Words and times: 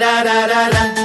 da 0.00 0.24
da 0.24 0.46
da 0.46 0.68
da 0.70 0.94
da. 0.94 1.03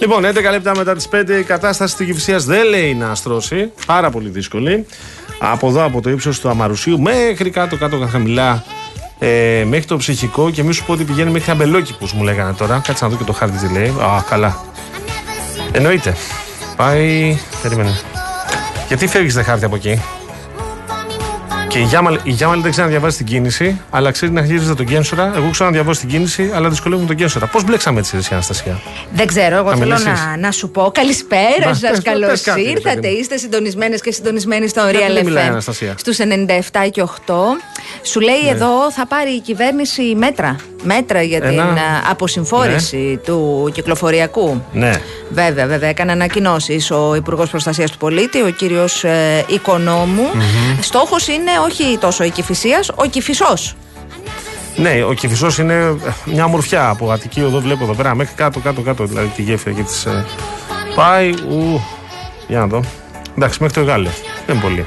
Λοιπόν, 0.00 0.24
11 0.24 0.50
λεπτά 0.50 0.76
μετά 0.76 0.94
τις 0.94 1.08
5 1.08 1.38
η 1.38 1.42
κατάσταση 1.42 1.96
της 1.96 2.06
Κυφυσίας 2.06 2.44
δεν 2.44 2.66
λέει 2.66 2.94
να 2.94 3.10
αστρώσει. 3.10 3.72
Πάρα 3.86 4.10
πολύ 4.10 4.28
δύσκολη. 4.28 4.86
Από 5.38 5.68
εδώ, 5.68 5.84
από 5.84 6.00
το 6.00 6.10
ύψος 6.10 6.40
του 6.40 6.48
Αμαρουσίου 6.48 7.00
μέχρι 7.00 7.50
κάτω, 7.50 7.76
κάτω, 7.76 8.08
χαμηλά, 8.10 8.64
ε, 9.18 9.64
μέχρι 9.68 9.84
το 9.86 9.96
ψυχικό 9.96 10.50
και 10.50 10.62
μη 10.62 10.72
σου 10.72 10.84
πω 10.84 10.92
ότι 10.92 11.04
πηγαίνει 11.04 11.30
μέχρι 11.30 11.50
αμπελόκηπους, 11.50 12.12
μου 12.12 12.22
λέγανε 12.22 12.52
τώρα. 12.52 12.80
Κάτσε 12.86 13.04
να 13.04 13.10
δω 13.10 13.16
και 13.16 13.24
το 13.24 13.32
χάρτη 13.32 13.66
τι 13.66 13.72
λέει. 13.72 13.88
Α, 13.88 14.24
καλά. 14.28 14.64
Εννοείται. 15.72 16.16
Πάει. 16.76 17.38
Περίμενε. 17.62 17.98
Γιατί 18.88 19.06
φεύγεις 19.06 19.34
δε 19.34 19.42
χάρτη 19.42 19.64
από 19.64 19.76
εκεί; 19.76 20.02
Και 21.70 21.78
η 21.78 21.82
Γιάμαλ, 21.82 22.14
η 22.22 22.30
Γιάμαλ 22.30 22.60
δεν 22.60 22.70
ξέρει 22.70 22.86
να 22.86 22.92
διαβάσει 22.92 23.16
την 23.16 23.26
κίνηση, 23.26 23.80
αλλά 23.90 24.10
ξέρει 24.10 24.32
να 24.32 24.44
χειρίζεται 24.44 24.74
τον 24.74 24.86
Κένσορα. 24.86 25.32
Εγώ 25.36 25.50
ξέρω 25.50 25.68
να 25.68 25.74
διαβάσω 25.74 26.00
την 26.00 26.08
κίνηση, 26.08 26.50
αλλά 26.54 26.68
δυσκολεύομαι 26.68 27.06
τον 27.06 27.16
Κένσορα. 27.16 27.46
Πώς 27.46 27.64
μπλέξαμε 27.64 27.98
έτσι, 27.98 28.16
εσύ, 28.16 28.28
Αναστασία; 28.32 28.80
Δεν 29.12 29.26
ξέρω, 29.26 29.56
εγώ 29.56 29.70
Θα 29.70 29.76
θέλω 29.76 29.84
μιλήσεις; 29.94 30.24
να, 30.24 30.36
να 30.36 30.50
σου 30.50 30.70
πω 30.70 30.90
καλησπέρα 30.94 31.40
Μπα, 31.64 31.74
σας. 31.74 31.90
πες- 31.90 32.02
Καλώς 32.02 32.30
πες 32.30 32.40
κάτι, 32.42 32.62
ρε 32.62 32.68
ήρθατε. 32.70 32.94
παιδί 32.94 33.08
μου. 33.14 33.18
Είστε 33.20 33.36
συντονισμένες 33.36 34.00
και 34.00 34.12
συντονισμένοι 34.12 34.68
στο 34.68 34.80
Γιατί 34.90 35.12
δεν 35.12 35.22
Real 35.22 35.24
μιλάει 35.24 35.44
η 35.44 35.46
FM 35.48 35.50
Αναστασία; 35.50 35.94
στους 35.98 36.18
97 36.18 36.88
και 36.90 37.02
8. 37.02 37.34
Σου 38.02 38.20
λέει 38.20 38.42
Ναι. 38.44 38.50
εδώ 38.50 38.92
θα 38.92 39.06
πάρει 39.06 39.30
η 39.30 39.40
κυβέρνηση 39.40 40.02
μέτρα. 40.16 40.56
Μέτρα 40.82 41.22
για 41.22 41.40
την 41.40 41.48
Ένα- 41.50 41.62
α, 41.62 42.10
αποσυμφόρηση 42.10 43.20
του 43.24 43.70
κυκλοφοριακού. 43.74 44.64
Ναι. 44.72 44.92
Βέβαια, 45.30 45.66
βέβαια. 45.66 45.88
Έκανε 45.88 46.12
ανακοινώσεις 46.12 46.90
ο 46.90 47.14
Υπουργός 47.14 47.50
Προστασίας 47.50 47.90
του 47.90 47.98
Πολίτη, 47.98 48.42
ο 48.42 48.50
κύριος 48.50 49.04
ε, 49.04 49.44
οικονομου 49.48 50.26
Στόχος 50.80 51.28
είναι 51.28 51.50
όχι 51.64 51.98
τόσο 52.00 52.24
η 52.24 52.30
Κυφυσίας, 52.30 52.88
ο 52.94 53.04
Κυφισός. 53.06 53.74
Ναι, 54.76 55.04
ο 55.08 55.12
Κυφισός 55.12 55.58
είναι 55.58 55.74
ε, 55.74 56.10
μια 56.24 56.44
ομορφιά 56.44 56.88
από 56.88 57.10
Αττική 57.10 57.42
οδό, 57.42 57.60
βλέπω 57.60 57.84
εδώ 57.84 57.92
πέρα, 57.94 58.14
μέχρι 58.14 58.34
κάτω, 58.34 58.60
κάτω, 58.60 58.80
κάτω, 58.80 59.04
δηλαδή 59.04 59.26
τη 59.36 59.42
γέφυρα 59.42 59.74
και 59.74 59.82
της. 59.82 60.06
πάει. 60.94 61.30
Ου, 61.30 61.80
για 62.48 62.58
να 62.58 62.66
δω. 62.66 62.80
Εντάξει, 63.36 63.58
μέχρι 63.62 63.80
το 63.80 63.86
Γάλλιο. 63.90 64.10
Δεν 64.46 64.54
είναι 64.54 64.64
πολύ. 64.64 64.86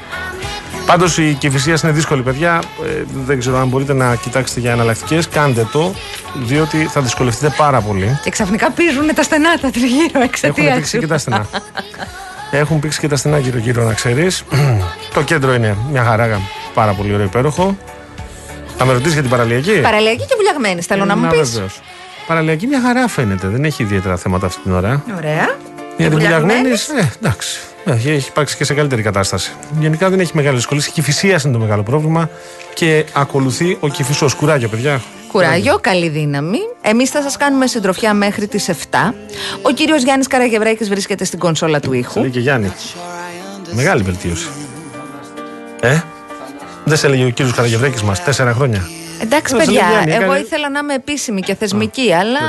Πάντως 0.86 1.18
η 1.18 1.36
Κυφυσία 1.38 1.78
είναι 1.82 1.92
δύσκολη, 1.92 2.22
παιδιά. 2.22 2.62
Ε, 2.84 3.02
δεν 3.24 3.38
ξέρω 3.38 3.58
αν 3.58 3.68
μπορείτε 3.68 3.92
να 3.92 4.14
κοιτάξετε 4.14 4.60
για 4.60 4.72
εναλλακτικές. 4.72 5.28
Κάντε 5.28 5.66
το, 5.72 5.94
διότι 6.34 6.84
θα 6.84 7.00
δυσκολευτείτε 7.00 7.54
πάρα 7.56 7.80
πολύ. 7.80 8.18
Και 8.22 8.30
ξαφνικά 8.30 8.70
πίζουν 8.70 9.14
τα 9.14 9.22
στενά 9.22 9.58
τα 9.58 9.70
τριγύρω 9.70 10.04
Έχουν 10.06 10.22
εξαιτία 10.22 10.74
πήξει 10.74 10.98
και 10.98 11.06
τα 11.06 11.18
στενά. 11.18 11.46
Έχουν 12.50 12.80
πήξει 12.80 13.00
και 13.00 13.08
τα 13.08 13.16
στενά 13.16 13.38
γύρω-γύρω, 13.38 13.84
να 13.84 13.92
ξέρεις. 13.92 14.44
το 15.14 15.22
κέντρο 15.22 15.54
είναι 15.54 15.76
μια 15.90 16.04
χαρά, 16.04 16.40
πάρα 16.74 16.92
πολύ 16.92 17.14
ωραίο 17.14 17.26
υπέροχο. 17.26 17.76
Θα 18.76 18.84
με 18.84 18.92
ρωτήσεις 18.92 19.12
για 19.12 19.22
την 19.22 19.30
παραλιακή; 19.30 19.80
Παραλιακή 19.80 20.24
και 20.26 20.34
βουλιαγμένης, 20.36 20.86
θέλω 20.86 21.04
να 21.04 21.16
μου 21.16 21.28
πεις. 21.28 21.50
βεβαίως. 21.50 21.80
Παραλιακή 22.26 22.66
μια 22.66 22.80
χαρά 22.80 23.08
φαίνεται. 23.08 23.48
Δεν 23.48 23.64
έχει 23.64 23.82
ιδιαίτερα 23.82 24.16
θέματα 24.16 24.46
αυτή 24.46 24.62
την 24.62 24.72
ώρα. 24.72 25.02
Ωραία. 25.16 25.56
Για 25.96 26.08
την 26.08 26.18
Βουλιαγμένης; 26.18 26.86
βουλιαγμένης, 26.86 26.88
ε, 26.88 27.12
εντάξει. 27.22 27.60
Έχει, 27.84 28.10
έχει 28.10 28.28
υπάρξει 28.28 28.56
και 28.56 28.64
σε 28.64 28.74
καλύτερη 28.74 29.02
κατάσταση. 29.02 29.52
Γενικά 29.80 30.10
δεν 30.10 30.20
έχει 30.20 30.30
μεγάλη 30.34 30.56
δυσκολίε. 30.56 30.84
Η 30.88 30.90
κυφυσία 30.90 31.40
είναι 31.44 31.52
το 31.52 31.58
μεγάλο 31.58 31.82
πρόβλημα 31.82 32.30
και 32.74 33.04
ακολουθεί 33.12 33.76
ο 33.80 33.88
κυφισό. 33.88 34.28
Κουράγιο, 34.36 34.68
παιδιά. 34.68 35.02
Κουράγιο, 35.32 35.78
καλή 35.80 36.08
δύναμη. 36.08 36.58
Εμείς 36.82 37.10
θα 37.10 37.22
σας 37.22 37.36
κάνουμε 37.36 37.66
συντροφιά 37.66 38.14
μέχρι 38.14 38.46
τις 38.48 38.68
7. 38.68 38.72
Ο 39.62 39.70
κύριος 39.70 40.02
Γιάννης 40.02 40.26
Καραγευρέκη 40.26 40.84
βρίσκεται 40.84 41.24
στην 41.24 41.38
κονσόλα 41.38 41.80
του 41.80 41.90
Σε 41.92 41.98
ήχου. 41.98 42.20
λέει 42.20 42.30
και 42.30 42.40
Γιάννη. 42.40 42.72
Μεγάλη 43.72 44.02
βελτίωση. 44.02 44.48
Ε, 45.80 46.00
δεν 46.84 46.96
σε 46.96 47.06
έλεγε 47.06 47.24
ο 47.24 47.28
κύριος 47.30 47.54
Καραγευρέκη 47.54 48.04
μας 48.04 48.24
τέσσερα 48.24 48.52
χρόνια; 48.52 48.88
Εντάξει, 49.24 49.54
Ε, 49.56 49.58
σε 49.60 49.64
λέει 49.64 49.74
παιδιά, 49.76 49.88
Γιάννη, 49.90 50.12
εγώ 50.12 50.22
έκανε- 50.24 50.40
ήθελα 50.44 50.70
να 50.70 50.78
είμαι 50.78 50.94
επίσημη 50.94 51.40
και 51.40 51.54
θεσμική, 51.54 52.12
αλλά, 52.12 52.40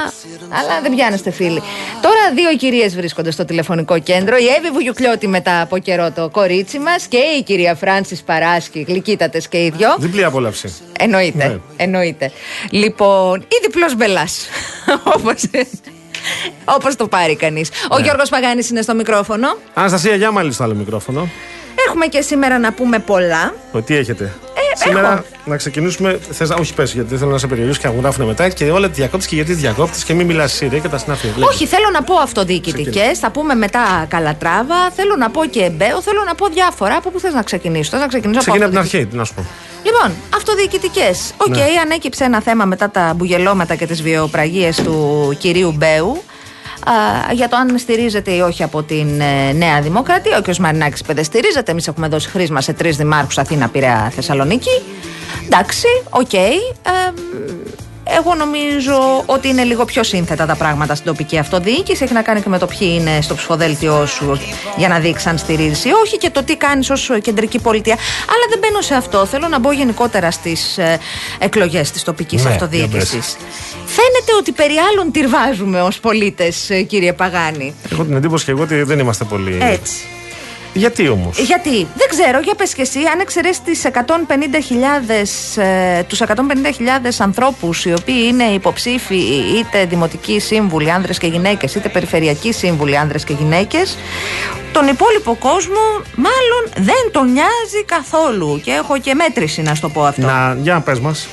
αλλά 0.59 0.81
δεν 0.81 0.95
πιάνεστε 0.95 1.31
φίλοι. 1.31 1.61
Τώρα 2.01 2.31
δύο 2.35 2.55
κυρίες 2.57 2.95
βρίσκονται 2.95 3.31
στο 3.31 3.45
τηλεφωνικό 3.45 3.99
κέντρο. 3.99 4.35
Η 4.37 4.45
Εύη 4.57 4.69
Βουγιουκλιώτη 4.73 5.27
μετά 5.27 5.61
από 5.61 5.77
καιρό 5.77 6.11
το 6.11 6.29
κορίτσι 6.29 6.79
μας 6.79 7.05
και 7.05 7.17
η 7.17 7.43
κυρία 7.43 7.75
Φράνσης 7.75 8.21
Παράσκη, 8.23 8.85
γλυκύτατες 8.87 9.47
και 9.47 9.57
οι 9.57 9.69
δυο. 9.77 9.95
Διπλή 9.99 10.23
απόλαυση. 10.23 10.73
Εννοείται. 10.99 11.47
Ναι. 11.47 11.57
Εννοείται. 11.77 12.31
Λοιπόν, 12.69 13.39
ή 13.41 13.55
διπλός 13.61 13.95
μπελάς. 13.95 14.45
Όπω 15.15 15.31
όπως 16.65 16.95
το 16.95 17.07
πάρει 17.07 17.35
κανείς. 17.35 17.69
Ο 17.89 17.99
Γιώργος 17.99 18.29
Παγάνης 18.29 18.69
είναι 18.69 18.81
στο 18.81 18.93
μικρόφωνο. 18.95 19.57
Αναστασία, 19.73 20.15
Γιάμαλη 20.15 20.31
στο 20.31 20.63
άλλο 20.63 20.73
μικρόφωνο. 20.73 21.29
Έχουμε 21.87 22.05
και 22.05 22.21
σήμερα 22.21 22.59
να 22.59 22.73
πούμε 22.73 22.99
πολλά. 22.99 23.53
Ο, 23.71 23.81
τι 23.81 23.95
έχετε. 23.95 24.33
Ε, 24.83 24.87
Σήμερα 24.87 25.11
έχω. 25.13 25.23
να 25.45 25.57
ξεκινήσουμε. 25.57 26.19
Θες, 26.31 26.49
να- 26.49 26.55
όχι, 26.55 26.73
πες, 26.73 26.93
γιατί 26.93 27.09
δεν 27.09 27.17
θέλω 27.19 27.31
να 27.31 27.37
σε 27.37 27.47
περιορίσω 27.47 27.79
και 27.81 27.87
να 27.87 27.93
γράφουν 27.99 28.25
μετά 28.25 28.49
και 28.49 28.71
όλο 28.71 28.87
τη 28.87 28.93
διακόπτει 28.93 29.27
και 29.27 29.35
γιατί 29.35 29.51
τη 29.53 29.57
διακόπτει 29.59 30.03
και 30.05 30.13
μην 30.13 30.25
μιλάς 30.25 30.53
εσύ, 30.53 30.67
ρε, 30.71 30.79
και 30.79 30.87
τα 30.87 30.97
συνάφη. 30.97 31.27
Όχι, 31.39 31.65
θέλω 31.65 31.89
να 31.93 32.03
πω 32.03 32.15
αυτοδιοικητικές, 32.15 33.11
θα 33.19 33.31
πούμε 33.31 33.55
μετά 33.55 34.05
καλατράβα, 34.07 34.75
θέλω 34.95 35.15
να 35.15 35.29
πω 35.29 35.45
και 35.45 35.63
Μπέο, 35.63 36.01
θέλω 36.01 36.23
να 36.27 36.35
πω 36.35 36.47
διάφορα. 36.47 36.95
Από 36.95 37.09
πού 37.09 37.19
θες 37.19 37.33
να 37.33 37.41
ξεκινήσω, 37.43 37.89
Θες 37.89 37.99
να 37.99 38.07
ξεκινήσω 38.07 38.39
Ξεκινά 38.39 38.65
από 38.65 38.73
την 38.73 38.81
αυτοδιοικη- 38.83 39.09
αρχή, 39.09 39.11
τι 39.11 39.17
να 39.17 39.23
σου 39.23 39.33
πω. 39.33 39.45
Λοιπόν, 39.83 40.11
αυτοδιοικητικές. 40.35 41.31
Οκ, 41.37 41.47
Ναι. 41.47 41.63
ανέκυψε 41.83 42.23
ένα 42.23 42.41
θέμα 42.41 42.65
μετά 42.65 42.89
τα 42.89 43.13
μπουγελώματα 43.15 43.75
και 43.75 43.85
τις 43.85 44.01
βιαιοπραγίες 44.01 44.75
του 44.75 45.35
κυρίου 45.39 45.71
Μπέου. 45.71 46.23
Α, 46.89 47.33
για 47.33 47.49
το 47.49 47.55
αν 47.55 47.77
στηρίζεται 47.77 48.31
ή 48.31 48.39
όχι 48.39 48.63
από 48.63 48.83
την 48.83 49.21
ε, 49.21 49.51
Νέα 49.53 49.81
Δημοκρατία. 49.81 50.37
Ο 50.37 50.41
κ. 50.41 50.55
Μαρινάκης 50.55 50.99
είπε 50.99 51.13
δεν 51.13 51.23
στηρίζεται. 51.23 51.71
Εμείς 51.71 51.87
έχουμε 51.87 52.07
δώσει 52.07 52.29
χρίσμα 52.29 52.61
σε 52.61 52.73
τρεις 52.73 52.97
δημάρχους 52.97 53.37
Αθήνα, 53.37 53.69
Πειραιά, 53.69 54.11
Θεσσαλονίκη. 54.15 54.81
Εντάξει, 55.45 55.87
οκ. 56.09 56.33
Ε, 56.33 56.55
εγώ 58.09 58.35
νομίζω 58.35 59.23
ότι 59.25 59.47
είναι 59.47 59.63
λίγο 59.63 59.85
πιο 59.85 60.03
σύνθετα 60.03 60.45
τα 60.45 60.55
πράγματα 60.55 60.95
στην 60.95 61.07
τοπική 61.07 61.37
αυτοδιοίκηση. 61.37 62.03
Έχει 62.03 62.13
να 62.13 62.21
κάνει 62.21 62.41
και 62.41 62.49
με 62.49 62.57
το 62.57 62.65
ποιοι 62.65 62.97
είναι 62.99 63.21
στο 63.21 63.35
ψηφοδέλτιό 63.35 64.05
σου 64.05 64.39
για 64.77 64.87
να 64.87 64.99
δείξεις 64.99 65.27
αν 65.27 65.37
στηρίζεις 65.37 65.85
ή 65.85 65.89
όχι 66.03 66.17
και 66.17 66.29
το 66.29 66.43
τι 66.43 66.55
κάνεις 66.57 66.89
ως 66.89 67.11
κεντρική 67.21 67.59
πολιτεία. 67.59 67.93
Αλλά 67.93 68.45
δεν 68.49 68.59
μπαίνω 68.59 68.81
σε 68.81 68.95
αυτό. 68.95 69.25
Θέλω 69.25 69.47
να 69.47 69.59
μπω 69.59 69.71
γενικότερα 69.71 70.31
στις 70.31 70.77
ε, 70.77 70.99
εκλογές 71.39 71.91
της 71.91 72.03
τοπικής 72.03 72.43
Ναι, 72.43 72.49
αυτοδιοίκησης. 72.49 73.37
για 73.37 73.47
Φαίνεται 73.85 74.31
ότι 74.39 74.51
περί 74.51 74.73
άλλων 74.91 75.11
τυρβάζουμε 75.11 75.81
ως 75.81 75.99
πολίτες, 75.99 76.69
κύριε 76.87 77.13
Παγάνη. 77.13 77.73
Έχω 77.91 78.03
την 78.03 78.15
εντύπωση 78.15 78.45
και 78.45 78.51
εγώ 78.51 78.61
ότι 78.61 78.83
δεν 78.83 78.99
είμαστε 78.99 79.23
πολύ. 79.23 79.57
Έτσι. 79.61 79.95
Γιατί 80.77 81.07
όμως; 81.07 81.39
Γιατί, 81.39 81.87
δεν 81.95 82.07
ξέρω, 82.09 82.39
για 82.39 82.55
πες 82.55 82.73
και 82.73 82.81
εσύ, 82.81 82.99
αν 83.13 83.19
εξαιρέσεις 83.19 83.61
τις 83.61 83.85
150.000, 83.85 85.57
ε, 85.61 86.03
τους 86.03 86.21
150.000 86.21 87.19
ανθρώπους 87.19 87.85
οι 87.85 87.93
οποίοι 87.93 88.25
είναι 88.27 88.43
υποψήφοι 88.43 89.15
είτε 89.57 89.85
δημοτικοί 89.85 90.39
σύμβουλοι 90.39 90.91
άνδρες 90.91 91.17
και 91.17 91.27
γυναίκες 91.27 91.75
είτε 91.75 91.89
περιφερειακοί 91.89 92.51
σύμβουλοι 92.51 92.97
άνδρες 92.97 93.23
και 93.23 93.33
γυναίκες 93.33 93.97
τον 94.75 94.87
υπόλοιπο 94.87 95.35
κόσμο 95.39 95.83
μάλλον 96.15 96.85
δεν 96.91 97.11
τον 97.11 97.31
νοιάζει 97.31 97.81
καθόλου 97.85 98.61
και 98.63 98.71
έχω 98.71 98.99
και 98.99 99.13
μέτρηση 99.13 99.61
να 99.61 99.75
σου 99.75 99.81
το 99.81 99.89
πω 99.89 100.03
αυτό. 100.03 100.25
Να, 100.25 100.57
για 100.61 100.79
πες 100.79 100.99
μας. 100.99 101.27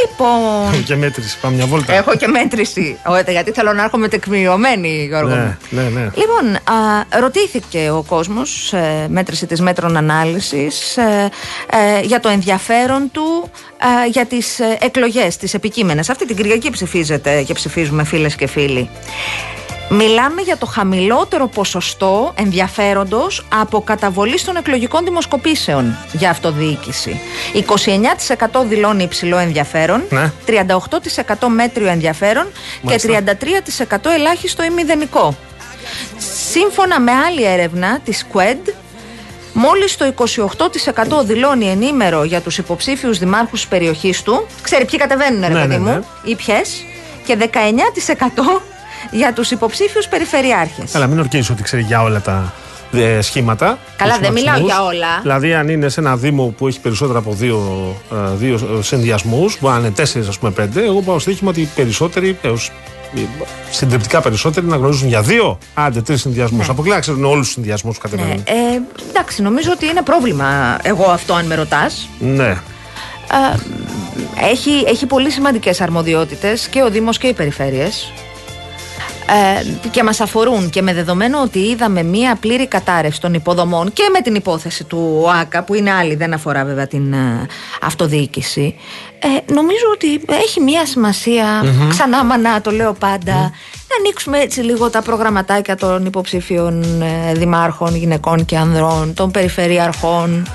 Λοιπόν, 0.00 0.84
και 0.88 0.96
μέτρηση, 0.96 1.38
πάμε 1.40 1.56
μια 1.56 1.66
βόλτα. 1.66 1.92
έχω 1.92 2.16
και 2.16 2.26
μέτρηση, 2.26 2.98
Ωραία, 3.06 3.22
γιατί 3.28 3.52
θέλω 3.52 3.72
να 3.72 3.82
έρχομαι 3.82 4.08
τεκμηριωμένη 4.08 5.06
Γιώργο 5.08 5.34
μου. 5.34 5.56
Ναι, 5.70 5.82
ναι, 5.82 5.88
ναι. 5.88 6.10
Λοιπόν, 6.14 6.54
α, 6.54 7.20
ρωτήθηκε 7.20 7.90
ο 7.90 8.04
κόσμος, 8.08 8.72
ε, 8.72 8.87
μέτρηση 9.08 9.46
της 9.46 9.60
μέτρων 9.60 9.96
ανάλυσης, 9.96 10.96
ε, 10.96 11.30
ε, 11.72 12.00
για 12.02 12.20
το 12.20 12.28
ενδιαφέρον 12.28 13.10
του 13.12 13.50
ε, 14.04 14.08
για 14.08 14.26
τις 14.26 14.58
ε, 14.60 14.78
εκλογές, 14.80 15.36
τις 15.36 15.54
επικείμενες. 15.54 16.10
Αυτή 16.10 16.26
την 16.26 16.36
Κυριακή 16.36 16.70
ψηφίζεται 16.70 17.42
και 17.42 17.54
ψηφίζουμε 17.54 18.04
φίλες 18.04 18.34
και 18.34 18.46
φίλοι. 18.46 18.88
Μιλάμε 19.90 20.40
για 20.42 20.56
το 20.56 20.66
χαμηλότερο 20.66 21.46
ποσοστό 21.46 22.32
ενδιαφέροντος 22.36 23.46
από 23.60 23.80
καταβολής 23.80 24.44
των 24.44 24.56
εκλογικών 24.56 25.04
δημοσκοπήσεων 25.04 25.96
για 26.12 26.30
αυτοδιοίκηση. 26.30 27.20
29% 28.60 28.64
δηλώνει 28.68 29.02
υψηλό 29.02 29.38
ενδιαφέρον, 29.38 30.02
Ναι. 30.10 30.32
38% 30.46 31.48
μέτριο 31.48 31.88
ενδιαφέρον 31.88 32.46
Μάλιστα. 32.82 33.08
και 33.08 33.36
33% 33.96 34.10
ελάχιστο 34.10 34.64
ή 34.64 34.70
μηδενικό. 34.70 35.36
Σύμφωνα 36.50 37.00
με 37.00 37.12
άλλη 37.12 37.44
έρευνα 37.44 37.98
της 38.04 38.26
QED, 38.32 38.72
μόλις 39.52 39.96
το 39.96 40.04
28% 40.04 41.24
δηλώνει 41.24 41.66
ενήμερο 41.70 42.24
για 42.24 42.40
τους 42.40 42.58
υποψήφιους 42.58 43.18
δημάρχους 43.18 43.60
της 43.60 43.68
περιοχής 43.68 44.22
του. 44.22 44.46
Ξέρει 44.62 44.84
ποιοι 44.84 44.98
κατεβαίνουν, 44.98 45.40
ρε 45.40 45.48
Ναι, 45.48 45.60
παιδί 45.60 45.68
ναι, 45.74 45.78
μου, 45.78 45.84
ναι. 45.90 46.30
ή 46.30 46.34
ποιες. 46.34 46.84
Και 47.26 47.36
19% 47.40 48.62
για 49.10 49.32
τους 49.32 49.50
υποψήφιους 49.50 50.08
περιφερειάρχες. 50.08 50.90
Καλά, 50.92 51.06
μην 51.06 51.18
ορκίζεις 51.18 51.50
ότι 51.50 51.62
ξέρει 51.62 51.82
για 51.82 52.02
όλα 52.02 52.20
τα 52.20 52.52
ε, 52.92 53.20
σχήματα. 53.20 53.78
Καλά, 53.96 54.12
τους 54.12 54.20
δεν 54.22 54.32
μιλάω 54.32 54.54
σχηματισμούς. 54.54 54.92
για 54.92 55.06
όλα. 55.06 55.20
Δηλαδή, 55.22 55.54
αν 55.54 55.68
είναι 55.68 55.88
σε 55.88 56.00
ένα 56.00 56.16
Δήμο 56.16 56.54
που 56.58 56.66
έχει 56.68 56.80
περισσότερα 56.80 57.18
από 57.18 57.32
δύο, 57.32 57.60
ε, 58.12 58.16
δύο 58.36 58.80
συνδυασμούς, 58.82 59.56
μπορεί 59.60 59.74
να 59.74 59.80
είναι 59.80 59.90
τέσσερις, 59.90 60.28
ας 60.28 60.38
πούμε, 60.38 60.50
πέντε, 60.50 60.84
εγώ 60.84 61.00
πάω 61.00 61.18
στοίχημα 61.18 61.50
ότι 61.50 61.60
οι 61.60 61.68
περισσότεροι, 61.74 62.38
έως, 62.42 62.68
ε, 62.68 62.72
συντριπτικά 63.70 64.20
περισσότεροι, 64.20 64.66
να 64.66 64.76
γνωρίζουν 64.76 65.08
για 65.08 65.22
δύο, 65.22 65.58
άντε 65.74 66.00
τρεις 66.02 66.20
συνδυασμούς. 66.20 66.68
Αποκλεί 66.68 66.90
να 66.90 67.00
ξέρουν 67.00 67.24
όλους 67.24 67.44
τους 67.44 67.52
συνδυασμούς 67.54 67.98
που 67.98 68.08
Ναι, 68.08 68.16
κατεβαίνουν. 68.16 68.44
ε, 68.46 68.80
εντάξει, 69.08 69.42
νομίζω 69.42 69.70
ότι 69.72 69.86
είναι 69.86 70.02
πρόβλημα 70.02 70.78
εγώ 70.82 71.04
αυτό 71.04 71.34
αν 71.34 71.46
με 71.46 71.54
ρωτάς. 71.54 72.08
Ναι. 72.18 72.56
έχει, 74.50 74.84
έχει 74.86 75.06
πολύ 75.06 75.30
σημαντικές 75.30 75.80
αρμοδιότητες 75.80 76.68
και 76.68 76.82
ο 76.82 76.90
Δήμος 76.90 77.18
και 77.18 77.26
οι 77.26 77.32
περιφέρειες. 77.32 78.12
ε, 79.60 79.88
και 79.90 80.02
μας 80.02 80.20
αφορούν 80.20 80.70
και 80.70 80.82
με 80.82 80.94
δεδομένο 80.94 81.40
ότι 81.42 81.58
είδαμε 81.58 82.02
μία 82.02 82.36
πλήρη 82.40 82.66
κατάρρευση 82.66 83.20
των 83.20 83.34
υποδομών 83.34 83.92
και 83.92 84.02
με 84.12 84.20
την 84.20 84.34
υπόθεση 84.34 84.84
του 84.84 85.26
ΆΚΑ 85.40 85.62
που 85.62 85.74
είναι 85.74 85.90
άλλη, 85.92 86.14
δεν 86.14 86.32
αφορά 86.34 86.64
βέβαια 86.64 86.86
την 86.86 87.12
ε, 87.12 87.46
αυτοδιοίκηση 87.82 88.74
ε, 89.20 89.52
νομίζω 89.52 89.84
ότι 89.92 90.20
έχει 90.28 90.60
μία 90.60 90.86
σημασία, 90.86 91.64
ξανά 91.88 92.24
μανά 92.24 92.60
το 92.60 92.70
λέω 92.70 92.92
πάντα, 92.92 93.34
να 93.88 93.96
ανοίξουμε 93.98 94.38
έτσι 94.38 94.60
λίγο 94.60 94.90
τα 94.90 95.02
προγραμματάκια 95.02 95.76
των 95.76 96.06
υποψήφιων 96.06 97.02
ε, 97.02 97.32
δημάρχων, 97.34 97.96
γυναικών 97.96 98.44
και 98.44 98.56
ανδρών, 98.56 99.14
των 99.14 99.30
περιφερειαρχών. 99.30 100.46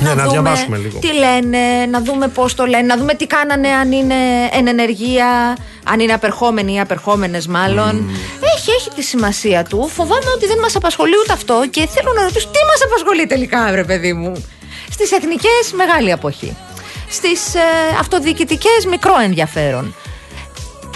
Ναι, 0.00 0.14
να 0.14 0.26
διαβάσουμε 0.26 0.76
λίγο. 0.76 0.98
Τι 0.98 1.12
λένε, 1.12 1.86
να 1.90 2.00
δούμε 2.00 2.28
πώς 2.28 2.54
το 2.54 2.66
λένε, 2.66 2.86
να 2.86 2.96
δούμε 2.96 3.14
τι 3.14 3.26
κάνανε 3.26 3.68
αν 3.68 3.92
είναι 3.92 4.14
εν 4.52 4.66
ενεργεία, 4.66 5.56
αν 5.84 6.00
είναι 6.00 6.12
απερχόμενοι 6.12 6.74
ή 6.74 6.80
απερχόμενες 6.80 7.46
μάλλον. 7.46 8.10
Έχει, 8.56 8.70
έχει 8.70 8.90
τη 8.94 9.02
σημασία 9.02 9.64
του. 9.64 9.88
Φοβάμαι 9.94 10.30
ότι 10.34 10.46
δεν 10.46 10.58
μας 10.58 10.76
απασχολεί 10.76 11.12
ούτε 11.22 11.32
αυτό 11.32 11.62
και 11.70 11.86
θέλω 11.86 12.12
να 12.16 12.22
ρωτήσω 12.22 12.46
τι 12.46 12.58
μας 12.70 12.82
απασχολεί 12.84 13.26
τελικά, 13.26 13.68
βρε 13.70 13.84
παιδί 13.84 14.12
μου. 14.12 14.44
Στις 14.90 15.12
εθνικές, 15.12 15.72
μεγάλη 15.74 16.12
αποχή. 16.12 16.56
Στις 17.08 17.54
ε, 17.54 17.60
αυτοδιοικητικές, 18.00 18.86
μικρό 18.90 19.12
ενδιαφέρον. 19.24 19.94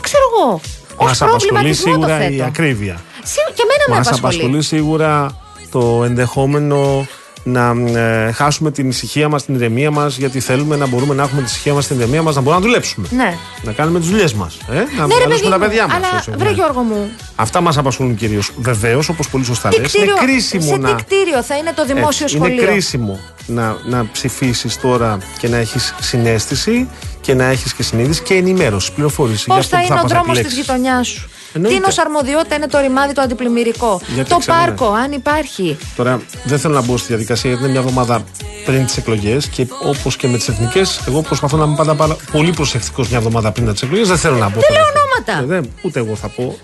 Ξέρω 0.00 0.22
εγώ. 0.34 0.60
Ω 0.96 1.04
Μας 1.04 1.22
απασχολεί 1.22 1.46
προβληματισμό 1.50 1.84
το 1.92 2.00
σίγουρα 2.00 2.24
η 2.28 2.30
θέτω. 2.36 2.44
ακρίβεια. 2.44 3.00
Σίγου- 3.22 3.54
Και 3.54 3.62
εμένα 3.62 3.84
με 3.88 3.94
Μας 3.96 4.06
απασχολεί. 4.06 4.34
απασχολεί 4.34 4.62
σίγουρα 4.62 5.36
το 5.70 6.04
ενδεχόμενο 6.04 7.06
να 7.44 7.74
ε, 8.00 8.32
χάσουμε 8.32 8.70
την 8.70 8.88
ησυχία 8.88 9.28
μας, 9.28 9.44
την 9.44 9.54
ηρεμία 9.54 9.90
μας, 9.90 10.16
γιατί 10.16 10.40
θέλουμε 10.40 10.76
να 10.76 10.86
μπορούμε 10.86 11.14
να 11.14 11.22
έχουμε 11.22 11.36
την 11.36 11.46
ησυχία 11.46 11.74
μας, 11.74 11.86
την 11.86 11.96
ηρεμία 11.96 12.22
μας, 12.22 12.34
να 12.34 12.40
μπορούμε 12.40 12.60
να 12.62 12.66
δουλέψουμε. 12.66 13.06
Ναι. 13.10 13.36
Να 13.62 13.72
κάνουμε 13.72 13.98
τις 14.00 14.08
δουλειές 14.08 14.34
μας. 14.34 14.56
Ε; 14.70 14.74
Να 14.74 14.80
Ναι, 14.80 14.84
ρε 14.84 15.06
μεγαλώσουμε 15.06 15.28
παιδί 15.36 15.48
τα 15.50 15.58
μου, 15.58 15.64
παιδιά 15.66 15.86
μας. 15.86 15.96
αλλά 15.96 16.36
βρε 16.38 16.50
Γιώργο 16.50 16.80
μου, 16.82 17.10
Αυτά 17.36 17.60
μας 17.60 17.78
απασχολούν 17.78 18.16
κυρίως. 18.16 18.50
Βεβαίως, 18.56 19.08
όπως 19.08 19.28
πολύ 19.28 19.44
σωστά 19.44 19.68
τι 19.68 19.80
λες, 19.80 19.94
είναι 19.94 20.04
κτίριο, 20.04 20.22
κρίσιμο 20.22 20.62
σε 20.62 20.76
να. 20.76 20.94
τι 20.94 21.02
κτίριο 21.02 21.42
θα 21.42 21.56
είναι 21.56 21.72
το 21.74 21.84
δημόσιο 21.86 22.24
Έτσι, 22.24 22.36
σχολείο. 22.36 22.54
Είναι 22.62 22.64
κρίσιμο 22.70 23.18
να, 23.46 23.76
να 23.84 24.06
ψηφίσεις 24.12 24.80
τώρα 24.80 25.18
και 25.38 25.48
να 25.48 25.56
έχεις 25.56 25.94
συνέστηση 26.00 26.88
και 27.20 27.34
να 27.34 27.44
έχεις 27.44 27.72
και 27.74 27.82
συνείδηση 27.82 28.22
και 28.22 28.34
ενημέρωση, 28.34 28.92
πληροφόρηση. 28.92 29.44
για 29.46 29.54
Πώ 29.54 29.60
αυτό 29.60 29.76
θα 29.76 29.82
που 29.82 29.86
είναι 29.86 29.98
ο 29.98 30.02
πας 30.02 30.10
να 30.10 30.16
δρόμος 30.18 30.38
της 30.38 30.46
επιλέξεις. 30.46 30.58
γειτονιάς 30.60 31.08
σου; 31.08 31.28
Εννοείται. 31.52 31.80
Τι 31.80 31.84
ω 31.84 32.02
αρμοδιότητα 32.04 32.54
είναι 32.54 32.66
το 32.66 32.78
ρημάδι 32.78 33.12
το 33.12 33.20
αντιπλημμυρικό. 33.20 34.00
Γιατί 34.14 34.30
το 34.30 34.36
ξέρουμε. 34.38 34.64
πάρκο, 34.64 34.92
αν 34.92 35.12
υπάρχει. 35.12 35.78
Τώρα 35.96 36.20
δεν 36.44 36.58
θέλω 36.58 36.74
να 36.74 36.82
μπω 36.82 36.96
στη 36.96 37.06
διαδικασία 37.06 37.50
γιατί 37.50 37.64
είναι 37.64 37.72
μια 37.72 37.80
εβδομάδα 37.80 38.24
πριν 38.64 38.86
τις 38.86 38.96
εκλογές 38.96 39.46
και 39.46 39.66
όπως 39.82 40.16
και 40.16 40.28
με 40.28 40.36
τις 40.36 40.48
εθνικές, 40.48 41.00
εγώ 41.06 41.20
προσπαθώ 41.22 41.56
να 41.56 41.64
είμαι 41.64 41.76
πάντα 41.76 41.94
πάρα 41.94 42.16
πολύ 42.32 42.50
προσεκτικός 42.52 43.08
μια 43.08 43.18
εβδομάδα 43.18 43.52
πριν 43.52 43.72
τις 43.72 43.82
εκλογές. 43.82 44.08
Δεν 44.08 44.18
θέλω 44.18 44.36
να 44.36 44.50
πω. 44.50 44.60
Δεν 44.60 44.70
λέω 44.72 44.84
ονόματα. 44.94 45.46
δεν, 45.46 45.72
ούτε 45.82 45.98
εγώ 45.98 46.14
θα 46.14 46.28
πω. 46.28 46.58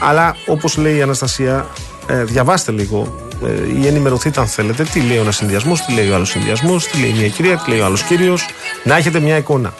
Αλλά 0.00 0.36
όπως 0.46 0.76
λέει 0.76 0.96
η 0.96 1.02
Αναστασία, 1.02 1.66
ε, 2.06 2.24
διαβάστε 2.24 2.72
λίγο 2.72 3.28
ε, 3.46 3.80
ή 3.80 3.86
ενημερωθείτε 3.86 4.40
αν 4.40 4.46
θέλετε 4.46 4.84
τι 4.84 5.00
λέει 5.00 5.18
ο 5.18 5.20
ένας 5.20 5.36
συνδυασμός, 5.36 5.80
τι 5.80 5.92
λέει 5.92 6.10
ο 6.10 6.14
άλλος 6.14 6.28
συνδυασμός, 6.28 6.86
τι 6.86 7.00
λέει 7.00 7.12
μια 7.12 7.28
κυρία, 7.28 7.56
τι 7.56 7.70
λέει 7.70 7.80
ο 7.80 7.84
άλλος 7.84 8.02
κύριος. 8.02 8.46
Να 8.84 8.96
έχετε 8.96 9.20
μια 9.20 9.36
εικόνα. 9.36 9.74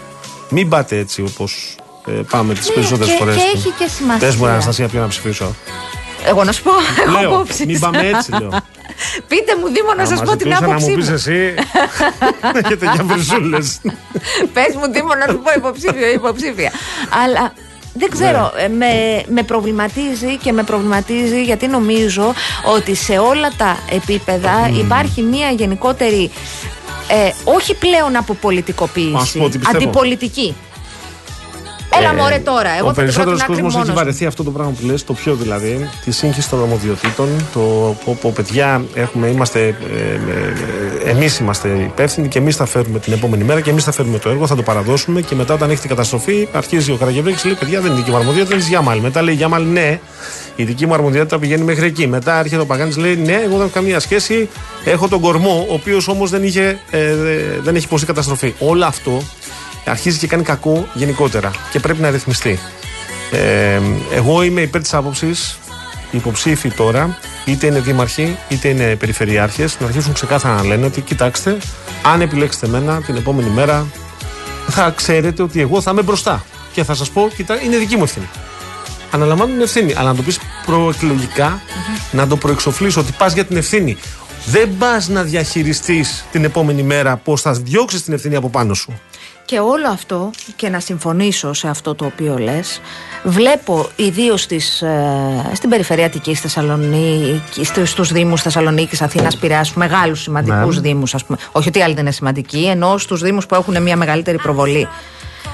Μην 0.50 0.69
πάτε 0.69 0.99
έτσι 0.99 1.23
όπως 1.23 1.76
ε, 2.06 2.12
πάμε 2.30 2.54
τις 2.54 2.68
Ναι, 2.68 2.75
περισσότερες 2.75 3.12
και- 3.12 3.18
φορές. 3.18 3.35
και 3.37 3.42
έχει 3.54 3.73
και 3.78 3.87
σημασία. 3.97 4.26
Πες 4.26 4.37
μου, 4.37 4.47
Αναστασία, 4.47 4.88
ποιο 4.88 5.00
να 5.00 5.09
ψηφίσω. 5.09 5.54
Εγώ 6.26 6.44
να 6.44 6.52
σου 6.52 6.62
πω. 6.62 6.71
Εγώ 7.06 7.18
Λέω, 7.21 7.35
απόψεις. 7.35 7.66
μην 7.66 7.80
πάμε 7.80 7.99
έτσι, 7.99 8.30
λέω. 8.30 8.49
Πείτε 9.28 9.56
μου, 9.61 9.66
Δήμο, 9.66 9.94
να 9.97 10.02
Άμα 10.02 10.04
σας 10.16 10.18
πω 10.21 10.37
την 10.37 10.38
ζητούσα 10.38 10.64
άποψή 10.64 10.85
να 10.85 10.90
μου 10.90 10.90
μου. 10.90 10.97
πεις 10.97 11.09
εσύ. 11.09 11.54
Έχετε 12.64 12.90
για 12.94 13.04
βρυσούλε. 13.04 13.59
Πες 14.52 14.75
μου, 14.76 14.92
Δήμο, 14.92 15.14
να 15.14 15.26
σου 15.32 15.40
πω 15.44 15.50
υποψήφιο 15.56 16.09
ή 16.09 16.12
υποψήφια. 16.14 16.73
Αλλά 17.25 17.52
δεν 17.94 18.11
ξέρω, 18.11 18.52
Ναι. 18.56 18.62
ε, 18.62 18.68
με, 18.68 19.23
με 19.35 19.42
προβληματίζει 19.42 20.37
και 20.42 20.52
με 20.52 20.62
προβληματίζει 20.62 21.42
γιατί 21.42 21.66
νομίζω 21.66 22.35
ότι 22.75 22.94
σε 22.94 23.18
όλα 23.18 23.50
τα 23.56 23.78
επίπεδα 23.90 24.71
υπάρχει 24.78 25.23
μια 25.23 25.50
γενικότερη. 25.50 26.30
Ε, 27.09 27.30
όχι 27.44 27.75
πλέον 27.75 28.16
από 28.16 28.32
Ας 28.32 28.38
πολιτικοποίηση, 28.40 29.38
πω 29.38 29.44
ότι 29.44 29.59
πιστεύω. 29.59 29.76
αντιπολιτική. 29.85 30.54
Έλα 31.99 32.14
μωρέ 32.14 32.38
τώρα, 32.38 32.70
εγώ 32.78 32.87
Ε, 32.87 32.90
Ο 32.90 32.92
θα 32.92 32.92
την 32.92 32.94
περισσότερος 32.94 33.38
πρότεινα 33.38 33.42
άκρη 33.42 33.54
κόσμος 33.54 33.72
έχει 33.72 33.76
μόνος 33.76 33.88
μου. 33.88 33.94
βαρεθεί 33.94 34.26
αυτό 34.26 34.42
το 34.42 34.50
πράγμα 34.50 34.72
που 34.80 34.87
λες, 34.87 35.04
το 35.04 35.12
πιο 35.12 35.34
δηλαδή, 35.34 35.88
τη 36.04 36.11
σύγχυση 36.11 36.49
των 36.50 36.62
αρμοδιοτήτων. 36.62 37.28
Το 37.52 37.61
πω, 38.04 38.18
πω, 38.20 38.32
παιδιά, 38.34 38.84
έχουμε, 38.94 39.26
είμαστε, 39.26 39.61
ε, 39.61 39.75
ε, 41.06 41.11
εμείς 41.11 41.38
είμαστε 41.38 41.68
υπεύθυνοι 41.68 42.28
και 42.28 42.38
εμείς 42.38 42.56
θα 42.56 42.66
φέρουμε 42.66 42.99
την 42.99 43.12
επόμενη 43.12 43.44
μέρα 43.44 43.61
και 43.61 43.70
εμείς 43.70 43.84
θα 43.84 43.92
φέρουμε 43.92 44.18
το 44.18 44.28
έργο, 44.28 44.46
θα 44.46 44.56
το 44.56 44.62
παραδώσουμε 44.62 45.20
και 45.20 45.34
μετά 45.34 45.54
όταν 45.54 45.70
έχει 45.70 45.80
την 45.80 45.88
καταστροφή, 45.88 46.49
αρχίζει 46.52 46.92
ο 46.92 46.96
Καραγευρέκη 46.96 47.40
και 47.40 47.49
λέει: 47.49 47.56
Παιδιά, 47.61 47.80
δεν 47.80 47.90
είναι 47.90 47.99
δική 47.99 48.11
μου 48.11 48.16
αρμοδιότητα, 48.16 48.54
είναι 48.54 48.62
τη 48.62 48.68
Γιάμαλη. 48.68 49.00
Μετά 49.00 49.22
λέει: 49.22 49.34
Γιάμαλη, 49.34 49.66
ναι, 49.66 50.00
η 50.56 50.64
δική 50.64 50.87
μου 50.87 50.94
αρμοδιότητα 50.94 51.38
πηγαίνει 51.38 51.62
μέχρι 51.62 51.87
εκεί. 51.87 52.06
Μετά 52.06 52.38
έρχεται 52.38 52.62
ο 52.62 52.66
Παγάνης, 52.66 52.96
λέει: 52.96 53.16
Ναι, 53.16 53.32
εγώ 53.32 53.56
δεν 53.56 53.61
έχω 53.61 53.70
καμία 53.72 54.00
σχέση. 54.00 54.49
Έχω 54.84 55.08
τον 55.08 55.20
κορμό, 55.20 55.66
ο 55.70 55.72
οποίος 55.75 56.08
όμως 56.08 56.30
δεν, 56.30 56.42
είχε, 56.42 56.78
ε, 56.90 57.14
δεν 57.62 57.75
έχει 57.75 57.84
υποστεί 57.84 58.06
καταστροφή. 58.06 58.54
Όλο 58.58 58.84
αυτό 58.84 59.22
αρχίζει 59.85 60.19
και 60.19 60.27
κάνει 60.27 60.43
κακό 60.43 60.89
γενικότερα 60.95 61.51
και 61.71 61.81
πρέπει 61.81 62.01
να 62.01 62.11
ρυθμιστεί. 62.11 62.59
Ε, 63.31 63.81
εγώ 64.15 64.43
είμαι 64.43 64.61
υπέρ 64.61 64.81
της 64.81 64.95
άποψης 64.95 65.59
οι 66.11 66.17
υποψήφοι 66.17 66.71
τώρα, 66.71 67.19
είτε 67.45 67.67
είναι 67.67 67.81
δήμαρχοι 67.81 68.37
είτε 68.49 68.69
είναι 68.69 68.97
περιφερειάρχες, 68.97 69.77
να 69.81 69.87
αρχίσουν 69.87 70.12
ξεκάθαρα 70.12 70.55
να 70.55 70.65
λένε 70.65 70.87
ότι 70.87 71.01
κοιτάξτε, 71.01 71.57
αν 72.03 72.21
επιλέξετε 72.21 72.67
εμένα 72.67 73.03
την 73.03 73.17
επόμενη 73.17 73.51
μέρα, 73.51 73.87
θα 74.69 74.93
ξέρετε 74.97 75.43
ότι 75.43 75.61
εγώ 75.61 75.81
θα 75.81 75.91
είμαι 75.91 76.03
μπροστά. 76.03 76.45
Και 76.73 76.85
θα 76.85 76.95
σας 76.95 77.11
πω, 77.11 77.31
κοιτά, 77.37 77.62
είναι 77.62 77.77
δική 77.77 77.97
μου 77.97 78.03
ευθύνη. 78.03 78.29
Αναλαμβάνω 79.11 79.53
την 79.53 79.61
ευθύνη. 79.61 79.95
Αλλά 79.97 80.09
να 80.09 80.15
το 80.15 80.23
πεις 80.23 80.39
προεκλογικά, 80.67 81.62
να 82.12 82.27
το 82.27 82.37
προεξοφλήσει 82.37 82.99
ότι 82.99 83.12
πας 83.19 83.33
για 83.33 83.45
την 83.45 83.57
ευθύνη. 83.57 83.97
Δεν 84.45 84.77
πας 84.79 85.09
να 85.09 85.23
διαχειριστείς 85.23 86.25
την 86.33 86.45
επόμενη 86.45 86.83
μέρα 86.83 87.17
πώς 87.17 87.41
θα 87.41 87.53
διώξεις 87.53 88.03
την 88.03 88.12
ευθύνη 88.12 88.37
από 88.37 88.49
πάνω 88.49 88.75
σου. 88.75 89.01
Και 89.44 89.58
όλο 89.58 89.88
αυτό, 89.88 90.30
και 90.56 90.68
να 90.68 90.80
συμφωνήσω 90.80 91.52
σε 91.52 91.68
αυτό 91.68 91.94
το 91.94 92.04
οποίο 92.04 92.38
λες, 92.38 92.80
βλέπω 93.22 93.88
ιδίως 93.96 94.40
στην 95.52 95.68
περιφερειατική 95.68 96.34
στη 96.34 96.42
Θεσσαλονίκη, 96.42 97.64
στους, 97.64 97.90
στους 97.90 98.12
Δήμους 98.12 98.42
Θεσσαλονίκης, 98.42 99.02
Αθήνας, 99.02 99.37
Πειραιάς, 99.37 99.72
μεγάλους 99.75 100.22
σημαντικούς 100.22 100.75
Ναι. 100.75 100.80
Δήμους, 100.80 101.14
ας 101.14 101.25
πούμε. 101.25 101.38
Όχι 101.52 101.68
ότι 101.68 101.78
οι 101.78 101.82
άλλοι 101.82 101.94
δεν 101.94 102.02
είναι 102.02 102.12
σημαντικοί, 102.12 102.68
ενώ 102.70 102.99
στους 102.99 103.20
Δήμους 103.20 103.46
που 103.46 103.54
έχουν 103.54 103.82
μια 103.82 103.96
μεγαλύτερη 103.96 104.37
προβολή. 104.37 104.88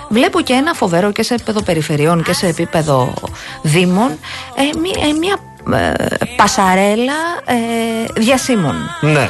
Βλέπω 0.09 0.41
και 0.41 0.53
ένα 0.53 0.73
φοβερό 0.75 1.13
και 1.13 1.23
σε 1.23 1.35
επίπεδο 1.35 1.63
περιφερειών 1.63 2.23
και 2.23 2.33
σε 2.33 2.47
επίπεδο 2.47 3.15
Δήμων, 3.63 4.11
ε, 4.55 4.79
μια, 4.79 5.09
ε, 5.09 5.13
μια 5.13 5.39
ε, 5.79 5.93
πασαρέλα 6.37 7.13
ε, 7.45 8.21
διασύμων. 8.21 8.75
Ναι. 9.01 9.29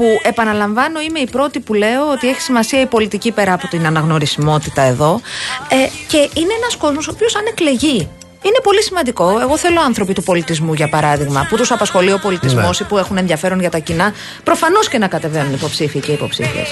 Α, 0.00 0.02
που 0.02 0.20
επαναλαμβάνω 0.22 1.00
είμαι 1.00 1.18
η 1.18 1.28
πρώτη 1.30 1.60
που 1.60 1.74
λέω 1.74 2.10
ότι 2.10 2.28
έχει 2.28 2.40
σημασία 2.40 2.80
η 2.80 2.86
πολιτική 2.86 3.32
πέρα 3.32 3.52
από 3.52 3.68
την 3.68 3.86
αναγνωρισιμότητα 3.86 4.82
εδώ 4.82 5.20
ε, 5.68 5.76
και 6.08 6.16
είναι 6.16 6.52
ένας 6.62 6.76
κόσμος 6.76 7.08
ο 7.08 7.10
οποίος 7.14 7.36
αν 7.36 7.44
εκλεγεί 7.48 8.08
είναι 8.42 8.58
πολύ 8.62 8.82
σημαντικό. 8.82 9.38
Εγώ 9.40 9.58
θέλω 9.58 9.80
άνθρωποι 9.80 10.12
του 10.12 10.22
πολιτισμού, 10.22 10.74
για 10.74 10.88
παράδειγμα, 10.88 11.46
που 11.48 11.56
τους 11.56 11.70
απασχολεί 11.70 12.12
ο 12.12 12.18
πολιτισμός 12.18 12.80
Ναι. 12.80 12.86
ή 12.86 12.88
που 12.88 12.98
έχουν 12.98 13.16
ενδιαφέρον 13.16 13.60
για 13.60 13.70
τα 13.70 13.78
κοινά, 13.78 14.12
προφανώς 14.44 14.88
και 14.88 14.98
να 14.98 15.06
κατεβαίνουν 15.08 15.52
υποψήφοι 15.52 16.00
και 16.00 16.12
υποψήφιες. 16.12 16.68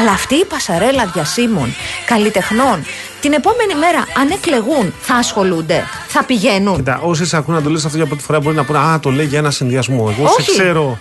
Αλλά 0.00 0.10
αυτή 0.10 0.34
η 0.34 0.44
πασαρέλα 0.44 1.06
διασύμων, 1.14 1.74
καλλιτεχνών, 2.06 2.84
την 3.20 3.32
επόμενη 3.32 3.74
μέρα, 3.74 3.98
αν 4.20 4.30
εκλεγούν, 4.30 4.94
θα 5.00 5.14
ασχολούνται, 5.14 5.84
θα 6.08 6.24
πηγαίνουν. 6.24 6.76
Κοίτα, 6.76 7.00
όσοι 7.02 7.26
σε 7.26 7.36
ακούνε 7.36 7.56
να 7.56 7.62
το 7.62 7.70
λες 7.70 7.84
αυτό 7.84 7.96
για 7.96 8.06
πρώτη 8.06 8.22
φορά 8.22 8.40
μπορεί 8.40 8.56
να 8.56 8.64
πούνε 8.64 8.78
Α, 8.78 9.00
το 9.00 9.10
λέει 9.10 9.26
για 9.26 9.38
ένα 9.38 9.50
συνδυασμό. 9.50 10.14
Εγώ 10.18 10.28
Όχι. 10.28 10.42
σε 10.42 10.50
ξέρω. 10.50 10.98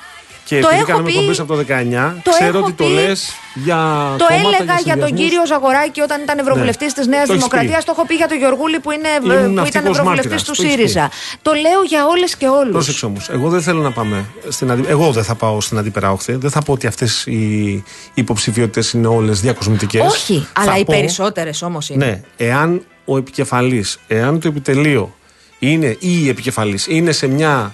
Και 0.51 0.59
Το 0.59 0.67
επειδή 0.67 0.81
έχω 0.81 0.85
κάναμε 0.91 1.05
πει- 1.09 1.13
εκπομπές 1.15 1.39
από 1.39 1.49
το 1.55 1.59
19, 1.59 2.15
το 2.23 2.31
ξέρω 2.31 2.57
έχω 2.57 2.65
ότι 2.67 2.73
το 2.73 2.83
πει- 2.83 2.89
λες 2.93 3.19
για. 3.53 3.79
Το 4.17 4.25
κόμματα, 4.25 4.33
έλεγα 4.35 4.63
για 4.63 4.73
τον 4.73 4.83
συνδυασμούς. 4.83 5.19
κύριο 5.19 5.45
Ζαγοράκη 5.45 6.01
όταν 6.01 6.21
ήταν 6.21 6.37
ευρωβουλευτής 6.39 6.95
Ναι. 6.95 7.03
τη 7.03 7.09
Νέας 7.09 7.25
Το 7.27 7.33
έχεις 7.33 7.43
Δημοκρατίας. 7.43 7.77
πει. 7.77 7.83
Το 7.85 7.91
έχω 7.95 8.05
πει 8.07 8.15
για 8.21 8.27
τον 8.27 8.37
Γιωργούλη 8.37 8.79
που, 8.79 8.91
είναι, 8.91 9.09
Ήμουν 9.17 9.27
που 9.29 9.31
ήταν 9.33 9.53
ναυτικός 9.53 9.89
ευρωβουλευτής 9.97 10.31
μάρτυρας. 10.31 10.43
του 10.43 10.53
Το 10.55 10.61
έχεις 10.61 10.73
ΣΥΡΙΖΑ. 10.73 11.05
Το 11.41 11.51
λέω 11.65 11.79
για 11.91 12.01
όλες 12.13 12.31
και 12.35 12.47
όλους. 12.47 12.71
Πρόσεξε 12.77 13.05
όμως. 13.05 13.29
Εγώ 13.29 13.49
δεν 13.49 13.61
θέλω 13.61 13.81
να 13.81 13.91
πάμε 13.91 14.25
στην 14.49 14.71
αντι... 14.71 14.83
Εγώ 14.95 15.11
δεν 15.11 15.23
θα 15.23 15.35
πάω 15.35 15.61
στην 15.61 15.77
αντίπερα 15.77 16.11
όχθη. 16.11 16.33
Δεν 16.35 16.51
θα 16.55 16.61
πω 16.61 16.71
ότι 16.73 16.87
αυτές 16.87 17.25
οι 17.25 17.83
υποψηφιότητες 18.13 18.91
είναι 18.91 19.07
όλες 19.07 19.41
διακοσμητικές. 19.41 20.01
Όχι, 20.13 20.47
αλλά 20.59 20.77
οι 20.77 20.85
περισσότερες 20.85 21.61
όμως 21.61 21.89
είναι. 21.89 22.05
Ναι, 22.05 22.21
εάν 22.47 22.81
ο 23.05 23.17
επικεφαλής, 23.17 23.99
εάν 24.07 24.39
το 24.39 24.47
επιτελείο 24.47 25.15
είναι 25.59 25.87
ή 25.99 26.23
η 26.23 26.29
επικεφαλής 26.29 26.87
είναι 26.87 27.11
σε 27.11 27.27
μια 27.27 27.51
α, 27.57 27.71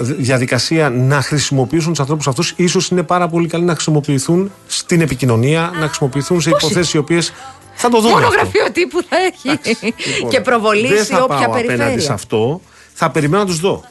διαδικασία 0.00 0.90
να 0.90 1.22
χρησιμοποιήσουν 1.22 1.90
τους 1.90 2.00
ανθρώπους 2.00 2.28
αυτούς, 2.28 2.52
ίσως 2.56 2.88
είναι 2.88 3.02
πάρα 3.02 3.28
πολύ 3.28 3.48
καλή 3.48 3.64
να 3.64 3.72
χρησιμοποιηθούν 3.72 4.52
στην 4.66 5.00
επικοινωνία, 5.00 5.70
να 5.80 5.86
χρησιμοποιηθούν 5.86 6.40
σε 6.40 6.50
υποθέσεις 6.50 6.94
οι 6.94 6.98
οποίες 6.98 7.32
θα 7.74 7.88
το 7.88 8.00
δούμε. 8.00 8.12
Μόνο 8.12 8.26
αυτό. 8.26 8.38
γραφείο 8.38 8.72
τύπου 8.72 9.02
θα 9.08 9.16
έχει. 9.16 9.76
Λοιπόν, 10.14 10.30
και 10.30 10.40
προβολή 10.40 10.88
δεν 10.88 11.04
σε 11.04 11.14
θα 11.14 11.22
όποια 11.22 11.36
πάω 11.36 11.46
απέναντι 11.46 11.70
σε 11.70 11.76
περιφέρεια. 11.76 12.12
αυτό. 12.12 12.60
Θα 12.94 13.10
περιμένω 13.10 13.42
να 13.42 13.48
τους 13.48 13.60
δω. 13.60 13.84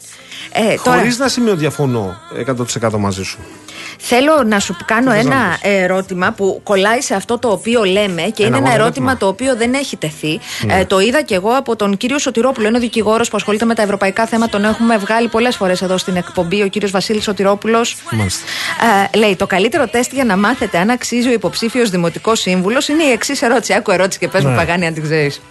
Ε, 0.52 0.76
τώρα, 0.84 0.98
Χωρίς 0.98 1.18
να 1.18 1.28
σημείο 1.28 1.56
διαφωνώ 1.56 2.16
100% 2.82 2.98
μαζί 2.98 3.24
σου. 3.24 3.40
Θέλω 4.00 4.44
να 4.46 4.60
σου 4.60 4.76
κάνω 4.86 5.12
θες 5.12 5.26
να 5.26 5.36
ένα 5.36 5.58
ερώτημα 5.62 6.32
που 6.32 6.60
κολλάει 6.64 7.02
σε 7.02 7.16
αυτό 7.16 7.40
το 7.40 7.50
οποίο 7.50 7.84
λέμε 7.84 8.22
και 8.22 8.44
είναι 8.44 8.58
ένα 8.58 8.60
μόνο 8.60 8.74
ερώτημα 8.74 8.82
ερώτημα. 8.82 9.18
το 9.18 9.28
οποίο 9.28 9.56
δεν 9.56 9.74
έχει 9.74 9.98
τεθεί. 9.98 10.40
Ναι. 10.66 10.80
Ε, 10.80 10.86
το 10.86 11.00
είδα 11.00 11.22
και 11.22 11.36
εγώ 11.36 11.50
από 11.50 11.76
τον 11.76 11.98
κύριο 11.98 12.20
Σωτηρόπουλο. 12.20 12.68
Είναι 12.68 12.78
ο 12.78 12.80
δικηγόρος 12.80 13.30
που 13.30 13.38
ασχολείται 13.38 13.66
με 13.66 13.76
τα 13.76 13.82
ευρωπαϊκά 13.82 14.26
θέματα. 14.26 14.52
Τον 14.52 14.66
έχουμε 14.66 14.98
βγάλει 14.98 15.28
πολλές 15.28 15.56
φορές 15.56 15.82
εδώ 15.82 15.98
στην 15.98 16.16
εκπομπή. 16.16 16.62
Ο 16.62 16.68
κύριος 16.68 16.92
Βασίλης 16.92 17.24
Σωτηρόπουλος. 17.24 17.96
Μάλιστα. 18.12 18.44
Ε, 19.14 19.18
λέει: 19.18 19.36
Το 19.36 19.48
καλύτερο 19.48 19.88
τεστ 19.88 20.14
για 20.14 20.26
να 20.26 20.38
μάθετε 20.38 20.78
αν 20.78 20.90
αξίζει 20.90 21.28
ο 21.28 21.32
υποψήφιος 21.32 21.90
δημοτικός 21.90 22.40
σύμβουλος 22.40 22.88
είναι 22.88 23.04
η 23.04 23.12
εξής 23.12 23.42
ερώτηση. 23.42 23.74
Άκου 23.74 23.92
ερώτηση 23.92 24.20
και 24.20 24.28
πες 24.28 24.44
μου, 24.44 24.50
Ναι. 24.50 24.56
Παγάνη, 24.56 24.86
αν 24.86 24.94
την 24.94 25.04
ξέρεις. 25.04 25.42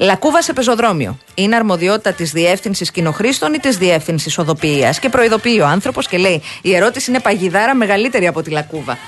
Λακκούβα 0.00 0.42
σε 0.42 0.52
πεζοδρόμιο. 0.52 1.18
Είναι 1.34 1.56
αρμοδιότητα 1.56 2.12
της 2.12 2.30
Διεύθυνσης 2.32 2.90
Κοινοχρήστων 2.90 3.54
ή 3.54 3.58
της 3.58 3.76
Διεύθυνσης 3.76 4.38
Οδοποιίας. 4.38 4.98
Και 4.98 5.08
προειδοποιεί 5.08 5.58
ο 5.62 5.66
άνθρωπος 5.66 6.06
και 6.08 6.18
λέει: 6.18 6.42
Η 6.62 6.74
ερώτηση 6.74 7.10
είναι 7.10 7.20
παγιδάρα 7.20 7.74
μεγαλύτερη 7.74 8.26
από 8.26 8.42
τη 8.42 8.50
Λακκούβα. 8.50 8.98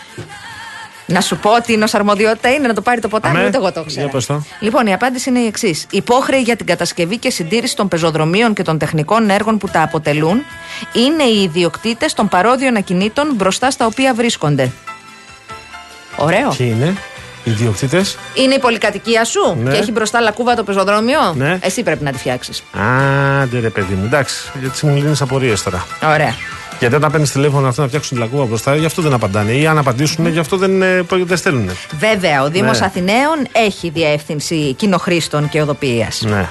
Να 1.06 1.20
σου 1.20 1.36
πω 1.36 1.50
τι 1.66 1.74
ω 1.74 1.86
αρμοδιότητα 1.92 2.52
είναι 2.52 2.66
να 2.66 2.74
το 2.74 2.80
πάρει 2.82 3.00
το 3.00 3.08
ποτάμι, 3.08 3.36
Αμέ. 3.36 3.46
ούτε 3.46 3.56
εγώ 3.56 3.72
το 3.72 3.84
ξέρω. 3.84 4.00
Για 4.00 4.12
πες 4.12 4.26
το. 4.26 4.42
Λοιπόν, 4.60 4.86
η 4.86 4.92
απάντηση 4.92 5.28
είναι 5.28 5.38
η 5.38 5.46
εξής. 5.46 5.86
Υπόχρεοι 5.90 6.40
για 6.40 6.56
την 6.56 6.66
κατασκευή 6.66 7.18
και 7.18 7.30
συντήρηση 7.30 7.76
των 7.76 7.88
πεζοδρομίων 7.88 8.54
και 8.54 8.62
των 8.62 8.78
τεχνικών 8.78 9.30
έργων 9.30 9.58
που 9.58 9.68
τα 9.68 9.82
αποτελούν 9.82 10.42
είναι 10.92 11.22
οι 11.22 11.42
ιδιοκτήτες 11.42 12.12
των 12.14 12.28
παρόδιων 12.28 12.76
ακινήτων 12.76 13.34
μπροστά 13.34 13.70
στα 13.70 13.86
οποία 13.86 14.14
βρίσκονται. 14.14 14.70
Ωραίο. 16.16 16.54
Ποιοι 16.56 16.72
είναι; 16.76 16.96
Οι 17.46 17.50
ιδιοκτήτες. 17.50 18.16
Είναι 18.34 18.54
η 18.54 18.58
πολυκατοικία 18.58 19.24
σου 19.24 19.56
Ναι. 19.62 19.70
και 19.70 19.76
έχει 19.76 19.92
μπροστά 19.92 20.20
λακκούβα 20.20 20.54
το 20.54 20.62
πεζοδρόμιο; 20.64 21.34
Ναι. 21.36 21.58
Εσύ 21.62 21.82
πρέπει 21.82 22.04
να 22.04 22.10
τη 22.12 22.18
φτιάξεις. 22.18 22.62
Άντε 23.42 23.58
ρε 23.60 23.70
παιδί 23.70 23.94
μου, 23.94 24.04
εντάξει. 24.04 24.36
Γιατί 24.60 24.86
μου 24.86 24.96
λύνεις 24.96 25.20
απορίες 25.20 25.62
τώρα. 25.62 25.86
Ωραία. 26.04 26.34
Γιατί 26.78 26.94
όταν 26.94 27.10
παίρνεις 27.10 27.30
τηλέφωνο 27.32 27.68
αυτό 27.68 27.80
να 27.82 27.86
φτιάξουν 27.88 28.16
τη 28.16 28.22
λακκούβα 28.22 28.44
μπροστά, 28.44 28.76
γι' 28.76 28.84
αυτό 28.86 29.02
δεν 29.02 29.12
απαντάνε. 29.12 29.52
Ή 29.52 29.66
αν 29.66 29.78
απαντήσουν, 29.78 30.26
γι' 30.26 30.38
αυτό 30.38 30.56
δεν, 30.56 30.82
ε, 30.82 31.02
δεν 31.10 31.36
στέλνουν. 31.36 31.70
Βέβαια, 31.98 32.42
ο 32.42 32.50
Δήμος 32.50 32.80
Ναι. 32.80 32.86
Αθηναίων 32.86 33.46
έχει 33.52 33.88
διεύθυνση 33.90 34.74
κοινοχρήστων 34.74 35.48
και 35.48 35.60
οδοποιίας. 35.62 36.22
Ναι. 36.26 36.48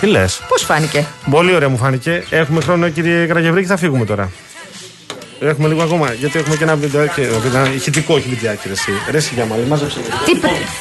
Τι 0.00 0.06
λες; 0.06 0.40
Πώς 0.48 0.62
φάνηκε; 0.62 1.06
Πολύ 1.30 1.54
ωραία 1.54 1.68
μου 1.68 1.76
φάνηκε. 1.76 2.24
Έχουμε 2.30 2.60
χρόνο, 2.60 2.88
κύριε 2.88 3.26
Κραγευρίκη, 3.26 3.66
θα 3.66 3.76
φύγουμε 3.76 4.04
τώρα. 4.04 4.30
Έχουμε 5.44 5.68
λίγο 5.68 5.82
ακόμα, 5.82 6.12
γιατί 6.12 6.38
έχουμε 6.38 6.56
και 6.56 6.62
ένα 6.64 6.76
βιντεάκι. 6.76 7.20
Ένα 7.20 7.72
ηχητικό, 7.74 8.14
όχι 8.14 8.28
βιντεάκι, 8.28 8.66
ρε 8.66 8.72
εσύ. 8.72 8.90
Ρε 9.10 9.16
εσύ 9.16 9.34
για 9.34 9.44
μάλλον, 9.44 9.66
μάζεψε. 9.66 9.98
Τι, 10.24 10.40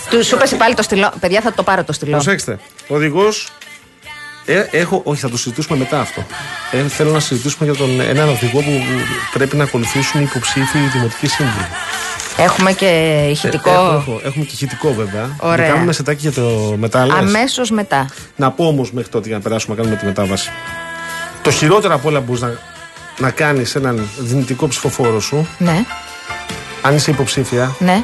του 0.09 0.25
σου 0.25 0.37
πέσει 0.37 0.55
πάλι 0.55 0.75
το 0.75 0.81
στυλό. 0.83 1.11
Παιδιά, 1.19 1.41
θα 1.41 1.53
το 1.53 1.63
πάρω 1.63 1.83
το 1.83 1.93
στυλό. 1.93 2.11
Προσέξτε. 2.11 2.59
Ο 2.87 2.95
οδηγός. 2.95 3.47
Ε, 4.45 4.67
έχω, 4.71 5.01
όχι, 5.03 5.21
θα 5.21 5.29
το 5.29 5.37
συζητήσουμε 5.37 5.77
μετά 5.77 5.99
αυτό. 5.99 6.25
Ε, 6.71 6.87
θέλω 6.87 7.11
να 7.11 7.19
συζητήσουμε 7.19 7.69
για 7.69 7.79
τον 7.79 7.99
έναν 7.99 8.29
οδηγό 8.29 8.59
που 8.59 8.71
πρέπει 9.33 9.55
να 9.55 9.63
ακολουθήσουν 9.63 10.21
οι 10.21 10.23
υποψήφοι 10.29 10.77
δημοτικοί 10.93 11.27
σύμβουλοι. 11.27 11.65
Έχουμε 12.37 12.73
και 12.73 13.25
ηχητικό. 13.29 13.69
Ε, 13.69 13.73
έχω, 13.73 13.93
έχω, 13.95 14.21
έχουμε 14.23 14.45
και 14.45 14.51
ηχητικό 14.53 14.93
βέβαια. 14.93 15.35
Ωραία. 15.39 15.67
Να 15.67 15.73
κάνουμε 15.73 15.93
σετάκι 15.93 16.29
για 16.29 16.31
το 16.41 16.75
μετά. 16.77 17.05
λες. 17.05 17.15
Αμέσως 17.15 17.71
μετά. 17.71 18.09
Να 18.35 18.51
πω 18.51 18.65
όμως 18.65 18.91
μέχρι 18.91 19.09
τότε 19.09 19.27
για 19.27 19.37
να 19.37 19.43
περάσουμε 19.43 19.75
να 19.75 19.81
κάνουμε 19.81 19.99
τη 19.99 20.05
μετάβαση. 20.05 20.49
Το 21.41 21.51
χειρότερο 21.51 21.93
από 21.93 22.09
όλα 22.09 22.19
που 22.19 22.25
μπορείς 22.25 22.41
να, 22.41 22.70
να 23.21 23.29
κάνεις 23.31 23.75
έναν 23.75 24.07
δυνητικό 24.19 24.67
ψηφοφόρο 24.67 25.19
σου, 25.19 25.47
Ναι, 25.57 25.85
αν 26.81 26.95
είσαι 26.95 27.11
υποψήφια, 27.11 27.75
ναι, 27.79 28.03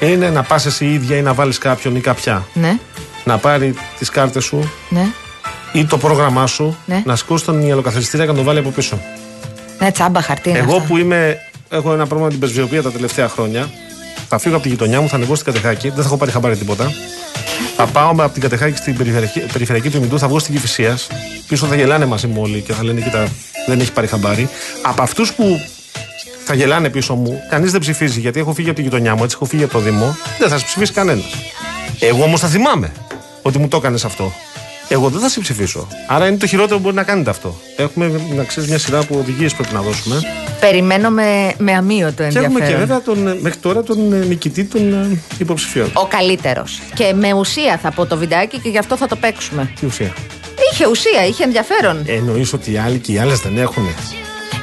είναι 0.00 0.30
να 0.30 0.42
πας 0.42 0.66
εσύ 0.66 0.86
ίδια 0.86 1.16
ή 1.16 1.22
να 1.22 1.32
βάλεις 1.34 1.58
κάποιον 1.58 1.96
ή 1.96 2.00
κάποια. 2.00 2.46
ναι, 2.52 2.78
Να 3.24 3.38
πάρει 3.38 3.74
τις 3.98 4.08
κάρτες 4.10 4.44
σου 4.44 4.72
ναι. 4.88 5.06
ή 5.72 5.84
το 5.84 5.98
πρόγραμμά 5.98 6.46
σου, 6.46 6.76
Ναι. 6.86 7.02
να 7.04 7.16
σηκώσει 7.16 7.44
τον 7.44 7.60
ιαλοκαθαριστήρα 7.66 8.22
και 8.24 8.30
να 8.30 8.36
τον 8.36 8.44
βάλει 8.44 8.58
από 8.58 8.70
πίσω. 8.70 9.00
Ναι, 9.78 9.92
τσάμπα 9.92 10.22
χαρτί. 10.22 10.48
είναι 10.50 10.58
Εγώ 10.58 10.74
αυτά. 10.74 10.86
που 10.88 10.96
είμαι, 10.96 11.36
έχω 11.68 11.92
ένα 11.92 12.06
πρόβλημα 12.06 12.24
με 12.24 12.30
την 12.30 12.38
πεσβειοποίηση 12.40 12.82
τα 12.82 12.90
τελευταία 12.90 13.28
χρόνια, 13.28 13.70
θα 14.28 14.38
φύγω 14.38 14.54
από 14.54 14.62
τη 14.62 14.68
γειτονιά 14.68 15.00
μου, 15.00 15.08
θα 15.08 15.16
ανεβώ 15.16 15.34
στην 15.34 15.46
Κατεχάκη, 15.52 15.88
δεν 15.88 15.96
θα 15.96 16.02
έχω 16.08 16.16
πάρει 16.16 16.30
χαμπάρι 16.30 16.56
τίποτα. 16.56 16.92
Θα 17.76 17.86
πάω 17.86 18.14
με- 18.14 18.22
από 18.22 18.32
την 18.32 18.42
Κατεχάκη 18.42 18.76
στην 18.76 18.96
περιφερειακή, 18.96 19.40
περιφερειακή 19.40 19.90
του 19.90 19.96
Ιμητού, 19.96 20.18
θα 20.18 20.28
βγω 20.28 20.38
στην 20.38 20.54
Κυφυσίας. 20.54 21.06
Πίσω 21.48 21.66
θα 21.66 21.74
γελάνε 21.74 22.06
μαζί 22.06 22.26
μου 22.26 22.40
όλοι 22.42 22.60
και 22.60 22.72
θα 22.72 22.84
λένε: 22.84 23.00
Κοίτα, 23.00 23.28
δεν 23.68 23.80
έχει 23.80 23.92
πάρει 23.92 24.06
χαμπάρι. 24.06 24.48
Από 24.82 25.02
αυτούς 25.02 25.32
που 25.32 25.60
θα 26.44 26.54
γελάνε 26.54 26.90
πίσω 26.90 27.14
μου, 27.14 27.40
κανείς 27.50 27.70
δεν 27.72 27.80
ψηφίζει 27.80 28.20
γιατί 28.20 28.40
έχω 28.40 28.52
φύγει 28.54 28.68
από 28.68 28.76
τη 28.76 28.82
γειτονιά 28.82 29.14
μου, 29.16 29.24
έτσι 29.24 29.36
έχω 29.36 29.44
φύγει 29.44 29.62
από 29.62 29.72
το 29.72 29.78
Δήμο, 29.78 30.16
δεν 30.38 30.48
θα 30.48 30.58
σε 30.58 30.64
ψηφίσει 30.64 30.92
κανένας. 30.92 31.24
Εγώ 32.00 32.22
όμως 32.22 32.40
θα 32.40 32.48
θυμάμαι 32.48 32.92
ότι 33.42 33.58
μου 33.58 33.68
το 33.68 33.76
έκανες 33.76 34.04
αυτό. 34.04 34.32
Εγώ 34.90 35.08
δεν 35.08 35.20
θα 35.20 35.28
σε 35.28 35.40
ψηφίσω. 35.40 35.86
Άρα 36.08 36.26
είναι 36.26 36.36
το 36.36 36.46
χειρότερο 36.46 36.76
που 36.76 36.82
μπορεί 36.82 36.94
να 36.94 37.02
κάνετε 37.02 37.30
αυτό. 37.30 37.60
Έχουμε 37.76 38.20
να 38.36 38.44
ξέρεις 38.44 38.68
μια 38.68 38.78
σειρά 38.78 38.98
από 38.98 39.18
οδηγίες 39.18 39.54
πρέπει 39.54 39.74
να 39.74 39.80
δώσουμε. 39.80 40.20
Περιμένω 40.60 41.10
με, 41.10 41.52
με 41.58 41.72
αμύωτο 41.72 42.12
Και 42.16 42.22
ενδιαφέρον. 42.22 42.56
έχουμε 42.56 42.70
και 42.70 42.76
βέβαια 42.76 43.00
τον, 43.02 43.28
ε, 43.28 43.36
μέχρι 43.40 43.58
τώρα 43.58 43.82
τον 43.82 44.12
ε, 44.12 44.16
νικητή 44.24 44.64
των 44.64 44.92
ε, 44.92 45.18
υποψηφίων. 45.38 45.90
Ο 45.92 46.06
καλύτερος. 46.06 46.80
Και 46.94 47.12
με 47.14 47.32
ουσία 47.32 47.78
θα 47.82 47.90
πω 47.90 48.06
το 48.06 48.16
βιντεάκι 48.16 48.58
και 48.58 48.68
γι' 48.68 48.78
αυτό 48.78 48.96
θα 48.96 49.06
το 49.06 49.16
παίξουμε. 49.16 49.72
Τι 49.80 49.86
ουσία; 49.86 50.12
Είχε 50.72 50.86
ουσία, 50.86 51.26
είχε 51.26 51.44
ενδιαφέρον. 51.44 52.02
Εννοείς 52.06 52.52
ότι 52.52 52.72
οι 52.72 52.76
άλλοι 52.78 52.98
και 52.98 53.12
οι 53.12 53.18
άλλες 53.18 53.38
δεν 53.40 53.58
έχουν. 53.58 53.84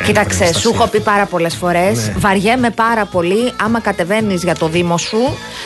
Κοίταξε, 0.06 0.38
βρε, 0.38 0.46
σου 0.46 0.52
Αναστασία. 0.52 0.72
έχω 0.80 0.88
πει 0.88 1.00
πάρα 1.00 1.26
πολλές 1.26 1.56
φορές. 1.56 1.98
Ναι. 2.08 2.14
Βαριέμαι 2.18 2.70
πάρα 2.70 3.06
πολύ 3.06 3.54
άμα 3.64 3.80
κατεβαίνεις 3.80 4.44
για 4.44 4.56
το 4.56 4.68
Δήμο 4.68 4.98
σου 4.98 5.18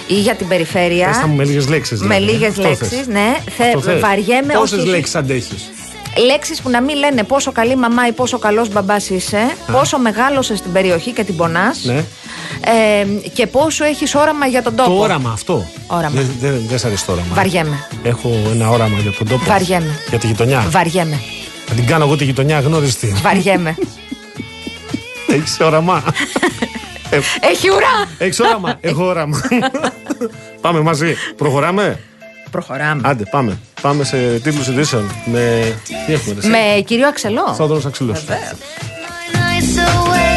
ή 0.08 0.14
για 0.14 0.36
την 0.36 0.48
περιφέρεια. 0.48 1.08
Πες 1.08 1.18
τα 1.20 1.28
μου 1.28 1.36
με 1.36 1.44
λίγες 1.44 1.68
λέξεις. 1.68 2.02
Με 2.02 2.18
λίγες 2.20 2.58
λέξεις, 2.58 3.08
ναι. 3.08 3.36
Θες, 3.58 4.00
βαριέμαι 4.00 4.54
Πόσες 4.54 4.80
όχι- 4.80 4.88
λέξεις 4.88 5.16
αντέχεις; 5.16 5.70
Λέξεις 6.18 6.62
που 6.62 6.70
να 6.70 6.82
μην 6.82 6.96
λένε 6.98 7.24
πόσο 7.24 7.52
καλή 7.52 7.76
μαμά 7.76 8.08
ή 8.08 8.12
πόσο 8.12 8.40
καλός 8.40 8.70
μπαμπάς 8.70 9.10
είσαι, 9.10 9.56
πόσο 9.72 9.98
μεγάλωσε 9.98 10.56
στην 10.56 10.72
περιοχή 10.72 11.12
και 11.12 11.24
την 11.24 11.36
πονάς 11.36 11.84
Ναι. 11.84 11.94
ε, 12.62 13.06
και 13.34 13.48
πόσο 13.48 13.84
έχεις 13.86 14.16
όραμα 14.16 14.46
για 14.46 14.62
τον 14.64 14.76
τόπο. 14.76 14.90
Το 14.90 14.96
όραμα 15.00 15.32
αυτό. 15.32 15.66
Όραμα. 15.88 16.10
Δεν 16.16 16.32
δεν- 16.40 16.66
δεν 16.68 16.80
σ' 16.80 16.86
αρέσει 16.86 17.06
το 17.06 17.12
όραμα. 17.12 17.28
Βαριέμαι. 17.34 17.88
Έχω 18.04 18.30
ένα 18.52 18.70
όραμα 18.70 18.98
για 19.00 19.12
τον 19.12 19.28
τόπο. 19.28 19.44
Βαριέμαι. 19.46 20.00
Για 20.10 20.20
τη 20.20 20.28
γειτονιά. 20.28 20.66
Βαριέμαι. 20.70 21.20
Θα 21.66 21.74
την 21.74 21.86
κάνω 21.86 22.04
εγώ 22.06 22.16
τη 22.16 22.24
γειτονιά 22.24 22.58
αγνώριστη. 22.58 23.16
Βαριέμαι. 23.22 23.76
Έχεις 25.34 25.60
όραμα. 25.60 26.04
έχει 27.40 27.70
ουρά! 27.70 28.08
Έχεις 28.18 28.40
όραμα. 28.40 28.78
Έχω 28.82 29.06
όραμα. 29.06 29.42
πάμε 30.62 30.80
μαζί. 30.82 31.16
Προχωράμε. 31.38 32.00
Προχωράμε. 32.52 33.02
Άντε, 33.06 33.24
πάμε. 33.32 33.58
Πάμε 33.82 34.04
σε 34.04 34.40
τίτλους 34.40 34.68
ειδήσεων. 34.68 35.12
Με. 35.26 35.74
Τι 36.06 36.14
έχουμε, 36.14 36.34
ρε, 36.34 36.40
εσύ; 36.40 36.50
Με 36.50 36.82
κύριο 36.86 37.08
Αξελό. 37.08 37.54
Θόδωρος 37.54 37.86
Αξιλός. 37.86 38.26
Nights 38.28 40.29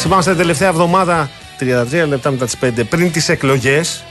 Εντάξει, 0.00 0.14
είμαστε 0.14 0.30
την 0.30 0.40
τελευταία 0.40 0.68
εβδομάδα, 0.68 1.30
33 1.58 2.08
λεπτά 2.08 2.30
μετά 2.30 2.44
τις 2.44 2.56
5, 2.56 2.84
πριν 2.88 3.12
τις 3.12 3.28
εκλογές. 3.28 4.04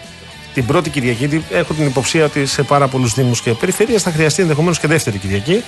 Την 0.54 0.66
πρώτη 0.66 0.90
Κυριακή, 0.90 1.44
έχω 1.52 1.74
την 1.74 1.86
υποψία 1.86 2.26
ότι 2.26 2.46
σε 2.46 2.64
πάρα 2.64 2.88
πολλούς 2.88 3.14
Δήμους 3.14 3.42
και 3.42 3.52
περιφέρειες 3.54 4.02
θα 4.04 4.12
χρειαστεί 4.12 4.42
ενδεχομένως 4.42 4.80
και 4.80 4.88
δεύτερη 4.88 5.18
Κυριακή. 5.18 5.64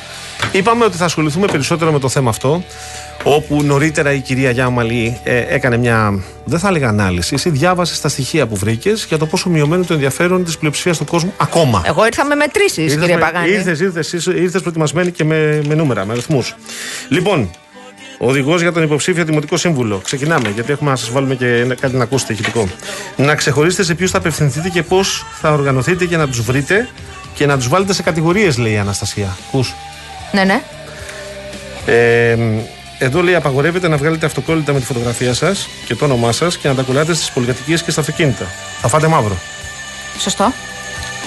Είπαμε 0.52 0.86
ότι 0.86 0.98
θα 0.98 1.06
ασχοληθούμε 1.06 1.48
περισσότερο 1.48 1.92
με 1.92 2.00
το 2.00 2.10
θέμα 2.10 2.30
αυτό. 2.30 2.64
Όπου 3.24 3.64
νωρίτερα 3.64 4.12
η 4.14 4.20
κυρία 4.20 4.52
Γιάμαλη 4.52 5.20
ε, 5.24 5.38
έκανε 5.48 5.78
μια, 5.78 6.24
δεν 6.46 6.60
θα 6.60 6.68
έλεγα 6.68 6.88
ανάλυση, 6.88 7.34
εσύ 7.34 7.50
διάβασες 7.50 8.02
τα 8.02 8.10
στοιχεία 8.10 8.48
που 8.48 8.56
βρήκες 8.56 9.06
για 9.08 9.18
το 9.18 9.26
πόσο 9.26 9.50
μειωμένο 9.50 9.84
το 9.84 9.94
ενδιαφέρον 9.94 10.44
της 10.46 10.58
πλειοψηφίας 10.58 10.98
του 10.98 11.06
κόσμου 11.06 11.34
ακόμα. 11.38 11.82
Εγώ 11.86 12.06
ήρθα 12.06 12.26
με 12.26 12.36
μετρήσεις, 12.36 12.78
Ήρθες 12.78 13.00
κύριε 13.00 13.16
με- 13.16 13.22
Παγάνη. 13.22 13.50
Ήρθες, 13.50 13.80
ήρθες, 13.80 14.14
ήρθες, 14.14 14.36
ήρθες 14.36 14.62
προετοιμασμένη 14.62 15.12
και 15.12 15.24
με, 15.24 15.62
με 15.68 15.76
νούμερα, 15.76 16.06
με 16.06 16.12
αριθμούς. 16.12 16.56
Λοιπόν, 17.10 17.50
οδηγός 18.24 18.62
για 18.62 18.72
τον 18.72 18.84
υποψήφιο 18.84 19.24
Δημοτικό 19.26 19.58
Σύμβουλο. 19.58 19.98
Ξεκινάμε, 20.04 20.50
γιατί 20.50 20.72
έχουμε 20.72 20.90
να 20.90 20.96
σας 20.96 21.10
βάλουμε 21.12 21.36
και 21.36 21.48
ένα- 21.60 21.76
κάτι 21.76 21.96
να 21.96 22.04
ακούσετε 22.04 22.34
ηχητικό. 22.34 22.68
Να 23.16 23.36
ξεχωρίσετε 23.36 23.84
σε 23.84 23.96
ποιους 23.96 24.12
θα 24.12 24.18
απευθυνθείτε 24.18 24.70
και 24.70 24.84
πώς 24.84 25.26
θα 25.42 25.52
οργανωθείτε 25.52 26.06
για 26.06 26.18
να 26.18 26.28
τους 26.28 26.42
βρείτε 26.42 26.88
και 27.34 27.46
να 27.46 27.58
τους 27.58 27.68
βάλετε 27.68 27.94
σε 27.94 28.02
κατηγορίες, 28.04 28.58
λέει 28.58 28.72
η 28.74 28.78
Αναστασία. 28.78 29.38
Ακούς. 29.48 29.74
Ναι, 30.32 30.44
ναι. 30.44 30.62
Ε, 31.86 32.38
εδώ 33.00 33.22
λέει: 33.22 33.36
Απαγορεύεται 33.36 33.88
να 33.88 33.98
βγάλετε 33.98 34.26
αυτοκόλλητα 34.26 34.74
με 34.74 34.80
τη 34.80 34.86
φωτογραφία 34.86 35.34
σας 35.34 35.68
και 35.86 35.96
το 35.96 36.06
όνομά 36.06 36.32
σας 36.32 36.58
και 36.58 36.68
να 36.68 36.76
τα 36.76 36.82
κολλάτε 36.82 37.14
στις 37.14 37.30
πολυκατοικίες 37.32 37.84
και 37.84 37.92
στα 37.92 38.00
αυτοκίνητα. 38.00 38.46
Θα 38.82 38.88
φάτε 38.88 39.08
μαύρο. 39.08 39.38
Σωστό. 40.20 40.54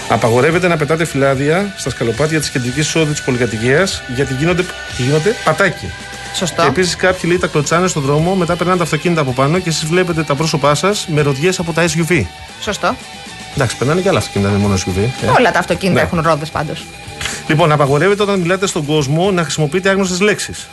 Απαγορεύεται 0.09 0.69
να 0.69 0.77
πετάτε 0.77 1.05
φυλάδια 1.05 1.75
στα 1.77 1.91
σκαλοπάτια 1.91 2.41
της 2.41 2.49
κεντρικής 2.51 2.87
εισόδου 2.87 3.11
της 3.13 3.23
πολυκατοικίας 3.23 4.03
γιατί 4.15 4.35
γίνονται, 4.35 4.65
γίνονται 4.97 5.35
πατάκι. 5.45 5.93
Σωστό. 6.35 6.63
Και 6.63 6.69
επίσης 6.69 6.97
κάποιοι 6.97 7.21
λέει 7.25 7.39
τα 7.39 7.47
κλωτσάνε 7.47 7.87
στον 7.87 8.03
δρόμο, 8.03 8.35
μετά 8.35 8.57
περνάνε 8.57 8.79
τα 8.79 8.85
αυτοκίνητα 8.85 9.21
από 9.21 9.33
πάνω 9.33 9.59
και 9.59 9.69
εσείς 9.69 9.85
βλέπετε 9.85 10.23
τα 10.23 10.35
πρόσωπά 10.35 10.75
σας 10.75 11.07
με 11.09 11.21
ροδιές 11.21 11.59
από 11.59 11.73
τα 11.73 11.85
SUV. 11.87 12.23
Σωστό. 12.61 12.97
Εντάξει, 13.55 13.77
περνάνε 13.77 14.01
και 14.01 14.09
άλλα 14.09 14.19
αυτοκίνητα, 14.19 14.51
δεν 14.51 14.59
είναι 14.61 14.69
μόνο 14.69 14.81
SUV. 14.87 14.99
ε. 15.27 15.31
Όλα 15.39 15.53
τα 15.53 15.59
αυτοκίνητα 15.59 16.01
Ναι. 16.01 16.07
έχουν 16.07 16.21
ρόδες 16.21 16.51
πάντως. 16.51 16.85
Λοιπόν, 17.47 17.73
απαγορεύεται 17.73 18.23
όταν 18.23 18.41
μιλάτε 18.41 18.67
στον 18.67 18.85
κόσμο 18.87 19.31
να 19.31 19.43
χρησιμοποιείτε 19.43 19.89
άγνωστες 19.89 20.21
λέξεις. 20.21 20.67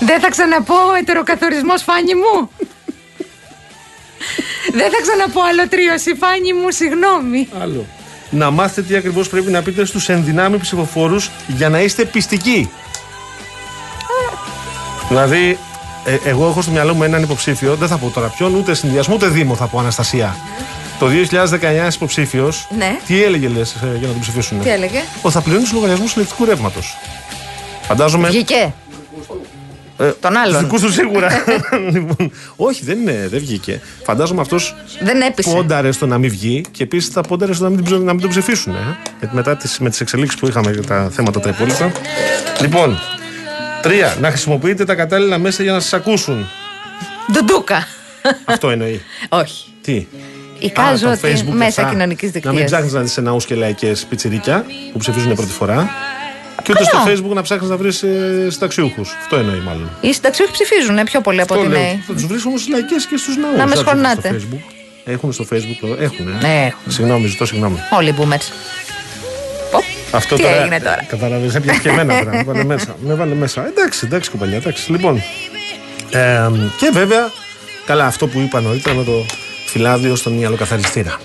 Δεν 0.00 0.20
θα 0.20 0.30
ξαναπώ 0.30 0.74
ετεροκαθορισμό 1.00 1.74
φάνη 1.76 2.14
μου. 2.14 2.50
Δεν 4.72 4.90
θα 4.90 4.98
ξαναπώ 5.02 5.40
αλωτρίωση 5.50 6.14
φάνη 6.14 6.52
μου, 6.52 6.70
συγγνώμη. 6.70 7.48
Άλλο. 7.62 7.86
Να 8.30 8.50
μάθετε 8.50 8.82
τι 8.86 8.96
ακριβώς 8.96 9.28
πρέπει 9.28 9.50
να 9.50 9.62
πείτε 9.62 9.84
στους 9.84 10.08
ενδυνάμει 10.08 10.58
ψηφοφόρους 10.58 11.30
για 11.46 11.68
να 11.68 11.80
είστε 11.80 12.04
πιστικοί. 12.04 12.70
Δηλαδή, 15.10 15.58
ε, 16.04 16.16
εγώ 16.24 16.46
έχω 16.48 16.62
στο 16.62 16.70
μυαλό 16.70 16.94
μου 16.94 17.02
έναν 17.02 17.22
υποψήφιο, 17.22 17.74
δεν 17.74 17.88
θα 17.88 17.96
πω 17.96 18.10
τώρα 18.14 18.26
ποιον, 18.26 18.54
ούτε 18.54 18.74
συνδυασμό, 18.74 19.14
ούτε 19.14 19.26
Δήμο 19.28 19.54
θα 19.54 19.66
πω 19.66 19.78
Αναστασία. 19.78 20.36
Το 20.98 21.06
2019 21.06 21.94
υποψήφιος, 21.94 22.68
Ναι. 22.78 22.98
τι 23.06 23.22
έλεγε 23.22 23.48
λες 23.48 23.76
για 23.80 24.06
να 24.06 24.12
τον 24.12 24.20
ψηφίσουν. 24.20 24.60
Τι 24.60 24.68
έλεγε; 24.70 25.02
Ότι 25.22 25.34
θα 25.34 25.40
πληρώνει 25.40 25.64
τους 25.64 25.72
λογαριασμούς 25.72 26.14
ηλεκτρικού 26.14 26.44
ρεύματος. 26.44 26.96
Φαντάζομαι. 27.82 28.28
Βγήκε. 28.28 28.72
ε, 29.98 30.10
τον 30.20 30.36
άλλον. 30.36 30.52
Του 30.56 30.58
δικούς 30.64 30.80
του 30.80 30.92
σίγουρα. 30.92 31.28
λοιπόν, 31.92 32.30
όχι, 32.56 32.84
δεν, 32.84 33.00
είναι, 33.00 33.26
δεν 33.30 33.40
βγήκε. 33.40 33.80
Φαντάζομαι 34.04 34.40
αυτός 34.40 34.74
Δεν 35.00 35.20
έπεισε. 35.20 35.50
πόνταρε 35.50 35.92
στο 35.92 36.06
να 36.06 36.18
μην 36.18 36.30
βγει 36.30 36.62
και 36.70 36.82
επίσης 36.82 37.12
θα 37.12 37.20
πόνταρε 37.20 37.52
στο 37.52 37.64
να 37.64 37.70
μην, 37.70 37.84
την- 37.84 37.96
να 38.04 38.12
μην 38.12 38.20
τον 38.20 38.30
ψηφίσουν. 38.30 38.74
Ε. 38.74 38.96
Γιατί 39.18 39.34
μετά 39.34 39.56
τις, 39.56 39.78
με 39.78 39.90
τις 39.90 40.00
εξελίξεις 40.00 40.40
που 40.40 40.46
είχαμε 40.46 40.70
για 40.70 40.82
τα 40.82 41.08
θέματα 41.12 41.40
τα 41.40 41.48
υπόλοιπα. 41.48 41.92
Λοιπόν, 42.60 42.98
τρία. 43.82 44.16
Να 44.20 44.28
χρησιμοποιείτε 44.28 44.84
τα 44.84 44.94
κατάλληλα 44.94 45.38
μέσα 45.38 45.62
για 45.62 45.72
να 45.72 45.80
σας 45.80 45.92
ακούσουν. 45.92 46.46
Ντουντούκα. 47.32 47.86
Αυτό 48.44 48.70
εννοεί. 48.70 49.02
Όχι. 49.28 49.64
Τι; 49.82 50.06
Εικάζω 50.58 51.08
Α, 51.08 51.18
το 51.18 51.26
ότι 51.28 51.34
Facebook, 51.44 51.52
μέσα 51.52 51.80
αυτά. 51.80 51.92
κοινωνικής 51.92 52.30
Να 52.32 52.40
μην 52.40 52.42
δικτύωσης. 52.42 52.64
ψάχνεις 52.64 52.92
να 52.92 53.00
δεις 53.00 53.12
σε 53.12 53.20
ναού 53.20 53.36
και 53.46 53.54
λαϊκέ 53.54 53.92
πιτσιρίκια 54.08 54.64
που 54.92 54.98
ψηφίζουν 54.98 55.34
πρώτη 55.34 55.52
φορά. 55.52 55.90
Και 56.62 56.72
ούτε 56.72 56.84
στο 56.84 56.96
Καλό. 57.04 57.16
Facebook 57.30 57.34
να 57.34 57.42
ψάχνεις 57.42 57.68
να 57.70 57.76
βρεις 57.76 58.02
ε, 58.02 58.46
συνταξιούχους. 58.50 59.16
Αυτό 59.20 59.36
εννοεί 59.36 59.58
μάλλον. 59.60 59.90
Οι 60.00 60.12
συνταξιούχοι 60.12 60.52
ψηφίζουν 60.52 60.98
ε, 60.98 61.02
πιο 61.04 61.20
πολύ 61.20 61.40
από 61.40 61.54
Αυτό 61.54 61.66
ότι 61.66 61.74
λέω. 61.76 61.82
νέοι. 61.82 62.02
Θα 62.06 62.12
τους 62.12 62.26
βρεις 62.26 62.44
όμως 62.44 62.60
στι 62.60 62.70
λαϊκέ 62.70 62.94
και 63.10 63.16
στους 63.16 63.36
ναούς. 63.36 63.56
Να 63.56 63.66
με 63.66 63.74
σχορνάτε. 63.76 64.28
Στο 64.28 64.48
Facebook. 64.52 64.72
Έχουν 65.04 65.32
στο 65.32 65.44
Facebook. 65.52 65.96
Έχουν. 66.00 66.28
Ε. 66.28 66.38
Ναι, 66.46 66.66
έχουν. 66.66 66.92
Συγγνώμη, 66.92 67.26
ζητώ 67.26 67.46
συγγνώμη. 67.46 67.76
Όλοι 67.90 68.08
οι 68.08 68.14
boomers. 68.18 68.46
Πω. 70.10 70.16
Αυτό 70.16 70.36
Τι 70.36 70.44
έγινε 70.44 70.78
τώρα; 70.78 71.04
Κατάλαβε, 71.08 71.56
έπιασε 71.56 71.80
και 71.80 71.88
εμένα 71.88 72.18
τώρα. 72.18 72.30
Με 72.36 72.42
βάλε 72.42 72.64
μέσα. 72.64 72.96
Με 73.00 73.14
βάλε 73.14 73.34
μέσα. 73.34 73.66
Εντάξει, 73.66 74.00
εντάξει, 74.04 74.30
κουμπαλιά, 74.30 74.56
εντάξει. 74.56 74.90
Λοιπόν. 74.90 75.22
Ε, 76.10 76.50
και 76.78 76.90
βέβαια, 76.92 77.30
καλά, 77.86 78.06
αυτό 78.06 78.26
που 78.26 78.38
είπα 78.38 78.60
νωρίτερα 78.60 78.94
με 78.94 79.04
το 79.04 79.26
φυλάδιο 79.66 80.16
στον 80.16 80.32
μυαλοκαθαριστήρα. 80.32 81.20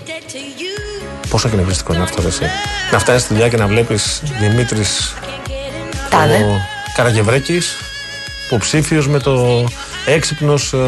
Πόσο 1.28 1.48
εκνευριστικό 1.48 1.94
είναι 1.94 2.02
αυτό, 2.02 2.22
ρε, 2.22 2.28
εσύ. 2.28 2.44
Να 2.92 2.98
φτάσεις 2.98 3.22
στη 3.22 3.32
δουλειά 3.32 3.48
και 3.48 3.56
να 3.56 3.66
βλέπεις 3.66 4.22
Δημήτρης 4.40 5.14
Τάδε. 6.10 6.36
ο 6.36 6.60
Καραγευρέκης, 6.96 7.76
υποψήφιος 8.46 9.08
με 9.08 9.18
το 9.18 9.64
έξυπνος. 10.06 10.72
Ε, 10.72 10.78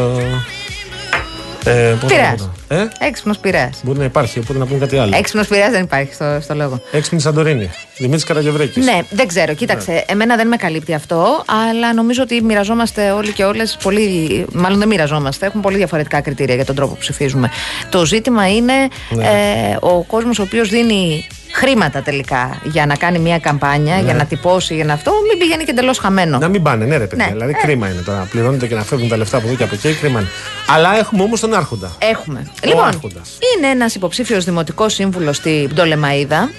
ε, 1.65 1.95
πώς 1.99 2.11
Πειραιάς. 2.11 2.37
το 2.41 2.49
λέω, 2.69 2.81
Ε, 2.81 2.87
Έξυπνος 2.99 3.37
πειραία. 3.37 3.69
μπορεί 3.83 3.97
να 3.99 4.03
υπάρχει, 4.03 4.39
οπότε 4.39 4.59
να 4.59 4.65
πούμε 4.65 4.79
κάτι 4.79 4.97
άλλο. 4.97 5.17
Έξυπνος 5.17 5.47
πειραία 5.47 5.69
δεν 5.69 5.83
υπάρχει 5.83 6.13
στο, 6.13 6.37
στο 6.41 6.53
λόγο. 6.55 6.81
Έξυπνη 6.91 7.19
Σαντορίνη. 7.21 7.69
Δημήτρης 7.97 8.23
Καραγευρέκης. 8.23 8.85
Ναι, 8.85 8.99
δεν 9.09 9.27
ξέρω. 9.27 9.53
Κοίταξε, 9.53 10.03
εμένα 10.07 10.35
δεν 10.35 10.47
με 10.47 10.55
καλύπτει 10.55 10.93
αυτό, 10.93 11.43
αλλά 11.69 11.93
νομίζω 11.93 12.21
ότι 12.23 12.41
μοιραζόμαστε 12.43 13.11
όλοι 13.11 13.31
και 13.31 13.43
όλες 13.43 13.77
πολύ. 13.83 14.45
Μάλλον 14.53 14.79
δεν 14.79 14.87
μοιραζόμαστε. 14.87 15.45
Έχουμε 15.45 15.61
πολύ 15.61 15.77
διαφορετικά 15.77 16.21
κριτήρια 16.21 16.55
για 16.55 16.65
τον 16.65 16.75
τρόπο 16.75 16.93
που 16.93 16.99
ψηφίζουμε. 16.99 17.49
Το 17.89 18.05
ζήτημα 18.05 18.47
είναι 18.55 18.73
Ναι. 19.09 19.23
ε, 19.23 19.77
ο 19.79 20.03
κόσμος 20.03 20.39
ο 20.39 20.41
οποίος 20.41 20.69
δίνει 20.69 21.27
χρήματα 21.51 22.01
τελικά 22.01 22.61
για 22.63 22.85
να 22.85 22.95
κάνει 22.95 23.19
μια 23.19 23.39
καμπάνια, 23.39 23.99
για 23.99 24.13
να 24.13 24.25
τυπώσει, 24.25 24.75
για 24.75 24.85
να 24.85 24.93
αυτό, 24.93 25.11
μην 25.29 25.37
πηγαίνει 25.39 25.63
και 25.63 25.71
εντελώς 25.71 25.97
χαμένο. 25.97 26.37
Να 26.37 26.47
μην 26.47 26.61
πάνε, 26.61 26.85
ναι, 26.85 26.97
ρε 26.97 27.07
παιδιά. 27.07 27.25
Ναι. 27.25 27.31
Δηλαδή, 27.31 27.51
Ε. 27.51 27.65
κρίμα 27.65 27.89
είναι 27.89 28.01
τώρα. 28.01 28.27
Πληρώνετε 28.31 28.67
και 28.67 28.75
να 28.75 28.83
φεύγουν 28.83 29.09
τα 29.09 29.17
λεφτά 29.17 29.37
από 29.37 29.47
εδώ 29.47 29.55
και 29.55 29.63
από 29.63 29.73
εκεί, 29.75 29.93
κρίμα 29.93 30.19
είναι. 30.19 30.29
Αλλά 30.67 30.97
έχουμε 30.97 31.23
όμως 31.23 31.39
τον 31.39 31.53
Άρχοντα. 31.53 31.91
Έχουμε. 31.99 32.51
λοιπόν, 32.63 32.83
Άρχοντας. 32.87 33.37
είναι 33.57 33.67
ένας 33.67 33.95
υποψήφιος 33.95 34.43
δημοτικός 34.45 34.93
σύμβουλος 34.93 35.35
στην 35.35 35.69
Πτολεμαίδα, 35.69 36.49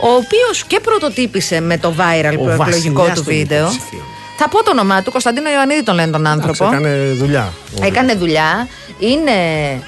ο 0.00 0.08
οποίος 0.08 0.64
και 0.66 0.80
πρωτοτύπησε 0.80 1.60
με 1.60 1.78
το 1.78 1.94
viral 1.96 2.34
Ο 2.38 2.42
προεκλογικό 2.42 2.56
βασιλιάς 2.56 3.08
του 3.18 3.24
των 3.24 3.34
βίντεο. 3.34 3.58
υποψηφίων. 3.60 4.02
Θα 4.44 4.48
πω 4.50 4.62
το 4.64 4.70
όνομά 4.70 5.02
του, 5.02 5.10
Κωνσταντίνο 5.10 5.50
Ιωαννίδη 5.50 5.82
τον 5.82 5.94
λένε 5.94 6.10
τον 6.12 6.26
άνθρωπο. 6.26 6.64
Εντάξει, 6.64 6.84
Έκανε 6.86 7.12
δουλειά. 7.12 7.52
ο 7.82 7.84
Έκανε 7.84 8.14
δουλειά, 8.14 8.68
είναι 8.98 9.32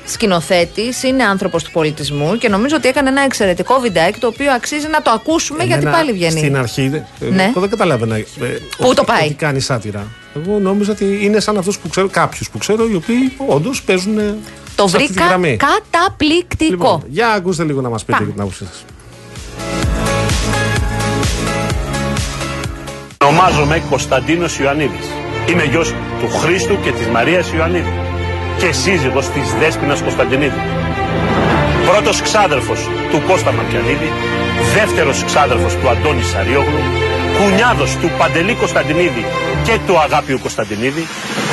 σκηνοθέτης, 0.05 1.03
είναι 1.03 1.25
άνθρωπος 1.25 1.63
του 1.65 1.71
πολιτισμού 1.71 2.37
και 2.39 2.49
νομίζω 2.49 2.77
ότι 2.77 2.89
έκανε 2.89 3.09
ένα 3.09 3.21
εξαιρετικό 3.23 3.79
βιντεάκι 3.81 4.19
το 4.19 4.27
οποίο 4.27 4.53
αξίζει 4.53 4.87
να 4.89 5.03
το 5.03 5.11
ακούσουμε 5.11 5.65
γιατί 5.65 5.81
Εμένα, 5.83 5.97
πάλι 5.97 6.13
βγαίνει. 6.13 6.39
Στην 6.39 6.57
αρχή, 6.57 7.03
ε, 7.21 7.25
Ναι. 7.31 7.43
εγώ 7.43 7.61
δεν 7.61 7.71
καταλάβαινα. 7.71 8.17
ε, 8.17 8.21
Πού 8.77 8.85
ότι- 8.87 8.95
το 8.97 9.05
πάει; 9.05 9.25
Ότι 9.25 9.35
κάνει 9.35 9.61
σάτυρα. 9.61 10.07
Εγώ 10.37 10.59
νόμιζα 10.59 10.93
ότι 10.93 11.19
είναι 11.23 11.41
σαν 11.41 11.59
αυτούς 11.59 11.79
που 11.79 11.89
ξέρω, 11.89 12.09
κάποιους 12.09 12.51
που 12.51 12.59
ξέρω, 12.59 12.89
οι 12.91 12.95
οποίοι 12.95 13.33
όντως 13.47 13.83
παίζουν. 13.83 14.19
ε, 14.19 14.35
Το 14.77 14.89
σε 14.89 14.97
αυτή 14.97 15.09
τη 15.09 15.13
βρήκα 15.13 15.29
γραμμή. 15.29 15.57
καταπληκτικό. 15.57 16.71
Λοιπόν, 16.71 17.03
για 17.09 17.29
ακούστε 17.29 17.65
λίγο 17.65 17.81
να 17.81 17.89
μας 17.89 18.05
πείτε 18.05 18.13
Πάμε. 18.19 18.27
και 18.27 18.33
την 18.33 18.41
άποψή 18.43 18.65
σας. 18.65 18.85
Ονομάζομαι 23.37 23.83
Κωνσταντίνος 23.91 24.59
Ιωαννίδης. 24.59 25.07
Είμαι 25.49 25.65
γιος 25.65 25.95
του 26.21 26.29
Χρήστου 26.39 26.81
και 26.81 26.93
της 26.93 27.07
Μαρίας 27.07 27.53
Ιωαννίδη 27.53 27.93
και 28.59 28.73
σύζυγος 28.73 29.27
της 29.29 29.55
Δέσποινας 29.61 30.01
Κωνσταντινίδη. 30.03 30.61
Πρώτος 31.89 32.23
ξάδερφος 32.23 32.81
του 33.11 33.23
Κώστα 33.29 33.53
Μαρκιανίδη, 33.53 34.11
δεύτερος 34.75 35.25
ξάδερφος 35.25 35.75
του 35.77 35.89
Αντώνη 35.89 36.23
Σαριόγλου, 36.23 36.83
κουνιάδος 37.37 37.97
του 38.01 38.11
Παντελή 38.19 38.55
Κωνσταντινίδη 38.55 39.25
και 39.67 39.79
του 39.87 39.99
Αγάπιου 39.99 40.39
Κωνσταντινίδη, 40.39 41.07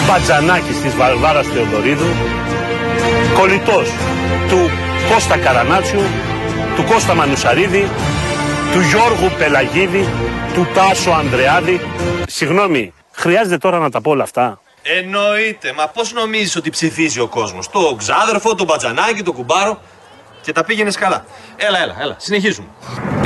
μπατζανάκης 0.08 0.82
της 0.82 0.96
Βαρβάρας 0.96 1.48
Θεοδωρίδου, 1.48 2.12
κολλητός 3.38 3.88
του 4.50 4.60
Κώστα 5.10 5.38
Καρανάτσιου, 5.38 6.04
του 6.76 6.84
Κώστα 6.90 7.14
Μανουσαρίδη, 7.14 7.84
του 8.72 8.82
Γιώργου 8.90 9.30
Πελαγίδη, 9.38 10.06
του 10.54 10.68
Τάσο 10.74 11.12
Ανδρεάδη. 11.12 11.82
Συγγνώμη, 12.28 12.94
χρειάζεται 13.12 13.58
τώρα 13.58 13.80
να 13.80 13.90
τα 13.90 14.02
πω 14.02 14.10
όλα 14.12 14.24
αυτά; 14.24 14.62
Εννοείται. 14.84 15.74
Μα 15.78 15.88
πώς 15.88 16.14
νομίζεις 16.14 16.56
ότι 16.56 16.70
ψηφίζει 16.70 17.20
ο 17.20 17.28
κόσμος; 17.28 17.70
Το 17.70 17.96
ξάδερφο, 17.98 18.56
το 18.56 18.64
μπατζανάκι, 18.64 19.24
το 19.24 19.32
κουμπάρο. 19.32 19.80
Και 20.42 20.52
τα 20.52 20.64
πήγαινες 20.64 20.96
καλά. 20.96 21.26
Έλα, 21.56 21.82
έλα, 21.82 21.96
έλα. 22.02 22.16
Συνεχίζουμε. 22.18 22.68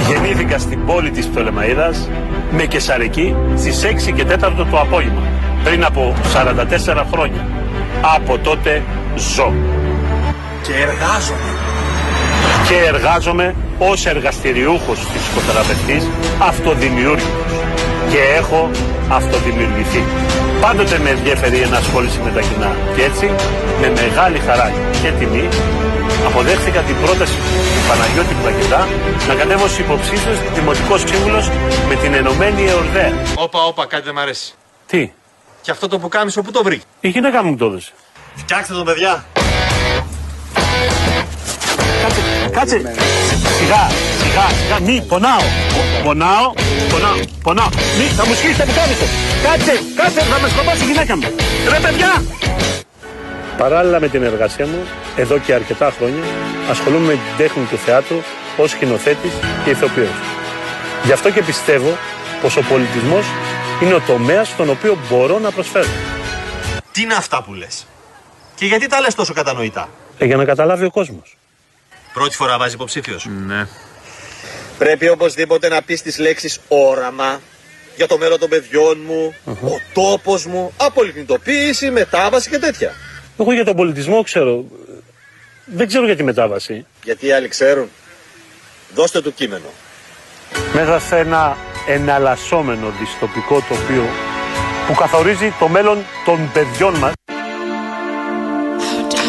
Γεννήθηκα 0.07 0.59
στην 0.59 0.85
πόλη 0.85 1.11
της 1.11 1.29
Πτολεμαΐδας 1.29 2.09
με 2.51 2.65
κεσαρική 2.65 3.35
στις 3.57 3.83
6 3.83 4.11
και 4.11 4.25
4 4.25 4.65
το 4.71 4.79
απόγευμα 4.79 5.21
πριν 5.63 5.85
από 5.85 6.15
44 6.33 7.05
χρόνια. 7.11 7.47
Από 8.15 8.37
τότε 8.37 8.83
ζω 9.15 9.53
Και 10.63 10.73
εργάζομαι. 10.73 11.54
Και 12.67 12.77
εργάζομαι 12.87 13.55
ως 13.79 14.05
εργαστηριούχος 14.05 14.99
φυσικοθεραπευτής 15.11 16.07
αυτοδημιούργητος. 16.39 17.43
και 18.09 18.19
έχω 18.37 18.69
αυτοδημιουργηθεί. 19.09 20.03
Πάντοτε 20.61 20.99
με 20.99 21.09
ενδιαφέρει 21.09 21.57
η 21.57 21.61
ενασχόληση 21.61 22.19
με 22.19 22.31
τα 22.31 22.41
κοινά 22.41 22.75
και 22.95 23.03
έτσι 23.03 23.25
με 23.81 23.89
μεγάλη 23.89 24.39
χαρά 24.39 24.71
και 25.01 25.11
τιμή 25.19 25.47
αποδέχθηκα 26.25 26.81
την 26.81 26.95
πρόταση 27.03 27.35
του 27.35 27.81
Παναγιώτη 27.87 28.35
Πλακετά 28.41 28.87
να 29.27 29.33
κατέβω 29.35 29.63
ως 29.63 29.77
υποψήφιος 29.79 30.37
δημοτικός 30.53 31.01
σύμβουλος 31.01 31.49
με 31.89 31.95
την 31.95 32.13
Ενωμένη 32.13 32.63
ΕΟΡΔΕΑ. 32.63 33.13
Όπα, 33.35 33.63
όπα, 33.63 33.85
κάτι 33.85 34.03
δεν 34.03 34.13
μ' 34.13 34.19
αρέσει. 34.19 34.53
Τι, 34.87 35.11
Και 35.61 35.71
αυτό 35.71 35.87
το 35.87 35.99
που 35.99 36.07
κάμισο, 36.07 36.41
πού 36.41 36.51
το 36.51 36.63
βρήκες; 36.63 36.85
η 36.99 37.07
γυναίκα 37.07 37.43
μου 37.43 37.55
το 37.55 37.65
έδωσε. 37.65 37.91
Φτιάξτε 38.35 38.73
τον, 38.73 38.85
παιδιά. 38.85 39.25
Κάτσε, 42.55 42.77
κάτσε. 42.77 43.01
Σιγά, 43.57 43.83
σιγά, 44.21 44.45
σιγά. 44.59 44.79
Μη, 44.79 45.05
πονάω. 45.07 45.41
Πονάω, 46.03 46.53
πονάω, 46.91 47.17
πονάω. 47.43 47.69
Μη, 47.97 48.05
θα 48.17 48.25
μου 48.27 48.33
σκίσει 48.33 48.57
τα 48.57 48.63
πιτάδισο. 48.63 49.05
Κάτσε, 49.45 49.73
κάτσε, 49.95 50.21
θα 50.21 50.39
με 50.41 50.47
σκοτώσει 50.49 50.83
η 50.83 50.87
γυναίκα 50.87 51.15
μου. 51.17 51.23
Ρε 51.69 51.79
παιδιά! 51.79 52.23
Παράλληλα 53.57 53.99
με 53.99 54.07
την 54.07 54.23
εργασία 54.23 54.65
μου, 54.65 54.79
εδώ 55.15 55.37
και 55.37 55.53
αρκετά 55.53 55.93
χρόνια, 55.97 56.23
ασχολούμαι 56.69 57.05
με 57.05 57.13
την 57.13 57.33
τέχνη 57.37 57.63
του 57.63 57.77
θεάτρου 57.77 58.17
ως 58.57 58.69
σκηνοθέτης 58.69 59.31
και 59.63 59.69
ηθοποιός. 59.69 60.17
Γι' 61.03 61.11
αυτό 61.11 61.31
και 61.31 61.41
πιστεύω 61.43 61.97
πως 62.41 62.57
ο 62.57 62.61
πολιτισμός 62.61 63.25
είναι 63.81 63.93
ο 63.93 64.01
τομέας 64.07 64.47
στον 64.47 64.69
οποίο 64.69 64.97
μπορώ 65.09 65.39
να 65.39 65.51
προσφέρω. 65.51 65.89
Τι 66.91 67.01
είναι 67.01 67.13
αυτά 67.13 67.43
που 67.43 67.53
λες; 67.53 67.87
Και 68.55 68.65
γιατί 68.65 68.87
τα 68.87 68.99
λες 68.99 69.15
τόσο 69.15 69.33
κατανοητά; 69.33 69.89
Ε, 70.17 70.25
για 70.25 70.35
να 70.35 70.45
καταλάβει 70.45 70.85
ο 70.85 70.91
κόσμος. 70.91 71.34
Πρώτη 72.15 72.35
φορά 72.35 72.57
βάζει 72.57 72.73
υποψήφιος. 72.73 73.27
Ναι. 73.45 73.67
Πρέπει 74.77 75.09
οπωσδήποτε 75.09 75.69
να 75.69 75.81
πεις 75.81 76.01
τις 76.01 76.17
λέξεις 76.17 76.59
όραμα 76.67 77.41
για 77.95 78.07
το 78.07 78.17
μέλλον 78.17 78.39
των 78.39 78.49
παιδιών 78.49 79.03
μου, 79.05 79.35
ο 79.45 79.79
τόπος 79.93 80.45
μου, 80.45 80.73
απολυτοποίηση, 80.77 81.91
μετάβαση 81.91 82.49
και 82.49 82.59
τέτοια. 82.59 82.93
Εγώ 83.39 83.53
για 83.53 83.65
τον 83.65 83.75
πολιτισμό 83.75 84.23
ξέρω. 84.23 84.65
Δεν 85.65 85.87
ξέρω 85.87 86.05
για 86.05 86.15
τη 86.15 86.23
μετάβαση. 86.23 86.85
Γιατί 87.03 87.25
οι 87.25 87.31
άλλοι 87.31 87.47
ξέρουν. 87.47 87.89
Δώστε 88.93 89.21
του 89.21 89.33
κείμενο. 89.33 89.67
Μέσα 90.73 90.99
σε 90.99 91.17
ένα 91.17 91.57
εναλλασσόμενο 91.87 92.93
δυστοπικό 92.99 93.63
τοπίο 93.69 94.05
που 94.87 94.93
καθορίζει 94.93 95.53
το 95.59 95.67
μέλλον 95.67 96.03
των 96.25 96.51
παιδιών 96.53 96.95
μας 96.95 97.13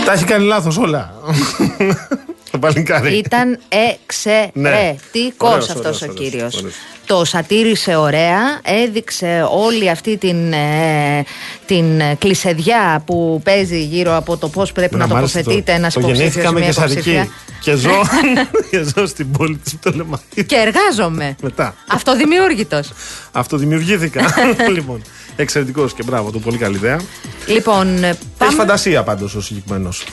Τα 0.04 0.12
έχει 0.12 0.24
κάνει 0.24 0.44
λάθος 0.44 0.78
όλα. 0.78 1.14
Το 2.60 2.66
παλικάρι. 2.66 3.16
Ήταν 3.16 3.58
εξαιρετικός 3.68 5.50
Ωραίος, 5.50 5.68
αυτός 5.70 5.84
ωραίος, 5.84 6.02
ο 6.02 6.06
ωραίος, 6.10 6.18
κύριος. 6.30 6.54
ωραίος. 6.56 6.74
Το 7.06 7.24
σατήρισε 7.24 7.96
ωραία, 7.96 8.38
έδειξε 8.62 9.46
όλη 9.50 9.90
αυτή 9.90 10.16
την, 10.16 10.52
ε, 10.52 11.24
την 11.66 11.84
κλεισεδιά 12.18 13.02
που 13.06 13.40
παίζει 13.44 13.82
γύρω 13.82 14.16
από 14.16 14.36
το 14.36 14.48
πώς 14.48 14.72
πρέπει 14.72 14.96
να 14.96 15.06
μ' 15.06 15.16
άρεσε 15.16 15.38
τοποθετείται 15.38 15.72
το- 15.72 15.78
ένα 15.78 15.90
Το 15.90 16.00
υποψήφιο. 16.00 16.24
γεννήθηκα 16.24 16.52
με 16.52 16.60
Κεσαρική. 16.60 17.30
Και 17.60 17.74
ζω, 17.74 17.90
και 18.70 18.82
ζω 18.96 19.06
στην 19.06 19.30
πόλη 19.30 19.56
της 19.56 19.74
Πτολεμαίδη. 19.76 20.44
Και 20.46 20.56
εργάζομαι. 20.56 21.36
Μετά. 21.42 21.74
Αυτοδημιούργητος. 21.88 22.92
Αυτοδημιουργήθηκα. 23.32 24.22
λοιπόν, 24.74 25.02
εξαιρετικός 25.36 25.94
και 25.94 26.02
μπράβο, 26.02 26.30
το 26.30 26.38
πολύ 26.38 26.56
καλή 26.56 26.76
ιδέα. 26.76 27.00
Λοιπόν, 27.46 28.04
ε, 28.04 28.08
Έχεις 28.08 28.18
πάμε. 28.38 28.52
φαντασία 28.52 29.02
πάντως 29.02 29.34
ο 29.34 29.40
συγκεκριμένος. 29.40 30.04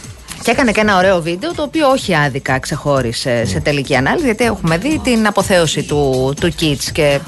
Και 0.44 0.52
έκανε 0.52 0.72
και 0.72 0.80
ένα 0.80 0.98
ωραίο 0.98 1.22
βίντεο 1.22 1.54
το 1.54 1.62
οποίο 1.64 1.88
όχι 1.90 2.16
άδικα 2.16 2.60
ξεχώρισε 2.60 3.46
σε 3.46 3.60
τελική 3.60 3.96
ανάλυση 3.96 4.26
γιατί 4.26 4.44
έχουμε 4.44 4.78
δει 4.78 5.00
την 5.04 5.28
αποθέωση 5.28 5.84
του, 5.84 6.34
του 6.42 6.52
Kids 6.60 6.84
και 6.92 7.20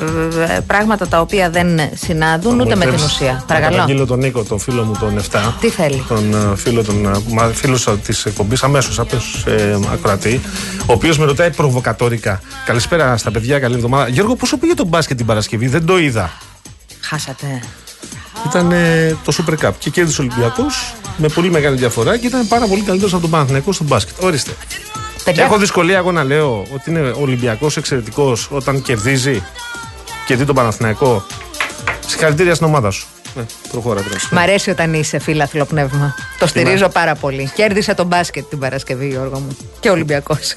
ε, 0.49 0.60
πράγματα 0.67 1.08
τα 1.08 1.19
οποία 1.19 1.49
δεν 1.49 1.80
συνάδουν 1.93 2.60
ούτε 2.60 2.75
με 2.75 2.86
την 2.86 3.04
ουσία. 3.04 3.32
Να 3.32 3.43
Παρακαλώ. 3.47 3.75
καταγγείλω 3.75 4.06
τον 4.06 4.19
Νίκο, 4.19 4.43
τον 4.43 4.60
φίλο 4.60 4.84
μου 4.84 4.95
τον 4.99 5.19
7. 5.32 5.39
Τι 5.60 5.69
θέλει; 5.69 6.04
Τον 6.08 6.34
ε, 6.34 6.56
φίλο, 6.56 6.84
τον, 6.84 7.06
ε, 7.06 7.12
μα- 7.30 7.51
φίλος 7.54 7.88
της 8.04 8.25
εκπομπής, 8.25 8.63
αμέσως 8.63 8.99
από 8.99 9.15
ε, 9.45 9.78
ακροατή, 9.93 10.41
ο 10.86 10.93
οποίος 10.93 11.17
με 11.17 11.25
ρωτάει 11.25 11.51
προβοκατόρικα. 11.51 12.41
Καλησπέρα 12.65 13.17
στα 13.17 13.32
παιδιά, 13.32 13.60
καλή 13.60 13.75
εβδομάδα. 13.75 14.08
Γιώργο, 14.08 14.36
πόσο 14.36 14.58
πήγε 14.58 14.73
το 14.73 14.86
μπάσκετ 14.86 15.17
την 15.17 15.25
Παρασκευή, 15.25 15.67
δεν 15.67 15.86
το 15.86 15.97
είδα. 15.99 16.32
Χάσατε. 17.01 17.60
Ήταν 18.45 18.71
ε, 18.71 19.17
το 19.24 19.34
Super 19.38 19.65
Cup 19.65 19.71
και 19.80 19.89
κέρδισε 19.89 20.21
ο 20.21 20.24
Ολυμπιακός 20.24 20.95
με 21.17 21.28
πολύ 21.28 21.52
μεγάλη 21.52 21.78
διαφορά 21.78 22.17
και 22.17 22.28
ήταν 22.28 22.48
πάρα 22.48 22.65
πολύ 22.67 22.82
καλύτερος 22.82 23.13
από 23.13 23.21
τον 23.21 23.32
Παναθηναϊκό 23.32 23.71
στο 23.71 23.84
μπάσκετ. 23.84 24.24
Ορίστε. 24.24 24.52
Παιδιά, 25.24 25.43
Έχω 25.43 25.58
δυσκολία 25.58 25.98
εγώ 25.98 26.12
να 26.12 26.24
λέω 26.24 26.65
ότι 26.74 26.89
είναι 26.89 27.00
ο 27.00 27.21
Ολυμπιακός 27.21 27.78
εξαιρετικός 27.78 28.48
όταν 28.52 28.82
κερδίζει 28.82 29.43
και 30.28 30.36
δει 30.36 30.45
τον 30.45 30.56
Παναθηναϊκό. 30.56 31.26
Συγχαρητήρια 32.08 32.56
στην 32.56 32.67
ομάδα 32.67 32.91
σου. 32.91 33.08
Ναι, 33.36 33.43
προχώρα 33.71 34.02
τώρα. 34.02 34.15
Μ' 34.32 34.38
αρέσει 34.38 34.69
όταν 34.69 34.93
είσαι 34.93 35.19
φίλαθλο 35.19 35.65
πνεύμα. 35.65 36.15
Το 36.39 36.48
στηρίζω 36.48 36.89
πάρα 36.89 37.15
πολύ. 37.15 37.52
Κέρδισε 37.56 37.93
τον 37.93 38.06
μπάσκετ 38.08 38.45
την 38.50 38.60
Παρασκευή, 38.60 39.08
Γιώργο 39.08 39.39
μου. 39.39 39.58
Και 39.80 39.89
Ολυμπιακός. 39.89 40.54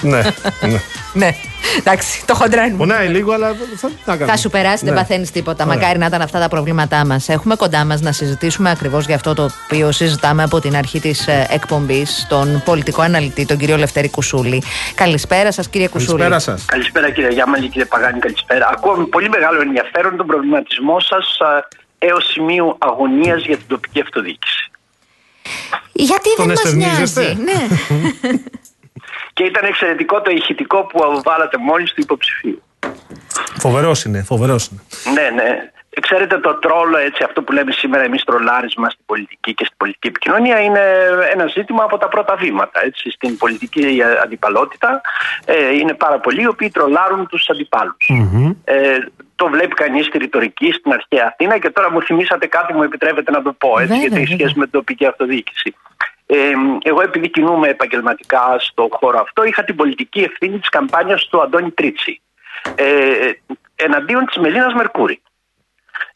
Ναι, 0.00 0.22
ναι. 0.60 0.80
ναι, 1.12 1.34
εντάξει, 1.78 2.24
το 2.26 2.34
χοντράνι 2.34 2.70
μου. 2.70 2.76
Πονάει 2.76 3.08
λίγο, 3.08 3.32
αλλά 3.32 3.54
θα, 3.76 3.88
τι 3.88 3.94
να 4.04 4.12
κάνουμε. 4.12 4.26
Θα 4.26 4.36
σου 4.36 4.50
περάσει, 4.50 4.84
δεν 4.84 4.94
Ναι. 4.94 5.00
παθαίνεις 5.00 5.30
τίποτα. 5.30 5.64
Ωραία. 5.64 5.76
Μακάρι 5.76 5.98
να 5.98 6.06
ήταν 6.06 6.20
αυτά 6.22 6.38
τα 6.40 6.48
προβλήματά 6.48 7.06
μας. 7.06 7.28
Έχουμε 7.28 7.54
κοντά 7.56 7.84
μας 7.84 8.00
να 8.00 8.12
συζητήσουμε 8.12 8.70
ακριβώς 8.70 9.06
για 9.06 9.14
αυτό 9.14 9.34
το 9.34 9.50
οποίο 9.64 9.92
συζητάμε 9.92 10.42
από 10.42 10.60
την 10.60 10.76
αρχή 10.76 11.00
της 11.00 11.26
εκπομπής, 11.48 12.26
τον 12.28 12.62
πολιτικό 12.64 13.02
αναλυτή, 13.02 13.46
τον 13.46 13.56
κύριο 13.58 13.76
Λευτέρη 13.76 14.10
Κουσούλη. 14.10 14.62
Καλησπέρα 14.94 15.52
σας, 15.52 15.68
κύριε 15.68 15.88
Κουσούλη. 15.88 16.18
Καλησπέρα 16.18 16.38
σας. 16.38 16.64
Καλησπέρα 16.64 17.10
κύριε 17.10 17.30
Γιάμαλη, 17.30 17.68
κύριε 17.68 17.84
Παγάνη, 17.84 18.18
καλησπέρα. 18.18 18.68
Ακούω 18.72 18.94
με 18.94 19.04
πολύ 19.04 19.28
μεγάλο 19.28 19.60
ενδιαφέρον 19.60 20.16
τον 20.16 20.26
προβληματισμό 20.26 21.00
σας 21.00 21.38
έως 21.98 22.24
σημείου 22.24 22.76
αγωνίας 22.78 23.44
για 23.44 23.56
την 23.56 23.66
τοπική 23.68 24.00
αυτοδιοίκηση. 24.00 24.70
Γιατί 25.92 26.28
Τον 26.36 26.46
δεν 26.46 26.56
μας 26.56 26.64
εστερνίζεστε; 26.64 27.20
νοιάζει. 27.20 27.38
Ναι. 27.42 27.66
Και 29.36 29.44
ήταν 29.44 29.64
εξαιρετικό 29.64 30.20
το 30.20 30.30
ηχητικό 30.30 30.84
που 30.84 31.20
βάλατε 31.24 31.56
μόλις 31.58 31.92
του 31.92 32.00
υποψηφίου. 32.00 32.62
Φοβερός 33.58 34.04
είναι, 34.04 34.22
φοβερός 34.22 34.66
είναι. 34.66 34.80
Ναι, 35.14 35.42
ναι. 35.42 35.70
Ξέρετε 36.00 36.38
το 36.38 36.54
τρόλο, 36.54 36.96
έτσι, 36.96 37.22
αυτό 37.24 37.42
που 37.42 37.52
λέμε 37.52 37.72
σήμερα 37.72 38.04
εμείς 38.04 38.24
τρολάρισμα 38.24 38.90
στην 38.90 39.04
πολιτική 39.06 39.54
και 39.54 39.64
στην 39.64 39.76
πολιτική 39.76 40.08
επικοινωνία 40.08 40.60
είναι 40.60 40.80
ένα 41.32 41.46
ζήτημα 41.46 41.82
από 41.84 41.98
τα 41.98 42.08
πρώτα 42.08 42.36
βήματα. 42.36 42.84
Έτσι. 42.84 43.10
Στην 43.10 43.36
πολιτική 43.36 44.02
αντιπαλότητα 44.22 45.00
ε, 45.44 45.74
είναι 45.76 45.94
πάρα 45.94 46.18
πολλοί 46.18 46.42
οι 46.42 46.46
οποίοι 46.46 46.70
τρολάρουν 46.70 47.26
τους 47.26 47.48
αντιπαλους 47.50 48.10
Ε, 48.64 48.98
το 49.36 49.48
βλέπει 49.48 49.74
κανείς 49.74 50.06
στη 50.06 50.18
ρητορική 50.18 50.72
στην 50.72 50.92
αρχαία 50.92 51.26
Αθήνα 51.26 51.58
και 51.58 51.70
τώρα 51.70 51.90
μου 51.92 52.02
θυμήσατε 52.02 52.46
κάτι 52.46 52.72
μου 52.72 52.82
επιτρέπετε 52.82 53.30
να 53.30 53.42
το 53.42 53.52
πω 53.52 53.68
έτσι, 53.68 53.82
Βέβαια, 53.92 53.96
γιατί 53.98 54.14
έχει 54.16 54.24
βέβαια. 54.24 54.38
σχέση 54.38 54.58
με 54.58 54.64
την 54.64 54.72
τοπική 54.72 55.06
αυτοδιοίκηση. 55.06 55.74
Ε, 56.26 56.36
εγώ 56.82 57.00
επειδή 57.02 57.28
κινούμαι 57.30 57.68
επαγγελματικά 57.68 58.56
στον 58.58 58.88
χώρο 58.90 59.18
αυτό 59.20 59.44
είχα 59.44 59.64
την 59.64 59.76
πολιτική 59.76 60.20
ευθύνη 60.20 60.58
της 60.58 60.68
καμπάνιας 60.68 61.26
του 61.26 61.42
Αντώνη 61.42 61.70
Τρίτσι 61.70 62.20
ε, 62.74 62.84
εναντίον 63.74 64.26
της 64.26 64.36
Μελίνας 64.36 64.74
Μερκούρη. 64.74 65.20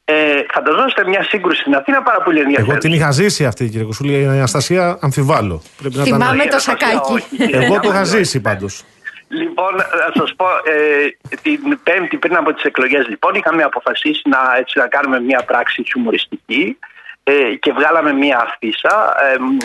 Ε, 0.05 0.43
φανταζόμαστε 0.53 1.05
μια 1.09 1.23
σύγκρουση 1.23 1.61
στην 1.61 1.75
Αθήνα 1.75 2.03
πάρα 2.03 2.23
πολύ 2.23 2.39
ενδιαφέρουσα. 2.39 2.73
Εγώ 2.73 2.81
την 2.81 2.93
είχα 2.93 3.11
ζήσει 3.11 3.45
αυτή, 3.47 3.69
κύριε 3.69 3.87
Κουσούλη. 3.87 4.21
Η 4.21 4.25
Αναστασία 4.27 4.99
αμφιβάλλω. 5.01 5.63
Πρέπει 5.79 5.97
να 5.97 6.03
ήταν- 6.07 6.21
Θυμάμαι 6.21 6.45
το 6.47 6.57
Όχι, 6.57 6.65
σακάκι. 6.65 7.13
όχι, 7.13 7.37
κύριε 7.37 7.57
Εγώ 7.65 7.75
το 7.75 7.89
είχα 7.89 8.03
Γιάμαλη, 8.03 8.07
ζήσει 8.07 8.41
πάντως. 8.41 8.85
Λοιπόν, 9.29 9.75
να 9.75 10.13
σας 10.15 10.35
πω, 10.37 10.47
ε, 10.47 11.37
την 11.43 11.79
Πέμπτη 11.83 12.17
πριν 12.17 12.37
από 12.37 12.53
τις 12.55 12.63
εκλογές, 12.65 13.09
λοιπόν, 13.09 13.35
είχαμε 13.35 13.63
αποφασίσει 13.63 14.23
να, 14.29 14.39
έτσι, 14.59 14.79
να 14.79 14.87
κάνουμε 14.87 15.21
μια 15.21 15.43
πράξη 15.47 15.83
χιουμοριστική 15.87 16.79
ε, 17.23 17.33
και 17.55 17.73
βγάλαμε 17.73 18.13
μια 18.13 18.39
αφίσα 18.47 19.17
ε, 19.35 19.39
μ, 19.39 19.57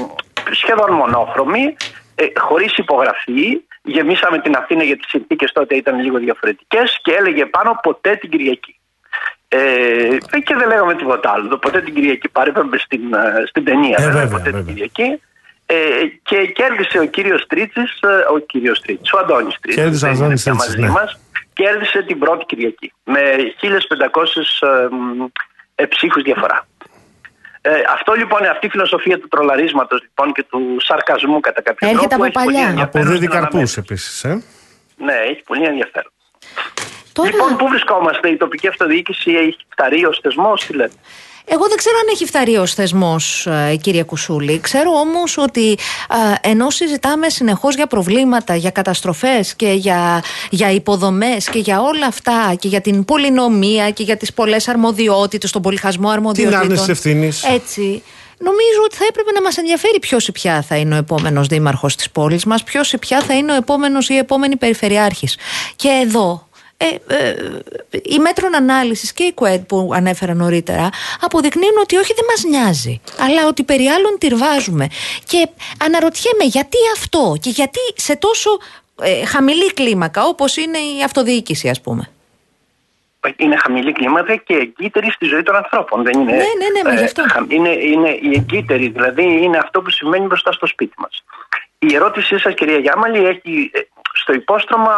σχεδόν 0.52 0.92
μονόχρωμη, 0.94 1.76
ε, 2.16 2.26
χωρίς 2.40 2.78
υπογραφή. 2.78 3.62
Γεμίσαμε 3.84 4.40
την 4.40 4.56
Αθήνα 4.56 4.84
γιατί 4.84 5.02
οι 5.06 5.10
συνθήκες 5.10 5.52
τότε 5.52 5.76
ήταν 5.76 6.00
λίγο 6.00 6.18
διαφορετικές 6.18 7.00
και 7.02 7.12
έλεγε 7.12 7.46
πάνω 7.46 7.80
ποτέ 7.82 8.16
την 8.16 8.30
Κυριακή. 8.30 8.80
Ε, 9.48 10.40
και 10.44 10.56
δεν 10.56 10.68
λέγαμε 10.68 10.96
τίποτα 10.96 11.32
άλλο. 11.32 11.48
Το 11.48 11.58
ποτέ 11.58 11.82
την 11.82 11.94
Κυριακή 11.94 12.30
παρέπεμπε 12.30 12.78
στην, 12.78 13.14
ε, 13.14 13.44
στην 13.46 13.64
ταινία. 13.64 13.96
Ε, 14.00 14.04
βέβαια, 14.04 14.22
βέβαια, 14.22 14.38
ποτέ 14.38 14.44
βέβαια. 14.44 14.64
την 14.64 14.74
Κυριακή. 14.74 15.20
Ε, 15.66 15.76
και 16.24 16.46
κέρδισε 16.46 17.00
ο 17.00 17.06
κύριος 17.06 17.46
Τρίτσης, 17.48 18.00
ε, 18.02 18.08
ο 18.34 18.38
κύριος 18.40 18.82
Τρίτσης, 18.82 19.14
ο 19.14 19.18
Αντώνης 19.20 19.60
Τρίτσης. 19.62 19.84
Κέρδισε 19.84 20.06
ο 20.06 20.08
δεν 20.08 20.16
είναι 20.16 20.24
Αντώνης 20.26 20.44
πια 20.44 20.54
Τρίτσης, 20.54 20.76
μαζί 20.76 20.88
ναι. 20.88 21.00
μας, 21.00 21.20
κέρδισε 21.54 22.02
την 22.02 22.20
πρώτη 22.20 22.46
Κυριακή 22.46 22.94
με 23.04 23.22
1500 23.62 24.62
ε, 24.62 24.88
μ, 24.96 25.26
ε, 25.76 25.86
ψήφους 25.86 26.24
διαφορά. 26.24 26.68
Ε, 27.68 27.82
αυτό 27.94 28.14
λοιπόν, 28.14 28.46
αυτή 28.46 28.66
η 28.66 28.70
φιλοσοφία 28.70 29.20
του 29.20 29.28
τρολαρίσματος 29.28 30.02
λοιπόν, 30.02 30.34
και 30.34 30.44
του 30.44 30.78
σαρκασμού 30.80 31.40
κατά 31.40 31.62
κάποιο 31.62 31.88
Έρχεται 31.88 32.08
τρόπο 32.08 32.16
από 32.16 32.26
έχει 32.26 32.34
πολύ 32.34 32.46
παλιά. 32.56 32.68
ενδιαφέρον 32.70 33.02
Αποδίδει 33.06 33.16
στην 33.26 33.30
καρπούς 33.30 33.48
αναμέτρηση. 33.54 33.80
επίσης. 33.80 34.24
Ε. 34.24 34.44
Ναι, 34.98 35.14
έχει 35.14 35.42
πολύ 35.46 35.64
ενδιαφέρον. 35.66 36.12
Τώρα, 37.14 37.30
Λοιπόν, 37.30 37.56
πού 37.58 37.68
βρισκόμαστε, 37.68 38.30
η 38.30 38.38
τοπική 38.38 38.68
αυτοδιοίκηση 38.68 39.32
έχει 39.32 39.58
φταρεί 39.70 40.06
ως 40.06 40.20
θεσμός, 40.24 40.66
τι 40.66 40.74
λέτε; 40.74 40.94
Εγώ 41.48 41.68
δεν 41.68 41.78
ξέρω 41.78 41.96
αν 41.98 42.08
έχει 42.14 42.26
φταρεί 42.26 42.58
ως 42.58 42.74
θεσμός, 42.74 43.48
κύριε 43.82 44.04
Κουσούλη. 44.04 44.60
Ξέρω 44.60 44.92
όμως 44.92 45.38
ότι 45.38 45.72
ε, 46.44 46.50
ενώ 46.50 46.70
συζητάμε 46.70 47.30
συνεχώς 47.30 47.76
για 47.76 47.88
προβλήματα, 47.88 48.56
για 48.56 48.70
καταστροφές 48.70 49.56
και 49.56 49.72
για, 49.72 50.24
για 50.50 50.72
υποδομές 50.72 51.50
και 51.50 51.60
για 51.60 51.82
όλα 51.82 52.06
αυτά 52.06 52.56
και 52.60 52.68
για 52.68 52.82
την 52.82 53.06
πολυνομία 53.06 53.90
και 53.90 54.04
για 54.04 54.18
τις 54.18 54.34
πολλές 54.34 54.68
αρμοδιότητες, 54.68 55.52
τον 55.52 55.62
πολυχασμό 55.62 56.04
Την 56.08 56.14
αρμοδιοτήτων. 56.14 56.60
άρνηση 56.62 56.92
ευθύνης; 56.92 57.44
Έτσι. 57.44 58.04
Νομίζω 58.38 58.82
ότι 58.86 58.96
θα 58.96 59.06
έπρεπε 59.10 59.32
να 59.32 59.42
μας 59.42 59.58
ενδιαφέρει 59.58 60.00
ποιος 60.00 60.28
ή 60.28 60.32
ποια 60.32 60.62
θα 60.62 60.76
είναι 60.76 60.96
ο 60.96 60.98
επόμενος 60.98 61.48
δήμαρχος 61.48 61.96
της 61.96 62.10
πόλης 62.10 62.46
μας, 62.46 62.64
ποιος 62.64 62.94
ή 62.94 62.98
ποια 62.98 63.22
θα 63.22 63.34
είναι 63.34 63.52
ο 63.52 63.56
επόμενος 63.56 64.10
ή 64.10 64.14
η 64.14 64.18
επόμενη 64.18 64.56
περιφερειάρχης. 64.56 65.38
Και 65.76 65.90
εδώ. 66.06 66.48
Ε, 66.78 67.16
ε, 67.16 67.36
η 68.04 68.20
μέτρων 68.20 68.56
ανάλυσης 68.56 69.14
και 69.14 69.24
η 69.24 69.32
ΚΟΕΤ 69.34 69.64
που 69.68 69.92
ανέφερα 69.94 70.34
νωρίτερα 70.34 70.90
αποδεικνύουν 71.22 71.78
ότι 71.82 71.96
όχι 71.98 72.14
δεν 72.14 72.26
μας 72.30 72.44
νοιάζει 72.44 73.02
αλλά 73.20 73.48
ότι 73.48 73.64
περί 73.64 73.88
άλλων 73.88 74.18
τυρβάζουμε 74.20 74.88
και 75.28 75.48
αναρωτιέμαι 75.84 76.44
γιατί 76.44 76.78
αυτό 76.96 77.36
και 77.42 77.50
γιατί 77.50 77.80
σε 77.96 78.16
τόσο 78.16 78.50
ε, 79.02 79.26
χαμηλή 79.26 79.74
κλίμακα 79.74 80.24
όπως 80.26 80.58
είναι 80.58 80.78
η 80.78 81.04
αυτοδιοίκηση 81.04 81.70
ας 81.70 81.82
πούμε 81.82 82.10
είναι 83.38 83.56
χαμηλή 83.64 83.92
κλίμακα 83.92 84.36
και 84.36 84.54
εγκύτερη 84.54 85.12
στη 85.12 85.26
ζωή 85.26 85.44
των 85.44 85.56
ανθρώπων. 85.56 86.04
Δεν 86.04 86.20
είναι, 86.20 86.32
Ναι, 86.32 86.38
ναι, 86.38 86.82
ναι, 86.82 86.90
μα 86.90 86.94
γι' 86.96 87.04
αυτό. 87.04 87.24
χα- 87.32 87.46
είναι, 87.48 87.70
είναι 87.70 88.10
η 88.10 88.32
εγκύτερη, 88.36 88.88
δηλαδή 88.90 89.24
είναι 89.44 89.58
αυτό 89.58 89.82
που 89.82 89.90
σημαίνει 89.90 90.26
μπροστά 90.26 90.52
στο 90.52 90.68
σπίτι 90.68 90.94
μας. 90.98 91.24
Η 91.80 91.96
ερώτησή 91.96 92.40
σας 92.40 92.54
κυρία 92.54 92.78
Γιάμαλη 92.78 93.26
έχει 93.26 93.72
ε, 93.74 93.80
στο 94.14 94.34
υπόστρωμα 94.34 94.94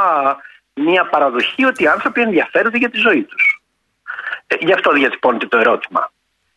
μια 0.77 1.05
παραδοχή 1.05 1.65
ότι 1.65 1.83
οι 1.83 1.87
άνθρωποι 1.87 2.21
ενδιαφέρονται 2.21 2.77
για 2.77 2.89
τη 2.89 2.97
ζωή 2.97 3.23
τους. 3.23 3.61
Ε, 4.47 4.55
γι' 4.59 4.73
αυτό 4.73 4.91
διατυπώνεται 4.91 5.45
το 5.45 5.57
ερώτημα. 5.57 6.11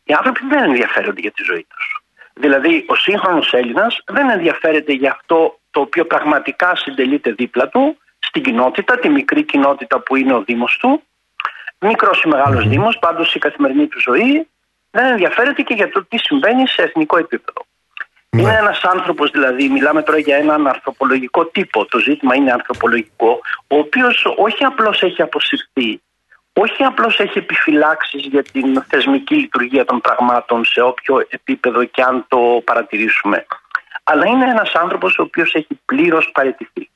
Οι 0.05 0.13
άνθρωποι 0.13 0.41
δεν 0.49 0.63
ενδιαφέρονται 0.63 1.21
για 1.21 1.31
τη 1.31 1.43
ζωή 1.43 1.67
τους. 1.69 2.03
Δηλαδή 2.35 2.85
ο 2.89 2.95
σύγχρονος 2.95 3.53
Έλληνας 3.53 4.03
δεν 4.07 4.31
ενδιαφέρεται 4.31 4.93
για 4.93 5.11
αυτό 5.11 5.59
το 5.71 5.81
οποίο 5.81 6.05
πραγματικά 6.05 6.77
συντελείται 6.77 7.33
δίπλα 7.33 7.69
του 7.69 7.99
στην 8.19 8.43
κοινότητα, 8.43 8.99
τη 8.99 9.09
μικρή 9.09 9.43
κοινότητα 9.43 10.01
που 10.01 10.17
είναι 10.17 10.33
ο 10.33 10.43
Δήμος 10.43 10.77
του 10.81 11.03
μικρός 11.81 12.23
ή 12.23 12.29
μεγάλος 12.29 12.69
Δήμος, 12.69 12.99
πάντως 12.99 13.35
η 13.35 13.39
καθημερινή 13.39 13.87
του 13.87 14.01
ζωή 14.01 14.49
δεν 14.91 15.05
ενδιαφέρεται 15.05 15.63
και 15.63 15.75
για 15.75 15.91
το 15.91 16.05
τι 16.05 16.19
συμβαίνει 16.19 16.69
σε 16.69 16.83
εθνικό 16.83 17.19
επίπεδο. 17.19 17.67
Είναι 18.37 18.57
ένας 18.57 18.85
άνθρωπος, 18.85 19.31
δηλαδή, 19.31 19.69
μιλάμε 19.69 20.03
τώρα 20.03 20.19
για 20.19 20.37
έναν 20.37 20.67
ανθρωπολογικό 20.67 21.47
τύπο. 21.47 21.87
Το 21.87 21.99
ζήτημα 21.99 22.35
είναι 22.35 22.53
ανθρωπολογικό, 22.53 23.41
ο 23.67 23.77
οποίος 23.77 24.25
όχι 24.37 24.65
απλώς 24.65 25.03
έχει 25.03 25.23
αποσυρθεί, 25.23 26.01
όχι 26.53 26.85
απλώς 26.85 27.19
έχει 27.19 27.39
επιφυλάξεις 27.39 28.27
για 28.27 28.43
την 28.43 28.83
θεσμική 28.83 29.35
λειτουργία 29.35 29.85
των 29.85 30.01
πραγμάτων 30.01 30.65
σε 30.65 30.81
όποιο 30.81 31.27
επίπεδο 31.29 31.85
και 31.85 32.03
αν 32.03 32.25
το 32.29 32.63
παρατηρήσουμε, 32.65 33.47
αλλά 34.05 34.27
είναι 34.27 34.51
ένας 34.51 34.73
άνθρωπος 34.75 35.19
ο 35.19 35.23
οποίος 35.23 35.55
έχει 35.55 35.81
πλήρως 35.85 36.31
παραιτηθεί. 36.33 36.91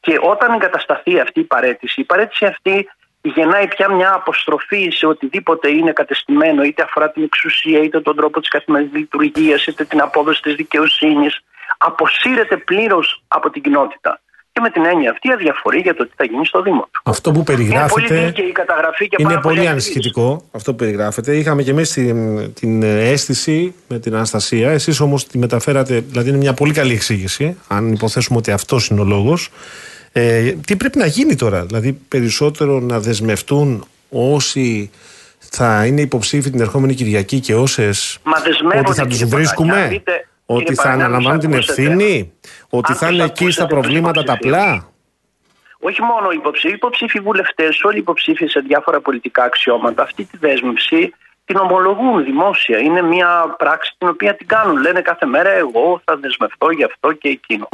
Και 0.00 0.18
όταν 0.20 0.52
εγκατασταθεί 0.52 1.20
αυτή 1.20 1.40
η 1.40 1.44
παρέτηση, 1.44 2.00
η 2.00 2.04
παρέτηση 2.04 2.44
αυτή 2.44 2.88
γεννάει 3.22 3.68
πια 3.68 3.90
μια 3.92 4.12
αποστροφή 4.14 4.90
σε 4.90 5.06
οτιδήποτε 5.06 5.70
είναι 5.70 5.92
κατεστημένο, 5.92 6.62
είτε 6.62 6.82
αφορά 6.82 7.10
την 7.10 7.22
εξουσία, 7.22 7.82
είτε 7.82 8.00
τον 8.00 8.16
τρόπο 8.16 8.40
της 8.40 8.48
καθημερινής 8.48 8.94
λειτουργίας, 8.94 9.66
είτε 9.66 9.84
την 9.84 10.00
απόδοση 10.00 10.42
της 10.42 10.54
δικαιοσύνης. 10.54 11.40
Αποσύρεται 11.78 12.56
πλήρως 12.56 13.22
από 13.28 13.50
την 13.50 13.62
κοινότητα. 13.62 14.20
Και 14.52 14.60
με 14.60 14.70
την 14.70 14.84
έννοια 14.84 15.10
αυτή 15.10 15.32
αδιαφορεί 15.32 15.80
για 15.80 15.94
το 15.94 16.04
τι 16.04 16.12
θα 16.16 16.24
γίνει 16.24 16.46
στο 16.46 16.62
Δήμο 16.62 16.88
του. 16.90 17.00
Αυτό 17.04 17.30
που 17.30 17.36
Είναι 17.36 17.44
πολύ 17.44 17.56
περιγράφεται 17.56 18.24
δίκαιη 18.24 18.46
η 18.46 18.52
καταγραφή 18.52 19.08
και 19.08 19.16
είναι 19.18 19.28
πάρα 19.28 19.40
πολύ 19.40 19.54
ακριβής. 19.54 19.70
ανησυχητικό 19.72 20.42
αυτό 20.52 20.70
που 20.70 20.76
περιγράφεται. 20.76 21.36
Είχαμε 21.36 21.62
και 21.62 21.70
εμείς 21.70 21.92
την, 21.92 22.52
την 22.54 22.82
αίσθηση 22.82 23.74
με 23.88 23.98
την 23.98 24.14
Αναστασία. 24.14 24.70
Εσείς 24.70 25.00
όμως 25.00 25.26
τη 25.26 25.38
μεταφέρατε, 25.38 26.00
δηλαδή 26.00 26.28
είναι 26.28 26.38
μια 26.38 26.54
πολύ 26.54 26.72
καλή 26.72 26.92
εξήγηση, 26.92 27.58
αν 27.68 27.92
υποθέσουμε 27.92 28.38
ότι 28.38 28.50
αυτός 28.50 28.88
είναι 28.88 29.00
ο 29.00 29.04
λόγος. 29.04 29.50
Ε, 30.12 30.52
τι 30.52 30.76
πρέπει 30.76 30.98
να 30.98 31.06
γίνει 31.06 31.34
τώρα, 31.34 31.64
δηλαδή 31.64 31.92
περισσότερο 31.92 32.80
να 32.80 33.00
δεσμευτούν 33.00 33.84
όσοι 34.10 34.90
θα 35.38 35.86
είναι 35.86 36.00
υποψήφοι 36.00 36.50
την 36.50 36.60
ερχόμενη 36.60 36.94
Κυριακή 36.94 37.40
και 37.40 37.54
όσες 37.54 38.18
Μα 38.22 38.40
δεσμεύονται, 38.40 38.78
ότι 38.78 38.92
θα 38.98 39.06
τους 39.06 39.18
κύριε 39.18 39.36
βρίσκουμε, 39.36 39.68
Παπαδάκη. 39.72 39.94
Αν 39.94 39.98
δείτε, 40.04 40.28
ότι 40.46 40.64
κύριε 40.64 40.74
θα 40.74 40.82
Παπαδάκη, 40.82 41.02
αναλαμβάνουν 41.04 41.40
την 41.40 41.52
ακούσατε. 41.54 41.82
ευθύνη, 41.82 42.32
ότι 42.68 42.92
Αν 42.92 42.98
θα 42.98 43.06
τους 43.06 43.14
είναι 43.14 43.24
εκεί 43.24 43.50
στα 43.50 43.62
ακούσατε, 43.62 43.74
προβλήματα 43.74 44.22
τους 44.22 44.24
τα 44.24 44.32
υποψηφίους. 44.40 44.66
απλά. 44.66 44.90
όχι 45.80 46.02
μόνο 46.02 46.30
οι 46.30 46.36
υποψήφοι, 46.36 46.68
οι 46.68 46.74
υποψήφοι 46.74 47.20
βουλευτές, 47.20 47.82
όλοι 47.84 47.96
οι 47.96 47.98
υποψήφοι 47.98 48.46
σε 48.46 48.60
διάφορα 48.60 49.00
πολιτικά 49.00 49.44
αξιώματα, 49.44 50.02
αυτή 50.02 50.24
τη 50.24 50.36
δέσμευση 50.36 51.12
την 51.52 51.60
ομολογούν 51.60 52.24
δημόσια. 52.24 52.78
Είναι 52.78 53.02
μια 53.02 53.54
πράξη 53.58 53.94
την 53.98 54.08
οποία 54.08 54.34
την 54.34 54.46
κάνουν. 54.46 54.80
Λένε 54.80 55.00
κάθε 55.00 55.26
μέρα 55.26 55.50
εγώ 55.50 56.00
θα 56.04 56.16
δεσμευτώ 56.16 56.70
για 56.70 56.86
αυτό 56.86 57.12
και 57.12 57.28
εκείνο. 57.28 57.68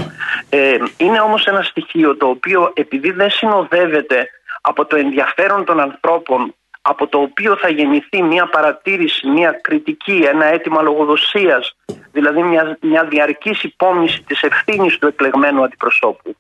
Ε, 0.51 0.76
είναι 0.97 1.20
όμως 1.20 1.47
ένα 1.47 1.62
στοιχείο 1.62 2.16
το 2.16 2.26
οποίο 2.26 2.72
επειδή 2.74 3.11
δεν 3.11 3.31
συνοδεύεται 3.31 4.29
από 4.61 4.87
το 4.87 4.97
ενδιαφέρον 4.97 5.64
των 5.64 5.81
ανθρώπων 5.81 6.55
από 6.83 7.07
το 7.07 7.18
οποίο 7.18 7.57
θα 7.57 7.68
γεννηθεί 7.68 8.22
μια 8.22 8.49
παρατήρηση, 8.49 9.29
μια 9.29 9.51
κριτική, 9.62 10.24
ένα 10.33 10.45
αίτημα 10.45 10.83
λογοδοσίας, 10.83 11.76
δηλαδή 12.12 12.43
μια, 12.43 12.79
μια 12.81 13.05
διαρκής 13.05 13.62
υπόμνηση 13.62 14.22
της 14.22 14.43
ευθύνης 14.43 14.99
του 14.99 15.07
εκλεγμένου 15.07 15.62
αντιπροσώπου, 15.64 16.37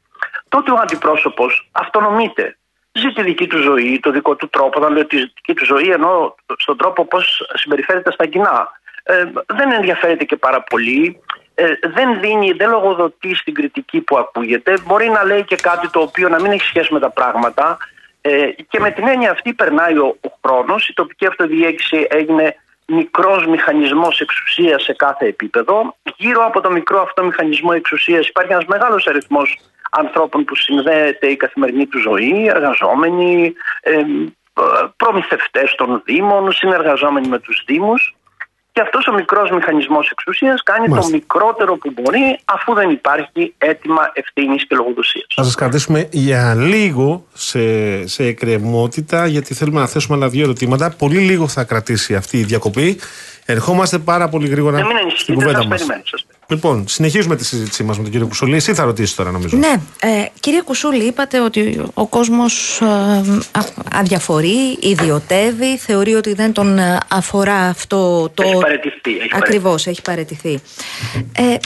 τότε 0.48 0.70
ο 0.70 0.78
αντιπρόσωπος 0.82 1.68
αυτονομείται. 1.72 2.58
Ζεις 2.98 3.14
τη 3.14 3.22
δική 3.22 3.46
του 3.46 3.58
ζωή, 3.58 4.00
το 4.02 4.10
δικό 4.10 4.36
του 4.36 4.48
τρόπο. 4.48 4.78
Όταν 4.80 4.92
λέω 4.92 5.06
τη 5.06 5.16
δική 5.16 5.54
του 5.54 5.64
ζωή, 5.64 5.90
εννοώ 5.90 6.34
στον 6.58 6.76
τρόπο 6.76 7.04
πώς 7.04 7.50
συμπεριφέρεται 7.54 8.12
στα 8.12 8.26
κοινά. 8.26 8.70
Ε, 9.02 9.24
δεν 9.46 9.72
ενδιαφέρεται 9.72 10.24
και 10.24 10.36
πάρα 10.36 10.62
πολύ. 10.62 11.20
Ε, 11.54 11.64
δεν 11.94 12.20
δίνει, 12.20 12.52
δεν 12.52 12.70
λογοδοτεί 12.70 13.34
στην 13.34 13.54
κριτική 13.54 14.00
που 14.00 14.18
ακούγεται. 14.18 14.78
Μπορεί 14.86 15.08
να 15.08 15.24
λέει 15.24 15.44
και 15.44 15.56
κάτι 15.56 15.90
το 15.90 16.00
οποίο 16.00 16.28
να 16.28 16.40
μην 16.40 16.52
έχει 16.52 16.64
σχέση 16.64 16.92
με 16.92 17.00
τα 17.00 17.10
πράγματα. 17.10 17.76
Ε, 18.20 18.46
και 18.68 18.80
με 18.80 18.90
την 18.90 19.08
έννοια 19.08 19.30
αυτή 19.30 19.52
περνάει 19.52 19.98
ο, 19.98 20.16
ο 20.20 20.28
χρόνος. 20.42 20.88
Η 20.88 20.92
τοπική 20.92 21.26
αυτοδιοίκηση 21.26 22.06
έγινε 22.10 22.56
μικρός 22.86 23.46
μηχανισμός 23.46 24.20
εξουσίας 24.20 24.82
σε 24.82 24.92
κάθε 24.92 25.26
επίπεδο. 25.26 25.96
Γύρω 26.16 26.44
από 26.44 26.60
το 26.60 26.70
μικρό 26.70 27.00
αυτό 27.00 27.24
μηχανισμό 27.24 27.70
εξουσίας 27.74 28.28
υπάρχει 28.28 28.52
ένας 28.52 28.64
μεγάλος 28.64 29.06
αριθμός 29.06 29.58
ανθρώπων 29.90 30.44
που 30.44 30.56
συνδέεται 30.56 31.26
η 31.26 31.36
καθημερινή 31.36 31.86
του 31.86 31.98
ζωή, 31.98 32.46
εργαζόμενοι, 32.46 33.52
ε, 33.80 33.92
προμηθευτές 34.96 35.74
των 35.76 36.02
Δήμων, 36.04 36.52
συνεργαζόμενοι 36.52 37.28
με 37.28 37.38
τους 37.38 37.62
Δήμους. 37.66 38.12
Και 38.72 38.84
αυτός 38.84 39.06
ο 39.06 39.12
μικρός 39.12 39.50
μηχανισμός 39.50 40.08
εξουσίας 40.10 40.62
κάνει 40.62 40.88
Μάλιστα. 40.88 41.10
το 41.10 41.16
μικρότερο 41.16 41.76
που 41.76 41.90
μπορεί 41.94 42.38
αφού 42.44 42.74
δεν 42.74 42.90
υπάρχει 42.90 43.54
αίτημα 43.58 44.10
ευθύνης 44.12 44.66
και 44.66 44.74
λογοδοσίας. 44.76 45.26
Θα 45.34 45.42
σας 45.42 45.54
κρατήσουμε 45.54 46.08
για 46.12 46.54
λίγο 46.54 47.24
σε, 47.32 47.60
σε 48.06 48.24
εκκρεμότητα, 48.24 49.26
γιατί 49.26 49.54
θέλουμε 49.54 49.80
να 49.80 49.86
θέσουμε 49.86 50.16
άλλα 50.16 50.28
δύο 50.28 50.42
ερωτήματα. 50.44 50.94
Πολύ 50.98 51.18
λίγο 51.18 51.48
θα 51.48 51.64
κρατήσει 51.64 52.14
αυτή 52.14 52.38
η 52.38 52.42
διακοπή. 52.44 53.00
Ερχόμαστε 53.46 53.98
πάρα 53.98 54.28
πολύ 54.28 54.48
γρήγορα 54.48 54.78
Να 54.78 54.86
μην 54.86 54.90
στην 54.96 55.00
ανησυχείτε, 55.00 55.32
κουβέντα 55.32 55.58
σας 55.58 55.66
μας. 55.66 55.76
περιμένω. 55.78 56.02
Σας 56.04 56.20
περιμένω. 56.26 56.37
Λοιπόν, 56.50 56.84
συνεχίζουμε 56.88 57.36
τη 57.36 57.44
συζήτησή 57.44 57.82
μας 57.82 57.96
με 57.96 58.02
τον 58.02 58.12
κύριο 58.12 58.26
Κουσολή. 58.26 58.56
Εσύ 58.56 58.74
θα 58.74 58.84
ρωτήσεις 58.84 59.14
τώρα, 59.14 59.30
νομίζω. 59.30 59.56
Ναι, 59.56 59.74
ε, 60.00 60.24
κύριε 60.40 60.60
Κουσούλη, 60.62 61.04
είπατε 61.04 61.40
ότι 61.40 61.82
ο 61.94 62.06
κόσμος 62.06 62.80
ε, 62.80 62.86
α- 63.50 63.64
αδιαφορεί, 63.92 64.78
ιδιωτεύει, 64.80 65.78
θεωρεί 65.78 66.14
ότι 66.14 66.34
δεν 66.34 66.52
τον 66.52 66.78
ε, 66.78 66.98
αφορά 67.08 67.56
αυτό 67.56 68.30
το... 68.34 68.42
Έχει 68.42 68.58
παραιτηθεί, 68.58 69.10
έχει 69.10 69.30
Ακριβώς, 69.32 69.86
έχει 69.86 70.02
παραιτηθεί. 70.02 70.60
Ε, 71.32 71.56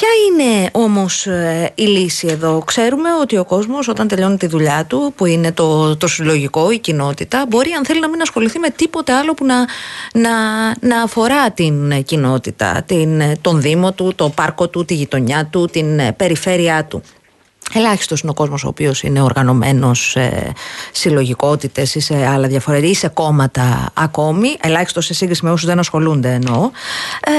Ποια 0.00 0.08
είναι 0.28 0.68
όμως 0.72 1.26
ε, 1.26 1.72
η 1.74 1.82
λύση 1.82 2.26
εδώ; 2.26 2.62
Ξέρουμε 2.66 3.08
ότι 3.20 3.36
ο 3.36 3.44
κόσμος 3.44 3.88
όταν 3.88 4.08
τελειώνει 4.08 4.36
τη 4.36 4.46
δουλειά 4.46 4.84
του, 4.84 5.12
που 5.16 5.26
είναι 5.26 5.52
το, 5.52 5.96
το 5.96 6.06
συλλογικό, 6.06 6.70
η 6.70 6.78
κοινότητα, 6.78 7.44
μπορεί 7.48 7.70
αν 7.70 7.84
θέλει 7.84 8.00
να 8.00 8.08
μην 8.08 8.20
ασχοληθεί 8.20 8.58
με 8.58 8.70
τίποτε 8.70 9.12
άλλο 9.12 9.34
που 9.34 9.44
να, 9.44 9.66
να, 10.12 10.30
να 10.80 11.02
αφορά 11.02 11.50
την 11.50 11.90
ε, 11.90 12.00
κοινότητα, 12.00 12.82
την, 12.86 13.20
ε, 13.20 13.36
τον 13.40 13.60
Δήμο 13.60 13.92
του, 13.92 14.12
το 14.16 14.28
πάρκο 14.28 14.68
του, 14.68 14.84
τη 14.84 14.94
γειτονιά 14.94 15.46
του, 15.46 15.66
την 15.66 15.98
ε, 15.98 16.12
περιφέρειά 16.12 16.84
του. 16.84 17.02
Ελάχιστος 17.74 18.20
είναι 18.20 18.30
ο 18.30 18.34
κόσμος 18.34 18.64
ο 18.64 18.68
οποίος 18.68 19.02
είναι 19.02 19.22
οργανωμένος 19.22 20.10
σε 20.10 20.52
συλλογικότητες 20.92 21.94
ή 21.94 22.00
σε 22.00 22.26
άλλα 22.26 22.48
διαφορετικά 22.48 22.90
ή 22.90 22.94
σε 22.94 23.08
κόμματα 23.08 23.90
ακόμη. 23.94 24.56
Ελάχιστος 24.60 25.04
σε 25.04 25.14
σύγκριση 25.14 25.44
με 25.44 25.50
όσους 25.50 25.66
δεν 25.66 25.78
ασχολούνται 25.78 26.32
εννοώ. 26.32 26.70
Ε, 27.24 27.30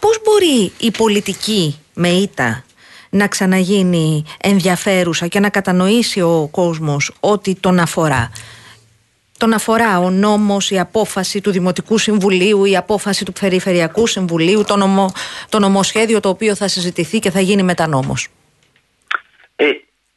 Πώς 0.00 0.20
μπορεί 0.24 0.72
η 0.78 0.90
πολιτική 0.90 1.78
με 1.94 2.08
ήττα 2.08 2.64
να 3.10 3.28
ξαναγίνει 3.28 4.24
ενδιαφέρουσα 4.42 5.26
και 5.26 5.40
να 5.40 5.50
κατανοήσει 5.50 6.20
ο 6.20 6.48
κόσμος 6.50 7.12
ότι 7.20 7.60
τον 7.60 7.78
αφορά; 7.78 8.30
Τον 9.38 9.52
αφορά 9.52 9.98
ο 9.98 10.10
νόμος, 10.10 10.70
η 10.70 10.78
απόφαση 10.78 11.40
του 11.40 11.50
Δημοτικού 11.50 11.98
Συμβουλίου, 11.98 12.64
η 12.64 12.76
απόφαση 12.76 13.24
του 13.24 13.32
Περιφερειακού 13.40 14.06
Συμβουλίου, 14.06 14.64
το, 14.66 14.76
νομο, 14.76 15.12
το 15.48 15.58
νομοσχέδιο 15.58 16.20
το 16.20 16.28
οποίο 16.28 16.54
θα 16.54 16.68
συζητηθεί 16.68 17.18
και 17.18 17.30
θα 17.30 17.40
γίνει 17.40 17.62
μετά 17.62 17.86
νόμος. 17.86 18.28
Ε, 19.56 19.66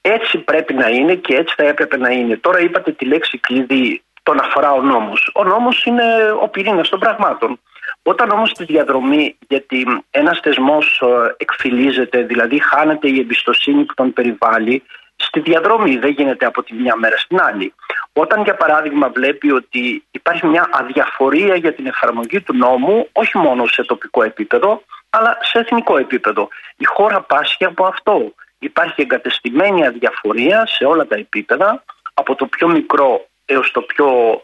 έτσι 0.01 0.37
πρέπει 0.37 0.73
να 0.73 0.87
είναι 0.87 1.15
και 1.15 1.35
έτσι 1.35 1.53
θα 1.57 1.63
έπρεπε 1.63 1.97
να 1.97 2.09
είναι. 2.09 2.37
Τώρα 2.37 2.59
είπατε 2.59 2.91
τη 2.91 3.05
λέξη 3.05 3.37
κλειδί 3.37 4.03
τον 4.23 4.39
αφορά 4.39 4.71
ο 4.71 4.81
νόμος. 4.81 5.31
Ο 5.33 5.43
νόμος 5.43 5.83
είναι 5.85 6.03
ο 6.41 6.47
πυρήνας 6.47 6.89
των 6.89 6.99
πραγμάτων. 6.99 7.59
Όταν 8.03 8.29
όμως 8.29 8.49
στη 8.49 8.63
διαδρομή, 8.63 9.37
γιατί 9.47 10.03
ένας 10.09 10.39
θεσμός 10.39 11.01
ε, 11.01 11.35
εκφυλίζεται, 11.37 12.21
δηλαδή 12.21 12.59
χάνεται 12.59 13.07
η 13.07 13.19
εμπιστοσύνη 13.19 13.83
που 13.83 13.93
τον 13.93 14.13
περιβάλλει, 14.13 14.83
στη 15.15 15.39
διαδρομή 15.39 15.97
δεν 15.97 16.11
γίνεται 16.11 16.45
από 16.45 16.63
τη 16.63 16.73
μια 16.73 16.95
μέρα 16.95 17.17
στην 17.17 17.41
άλλη. 17.41 17.73
Όταν 18.13 18.43
για 18.43 18.55
παράδειγμα 18.55 19.09
βλέπει 19.09 19.51
ότι 19.51 20.03
υπάρχει 20.11 20.47
μια 20.47 20.69
αδιαφορία 20.71 21.55
για 21.55 21.73
την 21.73 21.85
εφαρμογή 21.85 22.41
του 22.41 22.55
νόμου, 22.55 23.09
όχι 23.11 23.37
μόνο 23.37 23.65
σε 23.65 23.83
τοπικό 23.83 24.23
επίπεδο, 24.23 24.83
αλλά 25.09 25.37
σε 25.41 25.59
εθνικό 25.59 25.97
επίπεδο. 25.97 26.47
Η 26.77 26.85
χώρα 26.85 27.21
πάσχει 27.21 27.65
από 27.65 27.85
αυτό. 27.85 28.33
Υπάρχει 28.59 29.01
εγκατεστημένη 29.01 29.85
αδιαφορία 29.85 30.65
σε 30.65 30.85
όλα 30.85 31.07
τα 31.07 31.15
επίπεδα, 31.15 31.83
από 32.13 32.35
το 32.35 32.45
πιο 32.45 32.67
μικρό 32.67 33.25
έως 33.45 33.71
το 33.71 33.81
πιο 33.81 34.07
ε, 34.07 34.41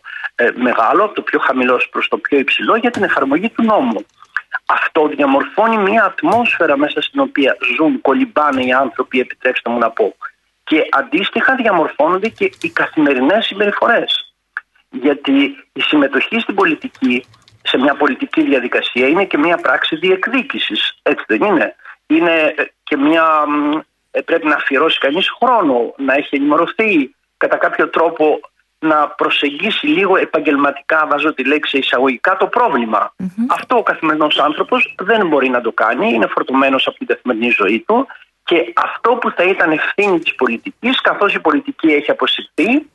μεγάλο, 0.55 1.03
από 1.03 1.13
το 1.13 1.21
πιο 1.21 1.39
χαμηλό 1.39 1.81
προς 1.91 2.07
το 2.07 2.17
πιο 2.17 2.37
υψηλό, 2.37 2.75
για 2.75 2.91
την 2.91 3.03
εφαρμογή 3.03 3.49
του 3.49 3.63
νόμου. 3.63 4.05
Αυτό 4.65 5.07
διαμορφώνει 5.07 5.77
μια 5.77 6.03
ατμόσφαιρα 6.03 6.77
μέσα 6.77 7.01
στην 7.01 7.19
οποία 7.19 7.57
ζουν, 7.75 8.01
κολυμπάνε 8.01 8.63
οι 8.63 8.73
άνθρωποι, 8.73 9.19
επιτρέψτε 9.19 9.69
μου 9.69 9.77
να 9.77 9.89
πω. 9.89 10.15
Και 10.63 10.87
αντίστοιχα 10.91 11.55
διαμορφώνονται 11.55 12.29
και 12.29 12.51
οι 12.61 12.69
καθημερινές 12.69 13.45
συμπεριφορές. 13.45 14.33
Γιατί 14.89 15.33
η 15.73 15.81
συμμετοχή 15.81 16.39
στην 16.39 16.55
πολιτική, 16.55 17.25
σε 17.63 17.77
μια 17.77 17.95
πολιτική 17.95 18.41
διαδικασία, 18.41 19.07
είναι 19.07 19.25
και 19.25 19.37
μια 19.37 19.57
πράξη 19.57 19.95
διεκδίκησης. 19.95 20.99
Έτσι 21.01 21.23
δεν 21.27 21.41
είναι. 21.41 21.75
Είναι 22.07 22.53
ε, 22.57 22.63
και 22.83 22.97
μια... 22.97 23.45
μ, 23.47 23.79
ε, 24.11 24.21
Πρέπει 24.21 24.47
να 24.47 24.55
αφιερώσει 24.55 24.99
κανείς 24.99 25.29
χρόνο, 25.29 25.93
να 25.97 26.13
έχει 26.13 26.35
ενημερωθεί, 26.35 27.15
κατά 27.37 27.57
κάποιο 27.57 27.89
τρόπο 27.89 28.39
να 28.79 29.07
προσεγγίσει 29.07 29.87
λίγο 29.87 30.17
επαγγελματικά, 30.17 31.07
βάζω 31.09 31.33
τη 31.33 31.43
λέξη 31.43 31.77
εισαγωγικά, 31.77 32.37
το 32.37 32.47
προβλημα 32.47 33.13
Αυτό 33.47 33.77
ο 33.77 33.83
καθημερινός 33.83 34.39
άνθρωπος 34.39 34.95
δεν 34.97 35.27
μπορεί 35.27 35.49
να 35.49 35.61
το 35.61 35.71
κάνει, 35.71 36.13
είναι 36.13 36.27
φορτωμένος 36.27 36.87
από 36.87 36.97
την 36.97 37.07
καθημερινή 37.07 37.49
ζωή 37.49 37.79
του 37.87 38.07
και 38.43 38.73
αυτό 38.75 39.11
που 39.15 39.31
θα 39.31 39.43
ήταν 39.43 39.71
ευθύνη 39.71 40.19
της 40.19 40.35
πολιτικής, 40.35 41.01
καθώς 41.01 41.33
η 41.33 41.39
πολιτική 41.39 41.87
έχει 41.87 42.11
αποσυρθεί, 42.11 42.89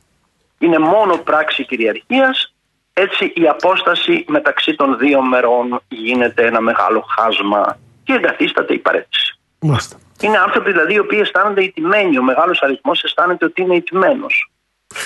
είναι 0.57 0.79
μόνο 0.79 1.17
πράξη 1.17 1.65
κυριαρχίας, 1.65 2.53
έτσι 2.93 3.33
η 3.35 3.47
απόσταση 3.47 4.25
μεταξύ 4.27 4.75
των 4.75 4.97
δύο 4.97 5.21
μερών 5.21 5.81
γίνεται 5.87 6.45
ένα 6.45 6.61
μεγάλο 6.61 7.05
χάσμα 7.17 7.77
και 8.03 8.13
εγκαθίσταται 8.13 8.73
η 8.73 8.77
παρέτηση. 8.77 9.39
Μάλιστα. 9.59 9.97
Είναι 10.21 10.37
άνθρωποι 10.37 10.71
δηλαδή 10.71 10.93
οι 10.93 10.99
οποίοι 10.99 11.19
αισθάνονται 11.21 11.63
ηττημένοι. 11.63 12.17
Ο 12.17 12.23
μεγάλος 12.23 12.61
αριθμός 12.61 13.03
αισθάνεται 13.03 13.45
ότι 13.45 13.61
είναι 13.61 13.75
ηττημένος. 13.75 14.51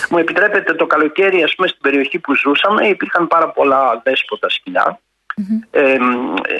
Μου 0.09 0.17
επιτρέπετε 0.17 0.73
το 0.73 0.85
καλοκαίρι, 0.85 1.43
ας 1.43 1.55
πούμε, 1.55 1.67
στην 1.67 1.81
περιοχή 1.81 2.19
που 2.19 2.35
ζούσαμε, 2.35 2.87
υπήρχαν 2.87 3.27
πάρα 3.27 3.49
πολλά 3.49 4.01
δέσποτα 4.03 4.49
σκυλιά. 4.49 4.99
Ε, 5.71 5.97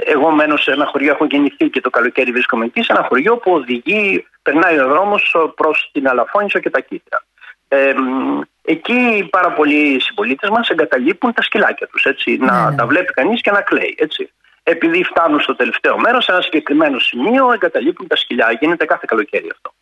εγώ 0.06 0.32
μένω 0.32 0.58
σε 0.58 0.72
ένα 0.72 0.86
χωριό, 0.86 1.12
έχω 1.12 1.26
γεννηθεί 1.26 1.70
και 1.70 1.82
το 1.82 1.90
καλοκαίρι 1.90 2.32
βρίσκομαι 2.32 2.66
εκεί, 2.66 2.84
σε 2.84 2.94
ένα 2.94 3.04
χωριό 3.04 3.38
που 3.38 3.52
οδηγεί, 3.52 4.28
περνάει 4.42 4.80
ο 4.80 4.88
δρόμος 4.88 5.36
προς 5.56 5.90
την 5.94 6.08
Αλαφώνησο 6.08 6.60
και 6.60 6.70
τα 6.70 6.80
Κίτρα. 6.80 7.24
Ε, 7.68 7.94
εκεί 8.62 9.28
πάρα 9.32 9.52
πολλοί 9.52 10.02
συμπολίτες 10.02 10.50
μας 10.50 10.70
εγκαταλείπουν 10.70 11.34
τα 11.34 11.42
σκυλάκια 11.42 11.88
τους. 11.88 12.06
Να 12.40 12.76
τα 12.76 12.86
βλέπει 12.86 13.14
κανείς 13.14 13.42
και 13.42 13.52
να 13.52 13.62
κλαίει. 13.62 13.96
Έτσι. 13.98 14.32
Επειδή 14.64 15.04
φτάνουν 15.04 15.40
στο 15.40 15.56
τελευταίο 15.56 15.98
μέρος, 15.98 16.24
σε 16.24 16.32
ένα 16.32 16.42
συγκεκριμένο 16.42 17.00
σημείο 17.00 17.52
εγκαταλείπουν 17.54 18.08
τα 18.08 18.16
σκυλιά. 18.16 18.58
Γίνεται 18.60 18.86
κάθε 18.86 19.06
καλοκαίρι 19.08 19.50
αυτό. 19.52 19.74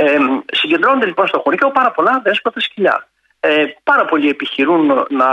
Ε, 0.00 0.18
συγκεντρώνονται 0.52 1.06
λοιπόν 1.06 1.26
στο 1.26 1.40
χωριό 1.40 1.70
πάρα 1.70 1.90
πολλά 1.90 2.20
δέσποτα 2.24 2.60
σκυλιά. 2.60 3.08
Ε, 3.40 3.64
πάρα 3.82 4.04
πολλοί 4.04 4.28
επιχειρούν 4.28 4.86
να 5.08 5.28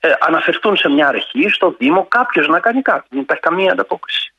ε, 0.00 0.12
αναφερθούν 0.20 0.76
σε 0.76 0.88
μια 0.88 1.08
αρχή, 1.08 1.48
στο 1.48 1.74
Δήμο, 1.78 2.06
κάποιος 2.08 2.48
να 2.48 2.60
κάνει 2.60 2.82
κάτι. 2.82 3.06
Δεν 3.10 3.20
υπάρχει 3.20 3.42
καμία 3.42 3.72
ανταπόκριση. 3.72 4.34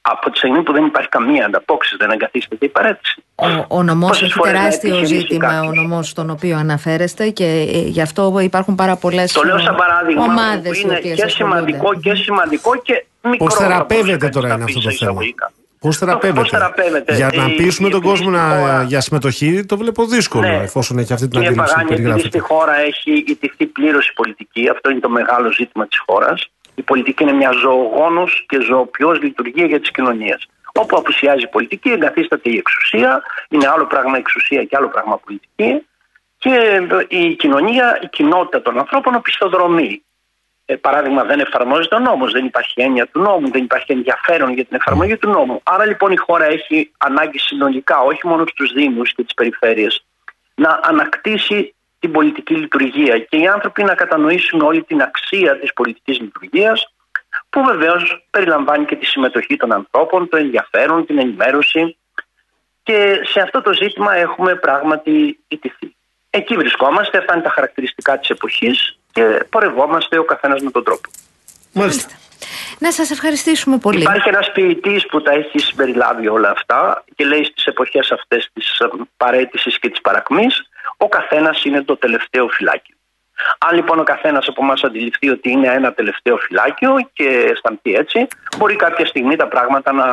Από 0.00 0.30
τη 0.30 0.38
στιγμή 0.38 0.62
που 0.62 0.72
δεν 0.72 0.84
υπάρχει 0.84 1.08
καμία 1.08 1.46
ανταπόκριση, 1.46 1.96
δεν 1.98 2.10
εγκαθίσταται 2.10 2.64
η 2.64 2.68
παρέτηση. 2.68 3.24
Ο, 3.34 3.46
ο 3.68 3.82
νομός 3.82 4.08
Πόσες 4.08 4.22
έχει 4.22 4.32
φορές 4.32 4.52
να 4.52 4.58
τεράστιο 4.58 4.96
επιχειρήσει 4.96 5.20
ζήτημα, 5.20 5.48
ο 5.60 5.64
κάποιος. 5.64 5.74
νομός 5.74 6.08
στον 6.08 6.30
οποίο 6.30 6.56
αναφέρεστε 6.56 7.30
και 7.30 7.44
ε, 7.44 7.78
γι' 7.78 8.02
αυτό 8.02 8.38
υπάρχουν 8.40 8.74
πάρα 8.74 8.96
πολλές 8.96 9.32
Το 9.32 9.42
λέω 9.42 9.58
σαν 9.58 9.76
παράδειγμα 9.76 10.22
ομάδες 10.22 10.70
που 10.70 10.76
οι 10.76 10.80
είναι 10.84 10.96
οποίες 10.98 11.22
και 11.22 11.28
σημαντικό 11.28 11.94
και 11.94 12.14
σημαντικό 12.14 12.76
και 12.76 13.06
μικρό. 13.22 13.36
Πώς 13.46 13.54
θα 13.54 13.64
θεραπεύεται 13.64 14.16
μπορούσε 14.16 14.28
τώρα 14.28 14.48
να 14.48 14.54
είναι 14.54 14.64
πει 14.64 14.70
αυτό 14.72 14.80
το 14.80 14.90
σε 14.90 14.96
θέμα; 14.96 15.10
εισαγωγικά. 15.10 15.52
Πώς 15.80 15.96
θεραπεύεται; 15.98 16.40
Πώς 16.40 16.50
θεραπεύεται; 16.50 17.14
Για 17.14 17.30
να 17.34 17.44
Η- 17.44 17.54
πείσουμε 17.56 17.88
η 17.88 17.90
τον 17.90 18.00
κόσμο 18.02 18.30
επίσης 18.32 18.48
να, 18.50 18.56
χώρα- 18.58 18.82
για 18.82 19.00
συμμετοχή 19.00 19.64
το 19.66 19.76
βλέπω 19.76 20.06
δύσκολο 20.06 20.46
Ναι. 20.48 20.56
εφόσον 20.56 20.98
έχει 20.98 21.12
αυτή 21.12 21.28
την 21.28 21.32
Κύριε 21.40 21.48
αντίληψη 21.48 21.72
που 21.74 21.80
Παγάνη, 21.80 21.94
επειδή 21.94 22.20
στη 22.20 22.28
περιγράφεται. 22.28 22.54
χώρα 22.54 22.74
έχει 22.80 23.12
ιτηθεί 23.26 23.66
πλήρως 23.66 24.08
η 24.08 24.12
πολιτική, 24.12 24.68
αυτό 24.68 24.90
είναι 24.90 25.00
το 25.00 25.08
μεγάλο 25.08 25.52
ζήτημα 25.52 25.86
της 25.86 25.98
χώρας. 26.06 26.46
Η 26.74 26.82
πολιτική 26.82 27.22
είναι 27.22 27.32
μια 27.32 27.50
ζωογόνος 27.62 28.44
και 28.48 28.58
ζωοποιός 28.60 29.20
λειτουργία 29.22 29.66
για 29.66 29.80
τις 29.80 29.90
κοινωνίες. 29.90 30.48
Όπου 30.74 30.96
απουσιάζει 30.96 31.42
η 31.42 31.48
πολιτική, 31.48 31.88
εγκαθίσταται 31.90 32.50
η 32.50 32.56
εξουσία, 32.56 33.22
είναι 33.48 33.66
άλλο 33.74 33.86
πράγμα 33.86 34.16
εξουσία 34.16 34.64
και 34.64 34.76
άλλο 34.76 34.88
πράγμα 34.88 35.18
πολιτική. 35.24 35.86
Και 36.38 36.80
η 37.08 37.34
κοινωνία, 37.34 37.98
η 38.02 38.08
κοινότητα 38.08 38.62
των 38.62 38.78
ανθρώπων 38.78 39.14
οπισθοδρομεί. 39.14 40.02
Ε, 40.70 40.76
παράδειγμα, 40.76 41.24
δεν 41.24 41.40
εφαρμόζεται 41.40 41.94
ο 41.94 41.98
νόμος, 41.98 42.32
δεν 42.32 42.44
υπάρχει 42.44 42.82
έννοια 42.82 43.06
του 43.06 43.20
νόμου, 43.20 43.50
δεν 43.50 43.62
υπάρχει 43.62 43.92
ενδιαφέρον 43.92 44.52
για 44.52 44.64
την 44.64 44.76
εφαρμογή 44.76 45.16
του 45.16 45.28
νόμου. 45.28 45.60
Άρα 45.62 45.86
λοιπόν 45.86 46.12
η 46.12 46.16
χώρα 46.16 46.44
έχει 46.44 46.92
ανάγκη 46.98 47.38
συνολικά, 47.38 48.00
όχι 48.00 48.26
μόνο 48.26 48.44
στους 48.46 48.72
Δήμους 48.72 49.12
και 49.14 49.22
τις 49.22 49.34
περιφέρειες, 49.34 50.04
να 50.54 50.80
ανακτήσει 50.82 51.74
την 51.98 52.12
πολιτική 52.12 52.54
λειτουργία 52.54 53.18
και 53.18 53.36
οι 53.36 53.46
άνθρωποι 53.46 53.82
να 53.82 53.94
κατανοήσουν 53.94 54.60
όλη 54.60 54.82
την 54.82 55.02
αξία 55.02 55.58
της 55.58 55.72
πολιτικής 55.72 56.20
λειτουργίας 56.20 56.94
που 57.50 57.64
βεβαίως 57.64 58.26
περιλαμβάνει 58.30 58.84
και 58.84 58.96
τη 58.96 59.06
συμμετοχή 59.06 59.56
των 59.56 59.72
ανθρώπων, 59.72 60.28
το 60.28 60.36
ενδιαφέρον, 60.36 61.06
την 61.06 61.18
ενημέρωση 61.18 61.96
και 62.82 63.20
σε 63.24 63.40
αυτό 63.40 63.62
το 63.62 63.72
ζήτημα 63.72 64.14
έχουμε 64.14 64.54
πράγματι 64.54 65.38
ιτηθεί. 65.48 65.94
Εκεί 66.30 66.56
βρισκόμαστε, 66.56 67.18
αυτά 67.18 67.34
είναι 67.34 67.42
τα 67.42 67.50
χαρακτηριστικά 67.50 68.18
της 68.18 68.28
εποχής 68.28 68.99
και 69.12 69.44
πορευόμαστε 69.50 70.18
ο 70.18 70.24
καθένας 70.24 70.60
με 70.60 70.70
τον 70.70 70.84
τρόπο. 70.84 71.10
Μάλιστα. 71.72 72.14
Να 72.78 72.92
σας 72.92 73.10
ευχαριστήσουμε 73.10 73.78
πολύ. 73.78 74.00
Υπάρχει 74.00 74.28
ένας 74.28 74.52
ποιητής 74.52 75.06
που 75.06 75.22
τα 75.22 75.32
έχει 75.32 75.58
συμπεριλάβει 75.58 76.28
όλα 76.28 76.50
αυτά 76.50 77.04
και 77.14 77.24
λέει 77.24 77.44
στις 77.44 77.64
εποχές 77.64 78.10
αυτές 78.10 78.50
της 78.52 78.78
ε, 78.78 78.88
παρέτησης 79.16 79.78
και 79.78 79.90
της 79.90 80.00
παρακμής 80.00 80.62
ο 80.96 81.08
καθένας 81.08 81.64
είναι 81.64 81.82
το 81.82 81.96
τελευταίο 81.96 82.48
φυλάκιο. 82.48 82.96
Αν 83.58 83.74
λοιπόν 83.76 83.98
ο 83.98 84.02
καθένας 84.02 84.48
από 84.48 84.64
εμάς 84.64 84.84
αντιληφθεί 84.84 85.30
ότι 85.30 85.50
είναι 85.50 85.68
ένα 85.68 85.92
τελευταίο 85.92 86.36
φυλάκιο 86.36 87.10
και 87.12 87.24
αισθανθεί 87.52 87.94
έτσι, 87.94 88.26
μπορεί 88.56 88.76
κάποια 88.76 89.06
στιγμή 89.06 89.36
τα 89.36 89.48
πράγματα 89.48 89.92
να 89.92 90.06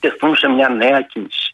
τεθούν 0.00 0.36
σε 0.36 0.48
μια 0.48 0.68
νέα 0.68 1.00
κίνηση. 1.00 1.45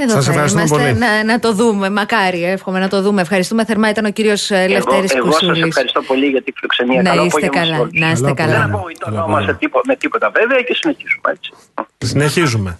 Εδώ 0.00 0.12
Σας 0.12 0.24
θα 0.24 0.30
ευχαριστούμε 0.30 0.62
είμαστε 0.62 0.86
πολύ. 0.86 0.98
να, 0.98 1.24
να 1.24 1.38
το 1.38 1.52
δούμε. 1.52 1.90
Μακάρι, 1.90 2.44
εύχομαι 2.44 2.78
να 2.78 2.88
το 2.88 3.02
δούμε. 3.02 3.20
Ευχαριστούμε 3.20 3.64
θερμά. 3.64 3.88
Ήταν 3.88 4.04
ο 4.04 4.10
κύριος 4.10 4.50
Εγώ, 4.50 4.72
Λευτέρης 4.72 5.12
εγώ 5.14 5.30
σας 5.30 5.38
Κουσούλης. 5.40 5.66
ευχαριστώ 5.66 6.02
πολύ 6.02 6.26
για 6.26 6.42
την 6.42 6.54
φιλοξενία. 6.56 7.02
Να 7.02 7.08
Καλό 7.10 7.24
είστε 7.24 7.36
απόγευμα 7.46 7.64
σε 7.64 7.70
καλά. 7.70 7.80
όλους. 7.82 7.92
Να 8.00 8.10
είστε 8.10 8.22
Καλό 8.22 8.34
καλά. 8.34 8.50
Δεν 8.52 8.60
απόγευμα. 8.74 8.78
απογοητευόμαστε 8.78 9.54
τίποτα, 9.54 9.82
με 9.86 9.96
τίποτα 9.96 10.30
βέβαια 10.30 10.60
και 10.62 10.74
συνεχίζουμε 10.80 11.28
έτσι. 11.36 11.50
Συνεχίζουμε. 11.98 12.78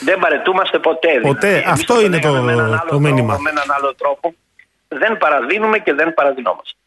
Δεν 0.00 0.18
παρετούμαστε 0.18 0.78
ποτέ. 0.78 1.08
Ποτέ. 1.22 1.46
Δηλαδή. 1.46 1.64
Εμείς 1.66 1.80
Αυτό 1.80 1.94
το 1.94 2.00
είναι 2.00 2.18
το- 2.18 2.28
λέγαμε 2.28 2.46
με 2.46 2.52
έναν 2.52 2.64
άλλο 2.66 2.78
το 2.80 2.86
τρόπο, 2.86 3.00
μήνυμα. 3.06 3.36
Με 3.38 3.50
έναν 3.50 3.68
άλλο 3.76 3.94
τρόπο. 3.94 4.34
Δεν 4.88 5.16
παραδίνουμε 5.18 5.78
και 5.78 5.92
δεν 5.94 6.14
παραδεινόμαστε. 6.14 6.78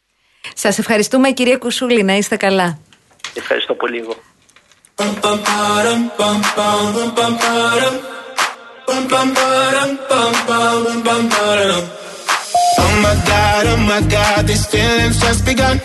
Σας 0.54 0.78
ευχαριστούμε, 0.80 1.32
κυρία 1.32 1.58
Κουσούλη. 1.58 2.04
Να 2.04 2.14
είστε 2.14 2.36
καλά. 2.36 2.78
Ευχαριστώ 3.34 3.74
πολύ 3.74 3.98
εγώ. 3.98 4.16
Oh 12.82 12.94
my 13.06 13.16
god, 13.32 13.64
oh 13.74 13.80
my 13.92 14.02
god, 14.16 14.42
these 14.50 14.66
feelings 14.74 15.16
just 15.26 15.42
begun. 15.46 15.76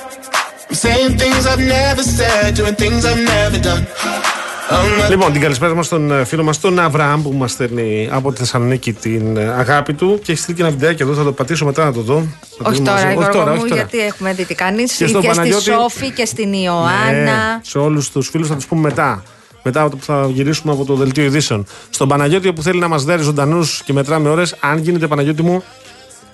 I'm 0.69 0.77
saying 0.85 1.11
things 1.23 1.43
I've 1.53 1.65
never 1.77 2.03
said, 2.19 2.55
doing 2.59 2.77
things 2.83 3.01
I've 3.11 3.23
never 3.35 3.59
done. 3.69 3.85
Oh 4.71 5.03
my 5.03 5.09
Λοιπόν, 5.11 5.33
την 5.33 5.41
καλησπέρα 5.41 5.75
μας 5.75 5.87
στον 5.87 6.11
ε, 6.13 6.25
φίλο 6.25 6.43
μας 6.43 6.61
τον 6.61 6.79
Αβραάμ 6.79 7.23
που 7.23 7.33
μας 7.33 7.51
στέλνει 7.51 8.09
από 8.13 8.33
τη 8.33 8.39
Θεσσαλονίκη 8.39 8.93
την 8.93 9.37
ε, 9.37 9.45
αγάπη 9.59 9.95
του 9.95 10.21
και 10.23 10.31
έχεις 10.33 10.43
στείλει 10.43 10.57
και 10.57 10.63
ένα 10.63 10.71
βιντεάκι 10.71 11.03
εδώ. 11.03 11.15
Θα 11.15 11.25
το 11.25 11.33
πατήσω 11.33 11.65
μετά 11.65 11.85
να 11.85 11.93
το 11.93 12.01
δω. 12.01 12.27
Θα 12.59 12.65
το 12.65 12.71
Όχι 12.71 12.77
δούμε 12.79 12.89
τώρα, 12.89 13.05
μαζί. 13.15 13.15
Γιώργο 13.31 13.41
μου, 13.51 13.57
όχι 13.61 13.69
τώρα. 13.69 13.75
γιατί 13.75 13.99
έχουμε 14.01 14.33
δει 14.33 14.45
τι 14.45 14.55
κάνεις. 14.55 14.93
Και, 14.93 15.07
στον 15.07 15.21
και 15.21 15.27
στη 15.29 15.37
Παναγιώτη- 15.37 15.65
Σόφη 15.73 16.11
και 16.11 16.25
στην 16.25 16.53
Ιωάννα. 16.53 17.13
Ναι, 17.13 17.59
σε 17.63 17.79
όλους 17.79 18.11
τους 18.11 18.29
φίλους 18.29 18.49
θα 18.49 18.55
τους 18.55 18.67
πούμε 18.67 18.81
μετά. 18.81 19.23
Μετά 19.67 19.81
από 19.81 19.91
το 19.91 19.97
που 19.97 20.05
θα 20.05 20.29
γυρίσουμε 20.33 20.73
από 20.73 20.85
το 20.85 20.95
δελτίο 20.95 21.25
ειδήσεων. 21.25 21.67
Στον 21.91 22.09
Παναγιώτη 22.09 22.53
που 22.53 22.63
θέλει 22.63 22.79
να 22.79 22.89
μας 22.89 23.05
δέρει 23.05 23.23
ζωντανούς 23.23 23.83
και 23.85 23.93
μετράμε 23.93 24.29
ώρες, 24.29 24.55
αν 24.61 24.79
γίνεται 24.79 25.07
Παναγιώτη 25.07 25.43
μου, 25.43 25.63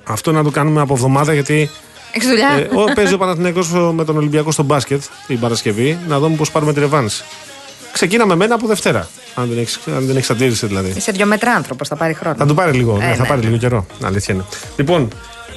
αυτό 0.04 0.32
να 0.32 0.42
το 0.42 0.50
κάνουμε 0.50 0.80
από 0.80 0.94
εβδομάδα 0.94 1.32
γιατί 1.32 1.70
Έχεις 2.12 2.28
δουλειά. 2.28 2.48
ε, 2.48 2.68
ο, 2.74 2.84
παίζει 2.94 3.14
ο 3.14 3.18
Παναθηναϊκός 3.18 3.70
με 3.94 4.04
τον 4.04 4.16
Ολυμπιακό 4.16 4.50
στο 4.50 4.62
μπάσκετ 4.62 5.02
την 5.26 5.38
Παρασκευή. 5.40 5.98
Να 6.08 6.18
δούμε 6.18 6.36
πώς 6.36 6.50
πάρουμε 6.50 6.72
τη 6.72 6.80
ρευάνση. 6.80 7.22
Ξεκίναμε 7.92 8.34
μένα 8.36 8.54
από 8.54 8.66
Δευτέρα. 8.66 9.08
Αν 9.34 9.48
δεν 9.48 9.58
έχεις 9.58 9.78
αν 9.96 10.06
δεν 10.06 10.16
έχεις 10.16 10.30
αντίρρηση 10.30 10.66
δηλαδή. 10.66 10.92
Είσαι 10.96 11.12
δυο 11.12 11.26
μέτρα 11.26 11.52
άνθρωπος, 11.52 11.88
θα 11.88 11.96
πάρει 11.96 12.14
χρόνο. 12.14 12.36
Θα 12.38 12.46
του 12.46 12.54
πάρει 12.54 12.72
λίγο, 12.76 12.96
ναι, 12.96 13.04
Ε, 13.04 13.14
θα 13.14 13.22
ναι. 13.22 13.28
πάρει 13.28 13.40
λίγο 13.40 13.56
καιρό. 13.56 13.86
Αλήθεια 14.04 14.34
είναι. 14.34 14.44
Λοιπόν, 14.76 15.08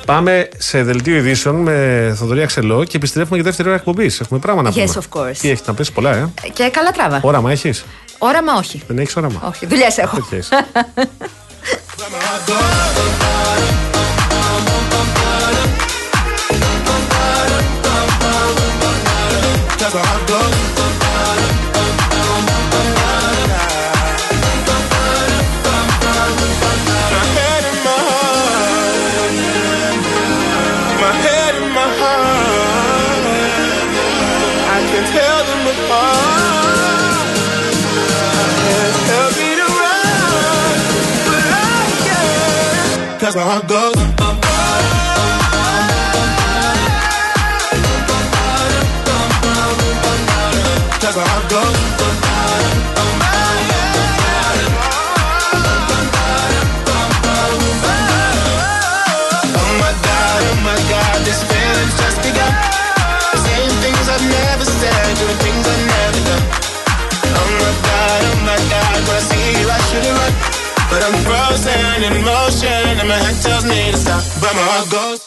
Πάμε 0.05 0.49
σε 0.57 0.83
δελτίο 0.83 1.15
ειδήσεων 1.15 1.55
με 1.55 2.13
Θοδωρή 2.17 2.41
Αξελό 2.41 2.83
και 2.83 2.97
επιστρέφουμε 2.97 3.35
για 3.35 3.45
δεύτερη 3.45 3.67
ώρα 3.67 3.77
εκπομπής. 3.77 4.19
Έχουμε 4.19 4.39
πράγμα 4.39 4.61
να 4.61 4.71
πούμε. 4.71 4.85
Yes, 4.87 4.97
of 4.97 5.19
course. 5.19 5.37
Τι 5.39 5.49
έχετε 5.49 5.63
να 5.71 5.73
πεις, 5.73 5.91
πολλά, 5.91 6.15
ε; 6.15 6.29
Και 6.53 6.69
καλά 6.69 6.91
τράβα. 6.91 7.19
Όραμα 7.23 7.51
έχεις; 7.51 7.85
Όραμα 8.17 8.53
όχι. 8.57 8.81
Δεν 8.87 8.97
έχεις 8.97 9.15
όραμα; 9.15 9.41
Όχι, 9.47 9.65
δουλειές 9.65 9.97
έχω. 9.97 10.17
Τέτοια 10.29 10.65
Cause 43.23 43.37
my 43.37 43.41
heart 43.41 43.63
goes. 43.69 43.95
Oh 43.95 44.35
my 59.79 59.93
god, 60.03 60.43
oh 60.43 60.59
my 60.59 60.75
god, 60.91 61.23
this 61.23 61.39
just 61.95 62.19
begun. 62.27 62.51
Things 63.79 64.07
I've 64.11 64.19
never 64.19 64.65
said, 64.67 65.15
doing 65.15 65.39
things 65.39 65.63
I've 65.63 65.79
never 65.95 66.19
done. 66.27 66.43
Oh 67.23 67.47
my 67.55 67.71
god, 67.87 68.19
oh 68.19 68.35
my 68.43 68.59
god, 68.67 68.99
when 69.07 69.15
I 69.15 69.23
see 69.23 69.63
you 69.63 69.71
I 69.71 69.79
should 69.87 70.03
have 70.11 70.19
run. 70.19 70.33
But 70.91 71.01
I'm 71.07 71.15
frozen 71.23 72.03
in 72.03 72.19
motion 72.25 72.42
and 73.03 73.09
my 73.09 73.17
head 73.25 73.37
tells 73.43 73.65
me 73.65 73.91
to 73.91 73.97
stop. 73.97 74.23
But 74.41 74.53
my 74.59 74.65
heart 74.71 74.87
goes. 74.97 75.21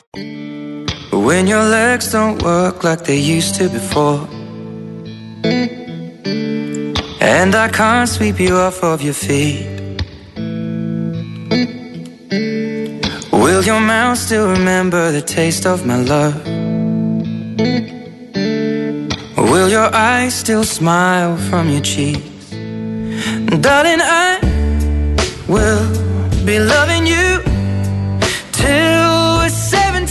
When 1.27 1.47
your 1.47 1.64
legs 1.79 2.11
don't 2.12 2.43
work 2.43 2.85
like 2.85 3.05
they 3.05 3.18
used 3.18 3.55
to 3.57 3.68
before. 3.68 4.20
And 7.20 7.55
I 7.55 7.68
can't 7.68 8.09
sweep 8.09 8.39
you 8.41 8.55
off 8.57 8.83
of 8.83 9.03
your 9.03 9.18
feet. 9.27 9.66
Will 13.33 13.62
your 13.70 13.81
mouth 13.81 14.18
still 14.18 14.49
remember 14.57 15.12
the 15.12 15.22
taste 15.22 15.66
of 15.66 15.85
my 15.87 15.99
love? 16.14 16.37
Will 19.53 19.68
your 19.68 19.91
eyes 19.95 20.35
still 20.35 20.64
smile 20.64 21.37
from 21.49 21.68
your 21.68 21.83
cheeks? 21.83 22.51
Darling, 23.66 24.03
I 24.24 24.29
will 25.49 25.85
be 26.45 26.59
loving 26.59 27.07
you 27.07 27.55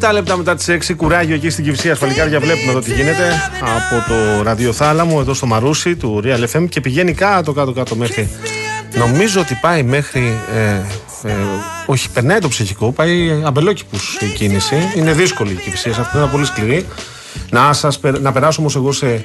7 0.00 0.10
λεπτά 0.12 0.36
μετά 0.36 0.54
τις 0.54 0.68
6, 0.90 0.94
κουράγιο 0.96 1.34
εκεί 1.34 1.50
στην 1.50 1.64
Κυψία. 1.64 1.92
Ασφαλικάρια 1.92 2.40
βλέπουμε 2.40 2.70
εδώ 2.70 2.80
τι 2.80 2.94
γίνεται 2.94 3.50
από 3.60 4.08
το 4.12 4.42
ραδιοθάλαμο 4.42 5.16
εδώ 5.20 5.34
στο 5.34 5.46
Μαρούσι 5.46 5.96
του 5.96 6.22
Real 6.24 6.44
FM 6.52 6.68
και 6.68 6.80
πηγαίνει 6.80 7.12
κάτω, 7.14 7.52
κάτω, 7.52 7.72
κάτω 7.72 7.96
μέχρι. 7.96 8.28
Νομίζω 8.94 9.40
ότι 9.40 9.58
πάει 9.60 9.82
μέχρι. 9.82 10.38
Ε, 10.54 10.70
ε, 11.28 11.32
όχι, 11.86 12.10
περνάει 12.10 12.38
το 12.38 12.48
ψυχικό, 12.48 12.92
πάει 12.92 13.42
αμπελόκηπους 13.44 14.16
η 14.20 14.26
κίνηση. 14.26 14.76
Είναι 14.96 15.12
δύσκολη 15.12 15.52
η 15.52 15.54
Κυψία, 15.56 15.92
αυτή 15.98 16.16
είναι 16.16 16.26
πολύ 16.26 16.44
σκληρή. 16.44 16.86
Να, 17.50 17.72
σας, 17.72 17.98
περ- 17.98 18.20
να 18.20 18.32
περάσω 18.32 18.60
όμως 18.60 18.76
εγώ 18.76 18.92
σε 18.92 19.22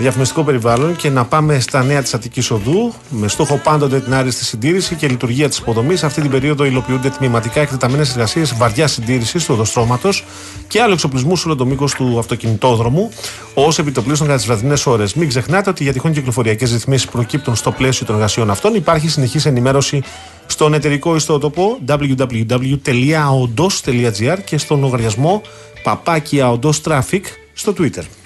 διαφημιστικό 0.00 0.42
περιβάλλον 0.42 0.96
και 0.96 1.10
να 1.10 1.24
πάμε 1.24 1.60
στα 1.60 1.82
νέα 1.82 2.02
της 2.02 2.14
Αττικής 2.14 2.50
Οδού 2.50 2.92
με 3.08 3.28
στόχο 3.28 3.56
πάντοτε 3.56 4.00
την 4.00 4.14
άριστη 4.14 4.44
συντήρηση 4.44 4.94
και 4.94 5.08
λειτουργία 5.08 5.48
της 5.48 5.58
υποδομής. 5.58 6.04
Αυτή 6.04 6.20
την 6.20 6.30
περίοδο 6.30 6.64
υλοποιούνται 6.64 7.10
τμηματικά 7.10 7.60
εκτεταμένες 7.60 8.10
εργασίες 8.10 8.56
βαριά 8.56 8.86
συντήρηση 8.86 9.38
του 9.38 9.44
οδοστρώματος 9.48 10.24
και 10.68 10.80
άλλου 10.80 10.92
εξοπλισμού 10.92 11.36
σε 11.36 11.46
όλο 11.46 11.56
το 11.56 11.66
μήκο 11.66 11.88
του 11.96 12.18
αυτοκινητόδρομου 12.18 13.10
ως 13.54 13.78
επιτοπλίστων 13.78 14.26
κατά 14.26 14.38
τις 14.38 14.46
βραδινές 14.46 14.86
ώρες. 14.86 15.14
Μην 15.14 15.28
ξεχνάτε 15.28 15.70
ότι 15.70 15.82
για 15.82 15.92
τυχόν 15.92 16.12
κυκλοφοριακές 16.12 16.72
ρυθμίσεις 16.72 17.06
προκύπτουν 17.06 17.56
στο 17.56 17.70
πλαίσιο 17.70 18.06
των 18.06 18.14
εργασιών 18.14 18.50
αυτών 18.50 18.74
υπάρχει 18.74 19.08
συνεχής 19.08 19.46
ενημέρωση 19.46 20.02
στον 20.46 20.74
εταιρικό 20.74 21.16
ιστότοπο 21.16 21.78
www.aondos.gr 21.86 24.38
και 24.44 24.58
στον 24.58 24.80
λογαριασμό 24.80 25.42
παπάκι 25.82 26.40
Aondos 26.42 26.80
Traffic 26.84 27.22
στο 27.52 27.74
Twitter. 27.78 28.19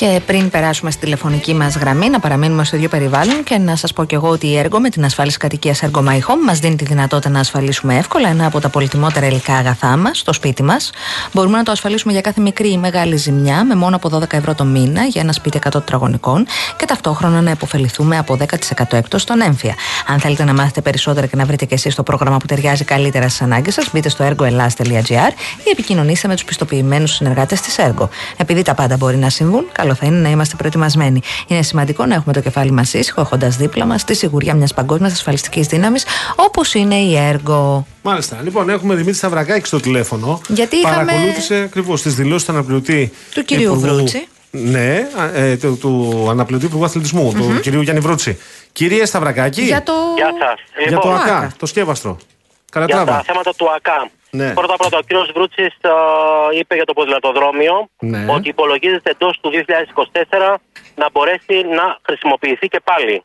Και 0.00 0.20
πριν 0.26 0.50
περάσουμε 0.50 0.90
στη 0.90 1.00
τηλεφωνική 1.00 1.54
μας 1.54 1.76
γραμμή, 1.76 2.08
να 2.08 2.20
παραμείνουμε 2.20 2.64
στο 2.64 2.76
ίδιο 2.76 2.88
περιβάλλον 2.88 3.42
και 3.42 3.58
να 3.58 3.76
σας 3.76 3.92
πω 3.92 4.04
και 4.04 4.14
εγώ 4.14 4.28
ότι 4.28 4.46
η 4.46 4.56
έργο 4.56 4.80
με 4.80 4.88
την 4.88 5.04
ασφάλιση 5.04 5.36
κατοικίας 5.36 5.80
Ergo 5.82 5.98
My 5.98 6.14
Home 6.16 6.40
μας 6.46 6.58
δίνει 6.58 6.76
τη 6.76 6.84
δυνατότητα 6.84 7.28
να 7.28 7.40
ασφαλίσουμε 7.40 7.96
εύκολα 7.96 8.28
ένα 8.28 8.46
από 8.46 8.60
τα 8.60 8.68
πολυτιμότερα 8.68 9.26
υλικά 9.26 9.54
αγαθά 9.54 9.96
μας, 9.96 10.22
το 10.22 10.32
σπίτι 10.32 10.62
μας. 10.62 10.90
Μπορούμε 11.32 11.56
να 11.56 11.62
το 11.62 11.70
ασφαλίσουμε 11.70 12.12
για 12.12 12.20
κάθε 12.20 12.40
μικρή 12.40 12.72
ή 12.72 12.78
μεγάλη 12.78 13.16
ζημιά 13.16 13.64
με 13.64 13.74
μόνο 13.74 13.96
από 13.96 14.08
12 14.18 14.32
ευρώ 14.32 14.54
το 14.54 14.64
μήνα 14.64 15.04
για 15.04 15.20
ένα 15.20 15.32
σπίτι 15.32 15.58
100 15.64 15.70
τετραγωνικών 15.70 16.46
και 16.76 16.84
ταυτόχρονα 16.84 17.40
να 17.40 17.50
υποφεληθούμε 17.50 18.18
από 18.18 18.36
10% 18.40 18.92
έκπτωση 18.92 19.24
στον 19.24 19.40
έμφυα. 19.40 19.74
Αν 20.06 20.20
θέλετε 20.20 20.44
να 20.44 20.54
μάθετε 20.54 20.80
περισσότερα 20.80 21.26
και 21.26 21.36
να 21.36 21.44
βρείτε 21.44 21.64
και 21.64 21.74
εσείς 21.74 21.94
το 21.94 22.02
πρόγραμμα 22.02 22.36
που 22.36 22.46
ταιριάζει 22.46 22.84
καλύτερα 22.84 23.28
στις 23.28 23.42
ανάγκες 23.42 23.74
σας, 23.74 23.88
μπείτε 23.92 24.08
στο 24.08 24.28
ergoelas.gr 24.28 25.32
ή 25.64 25.70
επικοινωνήστε 25.72 26.28
με 26.28 26.34
τους 26.34 26.44
πιστοποιημένους 26.44 27.10
συνεργάτες 27.10 27.60
της 27.60 27.76
Ergo. 27.78 28.08
Επειδή 28.36 28.62
τα 28.62 28.74
πάντα 28.74 28.96
μπορεί 28.96 29.16
να 29.16 29.30
συμβούν, 29.30 29.66
καλό 29.72 29.89
θα 29.94 30.06
είναι 30.06 30.16
να 30.18 30.28
είμαστε 30.30 30.56
προετοιμασμένοι. 30.56 31.20
Είναι 31.46 31.62
σημαντικό 31.62 32.06
να 32.06 32.14
έχουμε 32.14 32.32
το 32.32 32.40
κεφάλι 32.40 32.70
μας 32.70 32.92
ήσυχο, 32.94 33.20
έχοντας 33.20 33.56
δίπλα 33.56 33.84
μας 33.84 34.04
τη 34.04 34.14
σιγουριά 34.14 34.54
μιας 34.54 34.74
παγκόσμιας 34.74 35.12
ασφαλιστικής 35.12 35.66
δύναμης 35.66 36.04
όπως 36.36 36.74
είναι 36.74 36.94
η 36.94 37.16
Ergo. 37.32 37.82
Μάλιστα. 38.02 38.40
Λοιπόν, 38.42 38.68
έχουμε 38.70 38.94
Δημήτρη 38.94 39.14
Σταυρακάκη 39.16 39.66
στο 39.66 39.80
τηλέφωνο. 39.80 40.40
Γιατί 40.48 40.76
είχαμε- 40.76 41.04
Παρακολούθησε 41.04 41.54
ακριβώς 41.54 42.02
τις 42.02 42.14
δηλώσεις 42.14 42.46
του 42.46 42.52
αναπληρωτή. 42.52 43.12
Του 43.34 43.44
κυρίου 43.44 43.72
Υπουργού- 43.74 43.94
Βρούτση. 43.96 44.26
Ναι, 44.52 45.08
α, 45.16 45.38
ε, 45.38 45.56
του, 45.56 45.78
του 45.80 46.26
αναπληρωτή 46.30 46.66
Υπουργού 46.66 46.84
Αθλητισμού, 46.84 47.32
του 47.36 47.60
κυρίου 47.60 47.80
Γιάννη 47.80 48.00
Βρούτση. 48.02 48.38
Κύριε 48.72 49.04
Σταυρακάκη, 49.04 49.62
Για 49.62 49.82
το. 49.82 49.92
Γεια 50.16 50.26
σας. 50.38 50.60
για 50.88 50.98
το 51.00 51.08
Λοιπόν, 51.08 51.20
ΑΚΑ, 51.20 51.36
ΑΚΑ. 51.36 51.52
το 51.58 51.66
σκεύαστρο. 51.66 52.16
Για 52.72 52.86
τα 52.86 52.94
Καλατράβα. 52.94 53.22
θέματα 53.22 53.54
του 53.54 53.70
ΑΚΑ. 53.70 54.10
Ναι. 54.30 54.52
Πρώτα 54.54 54.76
πρώτα, 54.76 54.98
ο 54.98 55.00
κύριος 55.00 55.30
Βρούτσης 55.34 55.74
είπε 56.58 56.74
για 56.74 56.84
το 56.84 56.92
ποδηλατοδρόμιο 56.92 57.88
Ναι. 58.00 58.26
ότι 58.32 58.48
υπολογίζεται 58.48 59.10
εντός 59.10 59.38
του 59.40 59.50
2024 59.50 60.60
να 60.94 61.10
μπορέσει 61.10 61.62
να 61.78 61.98
χρησιμοποιηθεί 62.02 62.68
και 62.68 62.80
πάλι. 62.84 63.24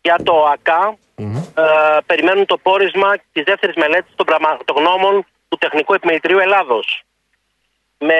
Για 0.00 0.16
το 0.22 0.44
ΑΚΑ 0.44 0.96
ε, 1.16 1.62
περιμένουν 2.06 2.46
το 2.46 2.58
πόρισμα 2.58 3.14
της 3.32 3.44
δεύτερης 3.44 3.76
μελέτης 3.76 4.12
των 4.14 4.26
πραγματογνώμων 4.26 5.26
του 5.48 5.56
Τεχνικού 5.58 5.94
Επιμελητηρίου 5.94 6.38
Ελλάδος. 6.38 7.02
Με 7.98 8.14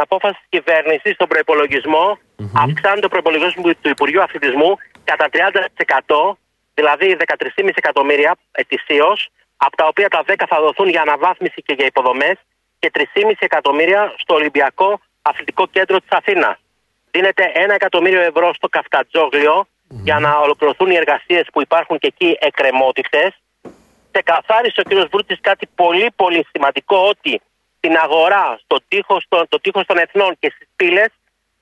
απόφαση 0.00 0.34
της 0.34 0.46
κυβέρνησης 0.48 1.14
στον 1.14 1.28
προπολογισμό, 1.28 2.18
αυξάνει 2.54 3.00
το 3.00 3.08
προπολογισμό 3.08 3.62
του 3.80 3.88
Υπουργείου 3.88 4.22
Αθλητισμού 4.22 4.76
κατά 5.04 5.26
30%, 5.32 6.38
δηλαδή 6.74 7.16
13,5 7.18 7.68
εκατομμύρια 7.74 8.36
ετησίως, 8.50 9.28
από 9.66 9.76
τα 9.76 9.86
οποία 9.86 10.08
τα 10.08 10.22
10 10.26 10.34
θα 10.48 10.60
δοθούν 10.60 10.88
για 10.88 11.00
αναβάθμιση 11.02 11.62
και 11.66 11.74
για 11.78 11.86
υποδομές 11.86 12.36
και 12.78 12.90
3,5 12.94 13.32
εκατομμύρια 13.38 14.14
στο 14.18 14.34
Ολυμπιακό 14.34 15.00
Αθλητικό 15.22 15.66
Κέντρο 15.66 15.98
της 16.00 16.08
Αθήνας. 16.10 16.56
Δίνεται 17.10 17.52
1 17.54 17.74
εκατομμύριο 17.74 18.20
ευρώ 18.20 18.54
στο 18.54 18.68
Καφτατζόγλιο 18.68 19.66
για 19.88 20.18
να 20.18 20.38
ολοκληρωθούν 20.38 20.90
οι 20.90 20.96
εργασίες 20.96 21.46
που 21.52 21.60
υπάρχουν 21.60 21.98
και 21.98 22.06
εκεί 22.06 22.36
εκκρεμότητες. 22.40 23.30
ξεκαθάρισε 24.10 24.80
ο 24.80 24.82
κ. 24.88 25.08
Βρούτση 25.10 25.36
κάτι 25.40 25.66
πολύ 25.74 26.10
πολύ 26.16 26.46
σημαντικό 26.52 26.96
ότι 26.96 27.40
στην 27.78 27.96
αγορά, 27.96 28.58
στο 28.64 28.76
τείχος, 28.88 29.24
των- 29.28 29.48
το 29.48 29.60
τείχος 29.60 29.86
των 29.86 29.98
εθνών 29.98 30.36
και 30.38 30.52
στις 30.54 30.68
πύλες 30.76 31.08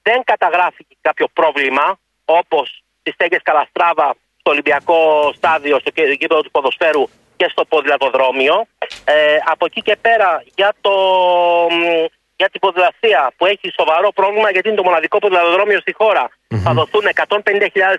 δεν 0.03 0.22
καταγράφηκε 0.24 0.94
κάποιο 1.01 1.26
πρόβλημα 1.32 1.99
όπως 2.24 2.82
στις 3.01 3.14
στέγες 3.14 3.40
Καλαστράβα, 3.42 4.14
στο 4.40 4.51
Ολυμπιακό 4.51 5.32
στάδιο, 5.36 5.78
στο 5.78 5.90
κε- 5.90 6.11
γήπεδο 6.20 6.42
του 6.42 6.51
ποδοσφαίρου 6.51 7.05
και 7.37 7.49
στο 7.51 7.64
ποδηλατοδρόμιο. 7.64 8.66
Ε, 9.05 9.37
από 9.45 9.64
εκεί 9.64 9.80
και 9.82 9.97
πέρα 10.01 10.43
για, 10.55 10.74
το, 10.80 10.91
μ, 11.70 12.05
για 12.37 12.49
την 12.51 12.61
ποδηλασία 12.61 13.32
που 13.37 13.47
έχει 13.47 13.72
σοβαρό 13.78 14.12
πρόβλημα 14.12 14.51
γιατί 14.51 14.68
είναι 14.68 14.76
το 14.76 14.82
μοναδικό 14.82 15.18
ποδηλατοδρόμιο 15.18 15.80
στη 15.80 15.93
χώρα. 15.93 16.28
Θα 16.64 16.72
δοθούν 16.72 17.03
150.000 17.28 17.37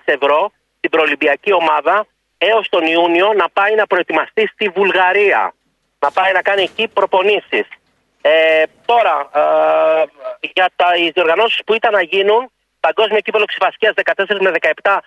ευρώ 0.06 0.52
στην 0.78 0.90
προολυμπιακή 0.90 1.54
ομάδα 1.54 2.06
έως 2.38 2.70
τον 2.70 2.86
Ιούνιο 2.86 3.34
να 3.34 3.50
πάει 3.50 3.76
να 3.76 3.88
προετοιμαστεί 3.88 4.48
στη 4.54 4.70
Βουλγαρία. 4.70 5.54
Να 6.00 6.12
πάει 6.12 6.32
να 6.34 6.42
κάνει 6.42 6.62
εκεί 6.62 6.88
προπονήσεις. 6.88 7.68
Ε, 8.22 8.64
τώρα, 8.86 9.30
ε, 9.34 10.04
για 10.54 10.70
τα, 10.76 10.96
οι 10.96 11.10
διοργανώσεις 11.10 11.62
που 11.66 11.74
ήταν 11.74 11.92
να 11.94 12.02
γίνουν, 12.02 12.52
παγκόσμιο 12.80 13.20
κύπελο 13.20 13.46
ξυφασκίας 13.46 13.94
14 13.96 14.38
με 14.40 14.52
17 14.82 14.98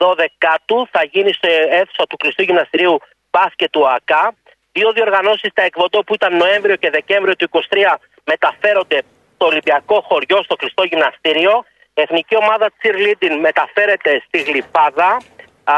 12 0.00 0.86
θα 0.90 1.04
γίνει 1.12 1.32
σε 1.32 1.50
αίθουσα 1.70 2.06
του 2.08 2.16
κλειστού 2.16 2.42
γυμναστηρίου 2.42 2.98
μπάσκετ 3.30 3.70
του 3.70 3.88
ΑΚΑ. 3.88 4.34
Δύο 4.72 4.92
διοργανώσεις 4.92 5.50
στα 5.50 5.62
εκβοντό 5.62 6.04
που 6.04 6.14
ήταν 6.14 6.36
Νοέμβριο 6.36 6.76
και 6.76 6.90
Δεκέμβριο 6.90 7.36
του 7.36 7.48
23 7.52 7.58
μεταφέρονται 8.24 9.02
στο 9.34 9.46
Ολυμπιακό 9.46 10.00
χωριό, 10.08 10.42
στο 10.42 10.56
κλειστό 10.56 10.82
γυμναστήριο. 10.84 11.64
Εθνική 11.94 12.36
ομάδα 12.36 12.70
cheerleading 12.82 13.36
μεταφέρεται 13.40 14.22
στη 14.26 14.42
Γλυπάδα. 14.42 15.16
Α, 15.64 15.74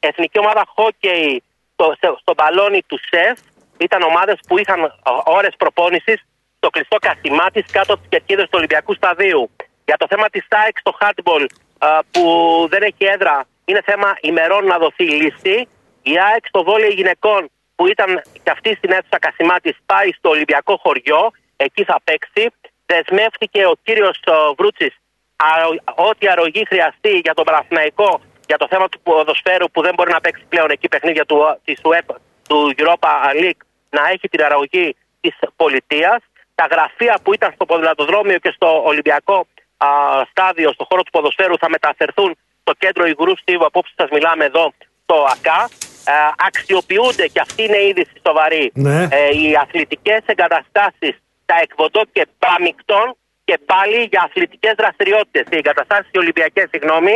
εθνική 0.00 0.38
ομάδα 0.38 0.64
hockey 0.76 1.36
στο, 1.72 1.94
σε- 2.00 2.16
στο 2.20 2.32
μπαλόνι 2.36 2.82
του 2.86 2.98
ΣΕΦ. 3.08 3.38
Ήταν 3.78 4.02
ομάδες 4.02 4.38
που 4.48 4.58
είχαν 4.58 4.84
α, 4.84 4.90
ώρες 5.24 5.54
προπόνησης 5.58 6.22
στο 6.56 6.70
κλειστό 6.70 6.96
Κασιμάτης 6.98 7.64
κάτω 7.72 7.92
από 7.92 8.00
τις 8.02 8.10
κερκίδες 8.10 8.44
του 8.44 8.50
Ολυμπιακού 8.54 8.94
Σταδίου. 8.94 9.50
Για 9.84 9.96
το 9.96 10.06
θέμα 10.10 10.28
της 10.28 10.46
ΣΑΕΚ 10.50 10.78
στο 10.78 10.92
handball 11.00 11.44
α, 11.78 11.98
που 12.10 12.22
δεν 12.70 12.82
έχει 12.82 13.04
έδρα 13.04 13.44
είναι 13.64 13.82
θέμα 13.84 14.16
ημερών 14.20 14.64
να 14.64 14.78
δοθεί 14.78 15.04
λύση. 15.04 15.68
Η 16.02 16.18
ΑΕΚ 16.18 16.46
στο 16.46 16.62
βόλεϊ 16.62 16.90
γυναικών 16.90 17.50
που 17.76 17.86
ήταν 17.86 18.22
και 18.42 18.50
αυτή 18.50 18.74
στην 18.74 18.90
αίθουσα 18.92 19.18
Κασιμάτης 19.18 19.76
πάει 19.86 20.12
στο 20.12 20.28
Ολυμπιακό 20.28 20.76
χωριό, 20.82 21.30
εκεί 21.56 21.84
θα 21.84 21.96
παίξει. 22.04 22.46
Δεσμεύτηκε 22.86 23.66
ο 23.66 23.74
κύριος 23.82 24.20
α, 24.24 24.52
Βρούτσης 24.58 24.94
α- 25.36 26.04
ό,τι 26.08 26.28
αρρωγή 26.28 26.64
χρειαστεί 26.68 27.18
για 27.18 27.34
τον 27.34 27.44
Παναθηναϊκό 27.44 28.20
για 28.46 28.58
το 28.58 28.66
θέμα 28.70 28.88
του 28.88 29.00
ποδοσφαίρου 29.00 29.70
που 29.70 29.82
δεν 29.82 29.94
μπορεί 29.94 30.10
να 30.12 30.20
παίξει 30.20 30.44
πλέον 30.48 30.70
εκεί 30.70 30.88
παιχνίδια 30.88 31.24
του, 31.26 31.60
της 31.64 31.78
ΟΕΠ, 31.82 32.08
του 32.48 32.74
Europa 32.76 33.08
League 33.42 33.62
να 33.90 34.08
έχει 34.12 34.28
την 34.28 34.44
αρρωγή 34.44 34.96
της 35.20 35.34
πολιτείας. 35.56 36.18
Τα 36.54 36.66
γραφεία 36.70 37.18
που 37.22 37.34
ήταν 37.34 37.52
στο 37.54 37.64
ποδηλατοδρόμιο 37.66 38.38
και 38.38 38.52
στο 38.54 38.82
Ολυμπιακό 38.84 39.46
α, 39.76 39.86
στάδιο, 40.30 40.72
στο 40.72 40.84
χώρο 40.88 41.02
του 41.02 41.10
ποδοσφαίρου 41.10 41.58
θα 41.58 41.68
μεταφερθούν 41.68 42.36
στο 42.60 42.72
κέντρο 42.78 43.06
Υγρού 43.06 43.36
Στίβου, 43.36 43.64
απόψε 43.64 43.92
σας 43.96 44.08
μιλάμε 44.10 44.44
εδώ, 44.44 44.72
στο 45.02 45.26
ΑΚΑ. 45.34 45.68
Ε, 46.10 46.12
αξιοποιούνται 46.48 47.26
και 47.32 47.40
αυτή 47.46 47.62
είναι 47.66 47.76
η 47.76 47.88
είδηση 47.88 48.16
σοβαρή 48.26 48.70
Ναι. 48.74 48.98
ε, 49.02 49.28
οι 49.38 49.46
αθλητικές 49.64 50.20
εγκαταστάσεις 50.32 51.14
τα 51.50 51.56
εκβοντό 51.64 52.02
και 52.12 52.26
πάμικτον 52.38 53.06
και 53.44 53.58
πάλι 53.72 53.98
για 54.10 54.22
αθλητικές 54.26 54.74
δραστηριότητες. 54.76 55.44
Οι 55.50 55.56
εγκαταστάσεις 55.56 56.08
οι 56.12 56.18
Ολυμπιακές, 56.18 56.66
συγγνώμη, 56.70 57.14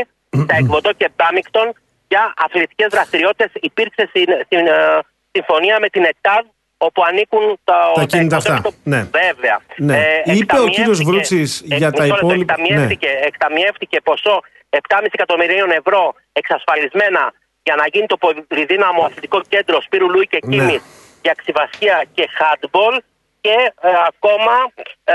τα 0.51 0.55
εκβοντό 0.61 0.92
και 1.01 1.09
πάμικτον 1.16 1.66
για 2.09 2.34
αθλητικές 2.36 2.88
δραστηριότητες 2.90 3.51
υπήρξε 3.68 4.09
συν- 4.12 4.40
συν- 4.49 4.68
ε, 4.68 4.99
συμφωνία 5.32 5.76
με 5.80 5.88
την 5.88 6.05
ΕΤΑΔ 6.05 6.45
όπου 6.86 7.03
ανήκουν 7.09 7.45
τα, 7.64 7.76
Τα 7.95 8.05
κίνητα 8.05 8.36
εκβοντό 8.36 8.36
αυτά. 8.36 8.55
και 8.57 8.62
το- 8.62 8.74
Ναι. 8.92 9.01
Βέβαια. 9.22 9.57
Ναι. 9.76 9.95
Είπε 9.97 10.30
ο 10.30 10.38
εκταμιεύτηκε- 10.40 10.76
κύριος 10.76 10.99
Βρούτσης 11.09 11.51
ε, 11.70 11.76
για 11.76 11.90
τα 11.90 12.03
μισό 12.03 12.12
λεπτό, 12.14 12.26
υπόλοιπα- 12.26 12.57
Ναι. 12.57 12.62
Εκταμιεύτηκε, 12.62 13.09
εκταμιεύτηκε 13.30 14.01
ποσό 14.01 14.36
7,5 14.70 15.14
εκατομμυρίων 15.18 15.70
ευρώ 15.70 16.14
εξασφαλισμένα 16.32 17.22
για 17.64 17.74
να 17.74 17.86
γίνει 17.92 18.06
το 18.06 18.16
πολυδύναμο 18.16 19.04
αθλητικό 19.04 19.40
κέντρο 19.48 19.80
Σπύρου 19.80 20.10
Λούι 20.10 20.26
και 20.26 20.38
Ναι. 20.42 20.56
Κίμης 20.56 20.82
για 21.22 21.34
ξυβασκία 21.40 22.04
και 22.14 22.28
handball 22.38 22.98
και 23.40 23.72
ε, 23.80 23.88
ακόμα 24.06 24.72
ε, 25.04 25.14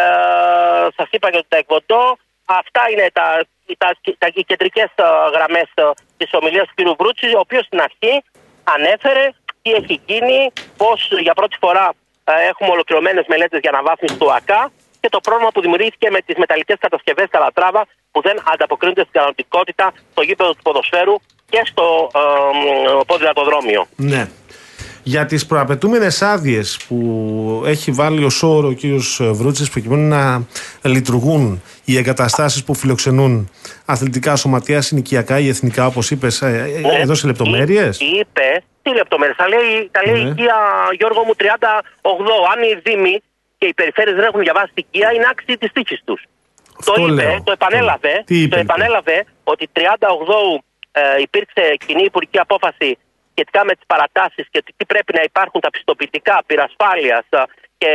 σας 0.95 1.07
είπα 1.11 1.29
για 1.29 1.39
το 1.39 1.45
τεκβοντό 1.47 2.17
αυτά 2.45 2.81
είναι 2.91 3.07
τα, 3.13 3.41
τα, 3.77 3.89
τα, 4.17 4.27
οι 4.33 4.43
κεντρικές 4.43 4.89
ε, 4.95 5.03
γραμμές 5.33 5.69
ε, 5.73 5.83
της 6.17 6.29
ομιλίας 6.33 6.67
του 6.67 6.83
κ. 6.83 7.01
Βρούτση 7.01 7.27
ο 7.35 7.39
οποίος 7.39 7.65
στην 7.65 7.81
αρχή 7.81 8.23
ανέφερε 8.63 9.29
τι 9.61 9.71
έχει 9.71 10.01
γίνει, 10.05 10.51
πώς 10.77 11.11
για 11.19 11.33
πρώτη 11.33 11.57
φορά 11.59 11.93
ε, 12.23 12.47
έχουμε 12.47 12.69
ολοκληρωμένες 12.69 13.25
μελέτες 13.27 13.59
για 13.59 13.69
αναβάθμιση 13.69 14.17
του 14.17 14.33
ΑΚΑ 14.33 14.71
και 14.99 15.09
το 15.09 15.19
πρόβλημα 15.19 15.51
που 15.51 15.61
δημιουργήθηκε 15.61 16.09
με 16.09 16.21
τις 16.21 16.35
μεταλλικές 16.37 16.77
κατασκευές 16.79 17.27
Καλατράβα 17.29 17.87
που 18.11 18.21
δεν 18.21 18.37
ανταποκρίνονται 18.53 19.01
στην 19.01 19.13
κανονικότητα 19.13 19.91
στο 20.11 20.21
γήπεδο 20.21 20.51
του 20.51 20.61
ποδοσφαίρου 20.63 21.15
και 21.49 21.61
στο 21.65 22.11
ε, 22.15 22.19
ε, 22.19 22.99
ποδηλατοδρόμιο. 23.07 23.85
Ναι. 23.95 24.27
Για 25.03 25.25
τις 25.25 25.45
προαπαιτούμενες 25.45 26.21
άδειες 26.21 26.79
που 26.87 26.97
έχει 27.65 27.91
βάλει 27.91 28.23
ο 28.23 28.29
όρο 28.41 28.67
ο 28.67 28.71
κύριος 28.71 29.19
Βρούτσης 29.23 29.69
προκειμένου 29.69 30.07
να 30.07 30.41
λειτουργούν 30.83 31.61
οι 31.85 31.97
εγκαταστάσεις 31.97 32.63
που 32.63 32.73
φιλοξενούν 32.73 33.49
αθλητικά 33.85 34.35
σωματεία, 34.35 34.81
συνοικιακά 34.81 35.39
ή 35.39 35.47
εθνικά 35.47 35.85
όπως 35.85 36.11
είπες, 36.11 36.41
ε, 36.41 36.71
ε, 36.75 36.79
Ναι. 36.79 36.99
έδωσε 36.99 37.27
λεπτομέρειες; 37.27 37.99
Εί- 37.99 38.03
Είπε, 38.19 38.63
τι 38.81 38.93
λεπτομέρειες. 38.93 39.37
Τα 39.37 39.47
λέει, 39.47 39.89
τα 39.91 40.01
λέει 40.11 40.23
Ναι. 40.23 40.29
η 40.29 40.33
ΚΙΑ 40.33 40.55
Γιώργο 40.97 41.23
μου 41.23 41.33
38. 41.35 42.33
Αν 42.53 42.63
οι 42.63 42.79
Δήμοι 42.83 43.21
και 43.57 43.65
οι 43.65 43.73
περιφέρειες 43.73 44.15
δεν 44.15 44.25
έχουν 44.25 44.41
διαβάσει 44.41 44.71
την 44.73 44.85
ΚΙΑ, 44.91 45.11
είναι 45.13 45.25
άξιοι 45.31 45.57
της 45.57 45.71
τύχης 45.71 46.01
τους. 46.05 46.21
Αυτό 46.79 46.93
Το 46.93 47.01
είπε, 47.01 47.11
λέω. 47.13 47.43
το 47.43 47.51
επανέλαβε, 47.51 48.23
Τι 48.25 48.41
είπε, 48.41 48.55
το 48.55 48.61
λοιπόν; 48.61 48.75
επανέλαβε 48.75 49.25
ότι 49.43 49.69
38 49.73 49.81
ε, 50.91 51.01
υπήρξε 51.21 51.75
κοινή 51.85 52.03
υπουργική 52.03 52.39
απόφαση 52.39 52.97
σχετικά 53.31 53.65
με 53.65 53.73
τις 53.73 53.83
παρατάσεις 53.87 54.45
και 54.51 54.63
τι 54.77 54.85
πρέπει 54.85 55.13
να 55.13 55.21
υπάρχουν 55.21 55.61
τα 55.61 55.69
πιστοποιητικά 55.69 56.43
πυρασφάλεια 56.45 57.25
και 57.77 57.91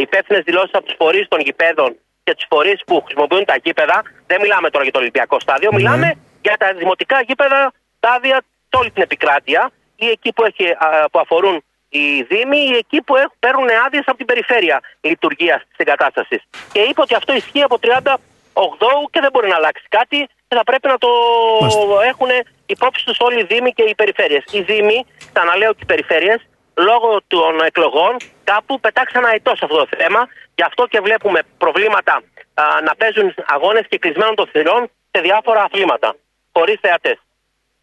υπεύθυνες 0.00 0.42
δηλώσεις 0.44 0.74
από 0.74 0.84
τους 0.84 0.94
φορείς 0.98 1.28
των 1.28 1.40
γηπέδων 1.40 1.96
και 2.24 2.34
τους 2.34 2.46
φορείς 2.48 2.80
που 2.86 3.02
χρησιμοποιούν 3.04 3.44
τα 3.44 3.56
γήπεδα. 3.62 4.02
Δεν 4.26 4.40
μιλάμε 4.40 4.70
τώρα 4.70 4.84
για 4.84 4.92
το 4.92 4.98
Ολυμπιακό 4.98 5.40
στάδιο, 5.40 5.70
Ναι. 5.70 5.76
μιλάμε 5.76 6.14
για 6.42 6.56
τα 6.58 6.72
δημοτικά 6.78 7.22
γήπεδα 7.26 7.72
στάδια 7.96 8.36
σε 8.68 8.76
όλη 8.80 8.90
την 8.90 9.02
επικράτεια 9.02 9.70
ή 9.96 10.06
εκεί 10.08 10.32
που, 10.32 10.44
έχει, 10.44 10.66
α, 10.70 11.08
που 11.12 11.18
αφορούν 11.18 11.64
οι 11.98 12.22
Δήμοι 12.30 12.60
ή 12.72 12.74
εκεί 12.82 12.98
που 13.06 13.16
έχουν, 13.16 13.36
παίρνουν 13.44 13.68
άδειες 13.86 14.04
από 14.06 14.16
την 14.16 14.26
περιφέρεια 14.26 14.80
λειτουργίας 15.00 15.60
της 15.68 15.76
εγκατάστασης. 15.76 16.42
Και 16.72 16.80
είπε 16.88 17.00
ότι 17.00 17.14
αυτό 17.14 17.30
ισχύει 17.40 17.62
από 17.62 17.76
38 17.82 18.14
και 19.10 19.20
δεν 19.20 19.30
μπορεί 19.32 19.48
να 19.48 19.56
αλλάξει 19.56 19.84
κάτι 19.88 20.18
και 20.48 20.54
θα 20.58 20.64
πρέπει 20.64 20.88
να 20.88 20.98
το 20.98 21.10
Μάλιστα. 21.60 22.04
έχουν 22.10 22.28
υπόψη 22.66 23.04
τους 23.04 23.18
όλοι 23.20 23.38
οι 23.40 23.46
Δήμοι 23.52 23.70
και 23.72 23.82
οι 23.82 23.94
περιφέρειες. 23.94 24.44
Οι 24.50 24.60
Δήμοι, 24.60 25.06
ξαναλέω 25.32 25.72
και 25.72 25.84
οι 25.86 25.90
περιφέρειες, 25.92 26.40
λόγω 26.88 27.20
των 27.26 27.60
εκλογών 27.64 28.16
κάπου 28.44 28.80
πετάξαν 28.80 29.24
αετό 29.24 29.50
σε 29.56 29.64
αυτό 29.64 29.76
το 29.76 29.88
θέμα. 29.96 30.20
Γι' 30.54 30.62
αυτό 30.62 30.86
και 30.86 31.00
βλέπουμε 31.00 31.40
προβλήματα 31.58 32.14
α, 32.54 32.64
να 32.84 32.94
παίζουν 32.96 33.34
αγώνες 33.46 33.84
και 33.88 33.98
κλεισμένων 33.98 34.34
των 34.34 34.46
θυρών 34.52 34.90
σε 35.10 35.20
διάφορα 35.20 35.62
αθλήματα. 35.62 36.16
Χωρίς 36.52 36.78
θεατές. 36.80 37.18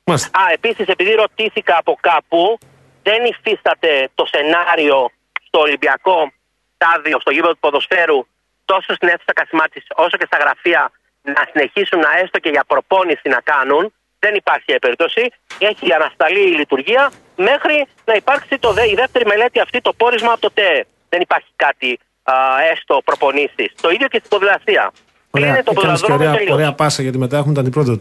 Μάλιστα. 0.04 0.40
Α, 0.40 0.42
επίσης 0.52 0.88
επειδή 0.88 1.12
ρωτήθηκα 1.12 1.78
από 1.78 1.98
κάπου, 2.02 2.58
δεν 3.04 3.20
υφίσταται 3.32 4.10
το 4.16 4.26
σενάριο 4.34 5.12
στο 5.48 5.60
Ολυμπιακό 5.60 6.32
στάδιο, 6.76 7.20
στο 7.20 7.32
γήπεδο 7.32 7.54
του 7.54 7.60
ποδοσφαίρου, 7.60 8.20
τόσο 8.66 8.94
στην 8.94 9.08
αίθουσα 9.08 9.34
Κασιμάτης 9.34 9.84
όσο 9.96 10.18
και 10.18 10.26
στα 10.26 10.38
γραφεία, 10.38 10.92
να 11.22 11.42
συνεχίσουν 11.52 12.00
να 12.00 12.12
έστω 12.22 12.40
και 12.40 12.50
για 12.50 12.64
προπόνηση 12.68 13.28
να 13.30 13.40
κάνουν. 13.52 13.94
Δεν 14.20 14.36
υπάρχει 14.36 14.74
η 14.74 14.80
περίπτωση. 14.80 15.32
Έχει 15.60 15.94
ανασταλεί 15.94 16.40
η 16.52 16.56
λειτουργία 16.62 17.12
μέχρι 17.36 17.86
να 18.06 18.14
υπάρξει 18.14 18.58
το, 18.60 18.74
δε- 18.74 18.90
η 18.90 18.94
δεύτερη 18.96 19.26
μελέτη 19.26 19.60
αυτή, 19.60 19.82
το 19.82 19.94
πόρισμα 19.94 20.32
από 20.32 20.42
το 20.42 20.52
ΤΕΕ. 20.54 20.86
Δεν 21.10 21.22
υπάρχει 21.22 21.48
κάτι 21.56 22.00
α, 22.24 22.34
έστω 22.72 23.02
προπονήσεις. 23.06 23.72
Το 23.82 23.90
ίδιο 23.90 24.08
και 24.08 24.18
στην 24.18 24.30
ποδηλασία. 24.30 24.92
Ωραία, 25.32 25.50
Κλείνει 25.52 25.64
το 25.64 25.72
έκανες 25.72 26.02
και 26.02 26.08
ποδηλατόδρομο 26.08 26.16
ωραία, 26.24 26.32
τελείως. 26.38 26.56
ωραία 26.56 26.74
πάσα 26.74 27.02
γιατί 27.02 27.18
μετά 27.18 27.38
έχουμε 27.38 27.54
τα 27.54 27.60
αντιπρόεδρο 27.60 28.00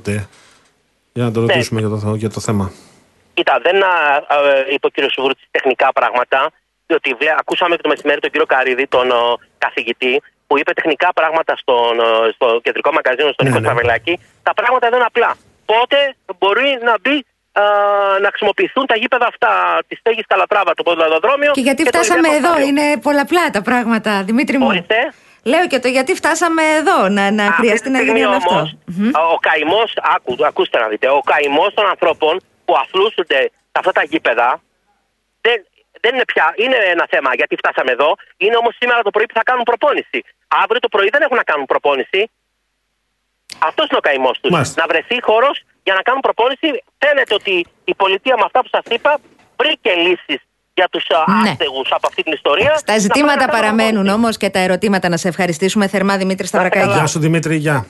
Για 1.12 1.24
να 1.24 1.30
το 1.32 1.40
Ναι. 1.40 1.52
ρωτήσουμε 1.52 1.80
για, 1.80 1.88
το, 1.88 2.14
για 2.14 2.30
το 2.30 2.40
θέμα. 2.40 2.72
Κοίτα, 3.38 3.54
δεν 3.66 3.76
α, 3.82 3.92
α, 4.34 4.36
είπε 4.74 4.86
ο 4.90 4.92
κύριος 4.94 5.12
Σουβούρτης 5.12 5.44
τεχνικά 5.50 5.88
πράγματα. 5.98 6.38
Διότι 6.86 7.08
βλέ, 7.18 7.32
ακούσαμε 7.42 7.76
και 7.76 7.82
το 7.82 7.88
μεσημέρι 7.88 8.20
τον 8.20 8.30
κύριο 8.30 8.46
Καρίδη, 8.46 8.86
τον 8.86 9.10
ο, 9.10 9.22
καθηγητή, 9.64 10.14
που 10.46 10.58
είπε 10.58 10.72
τεχνικά 10.72 11.08
πράγματα 11.18 11.52
στον, 11.62 11.92
ο, 11.98 12.08
στο 12.34 12.46
κεντρικό 12.62 12.90
μαγκαζίνο, 12.96 13.30
στον 13.32 13.44
Ναι, 13.44 13.50
Νίκο 13.50 13.60
ναι. 13.60 13.66
Στραβελάκη. 13.68 14.14
Τα 14.42 14.52
πράγματα 14.58 14.84
δεν 14.88 14.98
είναι 14.98 15.08
απλά. 15.12 15.30
Πότε 15.72 15.98
μπορεί 16.38 16.70
να 16.88 16.94
μπει 17.02 17.16
α, 17.60 17.62
να 18.24 18.28
χρησιμοποιηθούν 18.32 18.86
τα 18.86 18.96
γήπεδα 18.96 19.26
αυτά 19.32 19.52
της 19.88 19.98
στέγη 19.98 20.22
Καλατράβα, 20.32 20.74
το 20.74 20.82
ποδηλατοδρόμιο. 20.82 21.50
Και 21.56 21.60
γιατί 21.68 21.82
το 21.82 21.88
φτάσαμε 21.88 22.28
Ολυμπιακό 22.28 22.46
εδώ, 22.46 22.52
Στάδιο. 22.54 22.66
είναι 22.68 22.86
πολλαπλά 23.06 23.44
τα 23.56 23.62
πράγματα, 23.62 24.22
Δημήτρη 24.28 24.58
μου. 24.58 24.66
Ορίστε. 24.66 24.98
Λέω 25.52 25.66
και 25.66 25.78
το 25.78 25.88
γιατί 25.88 26.14
φτάσαμε 26.14 26.62
εδώ, 26.78 27.08
να, 27.08 27.30
να 27.30 27.44
Αυτή 27.44 27.60
χρειαστεί 27.60 27.86
τη 27.86 27.90
να 27.90 27.98
γίνει 28.02 28.08
στιγμή 28.10 28.26
όλο 28.26 28.36
αυτό. 28.36 28.54
όμως, 28.54 28.76
Ο 29.34 29.38
καημός, 29.48 29.92
άκου, 30.14 30.36
ακούστε 30.50 30.78
να 30.78 30.86
δείτε, 30.88 31.06
ο 31.08 31.20
καημός 31.32 31.70
των 31.74 31.86
ανθρώπων 31.86 32.40
που 32.68 32.74
αθλούσονται 32.82 33.40
σε 33.72 33.78
αυτά 33.80 33.92
τα 33.98 34.02
γήπεδα 34.10 34.48
δεν 36.04 36.12
είναι 36.14 36.24
πια, 36.32 36.46
είναι 36.62 36.78
ένα 36.94 37.06
θέμα 37.12 37.30
γιατί 37.40 37.54
φτάσαμε 37.62 37.90
εδώ. 37.96 38.10
Είναι 38.44 38.56
όμως 38.62 38.74
σήμερα 38.80 39.00
το 39.08 39.10
πρωί 39.14 39.26
που 39.30 39.36
θα 39.40 39.44
κάνουν 39.48 39.64
προπόνηση. 39.70 40.18
Αύριο 40.62 40.80
το 40.86 40.90
πρωί 40.94 41.08
δεν 41.14 41.22
έχουν 41.26 41.36
να 41.42 41.46
κάνουν 41.50 41.66
προπόνηση. 41.72 42.20
Αυτός 43.68 43.84
είναι 43.88 44.00
ο 44.02 44.04
καημός 44.08 44.36
τους. 44.40 44.50
Μάλιστα. 44.50 44.76
Να 44.82 44.86
βρεθεί 44.92 45.16
χώρος 45.28 45.56
για 45.86 45.94
να 45.98 46.02
κάνουν 46.06 46.20
προπόνηση. 46.26 46.68
Φαίνεται 47.02 47.34
ότι 47.40 47.54
η 47.84 47.94
πολιτεία 48.02 48.34
με 48.40 48.44
αυτά 48.48 48.58
που 48.62 48.70
σας 48.76 48.84
είπα 48.96 49.10
βρήκε 49.60 49.92
λύσεις 50.06 50.40
για 50.78 50.88
τους 50.92 51.04
Ναι. 51.42 51.50
άστεγους 51.50 51.88
από 51.96 52.06
αυτή 52.10 52.22
την 52.22 52.32
ιστορία. 52.32 52.72
Τα 52.84 52.92
Να 52.92 52.98
ζητήματα 52.98 53.26
πάνε 53.34 53.44
να 53.44 53.50
κάνουν 53.52 53.60
παραμένουν 53.60 54.06
όμως 54.18 54.36
και 54.36 54.48
τα 54.50 54.58
ερωτήματα 54.66 55.06
να 55.08 55.16
σε 55.16 55.28
ευχαριστήσουμε 55.28 55.84
θερμά, 55.88 56.16
Δημήτρη 56.16 56.46
Σταυρακάκη. 56.46 56.92
Γεια 56.92 57.06
σου 57.06 57.18
Δημήτρη, 57.18 57.56
γεια. 57.56 57.86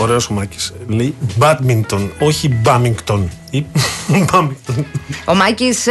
Ωραίος 0.00 0.28
ο 0.30 0.32
Μάκης. 0.34 0.72
Λέει 0.86 1.14
badminton, 1.40 2.08
όχι 2.18 2.48
μπάμιγκτον. 2.48 3.30
Ή 3.50 3.64
μπάμιγκτον. 4.08 4.86
Ο 5.24 5.34
Μάκης 5.34 5.86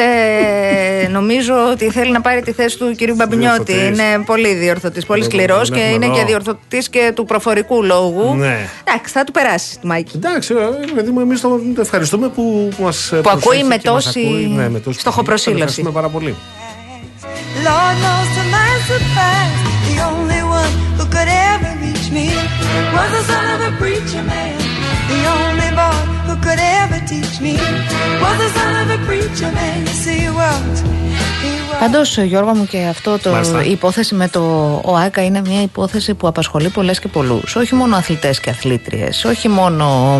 νομίζω 1.12 1.53
ότι 1.72 1.89
θέλει 1.91 2.12
να 2.12 2.22
πάρει 2.22 2.41
τη 2.41 2.51
θέση 2.51 2.78
του 2.78 2.91
κυρίου 2.95 3.16
Μπαμπινιώτη. 3.16 3.74
Διορθωτής. 3.74 3.99
Είναι 3.99 4.24
πολύ 4.26 4.53
διορθωτής, 4.53 5.05
πολύ 5.05 5.22
Εδώ 5.22 5.30
σκληρός 5.30 5.70
τον 5.70 5.78
και 5.78 5.84
έχουμε 5.84 5.95
είναι 5.95 6.05
εδώ. 6.05 6.16
και 6.16 6.26
διορθωτής 6.26 6.89
και 6.89 7.12
του 7.16 7.26
προφορικού 7.26 7.84
λόγου. 7.84 8.36
Ναι. 8.36 8.70
Εντάξει, 8.84 9.14
θα 9.14 9.24
του 9.24 9.32
περάσει 9.32 9.80
του 9.80 9.88
Μάκη. 9.88 10.12
Εντάξει, 10.16 10.53
ε, 10.53 10.93
παιδί 10.95 11.12
μου, 11.12 11.20
εμείς 11.20 11.41
το 11.41 11.49
το 11.76 11.82
ευχαριστούμε 11.82 12.28
που 12.30 12.70
μας 12.80 13.14
Που 13.22 13.30
ακούει 13.30 13.64
με 13.64 13.78
και 13.78 13.89
μας 13.89 14.03
τόση 14.03 14.20
ακούει, 14.20 14.45
ναι, 14.55 14.70
με 14.70 14.80
τόση 14.80 14.99
στοχοπροσήλωση. 14.99 15.51
Τον 15.53 15.68
Ευχαριστούμε 15.68 15.91
πάρα 15.91 16.10
πολύ. 16.10 16.36
Lord 17.66 17.95
knows 18.03 18.30
to 18.38 18.43
my 18.55 18.74
surprise, 18.89 19.66
ever 22.08 22.16
reach 22.16 22.16
me 22.18 22.28
was 22.95 23.10
the 23.18 23.24
son 23.32 23.45
of 23.55 23.62
a 23.70 23.72
preacher 23.82 24.24
man. 24.24 24.55
The 25.12 25.20
only 25.38 25.70
boy 25.80 25.99
who 26.28 26.36
could 26.45 26.60
ever 26.82 26.99
teach 27.12 27.36
me 27.45 27.53
was 28.24 28.38
the 28.43 28.49
son 28.58 28.74
of 28.82 28.88
a 28.97 28.99
preacher 29.08 29.51
man. 29.58 29.78
You 29.88 29.95
see, 30.03 30.20
he 30.26 30.30
was. 30.30 30.82
He 31.43 31.51
was. 31.70 31.80
Πάντως, 31.80 32.18
Γιώργο 32.18 32.53
μου, 32.55 32.66
και 32.66 32.86
αυτό 32.89 33.18
το 33.20 33.30
Μάλιστα. 33.32 33.64
η 33.64 33.72
υπόθεση 33.72 34.16
με 34.16 34.28
το 34.28 34.41
ΟΑΚΑ 34.86 35.24
είναι 35.24 35.41
μια 35.45 35.62
υπόθεση 35.62 36.14
που 36.14 36.28
απασχολεί 36.28 36.70
πολλές 36.70 36.99
και 36.99 37.08
πολλούς. 37.08 37.55
Όχι 37.55 37.76
μόνο 37.76 37.95
αθλητές 37.95 38.39
και 38.39 38.49
αθλήτριες, 38.49 39.24
όχι 39.26 39.47
μόνο 39.49 40.20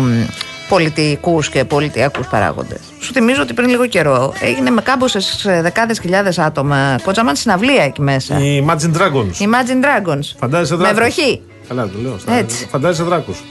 πολιτικούς 0.68 1.48
και 1.48 1.64
πολιτιακούς 1.64 2.26
παράγοντες. 2.26 2.78
Σου 3.00 3.12
θυμίζω 3.12 3.42
ότι 3.42 3.52
πριν 3.54 3.68
λίγο 3.68 3.86
καιρό 3.86 4.32
έγινε 4.40 4.70
με 4.70 4.80
κάμποσε 4.80 5.18
δεκάδες 5.60 5.98
χιλιάδες 5.98 6.38
άτομα. 6.38 6.98
Κοτσαμάν 7.04 7.36
συναυλία 7.36 7.82
εκεί 7.82 8.00
μέσα. 8.00 8.38
Οι 8.38 8.64
Imagine 8.66 8.96
Dragons. 9.00 9.42
Imagine 9.42 9.84
Dragons. 9.84 10.24
Φαντάζεσαι 10.38 10.76
Με 10.76 10.92
δράκους. 10.92 11.14
βροχή. 11.14 11.42
Καλά, 11.68 11.82
το 11.88 11.98
λέω. 12.02 12.18
στα- 12.18 12.32
Έτσι. 12.34 12.66
Φαντάζεσαι 12.70 13.02
δράκους. 13.02 13.42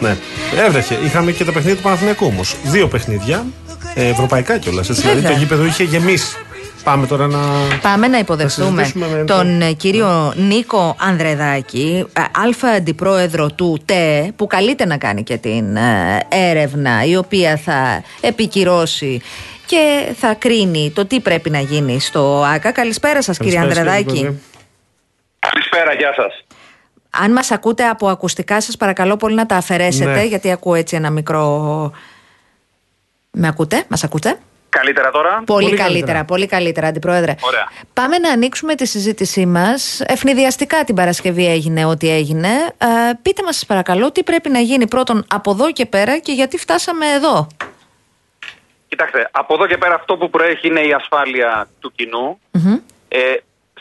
Ναι. 0.00 0.16
Έβρεχε. 0.66 0.94
Είχαμε 1.04 1.32
και 1.32 1.44
τα 1.44 1.52
παιχνίδια 1.52 1.76
του 1.76 1.82
Παναθηναϊκού 1.82 2.26
όμως. 2.26 2.56
Δύο 2.64 2.88
παιχνίδια. 2.88 3.44
Ε, 3.94 4.08
ευρωπαϊκά 4.08 4.58
κιόλας. 4.58 4.86
Δηλαδή 4.88 5.14
Βέβαια. 5.20 5.30
το 5.32 5.38
γήπεδο 5.38 5.64
είχε 5.64 5.82
γεμίσει. 5.84 6.36
Πάμε 6.84 7.06
τώρα 7.06 7.26
να. 7.26 7.38
Πάμε 7.82 8.08
να 8.08 8.18
υποδεχτούμε 8.18 8.82
συζητήσουμε 8.84 9.16
με 9.18 9.24
τον 9.24 9.60
ε, 9.60 9.72
κύριο 9.72 10.32
Νίκο 10.36 10.96
Ανδρεδάκη, 10.98 12.06
ε, 12.12 12.20
αλφα 12.36 12.68
αντιπρόεδρο 12.68 13.50
του 13.50 13.80
ΤΕ, 13.84 14.32
που 14.36 14.46
καλείται 14.46 14.84
να 14.86 14.96
κάνει 14.96 15.22
και 15.22 15.36
την 15.36 15.76
ε, 15.76 16.18
έρευνα 16.28 17.04
η 17.04 17.16
οποία 17.16 17.56
θα 17.56 18.02
επικυρώσει 18.20 19.20
και 19.66 20.12
θα 20.18 20.34
κρίνει 20.34 20.90
το 20.94 21.06
τι 21.06 21.20
πρέπει 21.20 21.50
να 21.50 21.60
γίνει 21.60 22.00
στο 22.00 22.42
ΆΚΑ. 22.54 22.72
Καλησπέρα 22.72 23.22
σας 23.22 23.38
κύριε 23.38 23.58
Καλησπέρα, 23.58 23.84
κύριε 23.84 23.96
Ανδρεδάκη. 23.98 24.20
Πρόεδρε. 24.20 24.40
Καλησπέρα, 25.38 25.92
γεια 25.94 26.12
σας. 26.16 26.44
Αν 27.10 27.32
μας 27.32 27.50
ακούτε 27.50 27.88
από 27.88 28.08
ακουστικά 28.08 28.60
σας 28.60 28.76
παρακαλώ 28.76 29.16
πολύ 29.16 29.34
να 29.34 29.46
τα 29.46 29.56
αφαιρέσετε 29.56 30.10
Ναι. 30.12 30.22
γιατί 30.24 30.50
ακούω 30.50 30.74
έτσι 30.74 30.96
ένα 30.96 31.10
μικρό... 31.10 31.92
Με 33.32 33.48
ακούτε, 33.48 33.84
μας 33.88 34.04
ακούτε; 34.04 34.38
Καλύτερα 34.68 35.10
τώρα; 35.10 35.28
Πολύ, 35.28 35.44
Πολύ 35.46 35.64
καλύτερα, 35.64 35.88
καλύτερα. 35.92 36.24
πολύ 36.24 36.46
καλύτερα, 36.46 36.86
Αντιπρόεδρε. 36.86 37.34
Ωραία. 37.40 37.68
Πάμε 37.92 38.18
να 38.18 38.30
ανοίξουμε 38.30 38.74
τη 38.74 38.86
συζήτησή 38.86 39.46
μας. 39.46 40.00
Ευνηδιαστικά 40.06 40.84
την 40.84 40.94
Παρασκευή 40.94 41.46
έγινε 41.46 41.84
ό,τι 41.84 42.10
έγινε. 42.10 42.48
Ε, 42.78 42.86
πείτε 43.22 43.42
μας, 43.42 43.66
παρακαλώ, 43.66 44.12
τι 44.12 44.22
πρέπει 44.22 44.48
να 44.48 44.58
γίνει 44.58 44.86
πρώτον 44.88 45.24
από 45.28 45.50
εδώ 45.50 45.72
και 45.72 45.86
πέρα 45.86 46.18
και 46.18 46.32
γιατί 46.32 46.56
φτάσαμε 46.58 47.06
εδώ. 47.06 47.46
Κοιτάξτε, 48.88 49.28
από 49.30 49.54
εδώ 49.54 49.66
και 49.66 49.78
πέρα 49.78 49.94
αυτό 49.94 50.16
που 50.16 50.30
προέχει 50.30 50.66
είναι 50.66 50.80
η 50.80 50.92
ασφάλεια 50.92 51.68
του 51.80 51.92
κοινου 51.94 52.40
Ε, 53.08 53.18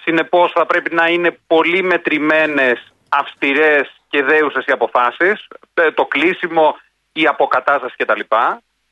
συνεπώς 0.02 0.52
θα 0.52 0.66
πρέπει 0.66 0.96
να 0.96 1.08
είναι 1.08 1.38
πολύ 1.48 1.84
μετρημένες, 1.84 2.94
αυστηρές 3.10 4.02
και 4.10 4.24
δέουσες 4.24 4.66
οι 4.66 4.72
αποφάσεις, 4.72 5.48
ε, 5.74 5.92
το 5.92 6.06
κλείσιμο, 6.06 6.76
η 7.12 7.28
αποκατάσταση 7.28 7.96
κτλ. 7.98 8.20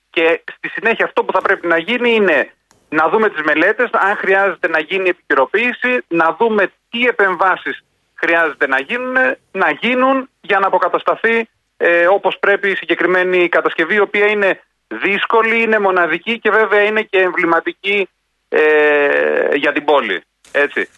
Και 0.10 0.44
στη 0.58 0.70
συνέχεια 0.70 1.06
αυτό 1.06 1.24
που 1.24 1.32
θα 1.32 1.42
πρέπει 1.42 1.68
να 1.68 1.78
γίνει 1.78 2.16
είναι 2.16 2.52
να 2.90 3.10
δούμε 3.10 3.30
τις 3.30 3.42
μελέτες, 3.42 3.90
αν 3.92 4.16
χρειάζεται 4.16 4.68
να 4.68 4.80
γίνει 4.80 5.10
επικαιροποίηση, 5.10 6.04
να 6.08 6.36
δούμε 6.40 6.72
τι 6.90 7.08
επεμβάσεις 7.08 7.84
χρειάζεται 8.14 8.68
να 8.68 8.80
γίνουν, 8.80 9.16
να 9.52 9.72
γίνουν 9.72 10.30
για 10.42 10.60
να 10.60 10.68
αποκατασταθεί 10.68 11.50
ε, 11.78 12.08
όπως 12.08 12.38
πρέπει 12.40 12.70
η 12.70 12.76
συγκεκριμένη 12.76 13.50
κατασκευή, 13.50 13.96
η 13.96 14.00
οποία 14.00 14.28
είναι 14.28 14.62
δύσκολη, 14.88 15.62
είναι 15.62 15.80
μοναδική 15.80 16.40
και 16.40 16.50
βέβαια 16.50 16.84
είναι 16.84 17.02
και 17.02 17.20
εμβληματική 17.20 18.10
ε, 18.50 19.56
για 19.56 19.72
την 19.72 19.86
πόλη. 19.86 20.22
Έτσι. 20.52 20.90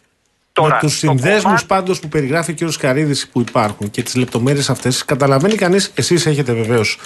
Με 0.61 0.65
Τώρα, 0.67 0.77
τους 0.77 0.99
το 0.99 1.07
συνδέσμους 1.07 1.43
κομμάτι- 1.43 1.67
πάντως 1.67 1.99
που 1.99 2.07
περιγράφει 2.07 2.51
ο 2.51 2.67
κ. 2.67 2.71
Καρίδης 2.79 3.29
που 3.29 3.39
υπάρχουν 3.39 3.89
και 3.89 4.03
τις 4.03 4.15
λεπτομέρειες 4.15 4.69
αυτές, 4.69 5.05
καταλαβαίνει 5.05 5.55
κανείς, 5.55 5.91
εσείς 5.95 6.25
έχετε 6.25 6.53
βεβαίως. 6.53 6.99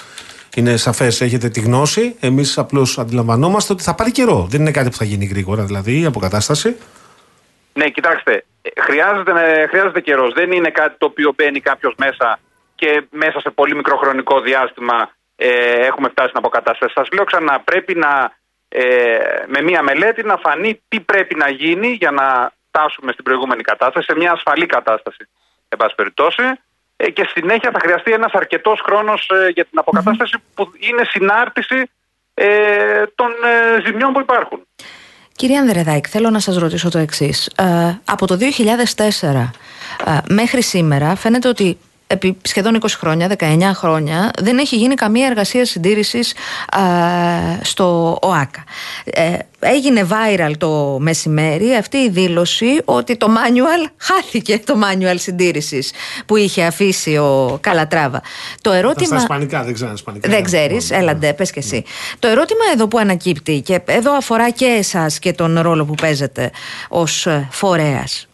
Είναι 0.56 0.76
σαφές, 0.76 1.20
έχετε 1.20 1.48
τη 1.48 1.60
γνώση. 1.60 2.16
Εμείς 2.20 2.58
απλώς 2.58 2.98
αντιλαμβανόμαστε 2.98 3.72
ότι 3.72 3.82
θα 3.82 3.94
πάρει 3.94 4.10
καιρό. 4.10 4.46
Δεν 4.50 4.60
είναι 4.60 4.70
κάτι 4.70 4.88
που 4.90 4.96
θα 4.96 5.04
γίνει 5.04 5.24
γρήγορα, 5.24 5.64
δηλαδή 5.64 6.00
η 6.00 6.04
αποκατάσταση. 6.04 6.76
Ναι, 7.72 7.88
κοιτάξτε, 7.88 8.44
ε, 8.62 8.80
χρειάζεται, 8.80 9.30
ε, 9.62 9.66
χρειάζεται 9.66 10.00
καιρός. 10.00 10.32
Δεν 10.34 10.52
είναι 10.52 10.70
κάτι 10.70 10.94
το 10.98 11.06
οποίο 11.06 11.32
μπαίνει 11.36 11.60
κάποιος 11.60 11.94
μέσα 11.98 12.38
και 12.74 13.06
μέσα 13.10 13.40
σε 13.40 13.50
πολύ 13.50 13.74
μικρό 13.74 13.96
χρονικό 13.96 14.40
διάστημα 14.40 15.10
ε, 15.36 15.48
έχουμε 15.86 16.08
φτάσει 16.08 16.28
στην 16.28 16.38
αποκατάσταση. 16.44 16.92
Σας 16.94 17.08
λέω 17.12 17.24
ξανά, 17.24 17.60
πρέπει 17.64 17.94
να 17.94 18.32
ε, 18.68 18.82
με 19.46 19.62
μία 19.62 19.82
μελέτη 19.82 20.22
να 20.22 20.36
φανεί 20.36 20.80
τι 20.88 21.00
πρέπει 21.00 21.34
να 21.34 21.48
γίνει 21.50 21.86
για 21.86 22.10
να 22.10 22.52
φτάσουμε 22.74 23.12
στην 23.12 23.24
προηγούμενη 23.24 23.62
κατάσταση, 23.62 24.06
σε 24.10 24.16
μια 24.16 24.32
ασφαλή 24.32 24.66
κατάσταση, 24.66 25.28
εν 25.68 25.78
πάση 25.78 25.94
περιπτώσει. 25.94 26.42
Ε, 26.96 27.10
και 27.10 27.24
στη 27.24 27.40
συνέχεια 27.40 27.70
θα 27.70 27.78
χρειαστεί 27.80 28.12
ένας 28.12 28.32
αρκετός 28.32 28.80
χρόνος 28.80 29.30
ε, 29.30 29.48
για 29.48 29.64
την 29.64 29.78
αποκατάσταση 29.78 30.36
που 30.54 30.72
είναι 30.78 31.04
συνάρτηση 31.04 31.90
ε, 32.34 32.46
των 33.14 33.30
ε, 33.44 33.86
ζημιών 33.86 34.12
που 34.12 34.20
υπάρχουν. 34.20 34.66
Κύριε 35.36 35.58
Ανδρεδάκη, 35.58 36.08
θέλω 36.08 36.30
να 36.30 36.38
σας 36.38 36.56
ρωτήσω 36.56 36.90
το 36.90 36.98
εξής. 36.98 37.46
Ε, 37.46 37.98
από 38.04 38.26
το 38.26 38.38
2004 38.40 39.50
ε, 40.06 40.18
μέχρι 40.28 40.62
σήμερα 40.62 41.16
φαίνεται 41.16 41.48
ότι 41.48 41.78
επί 42.14 42.36
σχεδόν 42.42 42.78
20 42.80 42.86
χρόνια, 42.88 43.36
19 43.38 43.60
χρόνια, 43.74 44.30
δεν 44.38 44.58
έχει 44.58 44.76
γίνει 44.76 44.94
καμία 44.94 45.26
εργασία 45.26 45.64
συντήρησης 45.64 46.32
ε, 46.32 47.64
στο 47.64 48.18
ΟΑΚΑ. 48.22 48.64
Ε, 49.04 49.36
έγινε 49.58 50.06
viral 50.10 50.52
το 50.58 50.96
μεσημέρι 51.00 51.74
αυτή 51.74 51.96
η 51.96 52.10
δήλωση 52.10 52.80
ότι 52.84 53.16
το 53.16 53.26
manual 53.26 53.90
χάθηκε 54.06 54.58
το 54.64 54.74
manual 54.82 55.14
συντήρησης 55.18 55.92
που 56.26 56.36
είχε 56.36 56.64
αφήσει 56.64 57.16
ο 57.16 57.58
Καλατράβα. 57.60 58.22
Το 58.60 58.70
Στα 58.70 58.78
ερώτημα... 58.78 59.16
ισπανικά, 59.16 59.62
δεν 59.62 59.74
ξέρω 59.74 59.92
ισπανικά. 59.92 60.28
Δεν 60.28 60.42
ξέρεις, 60.42 60.90
έλα 60.90 61.14
ντε, 61.16 61.32
πες 61.32 61.50
και 61.50 61.58
εσύ. 61.58 61.84
Το 62.18 62.28
ερώτημα 62.28 62.64
εδώ 62.72 62.88
που 62.88 62.98
ανακύπτει 62.98 63.60
και 63.60 63.80
εδώ 63.84 64.16
αφορά 64.16 64.50
και 64.50 64.64
εσάς 64.64 65.18
και 65.18 65.32
τον 65.32 65.60
ρόλο 65.60 65.84
που 65.84 65.94
παίζετε 65.94 66.50
ως 66.88 67.26
φορέας. 67.50 68.28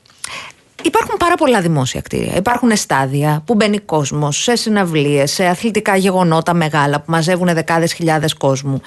Υπάρχουν 0.83 1.17
πάρα 1.19 1.35
πολλά 1.35 1.61
δημόσια 1.61 2.01
κτίρια. 2.01 2.37
Υπάρχουν 2.37 2.77
στάδια 2.77 3.43
που 3.47 3.55
μπαίνει 3.55 3.79
κόσμος 3.79 4.43
σε 4.43 4.57
συναυλίες, 4.57 5.33
σε 5.33 5.47
αθλητικά 5.47 5.97
γεγονότα 5.97 6.55
μεγάλα 6.55 6.97
που 6.97 7.11
μαζεύουν 7.11 7.55
δεκάδες 7.55 7.93
χιλιάδες 7.93 8.35
κόσμου. 8.35 8.81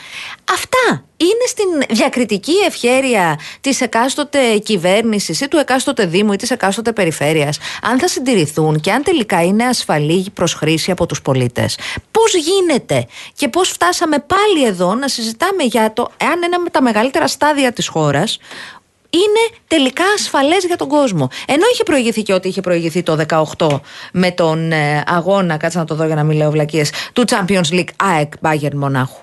Αυτά 0.51 1.03
είναι 1.17 1.45
στην 1.47 1.95
διακριτική 1.95 2.53
ευχέρεια 2.67 3.39
της 3.61 3.81
εκάστοτε 3.81 4.57
κυβέρνησης 4.57 5.41
ή 5.41 5.47
του 5.47 5.57
εκάστοτε 5.57 6.05
Δήμου 6.05 6.33
ή 6.33 6.35
της 6.35 6.51
εκάστοτε 6.51 6.91
περιφέρειας. 6.91 7.57
Αν 7.81 7.99
θα 7.99 8.07
συντηρηθούν 8.07 8.79
και 8.79 8.91
αν 8.91 9.03
τελικά 9.03 9.43
είναι 9.43 9.63
ασφαλή 9.63 10.25
προ 10.33 10.47
χρήση 10.47 10.91
από 10.91 11.05
τους 11.05 11.21
πολίτες. 11.21 11.77
Πώς 12.11 12.35
γίνεται 12.35 13.07
και 13.35 13.47
πώς 13.47 13.69
φτάσαμε 13.69 14.19
πάλι 14.19 14.65
εδώ 14.65 14.95
να 14.95 15.07
συζητάμε 15.07 15.63
για 15.63 15.93
το 15.93 16.11
εάν 16.17 16.43
ένα 16.43 16.55
από 16.55 16.71
τα 16.71 16.81
μεγαλύτερα 16.81 17.27
στάδια 17.27 17.71
της 17.71 17.87
χώρας 17.87 18.39
είναι 19.13 19.59
τελικά 19.67 20.03
ασφαλές 20.15 20.65
για 20.65 20.77
τον 20.77 20.87
κόσμο. 20.87 21.29
Ενώ 21.47 21.63
είχε 21.73 21.83
προηγηθεί 21.83 22.21
και 22.21 22.33
ό,τι 22.33 22.47
είχε 22.47 22.61
προηγηθεί 22.61 23.03
το 23.03 23.25
18 23.57 23.79
με 24.13 24.31
τον 24.31 24.71
ε, 24.71 25.03
αγώνα, 25.07 25.57
κάτσε 25.57 25.77
να 25.77 25.85
το 25.85 25.95
δω 25.95 26.05
για 26.05 26.15
να 26.15 26.23
μην 26.23 26.37
λέω 26.37 26.51
βλακίες, 26.51 27.11
του 27.13 27.23
Champions 27.27 27.69
League 27.71 27.93
ΑΕΚ 28.03 28.33
Bayern 28.41 28.73
Μονάχου. 28.73 29.21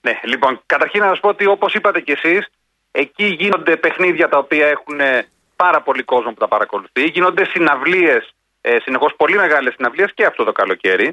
Ναι, 0.00 0.20
λοιπόν, 0.24 0.60
καταρχήν 0.66 1.00
να 1.00 1.08
σας 1.08 1.20
πω 1.20 1.28
ότι 1.28 1.46
όπως 1.46 1.74
είπατε 1.74 2.00
κι 2.00 2.12
εσείς, 2.12 2.46
εκεί 2.90 3.24
γίνονται 3.24 3.76
παιχνίδια 3.76 4.28
τα 4.28 4.38
οποία 4.38 4.66
έχουν 4.66 5.00
ε, 5.00 5.26
πάρα 5.56 5.80
πολύ 5.82 6.02
κόσμο 6.02 6.30
που 6.30 6.40
τα 6.40 6.48
παρακολουθεί. 6.48 7.04
Γίνονται 7.04 7.44
συναυλίες, 7.44 8.34
ε, 8.60 8.76
συνεχώς 8.82 9.14
πολύ 9.16 9.36
μεγάλες 9.36 9.74
συναυλίες 9.74 10.10
και 10.14 10.24
αυτό 10.24 10.44
το 10.44 10.52
καλοκαίρι. 10.52 11.12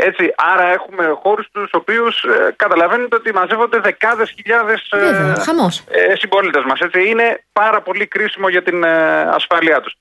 Έτσι, 0.00 0.34
άρα 0.36 0.62
έχουμε 0.72 1.16
χώρους 1.22 1.48
του 1.52 1.68
οποίους 1.72 2.22
ε, 2.22 2.54
καταλαβαίνετε 2.56 3.16
ότι 3.16 3.32
μαζεύονται 3.32 3.78
δεκάδες 3.80 4.30
χιλιάδες 4.30 4.88
Βέβαια, 4.90 5.34
χαμός. 5.34 5.84
ε, 5.90 6.14
συμπολίτες 6.16 6.62
μας. 6.64 6.78
Είναι 7.06 7.44
πάρα 7.52 7.80
πολύ 7.82 8.06
κρίσιμο 8.06 8.48
για 8.48 8.62
την 8.62 8.84
ε, 8.84 9.20
ασφάλειά 9.20 9.80
τους. 9.80 9.94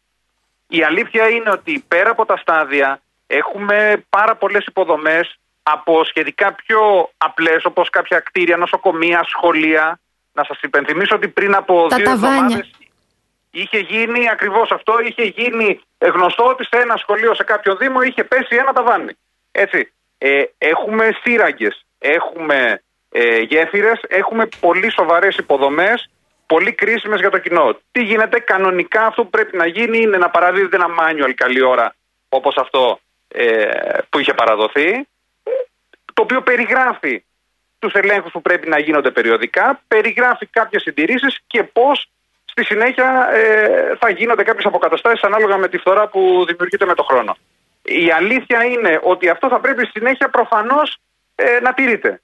Η 0.68 0.84
αλήθεια 0.84 1.28
είναι 1.30 1.50
ότι 1.50 1.84
πέρα 1.88 2.10
από 2.10 2.26
τα 2.26 2.38
στάδια 2.38 3.02
έχουμε 3.28 4.04
πάρα 4.10 4.36
πολλές 4.36 4.66
υποδομές 4.66 5.40
από 5.64 6.04
σχετικά 6.04 6.54
πιο 6.54 7.10
απλές 7.18 7.66
όπως 7.66 7.90
κάποια 7.90 8.20
κτίρια, 8.20 8.58
νοσοκομεία, 8.58 9.24
σχολεία. 9.28 10.00
Να 10.34 10.44
σας 10.44 10.60
υπενθυμίσω 10.62 11.16
ότι 11.16 11.28
πριν 11.28 11.56
από 11.56 11.88
Τα 11.90 11.96
δύο 11.96 12.06
ταβάνια. 12.06 12.36
εβδομάδες 12.38 12.70
είχε 13.52 13.78
γίνει 13.78 14.30
ακριβώς 14.30 14.72
αυτό. 14.72 15.00
Είχε 15.04 15.24
γίνει 15.24 15.82
γνωστό 15.98 16.44
ότι 16.48 16.66
σε 16.66 16.78
ένα 16.82 16.96
σχολείο, 16.98 17.34
σε 17.36 17.44
κάποιο 17.44 17.76
Δήμο, 17.76 18.02
είχε 18.02 18.24
πέσει 18.24 18.56
ένα 18.56 18.74
ταβάνι. 18.74 19.12
Έτσι. 19.60 19.92
Ε, 20.18 20.44
έχουμε 20.58 21.10
σύραγγε, 21.24 21.68
έχουμε 22.00 22.82
ε, 23.12 23.40
γέφυρες, 23.40 24.00
έχουμε 24.08 24.48
πολύ 24.60 24.92
σοβαρές 24.92 25.38
υποδομές, 25.38 26.10
πολύ 26.48 26.72
κρίσιμες 26.72 27.20
για 27.20 27.30
το 27.30 27.38
κοινό. 27.38 27.78
Τι 27.92 28.04
γίνεται, 28.04 28.40
κανονικά 28.40 29.06
αυτό 29.06 29.24
που 29.24 29.30
πρέπει 29.30 29.58
να 29.58 29.68
γίνει 29.68 29.98
είναι 29.98 30.18
να 30.18 30.30
παραδίδεται 30.30 30.76
ένα 30.76 30.88
manual 31.00 31.34
καλή 31.36 31.64
ώρα, 31.64 31.96
όπως 32.30 32.56
αυτό 32.58 33.00
ε, 33.28 33.70
που 34.10 34.20
είχε 34.20 34.34
παραδοθεί, 34.34 35.08
το 36.14 36.22
οποίο 36.22 36.42
περιγράφει 36.42 37.24
τους 37.80 37.94
ελέγχους 37.94 38.32
που 38.32 38.42
πρέπει 38.42 38.68
να 38.70 38.80
γίνονται 38.80 39.12
περιοδικά, 39.12 39.82
περιγράφει 39.88 40.46
κάποιες 40.46 40.82
συντηρήσεις 40.82 41.40
και 41.48 41.64
πώς 41.64 42.10
στη 42.46 42.66
συνέχεια 42.66 43.30
ε, 43.32 43.96
θα 44.00 44.10
γίνονται 44.10 44.44
κάποιες 44.44 44.66
αποκαταστάσεις 44.66 45.24
ανάλογα 45.24 45.58
με 45.58 45.68
τη 45.68 45.78
φθορά 45.78 46.08
που 46.08 46.46
δημιουργείται 46.48 46.86
με 46.86 46.94
το 46.94 47.04
χρόνο. 47.04 47.38
Η 47.90 48.12
αλήθεια 48.12 48.64
είναι 48.64 49.00
ότι 49.04 49.30
αυτό 49.30 49.48
θα 49.48 49.60
πρέπει 49.60 49.86
στη 49.86 50.00
συνέχεια 50.00 50.30
προφανώς 50.30 50.98
ε, 51.36 51.60
να 51.60 51.74
τηρείται. 51.74 52.22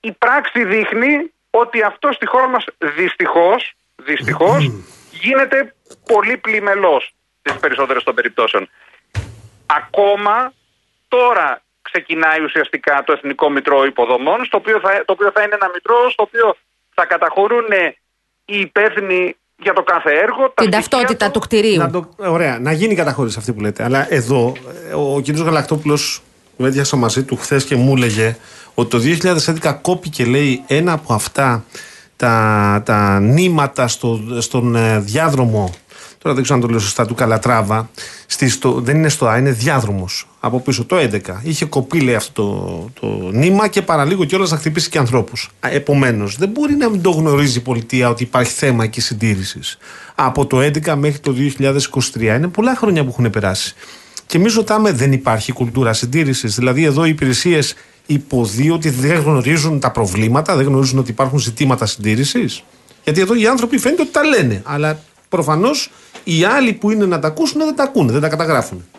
Η 0.00 0.12
πράξη 0.12 0.64
δείχνει 0.64 1.32
ότι 1.50 1.82
αυτό 1.82 2.12
στη 2.12 2.26
χώρα 2.26 2.48
μας 2.48 2.64
δυστυχώς, 2.78 3.72
δυστυχώς 3.96 4.72
γίνεται 5.22 5.74
πολύ 6.06 6.36
πλημελός 6.36 7.12
στις 7.42 7.60
περισσότερες 7.60 8.02
των 8.02 8.14
περιπτώσεων. 8.14 8.68
Ακόμα 9.66 10.52
τώρα 11.08 11.62
ξεκινάει 11.82 12.42
ουσιαστικά 12.42 13.04
το 13.04 13.12
Εθνικό 13.12 13.50
Μητρό 13.50 13.84
Υποδομών, 13.84 14.44
στο 14.44 14.56
οποίο 14.56 14.80
θα, 14.80 15.04
το 15.04 15.12
οποίο 15.12 15.30
θα 15.34 15.42
είναι 15.42 15.54
ένα 15.54 15.70
μητρό 15.74 16.10
στο 16.10 16.22
οποίο 16.22 16.56
θα 16.94 17.04
καταχωρούν 17.04 17.72
ε, 17.72 17.96
οι 18.44 18.60
υπεύθυνοι 18.60 19.36
για 19.62 19.72
το 19.72 19.82
κάθε 19.82 20.10
έργο. 20.10 20.52
τα 20.54 20.62
Την 20.62 20.72
στοιχεία 20.72 20.80
ταυτότητα 20.80 21.30
του 21.30 21.40
κτηρίου. 21.40 21.78
Να 21.78 21.90
το, 21.90 22.08
ωραία, 22.16 22.58
να 22.58 22.72
γίνει 22.72 22.92
η 22.92 22.96
καταχώρηση 22.96 23.38
αυτή 23.38 23.52
που 23.52 23.60
λέτε. 23.60 23.84
Αλλά 23.84 24.06
εδώ 24.14 24.52
ε, 24.90 24.94
ο, 24.94 25.22
κ. 25.26 25.30
Γαλακτόπουλος 25.30 26.22
που 26.56 26.64
έδιασα 26.64 26.96
μαζί 26.96 27.22
του 27.22 27.36
χθες 27.36 27.64
και 27.64 27.76
μου 27.76 27.94
έλεγε 27.96 28.36
ότι 28.74 28.90
το 28.90 29.26
2011 29.62 29.78
κόπηκε 29.82 30.24
λέει 30.24 30.62
ένα 30.66 30.92
από 30.92 31.14
αυτά 31.14 31.64
τα, 32.16 32.82
τα 32.84 33.20
νήματα 33.20 33.88
στο, 33.88 34.20
στον 34.38 34.76
ε, 34.76 34.98
διάδρομο. 34.98 35.74
Τώρα 36.22 36.34
δεν 36.34 36.44
ξέρω 36.44 36.58
αν 36.58 36.64
το 36.66 36.70
λέω 36.70 36.80
σωστά 36.80 37.06
του 37.06 37.14
Καλατράβα. 37.14 37.90
Στη, 38.26 38.48
στο, 38.48 38.72
δεν 38.80 38.96
είναι 38.96 39.08
στο 39.08 39.26
Α, 39.26 39.36
είναι 39.36 39.50
διάδρομος. 39.50 40.26
Από 40.40 40.60
πίσω 40.60 40.84
το 40.84 40.96
11. 40.96 41.18
Είχε 41.42 41.64
κοπεί 41.64 42.00
λέει 42.00 42.14
αυτό 42.14 42.42
το, 43.00 43.06
το 43.06 43.30
νήμα 43.32 43.68
και 43.68 43.82
παραλίγο 43.82 44.24
κιόλας 44.24 44.50
να 44.50 44.56
χτυπήσει 44.56 44.88
και 44.88 44.98
ανθρώπους. 44.98 45.50
Επομένως, 45.60 46.36
δεν 46.36 46.48
μπορεί 46.48 46.74
να 46.74 46.88
μην 46.88 47.02
το 47.02 47.10
γνωρίζει 47.10 47.58
η 47.58 47.60
πολιτεία 47.60 48.08
ότι 48.08 48.22
υπάρχει 48.22 48.52
θέμα 48.52 48.84
εκεί 48.84 49.00
συντήρησης. 49.00 49.78
Από 50.14 50.46
το 50.46 50.58
11 50.58 50.94
μέχρι 50.94 51.18
το 51.18 51.34
2023 51.58 52.20
είναι 52.20 52.48
πολλά 52.48 52.76
χρόνια 52.76 53.04
που 53.04 53.10
έχουν 53.10 53.30
περάσει. 53.30 53.74
Και 54.26 54.36
εμείς 54.36 54.54
ρωτάμε, 54.54 54.92
δεν 54.92 55.12
υπάρχει 55.12 55.52
κουλτούρα 55.52 55.92
συντήρησης. 55.92 56.54
Δηλαδή, 56.54 56.84
εδώ 56.84 57.04
οι 57.04 57.08
υπηρεσίες 57.08 57.74
υποδεί 58.06 58.70
ότι 58.70 58.90
δεν 58.90 59.20
γνωρίζουν 59.20 59.80
τα 59.80 59.90
προβλήματα, 59.90 60.56
δεν 60.56 60.66
γνωρίζουν 60.66 60.98
ότι 60.98 61.10
υπάρχουν 61.10 61.38
ζητήματα 61.38 61.86
συντήρησης. 61.86 62.62
Γιατί 63.04 63.20
εδώ 63.20 63.34
οι 63.34 63.46
άνθρωποι 63.46 63.78
φαίνεται 63.78 64.02
ότι 64.02 64.10
τα 64.10 64.24
λένε. 64.24 64.62
Αλλά 64.64 65.00
προφανώς 65.28 65.90
οι 66.24 66.44
άλλοι 66.44 66.72
που 66.72 66.90
είναι 66.90 67.06
να 67.06 67.18
τα 67.18 67.28
ακούσουν 67.28 67.64
δεν 67.64 67.76
τα 67.76 67.82
ακούνε, 67.82 68.12
δεν 68.12 68.20
τα 68.20 68.28
καταγράφουν. 68.28 68.90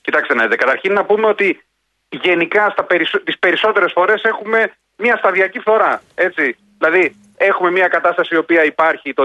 Κοιτάξτε 0.00 0.34
να 0.34 0.42
δείτε, 0.42 0.56
καταρχήν 0.56 0.92
να 0.92 1.04
πούμε 1.04 1.26
ότι 1.26 1.62
γενικά 2.08 2.70
στα 2.70 2.84
περισσο... 2.84 3.20
τις 3.20 3.38
περισσότερες 3.38 3.92
φορές 3.92 4.22
έχουμε 4.22 4.72
μια 4.96 5.16
σταδιακή 5.16 5.58
φθορά, 5.58 6.02
έτσι. 6.14 6.56
Δηλαδή 6.78 7.16
έχουμε 7.36 7.70
μια 7.70 7.88
κατάσταση 7.88 8.34
η 8.34 8.38
οποία 8.38 8.64
υπάρχει 8.64 9.14
το 9.14 9.24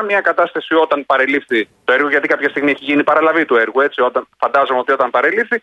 2004, 0.00 0.04
μια 0.06 0.20
κατάσταση 0.20 0.74
όταν 0.74 1.06
παρελήφθη 1.06 1.68
το 1.84 1.92
έργο, 1.92 2.08
γιατί 2.08 2.28
κάποια 2.28 2.48
στιγμή 2.48 2.70
έχει 2.70 2.84
γίνει 2.84 3.04
παραλαβή 3.04 3.44
του 3.44 3.56
έργου, 3.56 3.80
έτσι, 3.80 4.00
όταν, 4.00 4.28
φαντάζομαι 4.38 4.78
ότι 4.78 4.92
όταν 4.92 5.10
παρελήφθη 5.10 5.62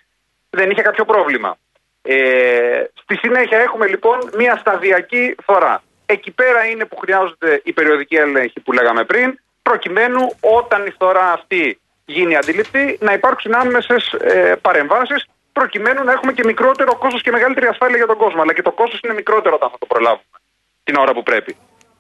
δεν 0.50 0.70
είχε 0.70 0.82
κάποιο 0.82 1.06
πρόβλημα. 1.06 1.58
Ε, 2.02 2.84
στη 2.94 3.16
συνέχεια 3.16 3.58
έχουμε 3.60 3.88
λοιπόν 3.88 4.18
μια 4.38 4.58
σταδιακή 4.58 5.36
φθορά. 5.42 5.84
Εκεί 6.06 6.32
πέρα 6.32 6.66
είναι 6.66 6.86
που 6.86 6.98
χρειάζονται 6.98 7.62
οι 7.64 7.74
περιοδικοί 7.74 8.16
έλεγχοι 8.16 8.60
που 8.60 8.72
λέγαμε 8.72 9.04
πριν, 9.04 9.40
προκειμένου 9.62 10.22
όταν 10.40 10.86
η 10.86 10.92
φθορά 10.92 11.32
αυτή 11.32 11.80
γίνει 12.06 12.36
αντιληπτή 12.36 12.98
να 13.02 13.14
υπάρξουν 13.14 13.54
άμεσες 13.54 14.14
ε, 14.14 14.56
παρεμβάσεις, 14.62 15.26
προκειμένου 15.54 16.04
να 16.04 16.12
έχουμε 16.12 16.32
και 16.32 16.44
μικρότερο 16.46 16.96
κόστος 16.96 17.22
και 17.22 17.32
μεγαλύτερη 17.32 17.66
ασφάλεια 17.66 17.98
για 17.98 18.08
τον 18.08 18.18
κόσμο. 18.18 18.42
Αλλά 18.42 18.54
και 18.54 18.62
το 18.62 18.72
κόστος 18.72 19.00
είναι 19.04 19.14
μικρότερο 19.14 19.56
όταν 19.56 19.70
θα 19.70 19.78
το 19.78 19.86
προλάβουμε 19.86 20.38
την 20.84 20.96
ώρα 20.96 21.14
που 21.14 21.24
πρέπει. 21.24 21.56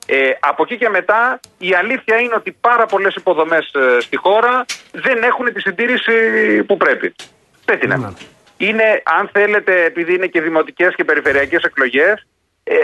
Ε, 0.05 0.32
από 0.39 0.64
εκεί 0.64 0.78
και 0.78 0.89
μετά 0.89 1.39
η 1.57 1.74
αλήθεια 1.74 2.18
είναι 2.20 2.36
ότι 2.36 2.51
πάρα 2.51 2.86
πολλές 2.86 3.16
υποδομές 3.16 3.72
στη 3.99 4.16
χώρα 4.18 4.66
δεν 4.91 5.24
έχουν 5.24 5.53
τη 5.53 5.62
συντήρηση 5.62 6.14
που 6.64 6.78
πρέπει. 6.78 7.16
Δεν 7.66 7.80
την 7.80 7.91
έχουν. 7.91 8.18
Είναι, 8.57 9.01
αν 9.05 9.30
θέλετε, 9.34 9.84
επειδή 9.84 10.14
είναι 10.14 10.28
και 10.28 10.41
δημοτικές 10.41 10.95
και 10.95 11.03
περιφερειακές 11.03 11.64
εκλογές, 11.64 12.28
ε, 12.64 12.76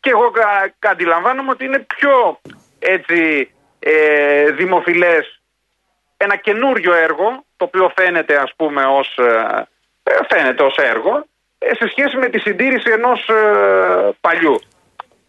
και 0.00 0.10
εγώ 0.10 0.30
κα, 0.30 0.74
κα- 0.78 0.90
αντιλαμβάνομαι 0.90 1.50
ότι 1.50 1.64
είναι 1.64 1.78
πιο 1.78 2.40
έτσι, 2.78 3.50
ε, 3.88 4.50
δημοφιλές 4.50 5.40
ένα 6.16 6.36
καινούριο 6.36 6.94
έργο, 6.94 7.44
το 7.56 7.64
οποίο 7.64 7.92
φαίνεται 7.96 8.36
ας 8.36 8.52
πούμε 8.56 8.84
ως, 8.84 9.18
ε, 9.18 9.66
ε, 10.02 10.18
φαίνεται 10.28 10.62
ως 10.62 10.76
έργο, 10.76 11.24
ε, 11.58 11.74
σε 11.74 11.88
σχέση 11.88 12.16
με 12.16 12.28
τη 12.28 12.38
συντήρηση 12.38 12.90
ενός 12.90 13.28
ε, 13.28 14.16
παλιού. 14.20 14.60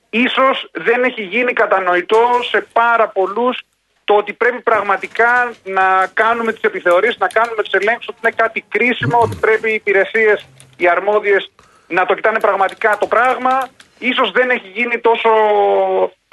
Ίσως 0.10 0.70
δεν 0.74 1.03
έχει 1.03 1.22
γίνει 1.22 1.53
κατανοητό 1.53 2.39
σε 2.49 2.68
πάρα 2.74 3.08
πολλούς 3.08 3.62
το 4.03 4.14
ότι 4.16 4.34
πρέπει 4.34 4.62
πραγματικά 4.62 5.53
να 5.64 6.08
κάνουμε 6.14 6.53
τις 6.53 6.62
επιθεωρήσεις, 6.62 7.18
να 7.18 7.28
κάνουμε 7.28 7.62
τις 7.64 7.74
ελέγχους, 7.74 8.08
ότι 8.08 8.18
είναι 8.24 8.34
κάτι 8.36 8.66
κρίσιμο, 8.70 9.20
ότι 9.20 9.36
πρέπει 9.36 9.72
οι 9.72 9.74
υπηρεσίες, 9.74 10.47
οι 10.78 10.88
αρμόδιες 10.88 11.51
να 11.88 12.05
το 12.05 12.14
κοιτάνε 12.14 12.39
πραγματικά 12.39 12.97
το 12.97 13.08
πράγμα. 13.08 13.68
Ίσως 13.99 14.32
δεν 14.32 14.49
έχει 14.49 14.68
γίνει 14.68 14.99
τόσο, 14.99 15.30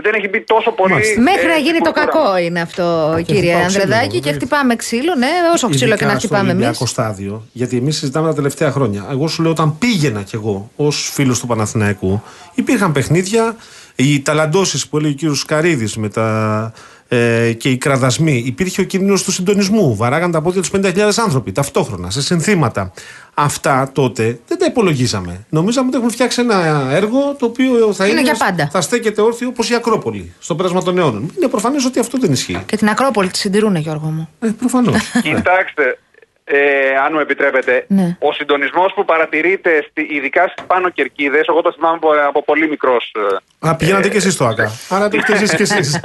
δεν 0.02 0.14
έχει 0.14 0.28
μπει 0.28 0.40
τόσο 0.40 0.70
πολύ... 0.70 0.94
Μέχρι 1.18 1.44
ε, 1.44 1.48
να 1.48 1.56
γίνει 1.56 1.78
το 1.78 1.92
κουλτούρα. 1.92 2.06
κακό 2.06 2.36
είναι 2.36 2.60
αυτό, 2.60 3.14
κύριε 3.26 3.52
χτυπάω 3.52 3.66
ξύλο, 3.66 3.82
Ανδρεδάκη, 3.82 4.20
και 4.20 4.30
δεν- 4.30 4.34
χτυπάμε 4.34 4.76
ξύλο, 4.76 5.14
ναι, 5.14 5.26
όσο 5.54 5.68
ξύλο 5.68 5.96
και 5.96 6.04
να 6.04 6.10
Ειδικά 6.12 6.18
στο 6.18 6.18
χτυπάμε 6.28 6.50
εμείς. 6.50 6.64
Ολυμπιακό 6.64 6.86
στάδιο. 6.86 7.46
Γιατί 7.52 7.76
εμείς 7.76 7.96
συζητάμε 7.96 8.28
τα 8.28 8.34
τελευταία 8.34 8.70
χρόνια. 8.70 9.06
Εγώ 9.10 9.28
σου 9.28 9.42
λέω, 9.42 9.50
όταν 9.50 9.78
πήγαινα 9.78 10.22
κι 10.22 10.34
εγώ 10.34 10.70
ως 10.76 11.10
φίλος 11.12 11.38
του 11.40 11.46
Παναθηναϊκού, 11.46 12.22
υπήρχαν 12.54 12.92
παιχνίδια. 12.92 13.56
Οι 13.96 14.20
ταλαντώσεις 14.20 14.88
που 14.88 14.96
έλεγε 14.96 15.12
ο 15.12 15.16
κύριος 15.16 15.44
Καρίδης 15.44 15.96
με 15.96 16.08
τα. 16.08 16.72
Ε, 17.14 17.52
και 17.52 17.68
οι 17.70 17.76
κραδασμοί. 17.76 18.42
Υπήρχε 18.46 18.80
ο 18.80 18.84
κίνδυνος 18.84 19.22
του 19.22 19.32
συντονισμού. 19.32 19.96
Βαράγαν 19.96 20.30
τα 20.30 20.42
πόδια 20.42 20.60
τους 20.60 20.70
50.000 20.74 21.10
άνθρωποι 21.16 21.52
ταυτόχρονα 21.52 22.10
σε 22.10 22.22
συνθήματα. 22.22 22.92
Αυτά 23.34 23.90
τότε 23.92 24.38
δεν 24.48 24.58
τα 24.58 24.66
υπολογίζαμε. 24.66 25.44
Νομίζαμε 25.48 25.88
ότι 25.88 25.96
έχουν 25.96 26.10
φτιάξει 26.10 26.40
ένα 26.40 26.86
έργο 26.90 27.34
το 27.38 27.46
οποίο 27.46 27.92
θα 27.92 28.04
Είναι 28.04 28.12
είναι, 28.12 28.22
για 28.22 28.34
πάντα. 28.38 28.68
θα 28.72 28.80
στέκεται 28.80 29.20
όρθιο 29.20 29.48
όπως 29.48 29.70
η 29.70 29.74
Ακρόπολη 29.74 30.32
στο 30.38 30.54
πέρασμα 30.54 30.82
των 30.82 30.98
αιώνων. 30.98 31.32
Είναι 31.36 31.48
προφανές 31.48 31.84
ότι 31.84 31.98
αυτό 31.98 32.18
δεν 32.18 32.32
ισχύει. 32.32 32.62
Και 32.66 32.76
την 32.76 32.88
Ακρόπολη 32.88 33.28
τη 33.28 33.38
συντηρούν, 33.38 33.76
Γιώργο 33.76 34.06
μου. 34.06 34.28
Ε, 34.40 34.48
προφανώς. 34.58 34.96
Κοιτάξτε, 35.22 35.98
ε, 36.44 36.56
αν 37.04 37.10
μου 37.12 37.18
επιτρέπετε, 37.20 37.84
Ναι. 37.88 38.16
ο 38.20 38.32
συντονισμός 38.32 38.92
που 38.94 39.04
παρατηρείται 39.04 39.86
στη, 39.90 40.02
ειδικά 40.10 40.42
στις 40.48 40.64
πάνω 40.66 40.88
κερκίδες, 40.90 41.46
εγώ 41.48 41.60
το 41.62 41.72
θυμάμαι 41.72 41.96
από, 41.96 42.08
από 42.28 42.44
πολύ 42.44 42.68
μικρός. 42.68 43.12
Α, 43.58 43.76
πηγαίνατε 43.76 44.08
κι 44.08 44.16
εσείς 44.16 44.36
το 44.36 44.46
ΑΚΑ. 44.46 44.70
Άρα 44.88 45.08
το 45.08 45.16
έχετε 45.16 45.36
ζήσει 45.38 45.56
κι 45.56 45.62
εσείς. 45.68 46.00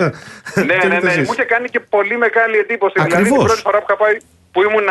ναι, 0.56 0.64
ναι, 0.88 1.00
ναι. 1.00 1.16
Μου 1.16 1.32
είχε 1.34 1.44
κάνει 1.44 1.68
και 1.70 1.80
πολύ 1.80 2.18
μεγάλη 2.18 2.58
εντύπωση. 2.58 2.94
Δηλαδή, 2.96 3.14
Ακριβώς. 3.14 3.38
την 3.38 3.46
πρώτη 3.48 3.62
φορά 3.62 3.78
που 3.78 3.86
είχα 3.88 3.98
πάει 3.98 4.18
που 4.52 4.62
ήμουν 4.64 4.88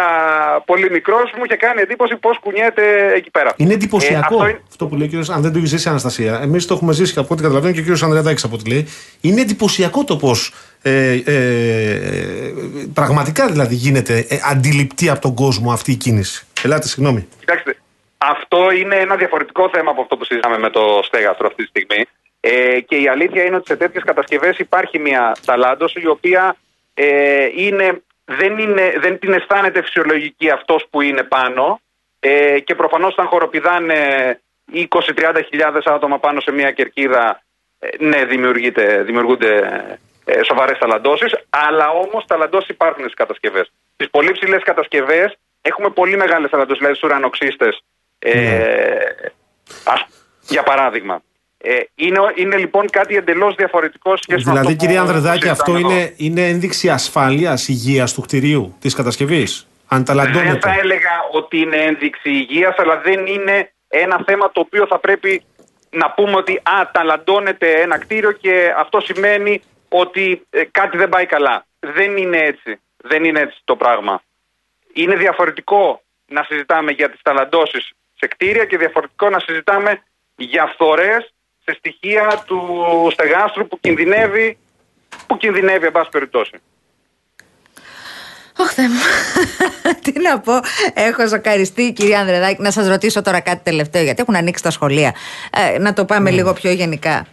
πολύ 0.65 0.91
μικρός, 0.91 1.33
μου 1.37 1.43
είχε 1.45 1.57
κάνει 1.57 1.81
εντύπωση 1.81 2.17
πώς 2.17 2.39
κουνιέται 2.39 2.83
εκεί 3.15 3.31
πέρα. 3.31 3.53
Είναι 3.57 3.71
Ε, 3.71 3.75
εντυπωσιακό 3.75 4.35
αυτό 4.35 4.49
είναι- 4.49 4.61
αυτό 4.69 4.87
που 4.87 4.95
λέει 4.95 5.07
ο 5.07 5.11
κύριος, 5.11 5.31
αν 5.31 5.43
δεν 5.43 5.53
το 5.53 5.59
έχεις 5.59 5.71
ζήσει 5.71 5.87
η 5.89 5.91
Αναστασία. 5.91 6.41
Εμείς 6.43 6.67
το 6.67 6.75
έχουμε 6.75 6.93
ζήσει 6.93 7.19
από 7.19 7.29
ό,τι 7.35 7.43
καταλαβαίνω 7.43 7.73
και 7.73 7.79
ο 7.79 7.83
κύριος 7.83 8.03
Ανδρεαδάκη 8.03 8.47
από 8.47 8.55
ό,τι 8.55 8.69
λέει. 8.71 8.87
Είναι 9.21 9.41
εντυπωσιακό 9.41 10.05
το 10.05 10.17
πώς 10.17 10.53
ε, 10.83 11.23
ε, 11.25 12.53
πραγματικά 12.95 13.47
δηλαδή 13.47 13.75
γίνεται 13.75 14.27
ε, 14.29 14.39
αντιληπτή 14.51 15.09
από 15.11 15.21
τον 15.21 15.35
κόσμο 15.35 15.73
αυτή 15.73 15.93
η 15.93 15.97
κίνηση. 15.97 16.47
Ελάτε, 16.65 16.87
συγγνώμη. 16.87 17.29
Κοιτάξτε, 17.39 17.77
αυτό 18.19 18.71
είναι 18.71 18.97
ένα 18.97 19.17
διαφορετικό 19.17 19.69
θέμα 19.73 19.91
από 19.91 20.03
αυτό 20.03 20.17
που 20.17 20.25
συζητάμε 20.25 20.59
με 20.59 20.71
το 20.71 21.01
στέγαστρο 21.03 21.47
αυτή 21.47 21.63
τη 21.63 21.69
στιγμή. 21.69 22.05
Ε, 22.41 22.81
και 22.81 22.97
η 22.97 23.09
αλήθεια 23.09 23.45
είναι 23.45 23.57
ότι 23.57 23.67
σε 23.67 23.77
τέτοιες 23.77 24.05
κατασκευές 24.05 24.59
υπάρχει 24.59 24.99
μια 24.99 25.37
ταλάντωση 25.45 26.01
η 26.01 26.07
οποία 26.07 26.57
ε, 26.95 27.49
είναι, 27.57 28.03
δεν, 28.25 28.59
είναι, 28.59 28.93
δεν 29.01 29.19
την 29.19 29.33
αισθάνεται 29.33 29.83
φυσιολογική 29.83 30.51
αυτός 30.51 30.87
που 30.91 31.01
είναι 31.01 31.23
πάνω. 31.23 31.81
ε, 32.21 32.61
και 32.61 32.75
προφανώς 32.75 33.13
όταν 33.13 33.27
χοροπηδάνε 33.27 33.97
20-30 34.73 34.89
χιλιάδες 35.49 35.85
άτομα 35.85 36.19
πάνω 36.19 36.41
σε 36.41 36.53
μια 36.53 36.71
κερκίδα 36.71 37.43
ε, 37.79 37.89
ναι 37.99 38.25
δημιουργείται, 38.25 39.03
δημιουργούνται 39.03 39.63
ε, 40.31 40.43
σοβαρές 40.45 40.79
ταλαντώσεις 40.79 41.33
αλλά 41.49 41.87
όμως 41.91 42.25
ταλαντώσεις 42.27 42.69
υπάρχουν 42.69 43.03
στις 43.03 43.15
κατασκευές. 43.15 43.73
Στις 43.95 44.11
πολύ 44.11 44.33
ψηλές 44.33 44.63
κατασκευές 44.63 45.39
έχουμε 45.63 45.89
πολύ 45.91 46.17
μεγάλες 46.17 46.51
ταλαντώσεις, 46.51 46.79
δηλαδή 46.79 46.97
στους 46.97 47.09
ουρανοξύστες 47.11 47.81
ε, 48.19 48.99
ας, 49.85 50.05
για 50.49 50.63
παράδειγμα. 50.63 51.23
Ε, 51.59 51.79
είναι, 51.95 52.19
είναι 52.35 52.57
λοιπόν 52.57 52.91
κάτι 52.91 53.17
εντελώς 53.17 53.55
διαφορετικό 53.55 54.17
σχέση 54.17 54.45
με 54.47 54.51
Δηλαδή, 54.53 54.59
αυτό 54.59 54.71
που- 54.71 54.77
κυρία 54.85 55.03
που 55.03 55.07
Ανδρεδάκη, 55.07 55.43
συζητάμε 55.43 55.79
αυτό 55.79 55.87
εδώ. 55.89 55.95
είναι, 55.97 56.13
είναι 56.17 56.49
ένδειξη 56.49 56.89
ασφάλειας, 56.89 57.69
υγείας 57.69 58.15
του 58.15 58.21
κτηρίου, 58.21 58.77
της 58.81 58.95
κατασκευής. 58.95 59.67
Αν 59.89 60.05
Δεν 60.05 60.17
ταλαντώνεται. 60.17 60.69
θα 60.69 60.77
έλεγα 60.81 61.11
ότι 61.33 61.59
είναι 61.59 61.77
ένδειξη 61.77 62.31
υγείας, 62.31 62.75
αλλά 62.79 63.01
δεν 63.01 63.27
είναι 63.27 63.73
ένα 63.89 64.23
θέμα 64.27 64.51
το 64.53 64.61
οποίο 64.61 64.87
θα 64.87 64.99
πρέπει 64.99 65.43
να 65.91 66.11
πούμε 66.11 66.37
ότι 66.37 66.55
α, 66.57 66.91
ταλαντώνεται 66.93 67.81
ένα 67.81 67.99
κτίριο 67.99 68.33
και 68.33 68.75
αυτό 68.77 69.01
σημαίνει 69.01 69.63
ότι 69.89 70.47
ε, 70.51 70.65
κάτι 70.65 70.97
δεν 70.97 71.09
πάει 71.09 71.27
καλά. 71.27 71.67
Δεν 71.81 72.17
είναι 72.17 72.39
έτσι. 72.39 72.81
Δεν 72.97 73.25
είναι 73.25 73.41
έτσι 73.41 73.61
το 73.65 73.77
πράγμα. 73.77 74.23
Είναι 74.93 75.17
διαφορετικό 75.17 76.03
να 76.27 76.43
συζητάμε 76.43 76.93
για 76.93 77.11
τις 77.11 77.23
ταλαντώσεις 77.23 77.93
σε 78.19 78.27
κτίρια 78.27 78.65
και 78.65 78.79
διαφορετικό 78.79 79.29
να 79.29 79.39
συζητάμε 79.39 80.03
για 80.37 80.67
φθορές 80.67 81.33
σε 81.65 81.75
στοιχεία 81.79 82.43
του 82.47 82.61
στεγάστρου 83.13 83.69
που 83.69 83.81
κινδυνεύει, 83.81 84.59
που 85.27 85.37
κινδυνεύει 85.37 85.87
εν 85.87 85.93
πάση 85.93 86.09
περιπτώσει. 86.11 86.61
Αχ, 88.61 88.73
Θεέ 88.73 88.89
μου. 88.89 89.01
Τι 90.03 90.21
να 90.21 90.41
πω. 90.41 90.53
Έχω 90.95 91.27
ζοκαριστεί, 91.29 91.93
κυρία 91.93 92.21
Ανδρεδάκη. 92.21 92.63
Να 92.63 92.71
σας 92.71 92.89
ρωτήσω 92.89 93.23
τώρα 93.23 93.41
κάτι 93.41 93.61
τελευταίο, 93.65 94.03
γιατί 94.03 94.21
έχουν 94.23 94.37
ανοίξει 94.37 94.63
τα 94.63 94.71
σχολεία. 94.71 95.15
Ε, 95.75 95.79
να 95.79 95.93
το 95.93 96.05
πάμε 96.05 96.31
λίγο 96.31 96.53
πιο 96.53 96.71
γενικά. 96.71 97.27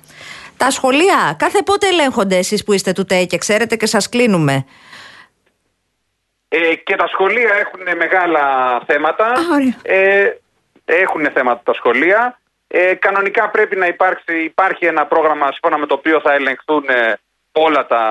Τα 0.58 0.70
σχολεία, 0.72 1.36
κάθε 1.40 1.62
πότε 1.62 1.88
ελέγχονται 1.88 2.38
εσείς 2.38 2.64
που 2.64 2.74
είστε 2.74 2.92
του 2.92 3.06
ΤΕ 3.06 3.24
και 3.24 3.38
ξέρετε 3.38 3.76
και 3.76 3.86
σας 3.86 4.10
κλείνουμε; 4.10 4.66
Ε, 6.48 6.76
και 6.76 6.96
τα 6.96 7.08
σχολεία 7.08 7.54
έχουν 7.54 7.98
μεγάλα 7.98 8.80
θέματα. 8.86 9.34
Ε, 9.82 10.30
έχουν 10.86 11.32
θέματα 11.34 11.62
τα 11.64 11.74
σχολεία. 11.74 12.40
Ε, 12.68 12.94
κανονικά 12.94 13.50
πρέπει 13.50 13.76
να 13.76 13.88
υπάρξει, 13.88 14.44
υπάρχει 14.44 14.86
ένα 14.86 15.06
πρόγραμμα 15.06 15.52
σύμφωνα 15.52 15.78
με 15.78 15.86
το 15.86 15.94
οποίο 15.94 16.22
θα 16.22 16.34
ελεγχθούν 16.34 16.86
ε, 16.90 17.14
όλα 17.52 17.86
τα 17.88 18.04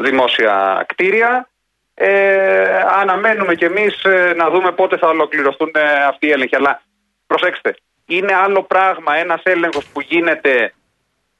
δημόσια 0.00 0.84
κτίρια. 0.88 1.48
Ε, 1.94 2.78
αναμένουμε 3.00 3.54
κι 3.54 3.64
εμείς 3.64 4.04
ε, 4.04 4.32
να 4.36 4.50
δούμε 4.50 4.72
πότε 4.72 4.96
θα 4.96 5.08
ολοκληρωθούν 5.08 5.70
ε, 5.74 6.04
αυτοί 6.04 6.26
οι 6.26 6.30
έλεγχοι. 6.30 6.56
Αλλά 6.56 6.82
προσέξτε, 7.26 7.74
είναι 8.06 8.34
άλλο 8.34 8.62
πράγμα 8.62 9.16
ένας 9.16 9.40
έλεγχος 9.44 9.86
που 9.86 10.00
γίνεται 10.00 10.72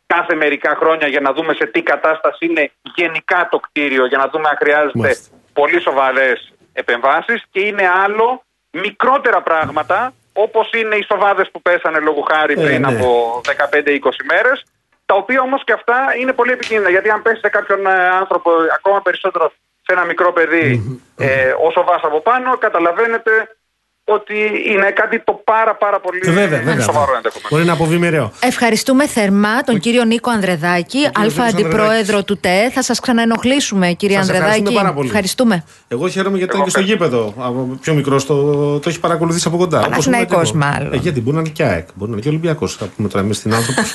κάθε 0.07 0.35
μερικά 0.35 0.77
χρόνια 0.81 1.07
για 1.07 1.21
να 1.21 1.33
δούμε 1.33 1.55
σε 1.55 1.67
τι 1.67 1.83
κατάσταση 1.83 2.47
είναι 2.47 2.71
γενικά 2.95 3.49
το 3.51 3.59
κτίριο, 3.59 4.07
για 4.07 4.19
να 4.19 4.29
δούμε 4.29 4.49
αν 4.49 4.57
χρειάζεται 4.57 4.99
Μάλιστα. 4.99 5.37
πολύ 5.53 5.81
σοβαρές 5.81 6.53
επεμβάσεις 6.73 7.43
και 7.51 7.61
είναι 7.61 7.89
άλλο 8.05 8.43
μικρότερα 8.71 9.43
πράγματα 9.43 10.13
όπως 10.33 10.71
είναι 10.73 10.95
οι 10.97 11.05
σοβάδες 11.09 11.51
που 11.51 11.63
πέσανε 11.63 11.99
λόγω 11.99 12.25
χάρη 12.31 12.55
Ε, 12.59 12.63
πριν 12.65 12.81
ναι. 12.81 12.87
από 12.97 13.41
15-20 13.45 14.09
μέρες 14.29 14.65
τα 15.07 15.15
οποία 15.15 15.41
όμως 15.41 15.65
και 15.65 15.73
αυτά 15.73 15.97
είναι 16.21 16.33
πολύ 16.33 16.53
επικίνδυνα 16.53 16.91
γιατί 16.91 17.11
αν 17.11 17.23
πέσει 17.23 17.41
σε 17.41 17.49
κάποιον 17.49 17.87
ε, 17.87 18.09
άνθρωπο 18.09 18.51
ακόμα 18.75 19.03
περισσότερο 19.03 19.53
σε 19.87 19.93
ένα 19.93 20.05
μικρό 20.05 20.33
παιδί 20.33 21.01
ε, 21.17 21.51
ο 21.67 21.71
σοβάς 21.71 22.01
από 22.03 22.21
πάνω 22.21 22.57
καταλαβαίνετε 22.59 23.57
ότι 24.05 24.35
είναι 24.73 24.91
κάτι 24.91 25.21
το 25.25 25.41
πάρα 25.45 25.75
πάρα 25.77 26.01
πολύ 26.01 26.21
Ε, 26.25 26.31
βέβαια, 26.31 26.59
βέβαια. 26.63 26.81
σοβαρό 26.85 27.13
ενδεχομένως. 27.17 27.51
Μπορεί 27.51 27.65
να 27.65 27.73
αποβεί 27.73 27.99
μοιραίο. 27.99 28.33
Ευχαριστούμε 28.41 29.07
θερμά 29.07 29.63
τον 29.63 29.79
κύριο 29.79 30.05
Νίκο 30.05 30.31
Ανδρεδάκη, 30.31 30.89
κύριος 30.89 31.11
Αλφα 31.15 31.45
Νίκος 31.45 31.53
Αντιπρόεδρο 31.61 31.91
Ανδρεδάκης. 31.97 32.25
του 32.25 32.39
ΤΕ. 32.41 32.71
Θα 32.75 32.83
σας 32.83 33.01
ξαναενοχλήσουμε, 33.01 33.93
κύριε 33.93 34.17
Σας 34.17 34.29
ευχαριστούμε 34.29 34.57
Ανδρεδάκη. 34.59 34.83
πάρα 34.85 34.95
πολύ. 34.95 35.07
Ευχαριστούμε. 35.09 35.65
Εγώ 35.89 36.09
χαίρομαι 36.09 36.37
γιατί 36.39 36.53
ήταν 36.53 36.65
και 36.65 36.71
στο 36.71 36.81
γήπεδο. 36.81 37.35
Από 37.39 37.79
πιο 37.81 37.95
μικρό 37.95 38.23
το, 38.23 38.79
το 38.79 38.89
έχει 38.89 39.01
παρακολουθήσει 39.01 39.49
από 39.49 39.57
κοντά. 39.57 39.79
Όπως 39.79 39.91
Παναθηναϊκός 39.91 40.51
ήμουν 40.51 40.61
και 40.63 40.67
εγώ. 40.69 40.77
μάλλον. 40.79 40.93
Ε, 40.93 40.97
γιατί 40.97 41.21
μπορεί 41.21 41.35
να 41.37 41.41
είναι 41.43 41.51
και 41.53 41.65
ΑΕΚ, 41.65 41.87
μπορεί 41.95 42.11
να 42.11 42.17
είναι 42.17 42.23
και 42.25 42.29
Ολυμπιακός. 42.29 42.77
Θα 42.77 42.87
πούμε 42.97 43.09
τώρα 43.09 43.25
εμείς 43.25 43.41
την 43.41 43.55
άνθρωπος. 43.55 43.95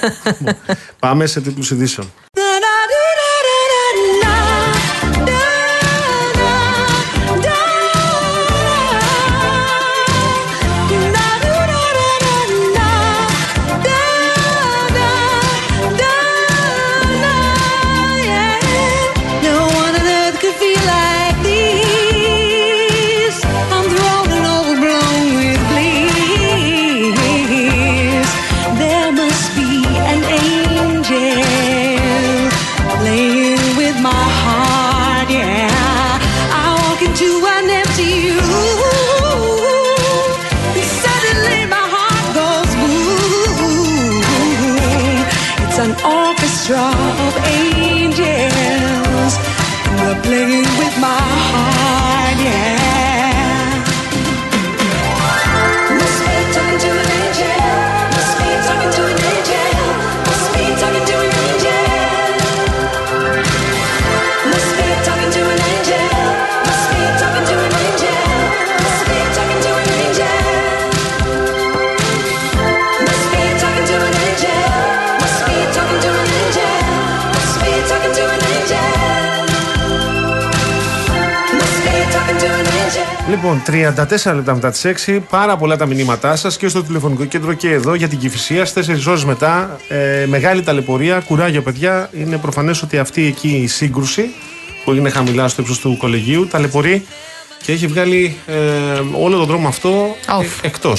Πάμε 0.99 1.26
σε 1.26 1.41
τίτλους 1.41 1.72
ειδήσεων. 1.72 2.12
Λοιπόν, 83.42 83.62
34 83.68 84.36
λεπτά 84.36 84.54
μετά 84.54 84.72
τις 84.72 84.86
6, 85.08 85.20
πάρα 85.30 85.58
πολλά 85.58 85.78
τα 85.78 85.86
μηνύματά 85.86 86.36
σας 86.36 86.58
και 86.58 86.68
στο 86.68 86.84
τηλεφωνικό 86.84 87.26
κέντρο 87.26 87.54
και 87.54 87.72
εδώ 87.72 87.94
για 87.94 88.08
την 88.08 88.20
Κυφυσίας. 88.20 88.74
4 88.74 89.08
ώρες 89.08 89.26
μετά, 89.26 89.78
ε, 89.88 90.26
μεγάλη 90.26 90.62
ταλαιπωρία, 90.62 91.20
κουράγιο 91.20 91.62
παιδιά. 91.62 92.10
Είναι 92.14 92.38
προφανές 92.38 92.82
ότι 92.82 92.98
αυτή 92.98 93.26
εκεί 93.26 93.48
η 93.48 93.68
σύγκρουση 93.68 94.30
που 94.84 94.92
έγινε 94.92 95.10
χαμηλά 95.10 95.48
στο 95.48 95.62
ύψος 95.62 95.80
του 95.80 95.98
κολεγίου 95.98 96.48
ταλαιπωρεί 96.48 97.06
και 97.64 97.72
έχει 97.72 97.88
βγάλει 97.88 98.38
ε, 98.46 98.56
όλο 99.20 99.38
τον 99.38 99.46
δρόμο 99.46 99.68
αυτό 99.68 100.16
Off. 100.40 100.44
ε, 100.44 100.68
εκτό. 100.68 100.94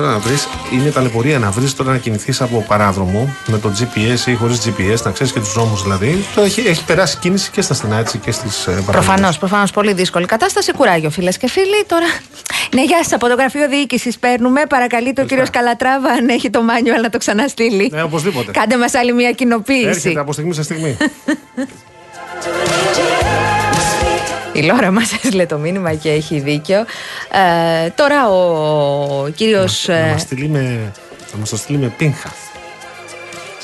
Τώρα 0.00 0.12
να 0.12 0.18
βρεις, 0.18 0.48
είναι 0.72 0.90
ταλαιπωρία 0.90 1.38
να 1.38 1.50
βρεις 1.50 1.74
τώρα 1.74 1.90
να 1.90 1.98
κινηθείς 1.98 2.40
από 2.40 2.64
παράδρομο 2.68 3.34
με 3.46 3.58
το 3.58 3.72
GPS 3.78 4.26
ή 4.26 4.34
χωρίς 4.34 4.60
GPS, 4.66 5.02
να 5.04 5.10
ξέρεις 5.10 5.32
και 5.32 5.38
τους 5.38 5.52
δρόμους 5.52 5.82
δηλαδή. 5.82 6.24
Το 6.34 6.40
έχει, 6.40 6.60
έχει 6.60 6.84
περάσει 6.84 7.16
κίνηση 7.16 7.50
και 7.50 7.62
στα 7.62 7.74
στενά 7.74 7.98
έτσι 7.98 8.18
και 8.18 8.30
στις 8.30 8.66
ε, 8.66 8.82
Προφανώς, 8.86 9.38
προφανώς. 9.38 9.70
Πολύ 9.70 9.92
δύσκολη 9.92 10.26
κατάσταση. 10.26 10.72
Κουράγιο, 10.72 11.10
φίλες 11.10 11.36
και 11.36 11.48
φίλοι. 11.48 11.84
Τώρα. 11.86 12.06
Ναι, 12.74 12.84
γεια 12.84 13.02
σας. 13.02 13.12
Από 13.12 13.28
το 13.28 13.34
γραφείο 13.34 13.68
διοίκησης 13.68 14.18
παίρνουμε. 14.18 14.62
Παρακαλείται 14.68 15.22
ο 15.22 15.24
κύριο 15.24 15.44
Καλατράβα, 15.52 16.08
αν 16.08 16.28
έχει 16.28 16.50
το 16.50 16.62
μάνιουαλ, 16.62 17.00
να 17.00 17.10
το 17.10 17.18
ξαναστείλει. 17.18 17.90
Ναι, 17.92 18.02
οπωσδήποτε. 18.02 18.50
Κάντε 18.50 18.76
μας 18.76 18.94
άλλη 18.94 19.12
μια 19.12 19.30
κοινοποίηση. 19.30 19.88
Έρχεται 19.88 20.20
από 20.20 20.32
στιγμή 20.32 20.54
σε 20.54 20.62
στιγμή. 20.62 20.96
Η 24.52 24.62
Λόρα 24.62 24.90
μας 24.90 25.12
έστειλε 25.22 25.46
το 25.46 25.58
μήνυμα 25.58 25.94
και 25.94 26.10
έχει 26.10 26.40
δίκιο. 26.40 26.84
Ε, 27.84 27.88
τώρα 27.90 28.28
ο 28.28 29.28
κύριος. 29.28 29.88
να 29.88 30.06
μας 30.12 30.20
στείλει 30.20 30.48
με, 30.48 30.92
να 31.32 31.38
μας 31.38 31.48
το 31.48 31.56
στείλει 31.56 31.78
με 31.78 31.92
πίνχα. 31.96 32.32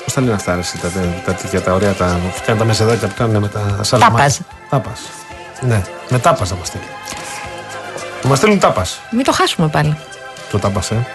Πώς 0.05 0.15
τα 0.15 0.21
λένε 0.21 0.33
αυτά, 0.33 0.55
ρε, 0.55 0.61
εσύ, 0.61 0.79
τα, 0.79 0.91
τα, 1.25 1.35
τέτοια, 1.35 1.63
τα 1.63 1.73
ωραία, 1.73 1.93
τα, 1.93 2.21
που 2.23 2.43
κάνουν 2.45 2.61
τα 2.61 2.67
μεσεδάκια 2.67 3.09
που 3.09 3.15
κάνουν 3.17 3.37
με 3.37 3.49
τα 3.49 3.79
σαλαμάκια. 3.83 4.19
Τάπας. 4.19 4.41
Τάπας. 4.71 5.01
Ναι, 5.61 5.83
με 6.09 6.19
τάπας 6.19 6.51
να 6.51 6.57
μας 6.57 6.67
στείλει. 6.67 6.85
Να 8.23 8.29
μας 8.29 8.39
στείλουν 8.39 8.59
τάπας. 8.59 9.01
Μην 9.11 9.25
το 9.25 9.33
χάσουμε 9.33 9.69
πάλι. 9.69 9.97
Το 10.51 10.59
τάπας, 10.59 10.91
ε. 10.91 11.07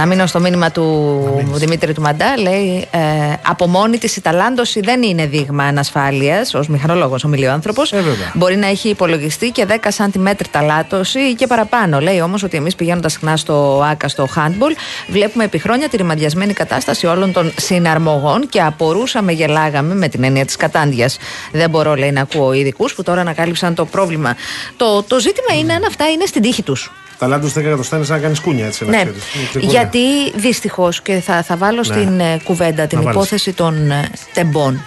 Να 0.00 0.06
μείνω 0.06 0.26
στο 0.26 0.40
μήνυμα 0.40 0.70
του 0.70 1.52
Δημήτρη 1.52 1.92
του 1.94 2.00
Μαντά. 2.00 2.38
Λέει: 2.38 2.88
ε, 2.90 2.98
Από 3.46 3.66
μόνη 3.66 3.98
τη 3.98 4.14
η 4.16 4.20
ταλάντωση 4.20 4.80
δεν 4.80 5.02
είναι 5.02 5.26
δείγμα 5.26 5.64
ανασφάλειας. 5.64 6.54
Ω 6.54 6.64
μηχανολόγος, 6.68 7.24
ο 7.24 7.28
μιλιοάνθρωπο. 7.28 7.82
βέβαια. 7.90 8.32
Μπορεί 8.34 8.56
να 8.56 8.66
έχει 8.66 8.88
υπολογιστεί 8.88 9.50
και 9.50 9.66
10 9.68 9.72
cm 9.74 10.32
ταλάτωση 10.50 11.18
ή 11.18 11.34
και 11.34 11.46
παραπάνω. 11.46 12.00
Λέει 12.00 12.20
όμως 12.20 12.42
ότι 12.42 12.56
εμείς 12.56 12.74
πηγαίνοντας 12.74 13.12
συχνά 13.12 13.36
στο 13.36 13.82
ΑΚΑ, 13.90 14.08
στο 14.08 14.28
handball, 14.36 14.72
βλέπουμε 15.08 15.44
επί 15.44 15.58
χρόνια 15.58 15.88
τη 15.88 15.96
ρημαδιασμένη 15.96 16.52
κατάσταση 16.52 17.06
όλων 17.06 17.32
των 17.32 17.52
συναρμογών 17.56 18.48
και 18.48 18.62
απορούσαμε, 18.62 19.32
γελάγαμε 19.32 19.94
με 19.94 20.08
την 20.08 20.24
έννοια 20.24 20.44
της 20.44 20.56
κατάντιας. 20.56 21.18
Δεν 21.52 21.70
μπορώ, 21.70 21.94
λέει, 21.94 22.10
να 22.10 22.20
ακούω 22.20 22.52
ειδικούς 22.52 22.94
που 22.94 23.02
τώρα 23.02 23.20
ανακάλυψαν 23.20 23.74
το 23.74 23.84
πρόβλημα. 23.84 24.36
Το, 24.76 25.02
το 25.02 25.20
ζήτημα 25.20 25.58
είναι 25.60 25.72
αν 25.72 25.84
αυτά 25.84 26.08
είναι 26.08 26.24
στην 26.26 26.42
τύχη 26.42 26.62
τους. 26.62 26.90
Ταλάντου 27.20 27.52
10 27.52 27.56
εκατοστά 27.56 28.04
σαν 28.04 28.16
να 28.16 28.22
κάνεις 28.22 28.40
κούνια 28.40 28.66
έτσι. 28.66 28.84
να 28.84 28.90
Ναι, 28.90 28.96
ξέρεις. 28.96 29.34
Είναι 29.34 29.44
τρικούνια. 29.52 29.78
γιατί 29.80 30.30
δυστυχώς 30.34 31.00
και 31.02 31.20
θα, 31.20 31.42
θα 31.42 31.56
βάλω 31.56 31.76
Ναι. 31.76 31.82
στην 31.84 32.20
ε, 32.20 32.40
κουβέντα 32.44 32.86
την 32.86 32.98
Να 32.98 33.04
βάλεις. 33.04 33.16
υπόθεση 33.18 33.52
των 33.52 33.90
ε, 33.90 34.10
τεμπών. 34.34 34.82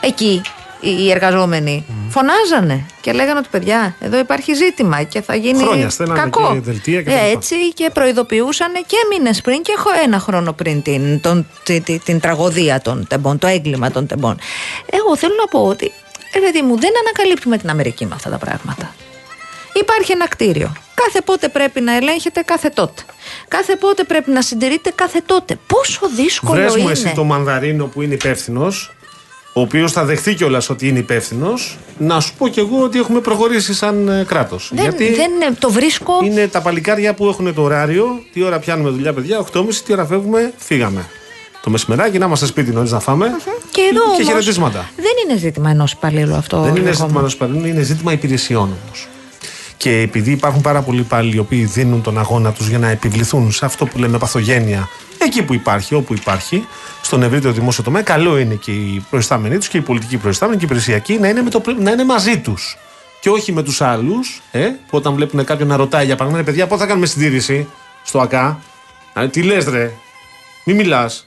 Εκεί 0.00 0.42
οι, 0.80 0.90
οι 1.04 1.10
εργαζόμενοι 1.10 1.84
φωνάζανε 2.08 2.86
και 3.00 3.12
λέγανε 3.12 3.38
ότι 3.38 3.48
παιδιά, 3.50 3.94
εδώ 4.00 4.18
υπάρχει 4.18 4.54
ζήτημα 4.54 5.02
και 5.02 5.20
θα 5.22 5.34
γίνει 5.34 5.58
Χρόνια 5.62 5.90
στέλνανε 5.90 6.20
κακό. 6.20 6.52
και 6.52 6.60
δελτία 6.60 7.02
και 7.02 7.10
Ε, 7.10 7.12
τα 7.14 7.20
λοιπά. 7.22 7.30
έτσι 7.30 7.54
και 7.72 7.90
προειδοποιούσαν 7.92 8.72
και 8.86 8.96
μήνες 9.10 9.40
πριν 9.40 9.62
και 9.62 9.72
έχω 9.76 9.88
ένα 10.04 10.18
χρόνο 10.18 10.52
πριν 10.52 10.82
την, 10.82 11.20
τον, 11.20 11.46
τη- 11.64 11.80
τη- 11.80 11.98
την 11.98 12.20
τραγωδία 12.20 12.80
των 12.80 13.06
τεμπών, 13.08 13.38
το 13.38 13.46
έγκλημα 13.46 13.90
των 13.90 14.06
τεμπών. 14.06 14.38
Εγώ 14.90 15.16
θέλω 15.16 15.34
να 15.40 15.46
πω 15.46 15.66
ότι, 15.66 15.92
ρε 16.34 16.40
παιδί 16.40 16.62
μου, 16.62 16.78
δεν 16.78 16.90
ανακαλύπτουμε 17.04 17.56
την 17.58 17.70
Αμερική 17.70 18.06
με 18.06 18.14
αυτά 18.14 18.30
τα 18.30 18.38
πράγματα. 18.38 18.94
Υπάρχει 19.72 20.12
ένα 20.12 20.28
κτίριο. 20.28 20.72
Κάθε 20.94 21.20
πότε 21.24 21.48
πρέπει 21.48 21.80
να 21.80 21.96
ελέγχεται 21.96 22.42
κάθε 22.42 22.68
τότε. 22.68 23.02
Κάθε 23.48 23.76
πότε 23.76 24.04
πρέπει 24.04 24.30
να 24.30 24.42
συντηρείται 24.42 24.92
κάθε 24.94 25.20
τότε. 25.26 25.58
Πόσο 25.66 26.00
δύσκολο 26.16 26.60
Βρες 26.60 26.74
μου 26.76 26.82
είναι. 26.82 26.90
εσύ 26.92 27.12
το 27.14 27.24
μανδαρίνο 27.24 27.84
που 27.86 28.02
είναι 28.02 28.14
υπεύθυνος, 28.14 28.92
ο 29.52 29.60
οποίος 29.60 29.92
θα 29.92 30.04
δεχθεί 30.04 30.34
κιόλας 30.34 30.70
ότι 30.70 30.88
είναι 30.88 30.98
υπεύθυνος, 30.98 31.78
να 31.98 32.20
σου 32.20 32.32
πω 32.38 32.48
κι 32.48 32.58
εγώ 32.58 32.82
ότι 32.82 32.98
έχουμε 32.98 33.20
προχωρήσει 33.20 33.74
σαν 33.74 34.24
κράτος. 34.28 34.70
Δεν, 34.74 34.90
δεν 34.96 35.08
είναι- 35.08 35.54
το 35.58 35.70
βρίσκω. 35.70 36.12
είναι 36.24 36.48
τα 36.48 36.60
παλικάρια 36.62 37.14
που 37.14 37.26
έχουν 37.28 37.54
το 37.54 37.62
ωράριο, 37.62 38.22
τι 38.32 38.42
ώρα 38.42 38.58
πιάνουμε 38.58 38.90
δουλειά, 38.90 39.12
παιδιά, 39.12 39.38
8.30, 39.38 39.82
τι 39.84 39.92
ώρα 39.92 40.06
φεύγουμε, 40.06 40.52
φύγαμε. 40.56 41.08
Το 41.62 41.70
μεσημεράκι 41.70 42.18
να 42.18 42.26
είμαστε 42.26 42.46
σπίτι 42.46 42.70
νωρίς 42.70 42.90
να 42.90 43.00
φάμε. 43.00 43.26
Και 43.70 43.80
εδώ 43.80 44.00
και 44.00 44.06
όμως 44.12 44.26
χαιρετίσματα. 44.26 44.90
Δεν 44.96 45.12
είναι 45.24 45.38
ζήτημα 45.38 45.70
ενός 45.70 45.92
υπαλλήλου 45.92 46.34
αυτό. 46.34 46.56
Δεν 46.60 46.68
είναι 46.70 46.78
Γιώργο 46.78 46.92
ζήτημα 46.92 47.12
μου. 47.12 47.18
ενός 47.18 47.32
υπαλλήλου, 47.32 47.66
είναι 47.66 47.82
ζήτημα 47.82 48.12
υπηρεσιών 48.12 48.62
όμως. 48.84 49.08
Και 49.78 50.00
επειδή 50.00 50.30
υπάρχουν 50.30 50.60
πάρα 50.60 50.82
πολλοί 50.82 51.00
υπάλληλοι 51.00 51.36
οι 51.36 51.38
οποίοι 51.38 51.64
δίνουν 51.64 52.02
τον 52.02 52.18
αγώνα 52.18 52.52
τους 52.52 52.68
για 52.68 52.78
να 52.78 52.88
επιβληθούν 52.88 53.52
σε 53.52 53.64
αυτό 53.64 53.86
που 53.86 53.98
λέμε 53.98 54.18
παθογένεια, 54.18 54.88
εκεί 55.18 55.42
που 55.42 55.54
υπάρχει, 55.54 55.94
όπου 55.94 56.14
υπάρχει, 56.14 56.66
στον 57.02 57.22
ευρύτερο 57.22 57.52
δημόσιο 57.52 57.84
τομέα, 57.84 58.02
καλό 58.02 58.38
είναι 58.38 58.54
και 58.54 58.70
οι 58.70 59.04
προϊστάμενοι 59.10 59.56
τους 59.58 59.68
και 59.68 59.76
οι 59.76 59.80
πολιτικοί 59.80 60.16
προϊστάμενοι 60.16 60.58
και 60.58 60.64
οι 60.64 60.68
υπηρεσιακοί 60.70 61.18
να 61.18 61.28
είναι, 61.28 61.42
με 61.42 61.50
το, 61.50 61.62
να 61.78 61.90
είναι 61.90 62.04
μαζί 62.04 62.38
τους. 62.38 62.76
Και 63.20 63.30
όχι 63.30 63.52
με 63.52 63.62
τους 63.62 63.80
άλλους, 63.80 64.42
ε, 64.50 64.60
που 64.60 64.96
όταν 64.96 65.14
βλέπουν 65.14 65.44
κάποιον 65.44 65.68
να 65.68 65.76
ρωτάει 65.76 66.04
για 66.04 66.16
παράδειγμα, 66.16 66.44
«Ρε 66.44 66.50
παιδιά, 66.50 66.66
πότε 66.66 66.80
θα 66.80 66.86
κάνουμε 66.86 67.06
συντήρηση 67.06 67.68
στο 68.02 68.20
ΑΚΑ. 68.20 68.60
«Α, 69.12 69.28
τι 69.28 69.42
λες, 69.42 69.64
ρε, 69.64 69.92
μη 70.64 70.74
μιλάς. 70.74 71.26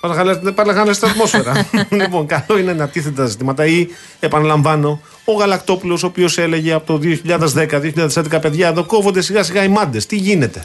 Πάνε 0.00 0.72
να 0.72 0.74
χάνεσαι 0.74 1.00
την 1.00 1.08
ατμόσφαιρα. 1.08 1.66
λοιπόν, 2.00 2.26
καλό 2.26 2.58
είναι 2.58 2.72
να 2.72 2.88
τίθεται 2.88 3.14
τα 3.14 3.26
ζητήματα. 3.26 3.66
Ή, 3.66 3.86
επαναλαμβάνω, 4.20 5.00
ο 5.24 5.32
Γαλακτόπουλος, 5.32 6.02
ο 6.02 6.06
οποίος 6.06 6.38
έλεγε 6.38 6.72
από 6.72 6.86
το 6.86 6.98
2010-2011, 6.98 8.40
παιδιά, 8.40 8.68
εδώ 8.68 8.84
κόβονται 8.84 9.20
σιγά 9.22 9.42
σιγά 9.42 9.62
οι 9.64 9.68
μάντες. 9.68 10.06
Τι 10.06 10.16
γίνεται; 10.16 10.62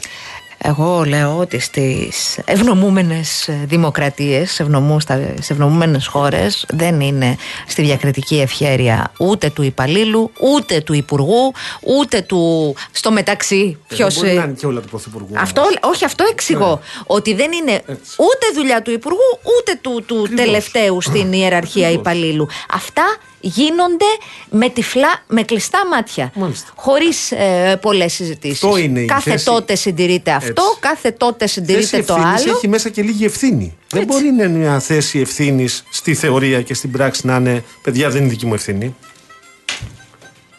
Εγώ 0.62 1.04
λέω 1.06 1.36
ότι 1.38 1.58
στις 1.58 2.38
ευνομούμενες 2.44 3.48
δημοκρατίες, 3.64 4.50
σε 4.52 4.62
ευνομού- 4.62 5.00
στα- 5.00 5.34
σε 5.40 5.52
ευνομούμενες 5.52 6.06
χώρες 6.06 6.66
δεν 6.68 7.00
είναι 7.00 7.36
στη 7.66 7.82
διακριτική 7.82 8.40
ευχέρεια 8.40 9.12
ούτε 9.18 9.50
του 9.50 9.62
υπαλλήλου, 9.62 10.30
ούτε 10.40 10.80
του 10.80 10.92
υπουργού, 10.92 11.52
ούτε 11.98 12.20
του 12.20 12.74
στο 12.92 13.10
μεταξύ 13.12 13.78
ποιος... 13.88 14.14
Δεν 14.14 14.22
μπορεί 14.24 14.36
ε, 14.36 14.38
να 14.38 14.44
είναι 14.44 14.56
και 14.58 14.66
όλα 14.66 14.80
του 14.80 14.88
Πρωθυπουργού. 14.88 15.28
Αυτό, 15.38 15.62
όχι, 15.80 16.04
αυτό 16.04 16.24
εξηγώ. 16.30 16.80
Ότι 17.06 17.34
δεν 17.34 17.52
είναι 17.52 17.82
ούτε 18.16 18.46
δουλειά 18.54 18.82
του 18.82 18.90
Υπουργού, 18.90 19.38
ούτε 19.58 19.78
του, 19.80 20.02
του 20.06 20.28
τελευταίου 20.36 21.00
στην 21.00 21.32
ιεραρχία 21.32 21.90
υπαλλήλου. 21.90 22.48
Αυτά 22.72 23.16
γίνονται 23.40 24.04
με 24.50 24.68
τυφλά, 24.68 25.22
με 25.26 25.42
κλειστά 25.42 25.78
μάτια. 25.90 26.32
Χωρίς 26.74 27.32
ε, 27.32 27.78
πολλές 27.82 28.12
συζητήσεις. 28.12 28.64
Αυτό 28.64 28.76
είναι 28.76 29.00
η 29.00 29.04
Κάθε 29.04 29.30
θέση- 29.30 29.44
τότε 29.44 29.74
συντηρείται 29.74 30.30
αυτό, 30.30 30.48
Έτσι. 30.48 30.78
κάθε 30.80 31.10
τότε 31.10 31.46
συντηρείται 31.46 31.86
θέση 31.86 32.02
το 32.06 32.14
ευθύνης 32.14 32.40
άλλο. 32.42 32.56
έχει 32.56 32.68
μέσα 32.68 32.88
και 32.88 33.02
λίγη 33.02 33.24
ευθύνη. 33.24 33.76
Δεν 33.88 34.04
μπορεί 34.04 34.30
να 34.30 34.44
είναι 34.44 34.58
μια 34.58 34.78
θέση 34.80 35.18
ευθύνης 35.18 35.82
στη 35.90 36.14
θεωρία 36.14 36.62
και 36.62 36.74
στην 36.74 36.90
πράξη 36.90 37.26
να 37.26 37.36
είναι 37.36 37.64
παιδιά, 37.82 38.10
δεν 38.10 38.20
είναι 38.20 38.30
δική 38.30 38.46
μου 38.46 38.54
ευθύνη. 38.54 38.94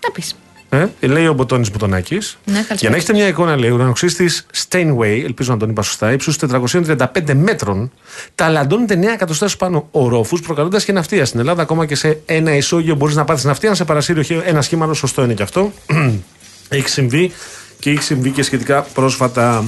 Να 0.03 0.11
πεις. 0.11 0.35
Ε, 0.73 0.87
λέει 1.07 1.27
ο 1.27 1.33
Μποτόνη 1.33 1.69
Μπουτονάκη. 1.71 2.13
Ναι, 2.15 2.53
καλησπέρα. 2.53 2.75
Για 2.79 2.89
να 2.89 2.95
έχετε 2.95 3.13
μια 3.13 3.27
εικόνα, 3.27 3.57
λέει, 3.57 3.69
ο 3.69 3.73
ουρανοξύστης 3.73 4.45
Steinway, 4.69 5.21
ελπίζω 5.23 5.51
να 5.53 5.59
τον 5.59 5.69
είπα 5.69 5.81
σωστά, 5.81 6.11
ύψους 6.11 6.37
435 6.37 7.33
μέτρων, 7.33 7.91
ταλαντώνεται 8.35 8.93
9 8.95 9.03
εκατοστά 9.13 9.49
πάνω 9.57 9.87
ορόφους, 9.91 10.41
προκαλώντας 10.41 10.83
και 10.83 10.91
ναυτία. 10.91 11.25
Στην 11.25 11.39
Ελλάδα, 11.39 11.61
ακόμα 11.61 11.85
και 11.85 11.95
σε 11.95 12.19
ένα 12.25 12.55
ισόγειο 12.55 12.95
μπορείς 12.95 13.15
να 13.15 13.23
πάθεις 13.23 13.43
ναυτία, 13.43 13.69
να 13.69 13.75
σε 13.75 13.83
παρασύρει 13.85 14.19
ο- 14.35 14.41
ένα 14.45 14.61
σχήμα, 14.61 14.93
σωστό 14.93 15.23
είναι 15.23 15.33
και 15.33 15.43
αυτό. 15.43 15.71
έχει 16.69 16.89
συμβεί 16.89 17.31
και 17.79 17.89
έχει 17.89 18.01
συμβεί 18.03 18.29
και 18.29 18.43
σχετικά 18.43 18.81
πρόσφατα. 18.81 19.63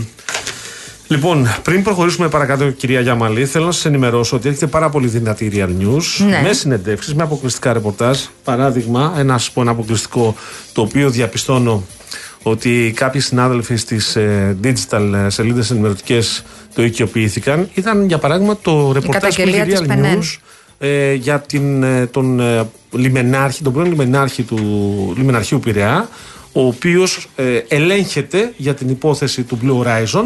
Λοιπόν, 1.14 1.48
πριν 1.62 1.84
προχωρήσουμε 1.84 2.30
παρακάτω, 2.30 2.70
κυρία 2.70 3.00
Γιαμαλή, 3.00 3.46
θέλω 3.46 3.66
να 3.66 3.72
σας 3.72 3.86
ενημερώσω 3.86 4.36
ότι 4.36 4.50
έχετε 4.50 4.68
πάρα 4.68 4.90
πολύ 4.90 5.08
δυνατή 5.08 5.52
Real 5.56 5.84
News 5.84 6.26
Ναι. 6.28 6.42
με 6.44 6.54
συνεντεύξεις, 6.54 7.14
με 7.16 7.24
αποκλειστικά 7.24 7.74
ρεπορτάζ. 7.74 8.20
Παράδειγμα, 8.44 9.14
ένα, 9.18 9.34
ας 9.34 9.52
πω, 9.52 9.62
ένα 9.62 9.72
αποκλειστικό 9.72 10.36
το 10.74 10.82
οποίο 10.82 11.10
διαπιστώνω 11.10 11.84
ότι 12.44 12.94
κάποιοι 12.96 13.22
συνάδελφοι 13.22 13.76
στις 13.76 14.18
digital 14.64 15.26
σελίδες 15.28 15.72
ενημερωτικές 15.72 16.44
το 16.76 16.84
οικειοποιήθηκαν. 16.84 17.70
Ήταν, 17.74 18.06
για 18.06 18.18
παράδειγμα, 18.18 18.58
το 18.62 18.72
ρεπορτάζ 18.72 19.04
που 19.04 19.12
καταγγελία 19.12 19.66
είχε 19.66 19.72
της 19.72 19.82
Real 19.82 19.88
Πενέν. 19.88 20.20
News 20.22 20.38
ε, 20.80 21.14
για 21.14 21.40
την, 21.40 21.84
ε, 21.84 22.06
τον 22.06 22.40
ε, 22.40 22.70
λιμενάρχη, 22.92 23.64
τον 23.64 23.74
πρώην 23.74 23.90
λιμενάρχη 23.90 24.44
του 24.44 24.58
λιμεναρχείου 25.18 25.60
Πειραιά, 25.60 26.10
ο 26.54 26.68
οποίος 26.68 27.28
ε, 27.36 27.62
ελέγχεται 27.68 28.54
για 28.58 28.74
την 28.74 28.90
υπόθεση 28.90 29.44
του 29.44 29.60
Blue 29.64 29.86
Horizon 29.86 30.24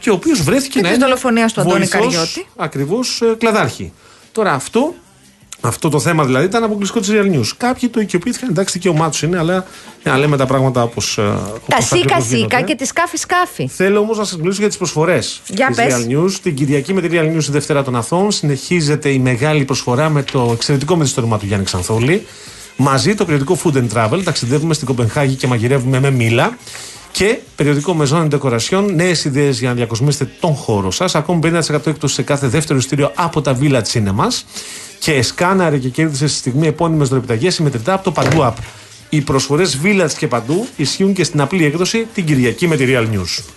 και 0.00 0.10
ο 0.10 0.14
οποίος 0.14 0.42
βρέθηκε 0.42 0.72
Και 0.72 0.80
να 0.80 0.88
της 0.88 0.96
είναι 0.96 1.06
δολοφονίας 1.06 1.52
του 1.52 1.60
Αντώνη 1.60 1.78
βοηθός, 1.78 2.00
Καριώτη. 2.00 2.46
Ακριβώς 2.56 3.20
ε, 3.20 3.34
κλαδάρχη. 3.38 3.92
Τώρα 4.32 4.52
αυτό, 4.52 4.94
αυτό 5.60 5.88
το 5.88 6.00
θέμα 6.00 6.24
δηλαδή 6.24 6.44
ήταν 6.44 6.64
αποκλειστικό 6.64 7.00
της 7.00 7.10
Real 7.12 7.36
News. 7.36 7.48
Κάποιοι 7.56 7.88
το 7.88 8.00
οικειοποιήθηκαν, 8.00 8.48
εντάξει, 8.48 8.72
δικαίωμά 8.72 9.10
τους 9.10 9.22
είναι, 9.22 9.38
αλλά 9.38 9.66
για 10.02 10.12
να 10.12 10.18
λέμε 10.18 10.36
τα 10.36 10.46
πράγματα 10.46 10.82
όπως. 10.82 11.18
Τα 11.66 11.80
σίκα 11.80 12.20
σίκα 12.20 12.60
και 12.60 12.74
τη 12.74 12.84
σκάφη 12.84 13.16
σκάφη. 13.16 13.68
Θέλω 13.68 14.00
όμως 14.00 14.18
να 14.18 14.24
σας 14.24 14.38
μιλήσω 14.38 14.58
για 14.58 14.68
τις 14.68 14.76
προσφορές 14.76 15.40
Για 15.46 15.66
της 15.66 15.76
πες. 15.76 15.94
Real 15.94 16.12
News. 16.12 16.32
Την 16.42 16.54
Κυριακή 16.54 16.92
με 16.92 17.00
τη 17.00 17.08
Real 17.10 17.36
News, 17.36 17.44
η 17.48 17.50
Δευτέρα 17.50 17.82
των 17.82 17.96
Αθών, 17.96 18.30
συνεχίζεται 18.30 19.10
η 19.10 19.18
μεγάλη 19.18 19.64
προσφορά 19.64 20.08
με 20.08 20.22
το 20.22 20.50
εξαιρετικό 20.52 20.96
μυθιστόρημα 20.96 21.38
του 21.38 21.46
Γιάννη 21.46 21.64
Ξανθόλη. 21.64 22.26
Μαζί 22.76 23.14
το 23.14 23.24
περιοδικό 23.24 23.58
Food 23.64 23.74
and 23.74 23.88
Travel. 23.94 24.20
Ταξιδεύουμε 24.24 24.74
στην 24.74 24.86
Κοπενχάγη 24.86 25.34
και 25.34 25.46
μαγειρεύουμε 25.46 26.00
με 26.00 26.10
μήλα. 26.10 26.58
Και 27.12 27.38
περιοδικό 27.56 27.96
Maison 28.00 28.28
Decoration, 28.28 28.90
νέες 28.94 29.24
ιδέες 29.24 29.58
για 29.58 29.68
να 29.68 29.74
διακοσμήσετε 29.74 30.30
τον 30.40 30.54
χώρο 30.54 30.90
σας. 30.90 31.14
Ακόμη 31.14 31.40
50% 31.42 31.86
έκπτωση 31.86 32.14
σε 32.14 32.22
κάθε 32.22 32.46
δεύτερο 32.46 32.78
ειστήριο 32.78 33.12
από 33.14 33.40
τα 33.40 33.58
Villa 33.60 33.82
Cinemas. 33.92 34.42
Και 34.98 35.22
σκάναρε 35.22 35.78
και 35.78 35.88
κέρδισε 35.88 36.26
στη 36.26 36.38
στιγμή 36.38 36.66
επώνυμες 36.66 37.08
δωρεπιταγές 37.08 37.54
συμμετρητά 37.54 37.92
από 37.92 38.04
το 38.04 38.12
Παντού 38.12 38.38
App. 38.40 38.54
Οι 39.08 39.20
προσφορές 39.20 39.80
Village 39.82 40.12
και 40.18 40.26
παντού 40.26 40.66
ισχύουν 40.76 41.12
και 41.12 41.24
στην 41.24 41.40
απλή 41.40 41.64
έκδοση 41.64 42.06
την 42.14 42.24
Κυριακή 42.24 42.68
με 42.68 42.76
τη 42.76 42.84
Real 42.88 43.06
News. 43.14 43.55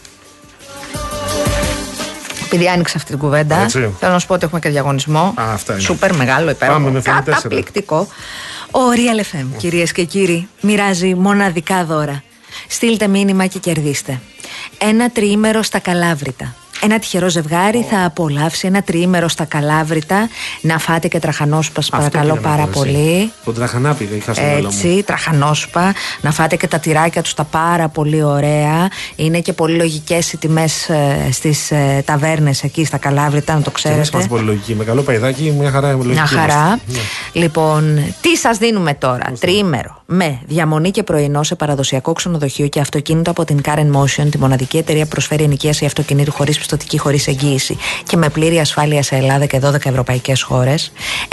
Επειδή 2.51 2.67
άνοιξε 2.69 2.93
αυτή 2.97 3.09
την 3.09 3.19
κουβέντα, 3.19 3.55
Έτσι. 3.55 3.93
θέλω 3.99 4.11
να 4.11 4.19
σου 4.19 4.27
πω 4.27 4.33
ότι 4.33 4.45
έχουμε 4.45 4.59
και 4.59 4.69
διαγωνισμό. 4.69 5.33
αυτά 5.37 5.73
είναι. 5.73 5.81
Σούπερ 5.81 6.15
μεγάλο, 6.15 6.49
υπέροχο. 6.49 6.77
Πάμε 6.77 6.91
με 6.91 7.01
φωνή 7.01 7.15
τέσσερα. 7.17 7.35
Καταπληκτικό. 7.35 8.07
Ο 8.71 8.79
Real 8.95 9.35
FM, 9.35 9.45
κυρίες 9.57 9.91
και 9.91 10.03
κύριοι, 10.03 10.47
μοιράζει 10.61 11.15
μοναδικά 11.15 11.85
δώρα. 11.85 12.23
Στείλτε 12.67 13.07
μήνυμα 13.07 13.45
και 13.45 13.59
κερδίστε. 13.59 14.19
Ένα 14.77 15.09
τριήμερο 15.09 15.61
στα 15.61 15.79
Καλάβρητα. 15.79 16.55
Ένα 16.81 16.99
τυχερό 16.99 17.29
ζευγάρι 17.29 17.85
θα 17.89 18.05
απολαύσει 18.05 18.67
ένα 18.67 18.81
τριήμερο 18.81 19.27
στα 19.27 19.45
Καλάβρητα. 19.45 20.29
Να 20.61 20.77
φάτε 20.77 21.07
και 21.07 21.19
τραχανόσπας, 21.19 21.85
σας 21.85 21.97
παρακαλώ 21.97 22.33
πήγα 22.33 22.47
να 22.49 22.55
πάρα 22.55 22.67
πω, 22.69 22.83
εσύ. 22.83 22.93
πολύ. 22.93 23.31
Τον 23.45 23.53
τραχανά 23.53 23.93
πήγα, 23.93 24.15
είχα 24.15 24.33
στο 24.33 24.43
μυαλό 24.43 24.61
μου. 24.61 24.67
Έτσι, 24.67 25.03
τραχανόσπα. 25.05 25.93
Να 26.21 26.31
φάτε 26.31 26.55
και 26.55 26.67
τα 26.67 26.79
τυράκια 26.79 27.21
τους 27.21 27.33
τα 27.33 27.43
πάρα 27.43 27.87
πολύ 27.87 28.23
ωραία. 28.23 28.87
Είναι 29.15 29.39
και 29.39 29.53
πολύ 29.53 29.75
λογικές 29.75 30.31
οι 30.33 30.37
τιμές 30.37 30.89
στις 31.31 31.71
ε, 31.71 32.01
ταβέρνες 32.05 32.63
εκεί 32.63 32.85
στα 32.85 32.97
Καλάβρητα, 32.97 33.53
να 33.53 33.61
το 33.61 33.71
Και 33.71 33.87
εμείς 33.87 33.99
ξέρετε. 33.99 34.09
είμαστε 34.11 34.27
πολύ 34.35 34.43
λογικοί. 34.45 34.75
Με 34.75 34.83
καλό 34.83 35.01
παϊδάκι, 35.01 35.53
μια 35.59 35.71
χαρά 35.71 35.91
είμαι 35.91 36.05
Μια 36.05 36.13
λογική 36.13 36.35
χαρά. 36.35 36.53
είμαστε. 36.53 36.79
Ναι. 37.33 37.41
Λοιπόν, 37.41 38.13
τι 38.21 38.37
σας 38.37 38.57
δίνουμε 38.57 38.93
τώρα; 38.93 39.31
Τριήμερο 39.39 40.01
με 40.05 40.39
διαμονή 40.47 40.91
και 40.91 41.03
πρωινό 41.03 41.43
σε 41.43 41.55
παραδοσιακό 41.55 42.13
ξενοδοχείο 42.13 42.67
και 42.67 42.79
αυτοκίνητο 42.79 43.31
από 43.31 43.45
την 43.45 43.61
Karen 43.65 43.91
Motion, 43.95 44.27
τη 44.31 44.37
μοναδική 44.37 44.77
εταιρεία 44.77 45.03
που 45.03 45.09
προσφέρει 45.09 45.43
ενοικίαση 45.43 45.85
αυτοκινήτου 45.85 46.31
χωρίς 46.31 46.57
πιστοποιητικό 46.69 46.69
ρευστοτική 46.69 46.97
χωρίς 46.97 47.27
εγγύηση 47.27 47.77
και 48.03 48.17
με 48.17 48.29
πλήρη 48.29 48.59
ασφάλεια 48.59 49.03
σε 49.03 49.15
Ελλάδα 49.15 49.45
και 49.45 49.59
12 49.63 49.85
ευρωπαϊκές 49.85 50.41
χώρες. 50.41 50.91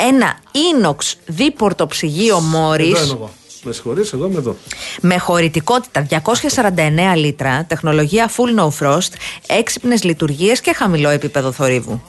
Ένα 0.09 0.39
ίνοξ 0.73 1.17
δίπορτο 1.27 1.87
ψυγείο 1.87 2.41
Μόρις. 2.41 2.89
Εδώ 2.89 3.05
είμαι 3.05 3.13
εγώ. 3.13 3.31
Με 3.63 3.73
συγχωρείς, 3.73 4.13
εγώ 4.13 4.27
είμαι 4.27 4.39
εδώ. 4.39 4.57
Με 5.01 5.19
χωρητικότητα 5.19 6.07
249 6.11 7.17
λίτρα, 7.17 7.65
τεχνολογία 7.69 8.31
full 8.31 8.61
no 8.61 8.69
frost, 8.81 9.13
έξυπνες 9.47 10.03
λειτουργίες 10.03 10.61
και 10.61 10.73
χαμηλό 10.73 11.09
επίπεδο 11.09 11.53
θορύβου. 11.53 12.03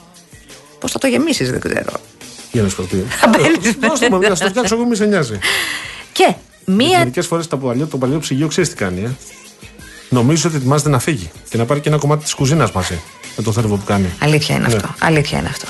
Πώς 0.80 0.91
θα 0.91 0.99
το 0.99 1.08
γεμίσεις 1.08 1.52
δεν 1.52 1.60
ξέρω. 1.60 1.91
Για 2.52 2.62
να 2.62 2.70
σου 2.70 2.76
πω 2.82 2.84
τι. 2.84 2.98
Θα 2.98 3.28
μπαίνεις 3.28 3.76
Δώστε 3.80 4.10
μου, 4.10 4.20
να 4.20 4.36
στο 4.36 4.48
φτιάξω 4.48 4.76
εγώ, 4.76 4.86
μη 4.86 4.95
σε 4.95 5.06
νοιάζει. 5.06 5.40
Και 6.12 6.34
μία 6.66 6.98
Μερικέ 6.98 7.22
φορές 7.22 7.48
το 7.48 7.58
παλιό, 7.58 7.88
το 7.88 7.98
παλιό 7.98 8.20
ψυγείο 8.20 8.48
ξέρεις 8.48 8.70
τι 8.70 8.76
κάνει, 8.76 9.04
ε. 9.04 9.10
Νομίζω 10.10 10.48
ότι 10.48 10.58
ετοιμάζεται 10.58 10.90
να 10.90 10.99
φύγει 10.99 11.32
και 11.49 11.58
να 11.58 11.66
πάρει 11.66 11.80
και 11.80 11.90
ένα 11.90 11.98
κομμάτι 11.98 12.24
της 12.24 12.34
κουζίνας 12.34 12.72
μαζί 12.72 12.99
με 13.38 13.43
το 13.43 13.51
θόρυβο 13.51 13.76
που 13.76 13.84
κάνει. 13.85 14.14
Αλήθεια 14.19 14.55
είναι 14.55 14.68
Ναι. 14.68 14.76
αυτό. 14.76 14.88
Αλήθεια 14.99 15.38
είναι 15.39 15.47
αυτό. 15.47 15.65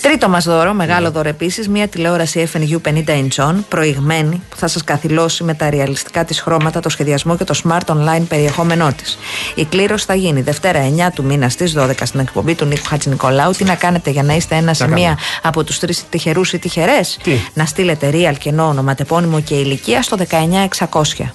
Τρίτο 0.00 0.28
μας 0.28 0.44
δώρο, 0.44 0.72
μεγάλο 0.74 1.10
δώρο 1.10 1.28
επίσης, 1.28 1.68
μια 1.68 1.88
τηλεόραση 1.88 2.48
FNU 2.52 2.78
50 2.80 3.12
inch 3.28 3.54
προηγμένη, 3.68 4.42
που 4.48 4.56
θα 4.56 4.66
σας 4.68 4.84
καθυλώσει 4.84 5.44
με 5.44 5.54
τα 5.54 5.70
ρεαλιστικά 5.70 6.24
της 6.24 6.40
χρώματα, 6.40 6.80
το 6.80 6.88
σχεδιασμό 6.88 7.36
και 7.36 7.44
το 7.44 7.60
smart 7.64 7.94
online 7.94 8.22
περιεχόμενό 8.28 8.92
της. 8.96 9.18
Η 9.54 9.64
κλήρωση 9.64 10.04
θα 10.04 10.14
γίνει 10.14 10.40
Δευτέρα 10.40 10.80
9 10.80 11.10
του 11.14 11.24
μήνα 11.24 11.48
στις 11.48 11.72
12 11.76 12.06
στην 12.06 12.20
εκπομπή 12.20 12.54
του 12.54 12.64
Νίκου 12.64 12.86
Χατζηνικολάου. 12.88 13.50
Τι 13.50 13.64
να 13.64 13.74
κάνετε 13.74 14.10
για 14.10 14.22
να 14.22 14.34
είστε 14.34 14.54
ένας 14.56 14.78
ή 14.78 14.82
κάνω. 14.82 14.94
μία 14.94 15.18
από 15.42 15.64
τους 15.64 15.78
τρεις 15.78 16.04
τυχερούς 16.10 16.52
ή 16.52 16.58
τυχερές; 16.58 17.18
Τι; 17.22 17.32
Να 17.54 17.64
στείλετε 17.64 18.10
real 18.12 18.34
κενό 18.38 18.66
ονοματεπώνυμο 18.68 19.40
και 19.40 19.54
ηλικία 19.54 20.02
στο 20.02 20.16
19600. 20.16 21.34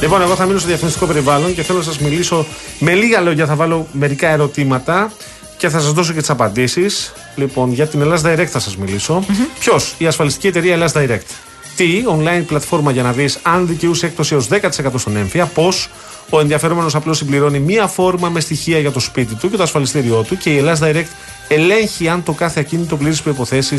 Λοιπόν, 0.00 0.22
εγώ 0.22 0.34
θα 0.34 0.46
μείνω 0.46 0.58
στο 0.58 0.68
διαφημιστικό 0.68 1.06
περιβάλλον 1.06 1.54
και 1.54 1.62
θέλω 1.62 1.78
να 1.78 1.84
σας 1.84 1.98
μιλήσω 1.98 2.46
με 2.78 2.94
λίγα 2.94 3.20
λόγια. 3.20 3.46
Θα 3.46 3.54
βάλω 3.54 3.86
μερικά 3.92 4.28
ερωτήματα 4.28 5.12
και 5.56 5.68
θα 5.68 5.80
σας 5.80 5.92
δώσω 5.92 6.12
και 6.12 6.20
τις 6.20 6.30
απαντήσεις. 6.30 7.12
Λοιπόν, 7.34 7.72
για 7.72 7.86
την 7.86 8.00
Ελλάδα 8.00 8.34
Direct 8.34 8.46
θα 8.46 8.58
σας 8.58 8.76
μιλήσω. 8.76 9.24
Ποιος, 9.58 9.94
η 9.98 10.06
ασφαλιστική 10.06 10.46
εταιρεία 10.46 10.72
Ελλάδα 10.72 11.04
Direct. 11.04 11.30
Τι, 11.76 12.02
online 12.08 12.44
πλατφόρμα 12.46 12.90
για 12.90 13.02
να 13.02 13.12
δεις 13.12 13.38
αν 13.42 13.66
δικαιούσε 13.66 14.06
έκπτωση 14.06 14.34
έως 14.34 14.48
10% 14.50 14.60
στον 14.94 15.16
έμφυα. 15.16 15.46
Πώς, 15.46 15.90
ο 16.30 16.40
ενδιαφερόμενος 16.40 16.94
απλώς 16.94 17.16
συμπληρώνει 17.16 17.58
μία 17.58 17.86
φόρμα 17.86 18.28
με 18.28 18.40
στοιχεία 18.40 18.78
για 18.78 18.90
το 18.90 19.00
σπίτι 19.00 19.34
του 19.34 19.50
και 19.50 19.56
το 19.56 19.62
ασφαλιστήριό 19.62 20.22
του 20.22 20.36
και 20.36 20.50
η 20.50 20.56
Ελλάδα 20.56 20.90
Direct 20.90 21.06
ελέγχει 21.48 22.08
αν 22.08 22.22
το 22.22 22.32
κάθε 22.32 22.60
ακίνητο 22.60 22.96
πλήρεις 22.96 23.22
προποθέσει 23.22 23.76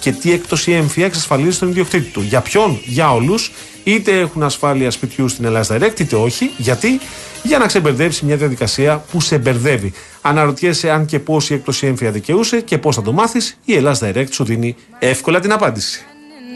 και 0.00 0.12
τι 0.12 0.32
έκπτωση 0.32 0.72
έμφυα 0.72 1.04
εξασφαλίζει 1.06 1.56
στον 1.56 1.68
ιδιοκτήτη 1.68 2.10
του. 2.10 2.20
Για 2.20 2.40
ποιον, 2.40 2.80
για 2.84 3.12
όλους, 3.12 3.52
είτε 3.84 4.18
έχουν 4.18 4.42
ασφάλεια 4.42 4.90
σπιτιού 4.90 5.28
στην 5.28 5.44
Ελλάδα 5.44 5.76
Direct, 5.76 6.00
είτε 6.00 6.16
όχι. 6.16 6.50
Γιατί, 6.56 7.00
για 7.42 7.58
να 7.58 7.66
ξεμπερδέψει 7.66 8.24
μια 8.24 8.36
διαδικασία 8.36 9.04
που 9.10 9.20
σε 9.20 9.38
μπερδεύει. 9.38 9.92
Αναρωτιέσαι 10.20 10.90
αν 10.90 11.06
και 11.06 11.18
πώς 11.18 11.50
η 11.50 11.54
έκπτωση 11.54 11.86
έμφυα 11.86 12.10
δικαιούσε 12.10 12.60
και 12.60 12.78
πώς 12.78 12.96
θα 12.96 13.02
το 13.02 13.12
μάθεις, 13.12 13.58
η 13.64 13.74
Ελλάδα 13.74 14.10
Direct 14.10 14.30
σου 14.30 14.44
δίνει 14.44 14.76
εύκολα 14.98 15.40
την 15.40 15.52
απάντηση. 15.52 16.04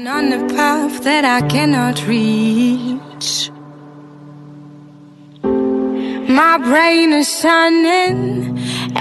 On 0.06 0.32
a 0.32 0.40
path 0.54 1.02
that 1.04 1.24
I 1.24 1.40
cannot 1.54 1.96
reach. 2.06 3.50
My 6.40 6.58
brain 6.58 7.12
is 7.12 7.28
shining 7.40 8.18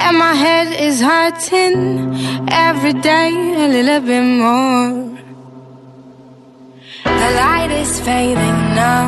and 0.04 0.18
my 0.18 0.34
head 0.46 0.70
is 0.88 1.02
hurting 1.02 1.78
every 2.68 2.94
day 2.94 3.32
a 3.66 3.68
little 3.76 4.02
bit 4.10 4.26
more. 4.44 4.92
The 7.22 7.30
light 7.42 7.72
is 7.84 8.00
fading 8.08 8.60
now. 8.84 9.08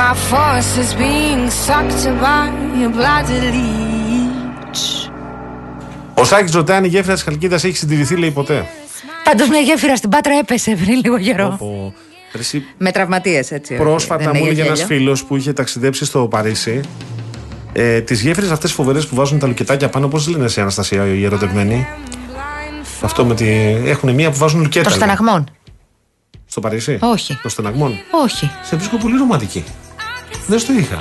My 0.00 0.14
force 0.28 0.72
is 0.84 0.94
being 0.94 1.50
sucked 1.50 2.04
by 2.24 2.48
a 2.86 2.88
bloody 2.88 3.38
leech. 3.50 5.08
Ο 6.14 6.24
Σάκη 6.24 6.52
ρωτάει 6.52 6.76
αν 6.76 6.84
η 6.84 6.88
γέφυρα 6.88 7.14
τη 7.14 7.22
Χαλκίδα 7.22 7.54
έχει 7.54 7.76
συντηρηθεί, 7.76 8.16
λέει 8.16 8.30
ποτέ. 8.30 8.66
Πάντως 9.24 9.48
μια 9.48 9.60
γέφυρα 9.60 9.96
στην 9.96 10.10
Πάτρα 10.10 10.38
έπεσε 10.38 10.76
πριν 10.76 11.00
λίγο 11.04 11.18
καιρό. 11.18 11.46
Από... 11.46 11.94
Εσύ, 12.38 12.64
Με 12.78 12.92
τραυματίες, 12.92 13.50
έτσι. 13.50 13.74
Πρόσφατα 13.74 14.24
δεν 14.24 14.32
μου 14.34 14.40
είναι 14.40 14.46
έλεγε 14.46 14.62
ένας 14.62 14.80
γέλιο. 14.80 14.96
φίλος 14.96 15.24
που 15.24 15.36
είχε 15.36 15.52
ταξιδέψει 15.52 16.04
στο 16.04 16.26
Παρίσι. 16.28 16.80
Ε, 17.72 18.00
τις 18.00 18.20
γέφυρες 18.22 18.50
αυτές 18.50 18.72
φοβερές 18.72 19.06
που 19.06 19.14
βάζουν 19.14 19.38
τα 19.38 19.46
λουκετάκια 19.46 19.88
πάνω, 19.88 20.08
πώς 20.08 20.28
λένε 20.28 20.48
σε 20.48 20.60
Αναστασία 20.60 21.06
οι 21.06 21.24
ερωτευμένοι; 21.24 21.86
Αυτό 23.00 23.24
με 23.24 23.34
τη. 23.34 23.48
Έχουν 23.84 24.14
μία 24.14 24.30
που 24.30 24.36
βάζουν 24.36 24.60
λουκέτα. 24.60 24.82
Το 24.82 24.88
λέει. 24.90 24.98
στεναγμών. 24.98 25.50
Στο 26.46 26.60
Παρίσι; 26.60 26.98
Όχι. 27.00 27.38
Το 27.42 27.48
στεναγμών. 27.48 27.98
Όχι. 28.24 28.50
Σε 28.62 28.76
βρίσκω 28.76 28.96
πολύ 28.96 29.16
ρομαντική. 29.16 29.64
Δεν 30.46 30.58
στο 30.58 30.72
είχα. 30.72 30.98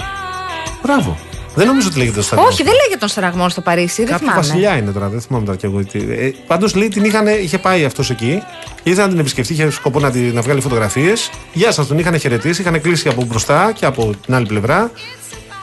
Μπράβο. 0.84 1.18
Δεν 1.55 1.67
νομίζω 1.67 1.87
ότι 1.87 1.97
λέγεται 1.97 2.15
το 2.15 2.21
στεναγμό. 2.21 2.49
Όχι, 2.51 2.63
δεν 2.63 2.73
λέγεται 2.73 2.97
τον 2.99 3.07
στεναγμό 3.07 3.49
στο 3.49 3.61
Παρίσι. 3.61 4.01
Δεν 4.03 4.11
Κάποιο 4.11 4.27
θυμάμαι. 4.27 4.41
βασιλιά 4.47 4.77
είναι 4.77 4.91
τώρα, 4.91 5.07
δεν 5.07 5.21
θυμάμαι 5.21 5.45
τώρα 5.45 5.57
κι 5.57 5.65
εγώ. 5.65 5.83
τι- 5.85 5.99
Ε, 5.99 6.33
Πάντως 6.47 6.75
λέει 6.75 6.87
την 6.87 7.03
είχαν, 7.03 7.27
είχε 7.27 7.57
πάει 7.57 7.85
αυτός 7.85 8.09
εκεί, 8.09 8.41
ήθελε 8.83 9.01
να 9.05 9.09
την 9.11 9.19
επισκεφτεί, 9.19 9.53
είχε 9.53 9.69
σκοπό 9.71 9.99
να, 9.99 10.11
την, 10.11 10.33
να 10.33 10.41
βγάλει 10.41 10.61
φωτογραφίες. 10.61 11.29
Γεια 11.53 11.71
σας, 11.71 11.87
τον 11.87 11.99
είχαν 11.99 12.19
χαιρετήσει, 12.19 12.61
είχαν 12.61 12.81
κλείσει 12.81 13.07
από 13.09 13.23
μπροστά 13.23 13.71
και 13.75 13.85
από 13.85 14.11
την 14.25 14.33
άλλη 14.35 14.45
πλευρά. 14.45 14.91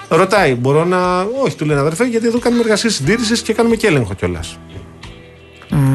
Ρωτάει, 0.09 0.55
μπορώ 0.55 0.85
να. 0.85 1.21
Όχι, 1.45 1.57
του 1.57 1.65
λένε 1.65 1.81
αδερφέ, 1.81 2.05
γιατί 2.05 2.27
εδώ 2.27 2.39
κάνουμε 2.39 2.63
εργασία 2.63 2.91
συντήρησης 2.91 3.43
και 3.43 3.53
κάνουμε 3.53 3.77
και 3.77 3.87
έλεγχο 3.87 4.15
κιόλας. 4.15 4.59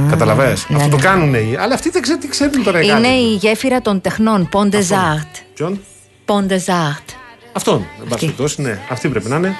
Καταλαβαίνεις. 0.10 0.62
Αυτό 0.64 0.74
ναι, 0.78 0.90
το 0.90 0.96
ναι. 0.96 1.02
κάνουν 1.02 1.34
οι. 1.34 1.56
Αλλά 1.60 1.74
αυτοί 1.74 1.90
δεν 1.90 2.02
ξέρουν 2.02 2.20
τι 2.22 2.28
ξέρουν 2.28 2.64
τώρα 2.64 2.80
οι 2.82 2.84
Είναι 2.86 2.94
Γάλλοι. 2.94 3.08
η 3.32 3.36
γέφυρα 3.36 3.82
των 3.82 4.02
τεχνών. 4.02 4.50
Pont 4.54 4.70
des 4.76 4.78
Arts. 4.78 5.42
Ποιον; 5.54 5.80
Pont 6.26 6.52
des 6.52 6.66
Arts. 6.68 7.14
Αυτόν. 7.54 7.86
Εν 8.02 8.08
πάση 8.10 8.20
περιπτώσει, 8.26 8.62
ναι, 8.62 8.80
αυτή 8.90 9.08
πρέπει 9.10 9.30
να 9.30 9.36
είναι. 9.36 9.56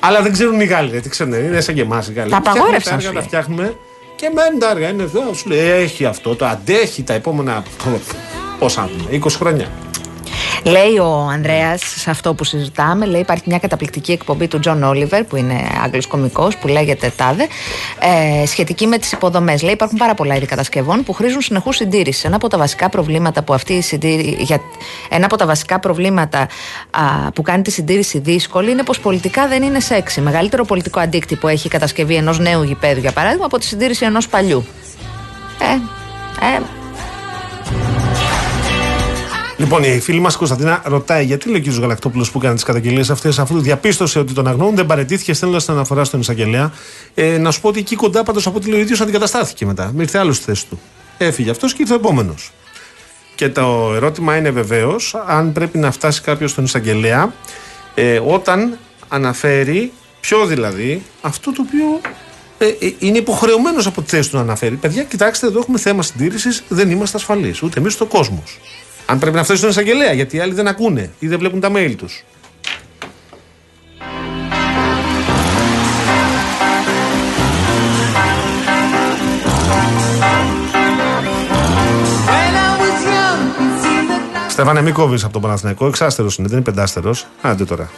Αλλά 0.00 0.22
δεν 0.22 0.32
ξέρουν 0.32 0.60
οι 0.60 0.64
Γάλλοι, 0.64 0.90
ρε, 0.90 1.00
τι 1.00 1.08
ξέρουν, 1.08 1.32
είναι 1.32 1.60
σαν 1.60 1.74
και 1.74 1.80
εμάς 1.80 2.08
οι 2.08 2.12
Γάλλοι. 2.12 2.30
Τα 2.30 2.36
απαγόρευσαν, 2.36 2.80
Φτιάχνουμε 2.80 3.02
σου 3.02 3.08
Τα 3.08 3.08
έργα, 3.08 3.08
τα 3.08 3.18
λέει. 3.18 3.26
φτιάχνουμε 3.26 3.76
και 4.16 4.30
μένουν 4.34 4.58
τα 4.58 4.70
έργα. 4.70 4.88
Είναι 4.88 5.02
εδώ, 5.02 5.34
σου 5.34 5.48
λέει, 5.48 5.68
έχει 5.70 6.04
αυτό, 6.04 6.34
το 6.36 6.46
αντέχει 6.46 7.02
τα 7.02 7.12
επόμενα. 7.14 7.62
Πόσα, 8.58 8.88
20 9.10 9.18
χρόνια. 9.28 9.68
Λέει 10.64 10.98
ο 10.98 11.28
Ανδρέας, 11.32 11.82
σε 11.96 12.10
αυτό 12.10 12.34
που 12.34 12.44
συζητάμε, 12.44 13.06
λέει 13.06 13.20
υπάρχει 13.20 13.42
μια 13.46 13.58
καταπληκτική 13.58 14.12
εκπομπή 14.12 14.48
του 14.48 14.58
Τζον 14.58 14.82
Όλιβερ, 14.82 15.24
που 15.24 15.36
είναι 15.36 15.54
Άγγλος 15.84 16.06
κωμικό, 16.06 16.48
που 16.60 16.68
λέγεται 16.68 17.12
Τάδε, 17.16 17.46
ε, 18.42 18.46
σχετική 18.46 18.86
με 18.86 18.98
τις 18.98 19.12
υποδομές. 19.12 19.62
Λέει 19.62 19.72
υπάρχουν 19.72 19.98
πάρα 19.98 20.14
πολλά 20.14 20.36
είδη 20.36 20.46
κατασκευών 20.46 21.02
που 21.04 21.12
χρήζουν 21.12 21.40
συνεχούς 21.40 21.76
συντήρησης. 21.76 22.24
Ένα 22.24 22.36
από 22.36 22.48
τα 22.48 22.58
βασικά 22.58 22.88
προβλήματα 22.88 23.42
που 23.42 23.54
αυτή 23.54 23.72
η 23.72 23.82
συντήρη, 23.82 24.36
για, 24.38 24.60
ένα 25.08 25.24
από 25.24 25.36
τα 25.36 25.46
βασικά 25.46 25.78
προβλήματα 25.78 26.48
α, 26.90 27.30
που 27.34 27.42
κάνει 27.42 27.62
τη 27.62 27.70
συντήρηση 27.70 28.18
δύσκολη 28.18 28.70
είναι 28.70 28.82
πως 28.82 29.00
πολιτικά 29.00 29.48
δεν 29.48 29.62
είναι 29.62 29.80
σεξι. 29.80 30.20
Μεγαλύτερο 30.20 30.64
πολιτικό 30.64 31.00
αντίκτυπο 31.00 31.48
έχει 31.48 31.66
η 31.66 31.70
κατασκευή 31.70 32.14
ενός 32.14 32.38
νέου 32.38 32.62
γηπέδου, 32.62 33.00
για 33.00 33.12
παράδειγμα, 33.12 33.44
από 33.44 33.58
τη 33.58 33.64
συντήρηση 33.64 34.04
ενός 34.04 34.28
παλιού. 34.28 34.66
Ε, 35.58 35.74
ε, 36.46 36.83
Λοιπόν, 39.56 39.82
η 39.82 40.00
φίλη 40.00 40.20
μας 40.20 40.36
Κωνσταντίνα 40.36 40.82
ρωτάει 40.84 41.24
γιατί 41.24 41.50
λέει 41.50 41.64
ο 41.66 41.70
κ. 41.70 41.78
Γαλακτόπουλος 41.80 42.30
που 42.30 42.38
έκανε 42.38 42.54
τις 42.54 42.64
καταγγελίες 42.64 43.10
αυτές, 43.10 43.38
αφού 43.38 43.60
διαπίστωσε 43.60 44.18
ότι 44.18 44.32
τον 44.32 44.46
αγνοούν, 44.46 44.74
δεν 44.74 44.86
παρετήθηκε, 44.86 45.32
στέλνοντα 45.32 45.64
την 45.64 45.72
αναφορά 45.72 46.04
στον 46.04 46.20
εισαγγελέα. 46.20 46.72
Ε, 47.14 47.38
να 47.38 47.50
σου 47.50 47.60
πω 47.60 47.68
ότι 47.68 47.78
εκεί 47.78 47.96
κοντά 47.96 48.22
πάντως 48.22 48.46
από 48.46 48.56
ό,τι 48.56 48.68
λέει 48.68 48.78
ο 48.78 48.82
ίδιος 48.82 49.00
αντικαταστάθηκε 49.00 49.66
μετά. 49.66 49.90
Με 49.94 50.02
ήρθε 50.02 50.18
άλλος 50.18 50.36
στη 50.36 50.44
θέση 50.44 50.66
του. 50.66 50.80
Έφυγε 51.18 51.50
αυτός 51.50 51.74
και 51.74 51.82
ήρθε 51.82 51.92
ο 51.92 51.96
επόμενος. 51.96 52.52
Και 53.34 53.48
το 53.48 53.92
ερώτημα 53.94 54.36
είναι 54.36 54.50
βεβαίως 54.50 55.14
αν 55.26 55.52
πρέπει 55.52 55.78
να 55.78 55.90
φτάσει 55.90 56.20
κάποιος 56.20 56.50
στον 56.50 56.64
εισαγγελέα 56.64 57.32
ε, 57.94 58.20
όταν 58.26 58.78
αναφέρει, 59.08 59.92
ποιο 60.20 60.46
δηλαδή, 60.46 61.02
αυτό 61.20 61.52
το 61.52 61.64
οποίο 61.66 62.00
ε, 62.58 62.86
ε, 62.86 62.94
είναι 62.98 63.18
υποχρεωμένος 63.18 63.86
από 63.86 64.02
τη 64.02 64.08
θέση 64.10 64.30
του 64.30 64.36
να 64.36 64.42
αναφέρει. 64.42 64.74
Παιδιά, 64.74 65.02
κοιτάξτε, 65.02 65.46
εδώ 65.46 65.58
έχουμε 65.58 65.78
θέμα 65.78 66.02
συντήρησης, 66.02 66.62
δεν 66.68 66.90
είμαστε 66.90 67.16
ασφαλείς. 67.16 67.62
Ούτε 67.62 67.78
εμείς 67.80 67.94
ούτε 67.94 68.04
ο 68.04 68.06
κόσμος. 68.06 68.58
Αν 69.06 69.18
πρέπει 69.18 69.36
να 69.36 69.44
φτάσει 69.44 69.58
στον 69.58 69.70
εισαγγελέα, 69.70 70.12
γιατί 70.12 70.36
οι 70.36 70.40
άλλοι 70.40 70.54
δεν 70.54 70.68
ακούνε 70.68 71.10
ή 71.18 71.28
δεν 71.28 71.38
βλέπουν 71.38 71.60
τα 71.60 71.70
mail 71.74 71.94
τους. 71.96 72.24
Στέφανε, 84.48 84.82
μην 84.82 84.94
κόβεις 84.94 85.24
από 85.24 85.32
τον 85.32 85.42
Παναθηναϊκό. 85.42 85.86
Εξάστερος 85.86 86.36
είναι, 86.36 86.48
δεν 86.48 86.56
είναι 86.56 86.66
πεντάστερος. 86.66 87.26
Άντε 87.40 87.64
τώρα. 87.64 87.90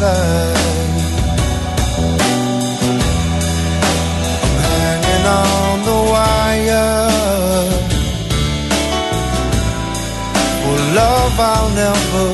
Inside. 0.00 0.56
Hanging 4.64 5.26
on 5.26 5.82
the 5.88 5.98
wire 6.12 7.10
for 10.62 10.78
love 11.00 11.36
I'll 11.38 11.70
never 11.84 12.28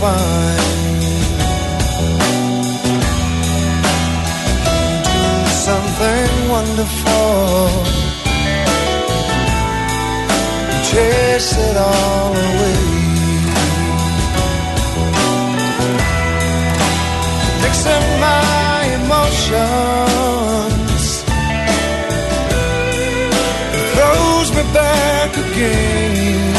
find. 0.00 0.60
Do 5.04 5.50
something 5.68 6.32
wonderful. 6.48 7.68
Chase 10.90 11.56
it 11.56 11.76
all 11.76 12.32
away. 12.32 13.01
Mixing 17.72 18.08
my 18.20 18.80
emotions 19.00 19.44
throws 23.94 24.48
me 24.56 24.62
back 24.74 25.30
again. 25.44 26.52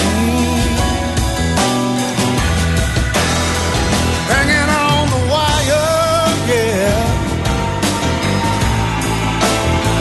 Hanging 4.33 4.69
on 4.85 5.03
the 5.13 5.21
wire, 5.31 6.33
yeah. 6.49 6.97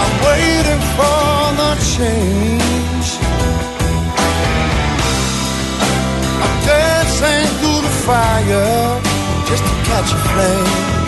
I'm 0.02 0.14
waiting 0.28 0.82
for 0.96 1.28
the 1.60 1.70
change. 1.94 3.08
I'm 6.42 6.56
dancing 6.64 7.46
through 7.58 7.80
the 7.86 7.94
fire 8.06 9.00
just 9.44 9.62
to 9.62 9.74
catch 9.84 10.10
a 10.10 10.16
flame. 10.16 11.01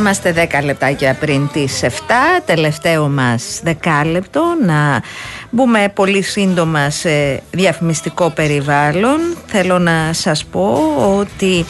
Είμαστε 0.00 0.48
10 0.52 0.64
λεπτάκια 0.64 1.14
πριν 1.14 1.48
τις 1.52 1.80
7, 1.82 1.88
τελευταίο 2.44 3.08
μας 3.08 3.60
δεκάλεπτο, 3.62 4.42
να 4.64 5.02
μπούμε 5.50 5.92
πολύ 5.94 6.22
σύντομα 6.22 6.90
σε 6.90 7.42
διαφημιστικό 7.50 8.30
περιβάλλον. 8.30 9.20
Θέλω 9.46 9.78
να 9.78 10.12
σας 10.12 10.44
πω 10.44 10.94
ότι 11.18 11.64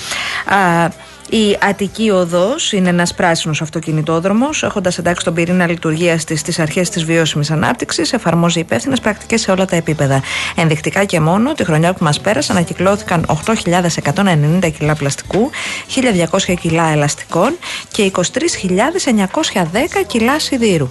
α, 0.45 0.89
η 1.31 1.59
Αττική 1.61 2.11
Οδός 2.11 2.73
είναι 2.73 2.89
ένας 2.89 3.15
πράσινος 3.15 3.63
αυτοκινητόδρομος, 3.63 4.63
έχοντας 4.63 4.99
εντάξει 4.99 5.25
τον 5.25 5.35
πυρήνα 5.35 5.67
λειτουργίας 5.67 6.25
της 6.25 6.41
στις 6.41 6.59
αρχές 6.59 6.91
της 6.91 7.05
βιώσιμης 7.05 7.51
ανάπτυξης, 7.51 8.13
εφαρμόζει 8.13 8.61
υπεύθυνες 8.61 9.01
πρακτικές 9.01 9.41
σε 9.41 9.51
όλα 9.51 9.65
τα 9.65 9.77
επίπεδα. 9.77 10.23
Ενδεικτικά 10.57 11.05
και 11.05 11.21
μόνο, 11.21 11.53
τη 11.53 11.65
χρονιά 11.65 11.93
που 11.93 12.05
μας 12.05 12.21
πέρασε 12.21 12.53
ανακυκλώθηκαν 12.53 13.25
8.190 13.27 14.71
κιλά 14.79 14.95
πλαστικού, 14.95 15.51
1.200 15.95 16.55
κιλά 16.61 16.93
ελαστικών 16.93 17.57
και 17.91 18.03
23.910 18.03 20.05
κιλά 20.07 20.39
σιδήρου. 20.39 20.89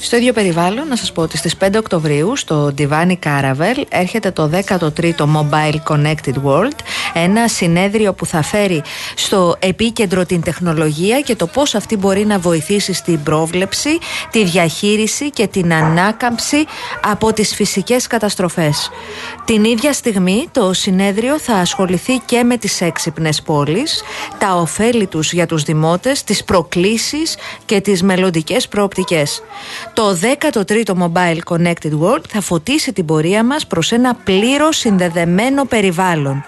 Στο 0.00 0.16
ίδιο 0.16 0.32
περιβάλλον, 0.32 0.88
να 0.88 0.96
σας 0.96 1.12
πω 1.12 1.22
ότι 1.22 1.36
στις 1.36 1.56
5 1.56 1.78
Οκτωβρίου 1.78 2.36
στο 2.36 2.74
Divani 2.78 3.16
Caravel 3.24 3.82
έρχεται 3.88 4.30
το 4.30 4.50
13ο 4.52 5.10
Mobile 5.18 5.78
Connected 5.88 6.34
World, 6.44 6.78
ένα 7.12 7.48
συνέδριο 7.48 8.12
που 8.12 8.26
θα 8.26 8.42
φέρει 8.42 8.82
στο 9.14 9.56
επίκεντρο 9.58 10.26
την 10.26 10.42
τεχνολογία 10.42 11.20
και 11.20 11.36
το 11.36 11.46
πώς 11.46 11.74
αυτή 11.74 11.96
μπορεί 11.96 12.26
να 12.26 12.38
βοηθήσει 12.38 12.92
στην 12.92 13.22
πρόβλεψη, 13.22 13.98
τη 14.30 14.44
διαχείριση 14.44 15.30
και 15.30 15.46
την 15.46 15.74
ανάκαμψη 15.74 16.64
από 17.04 17.32
τις 17.32 17.54
φυσικές 17.54 18.06
καταστροφές. 18.06 18.90
Την 19.44 19.64
ίδια 19.64 19.92
στιγμή 19.92 20.48
το 20.52 20.72
συνέδριο 20.72 21.38
θα 21.38 21.54
ασχοληθεί 21.54 22.18
και 22.24 22.42
με 22.44 22.56
τις 22.56 22.80
έξυπνες 22.80 23.42
πόλεις, 23.42 24.02
τα 24.38 24.54
ωφέλη 24.54 25.06
τους 25.06 25.32
για 25.32 25.46
τους 25.46 25.62
δημότες, 25.62 26.24
τις 26.24 26.44
προκλήσεις 26.44 27.36
και 27.64 27.80
τις 27.80 28.02
μελλοντικές 28.02 28.68
προοπτικές. 28.68 29.42
Το 29.98 30.18
13ο 30.22 30.92
Mobile 30.98 31.38
Connected 31.44 32.00
World 32.00 32.22
θα 32.28 32.40
φωτίσει 32.40 32.92
την 32.92 33.04
πορεία 33.04 33.44
μας 33.44 33.66
προς 33.66 33.92
ένα 33.92 34.14
πλήρως 34.14 34.76
συνδεδεμένο 34.76 35.64
περιβάλλον. 35.64 36.44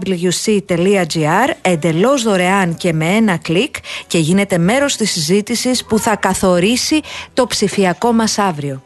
εντελώς 1.62 2.22
δωρεάν 2.22 2.74
και 2.74 2.92
με 2.92 3.06
ένα 3.06 3.36
κλικ 3.36 3.76
και 4.06 4.18
γίνετε 4.18 4.58
μέρος 4.58 4.96
της 4.96 5.10
συζήτησης 5.10 5.84
που 5.84 5.98
θα 5.98 6.16
καθορίσει 6.16 7.00
το 7.34 7.46
ψηφιακό 7.46 8.12
μας 8.12 8.38
αύριο. 8.38 8.82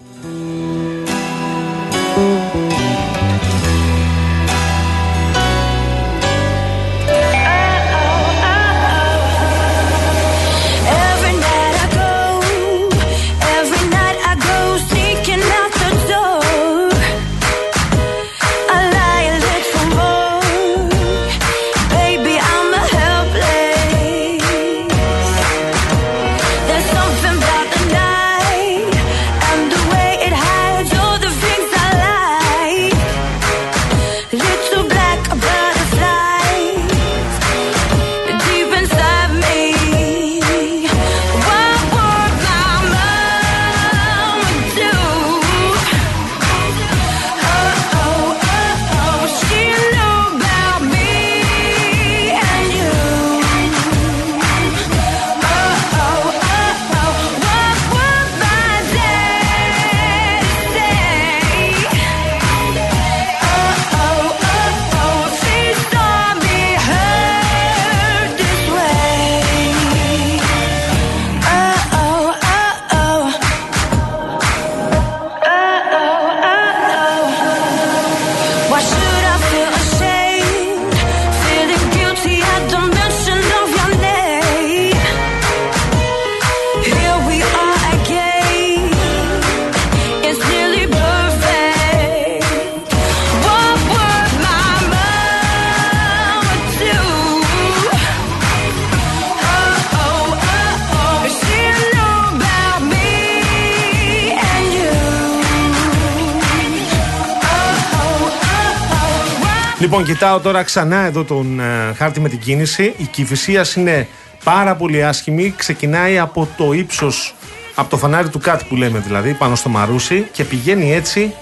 Λοιπόν, 109.78 110.04
κοιτάω 110.04 110.40
τώρα 110.40 110.62
ξανά 110.62 111.04
εδώ 111.04 111.24
τον 111.24 111.60
ε, 111.60 111.94
χάρτη 111.96 112.20
με 112.20 112.28
την 112.28 112.38
κίνηση. 112.38 112.94
Η 112.96 113.04
κυφυσίας 113.04 113.74
είναι 113.74 114.08
πάρα 114.44 114.74
πολύ 114.74 115.04
άσχημη. 115.04 115.54
Ξεκινάει 115.56 116.18
από 116.18 116.48
το 116.56 116.72
ύψος 116.72 117.34
από 117.74 117.90
το 117.90 117.96
φανάρι 117.96 118.28
του 118.28 118.38
κάτι 118.38 118.64
που 118.68 118.76
λέμε 118.76 118.98
δηλαδή, 118.98 119.32
πάνω 119.32 119.54
στο 119.54 119.68
Μαρούσι 119.68 120.28
και 120.32 120.44
πηγαίνει 120.44 120.92
έτσι 120.92 121.34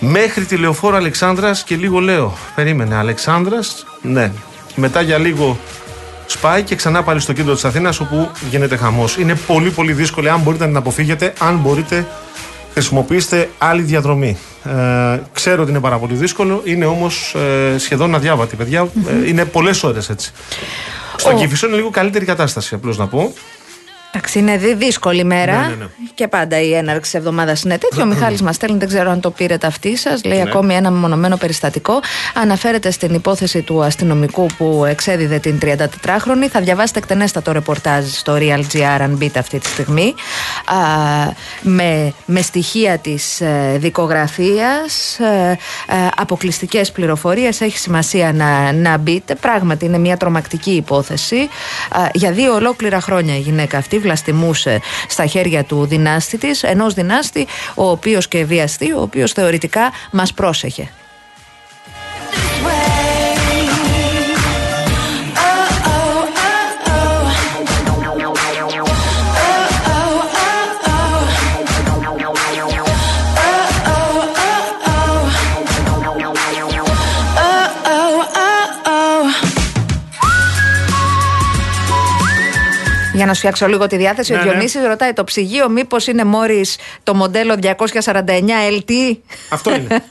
μέχρι 0.00 0.44
τη 0.44 0.56
λεωφόρο 0.56 0.96
Αλεξάνδρας 0.96 1.64
και 1.64 1.76
λίγο 1.76 1.98
λέω, 1.98 2.36
περίμενε, 2.54 2.96
Αλεξάνδρας, 2.96 3.86
ναι. 4.02 4.32
Μετά 4.74 5.00
για 5.00 5.18
λίγο 5.18 5.58
σπάει 6.26 6.62
και 6.62 6.74
ξανά 6.74 7.02
πάλι 7.02 7.20
στο 7.20 7.32
κέντρο 7.32 7.54
της 7.54 7.64
Αθήνας 7.64 8.00
όπου 8.00 8.30
γίνεται 8.50 8.76
χαμός. 8.76 9.16
Είναι 9.16 9.34
πολύ 9.34 9.70
πολύ 9.70 9.92
δύσκολο, 9.92 10.30
αν 10.30 10.40
μπορείτε 10.40 10.62
να 10.62 10.68
την 10.68 10.78
αποφύγετε, 10.78 11.32
αν 11.38 11.56
μπορείτε 11.56 12.06
χρησιμοποιήστε 12.80 13.48
άλλη 13.58 13.82
διαδρομή. 13.82 14.36
Ε, 14.64 15.18
ξέρω 15.32 15.62
ότι 15.62 15.70
είναι 15.70 15.80
πάρα 15.80 15.96
πολύ 15.98 16.14
δύσκολο, 16.14 16.60
είναι 16.64 16.84
όμως 16.86 17.34
ε, 17.74 17.78
σχεδόν 17.78 18.14
αδιάβατη, 18.14 18.56
παιδιά. 18.56 18.88
Ε, 19.24 19.28
είναι 19.28 19.44
πολλές 19.44 19.82
ώρες 19.84 20.08
έτσι. 20.08 20.32
Στο 21.16 21.30
Ο- 21.30 21.34
Κηφισό 21.34 21.66
είναι 21.66 21.76
λίγο 21.76 21.90
καλύτερη 21.90 22.24
κατάσταση, 22.24 22.74
απλώς 22.74 22.98
να 22.98 23.06
πω. 23.06 23.32
Εντάξει, 24.12 24.38
είναι 24.38 24.56
δι- 24.56 24.76
δύσκολη 24.76 25.24
μέρα. 25.24 25.60
Ναι, 25.60 25.66
ναι, 25.66 25.74
ναι. 25.74 25.86
Και 26.14 26.28
πάντα 26.28 26.60
η 26.60 26.74
έναρξη 26.74 27.16
εβδομάδας 27.16 27.62
είναι 27.62 27.78
τέτοιο. 27.78 28.02
Ο 28.02 28.06
Μιχάλης 28.12 28.42
μας 28.42 28.54
στέλνει, 28.54 28.78
δεν 28.78 28.88
ξέρω 28.88 29.10
αν 29.10 29.20
το 29.20 29.30
πήρετε 29.30 29.66
αυτοί 29.66 29.96
σας. 29.96 30.24
Λέει 30.24 30.38
Ναι. 30.38 30.44
ακόμη 30.50 30.74
ένα 30.74 30.90
μεμονωμένο 30.90 31.36
περιστατικό. 31.36 32.00
Αναφέρεται 32.34 32.90
στην 32.90 33.14
υπόθεση 33.14 33.62
του 33.62 33.82
αστυνομικού 33.82 34.46
που 34.58 34.84
εξέδιδε 34.88 35.38
την 35.38 35.58
34χρονη. 35.62 36.46
Θα 36.50 36.60
διαβάσετε 36.60 36.98
εκτενέστατο 36.98 37.52
ρεπορτάζ 37.52 38.04
στο 38.08 38.36
Real 38.40 38.62
GR, 38.72 38.98
αν 39.00 39.16
μπείτε 39.16 39.38
αυτή 39.38 39.58
τη 39.58 39.66
στιγμή. 39.68 40.14
Α, 40.64 40.74
με, 41.62 42.12
με 42.24 42.40
στοιχεία 42.42 42.98
της 42.98 43.40
ε, 43.40 43.76
δικογραφίας, 43.78 45.18
ε, 45.18 45.58
ε, 45.88 45.94
αποκλειστικές 46.16 46.92
πληροφορίες. 46.92 47.60
Έχει 47.60 47.78
σημασία 47.78 48.32
να, 48.32 48.72
να 48.72 48.96
μπείτε. 48.96 49.34
Πράγματι, 49.34 49.84
είναι 49.84 49.98
μια 49.98 50.16
τρομακτική 50.16 50.70
υπόθεση. 50.70 51.36
Α, 51.90 52.00
για 52.14 52.32
δύο 52.32 52.54
ολόκληρα 52.54 53.00
χρόνια 53.00 53.36
η 53.36 53.40
γυναίκα 53.40 53.78
αυτή 53.78 53.98
βλαστημούσε 54.00 54.80
στα 55.08 55.26
χέρια 55.26 55.64
του 55.64 55.86
δυνάστη 55.86 56.38
της, 56.38 56.62
ενός 56.62 56.94
δυνάστη, 56.94 57.46
ο 57.74 57.90
οποίος 57.90 58.28
και 58.28 58.44
βιαστή, 58.44 58.92
ο 58.92 59.00
οποίος 59.00 59.32
θεωρητικά 59.32 59.92
μας 60.10 60.32
πρόσεχε. 60.32 60.90
Για 83.20 83.28
να 83.28 83.34
σου 83.34 83.40
φτιάξω 83.40 83.66
λίγο 83.66 83.86
τη 83.86 83.96
διάθεση, 83.96 84.32
Ναι, 84.32 84.38
ο 84.38 84.44
ναι. 84.44 84.50
Διονύσης 84.50 84.82
ρωτάει 84.86 85.12
το 85.12 85.24
ψυγείο 85.24 85.68
μήπως 85.68 86.06
είναι 86.06 86.24
μόρις 86.24 86.76
το 87.02 87.14
μοντέλο 87.14 87.56
249 87.62 87.68
LT. 88.78 89.16
Αυτό 89.48 89.74
είναι. 89.74 90.02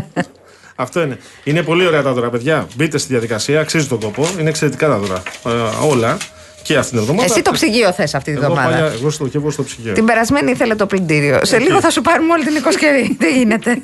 Αυτό 0.84 1.02
είναι. 1.02 1.18
Είναι 1.44 1.62
πολύ 1.62 1.86
ωραία 1.86 2.02
τα 2.02 2.12
δώρα, 2.12 2.30
παιδιά. 2.30 2.66
Μπείτε 2.76 2.98
στη 2.98 3.08
διαδικασία, 3.08 3.60
αξίζει 3.60 3.86
τον 3.86 4.00
κόπο. 4.00 4.28
Είναι 4.40 4.48
εξαιρετικά 4.48 4.88
τα 4.88 4.98
δώρα. 4.98 5.22
Ε, 5.46 5.50
όλα. 5.86 6.16
Και 6.62 6.76
αυτήν 6.76 6.90
την 6.90 6.98
εβδομάδα. 6.98 7.32
Εσύ 7.32 7.42
το 7.42 7.50
ψυγείο 7.50 7.92
θες 7.92 8.14
αυτή 8.14 8.32
τη 8.32 8.38
Εγώ, 8.38 8.46
βδομάδα; 8.46 8.70
παλιά, 8.70 8.92
εγώ 8.92 9.10
στο, 9.10 9.26
και 9.26 9.36
εγώ 9.36 9.50
στο 9.50 9.62
ψυγείο. 9.62 9.92
Την 9.92 10.04
περασμένη 10.04 10.50
ήθελε 10.50 10.74
το 10.74 10.86
πλυντήριο. 10.86 11.40
Σε 11.42 11.58
λίγο 11.58 11.80
θα 11.80 11.90
σου 11.90 12.00
πάρουμε 12.00 12.32
όλη 12.32 12.44
την 12.44 12.56
οικοσκευή. 12.56 13.16
Δεν 13.18 13.34
γίνεται; 13.38 13.82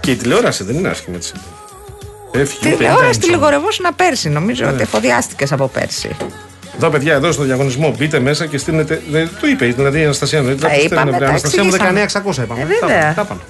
Και 0.00 0.10
η 0.10 0.16
τηλεόραση 0.16 0.64
δεν 0.64 0.76
είναι 0.76 0.88
άσχημη 0.88 1.16
έτσι. 1.16 1.32
Έφυγε. 2.40 2.74
Τηλεόραση 2.76 3.18
τηλεγορευόσουν 3.18 3.86
πέρσι. 3.96 4.28
Νομίζω 4.28 4.64
Ναι. 4.64 4.70
ότι 4.70 4.82
εφοδιάστηκες 4.82 5.52
από 5.52 5.68
πέρσι. 5.68 6.16
Εδώ, 6.76 6.90
παιδιά, 6.90 7.14
εδώ 7.14 7.32
στο 7.32 7.42
διαγωνισμό 7.42 7.94
μπείτε 7.98 8.18
μέσα 8.20 8.46
και 8.46 8.58
στείλετε. 8.58 9.02
Δεν, 9.10 9.30
το 9.40 9.46
είπε 9.46 9.66
δηλαδή 9.66 10.00
η 10.00 10.04
Αναστασία. 10.04 10.42
Δεν 10.42 10.60
Τα 10.60 10.74
είπαμε, 10.74 11.10
τα 11.18 11.26
Αναστασία 11.26 11.62
μου 11.64 11.70
εξηγήσαμε. 11.74 12.06
19600 12.24 12.42
είπαμε. 12.42 12.60
Ε, 12.60 12.64
Τα 12.80 12.86
βέβαια. 12.86 13.10
είπαμε, 13.10 13.14
τα 13.14 13.22
είπαμε. 13.22 13.40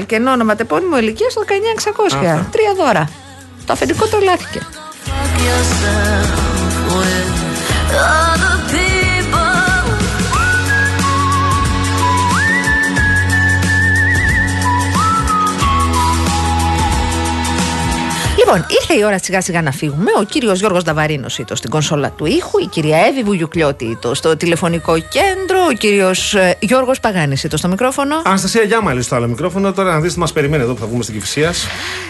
Real 0.00 0.04
και 0.06 0.20
όνομα 0.28 0.54
τεπώνυμο 0.54 0.98
ηλικίας 0.98 1.32
στο 1.32 1.42
19600. 1.44 2.16
Αχα. 2.16 2.48
Τρία 2.50 2.74
δώρα. 2.76 3.10
Το 3.66 3.72
αφεντικό 3.72 4.06
τρελάθηκε. 4.06 4.60
Λοιπόν, 18.46 18.66
ήρθε 18.80 18.94
η 18.94 19.04
ώρα 19.04 19.18
σιγά 19.18 19.40
σιγά 19.40 19.62
να 19.62 19.70
φύγουμε. 19.70 20.10
Ο 20.20 20.22
κύριος 20.22 20.58
Γιώργος 20.58 20.84
Νταβαρίνος 20.84 21.38
ήταν 21.38 21.56
στην 21.56 21.70
κονσόλα 21.70 22.10
του 22.10 22.26
ήχου, 22.26 22.58
η 22.58 22.66
κυρία 22.66 22.98
Εύη 22.98 23.22
Βουγιουκλιώτη 23.22 23.84
ήταν 23.84 24.14
στο 24.14 24.36
τηλεφωνικό 24.36 24.98
κέντρο, 24.98 25.64
ο 25.68 25.72
κύριος 25.72 26.36
Γιώργος 26.58 27.00
Παγάνης 27.00 27.44
ήταν 27.44 27.58
στο 27.58 27.68
μικρόφωνο. 27.68 28.22
Αναστασία 28.24 28.62
Γιάμαλη 28.62 29.02
στο 29.02 29.14
άλλο 29.14 29.26
μικρόφωνο. 29.26 29.72
Τώρα 29.72 29.92
να 29.92 30.00
δεις 30.00 30.12
τι 30.12 30.18
μας 30.18 30.32
περιμένει 30.32 30.62
εδώ 30.62 30.74
που 30.74 30.80
θα 30.80 30.86
βγούμε 30.86 31.02
στην 31.02 31.14
Κυφυσίας. 31.14 31.66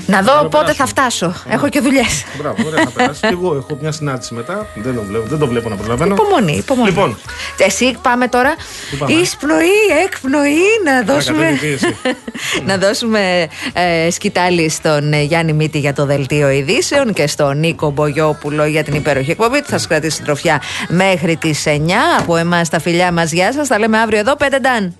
Να 0.07 0.23
δω 0.23 0.49
πότε 0.49 0.73
θα 0.73 0.87
φτάσω. 0.87 1.35
Έχω 1.49 1.69
και 1.69 1.81
δουλειές. 1.81 2.25
Μπράβο, 2.39 2.57
ωραία, 2.67 2.85
θα 2.85 2.91
περάσεις. 2.91 3.21
Και 3.21 3.37
εγώ 3.41 3.55
έχω 3.55 3.79
μια 3.81 3.93
συνάντηση 3.93 4.35
μετά. 4.35 4.67
Δεν 4.75 4.95
το 4.95 5.03
βλέπω, 5.03 5.27
δεν 5.29 5.39
το 5.39 5.47
βλέπω 5.47 5.69
να 5.69 5.77
προλαβαίνω. 5.77 6.15
Υπομονή, 6.15 6.57
υπομονή. 6.57 6.89
Λοιπόν, 6.89 7.19
Εσύ 7.59 7.97
πάμε 8.03 8.29
τώρα. 8.29 8.55
Πού 8.91 8.97
πάμε; 8.97 9.13
Εισπνοή, 9.13 10.05
εκπνοή, 10.05 10.59
να 10.85 11.15
δώσουμε. 11.15 11.39
κατέβει 11.39 11.59
πίεση. 11.59 11.97
να 12.69 12.79
δώσουμε 12.79 13.49
ε, 13.73 14.11
σκητάλη 14.11 14.69
στον 14.69 15.13
ε, 15.13 15.23
Γιάννη 15.23 15.53
Μίτη 15.53 15.79
για 15.79 15.93
το 15.93 16.07
δελτίο 16.07 16.25
ειδήσεων 16.35 17.13
και 17.13 17.27
στον 17.27 17.59
Νίκο 17.59 17.91
Μπογιόπουλο 17.91 18.65
για 18.65 18.85
την 18.85 18.95
υπέροχη 18.95 19.31
εκπομπή 19.31 19.59
που 19.59 19.69
θα 19.69 19.79
σας 19.79 19.87
κρατήσει 19.87 20.23
τροφιά 20.23 20.63
μέχρι 20.89 21.37
τις 21.37 21.65
9. 21.67 21.71
Από 22.19 22.37
εμάς 22.37 22.69
τα 22.69 22.81
φιλιά 22.81 23.13
μας, 23.13 23.33
γεια 23.33 23.53
σας. 23.53 23.69
Τα 23.69 23.79
λέμε 23.79 23.99
αύριο 23.99 24.19
εδώ, 24.19 24.37
5 24.37 24.59
Νταν. 24.61 24.95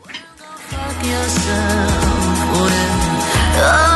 yourself 1.03 2.63
with. 2.63 3.96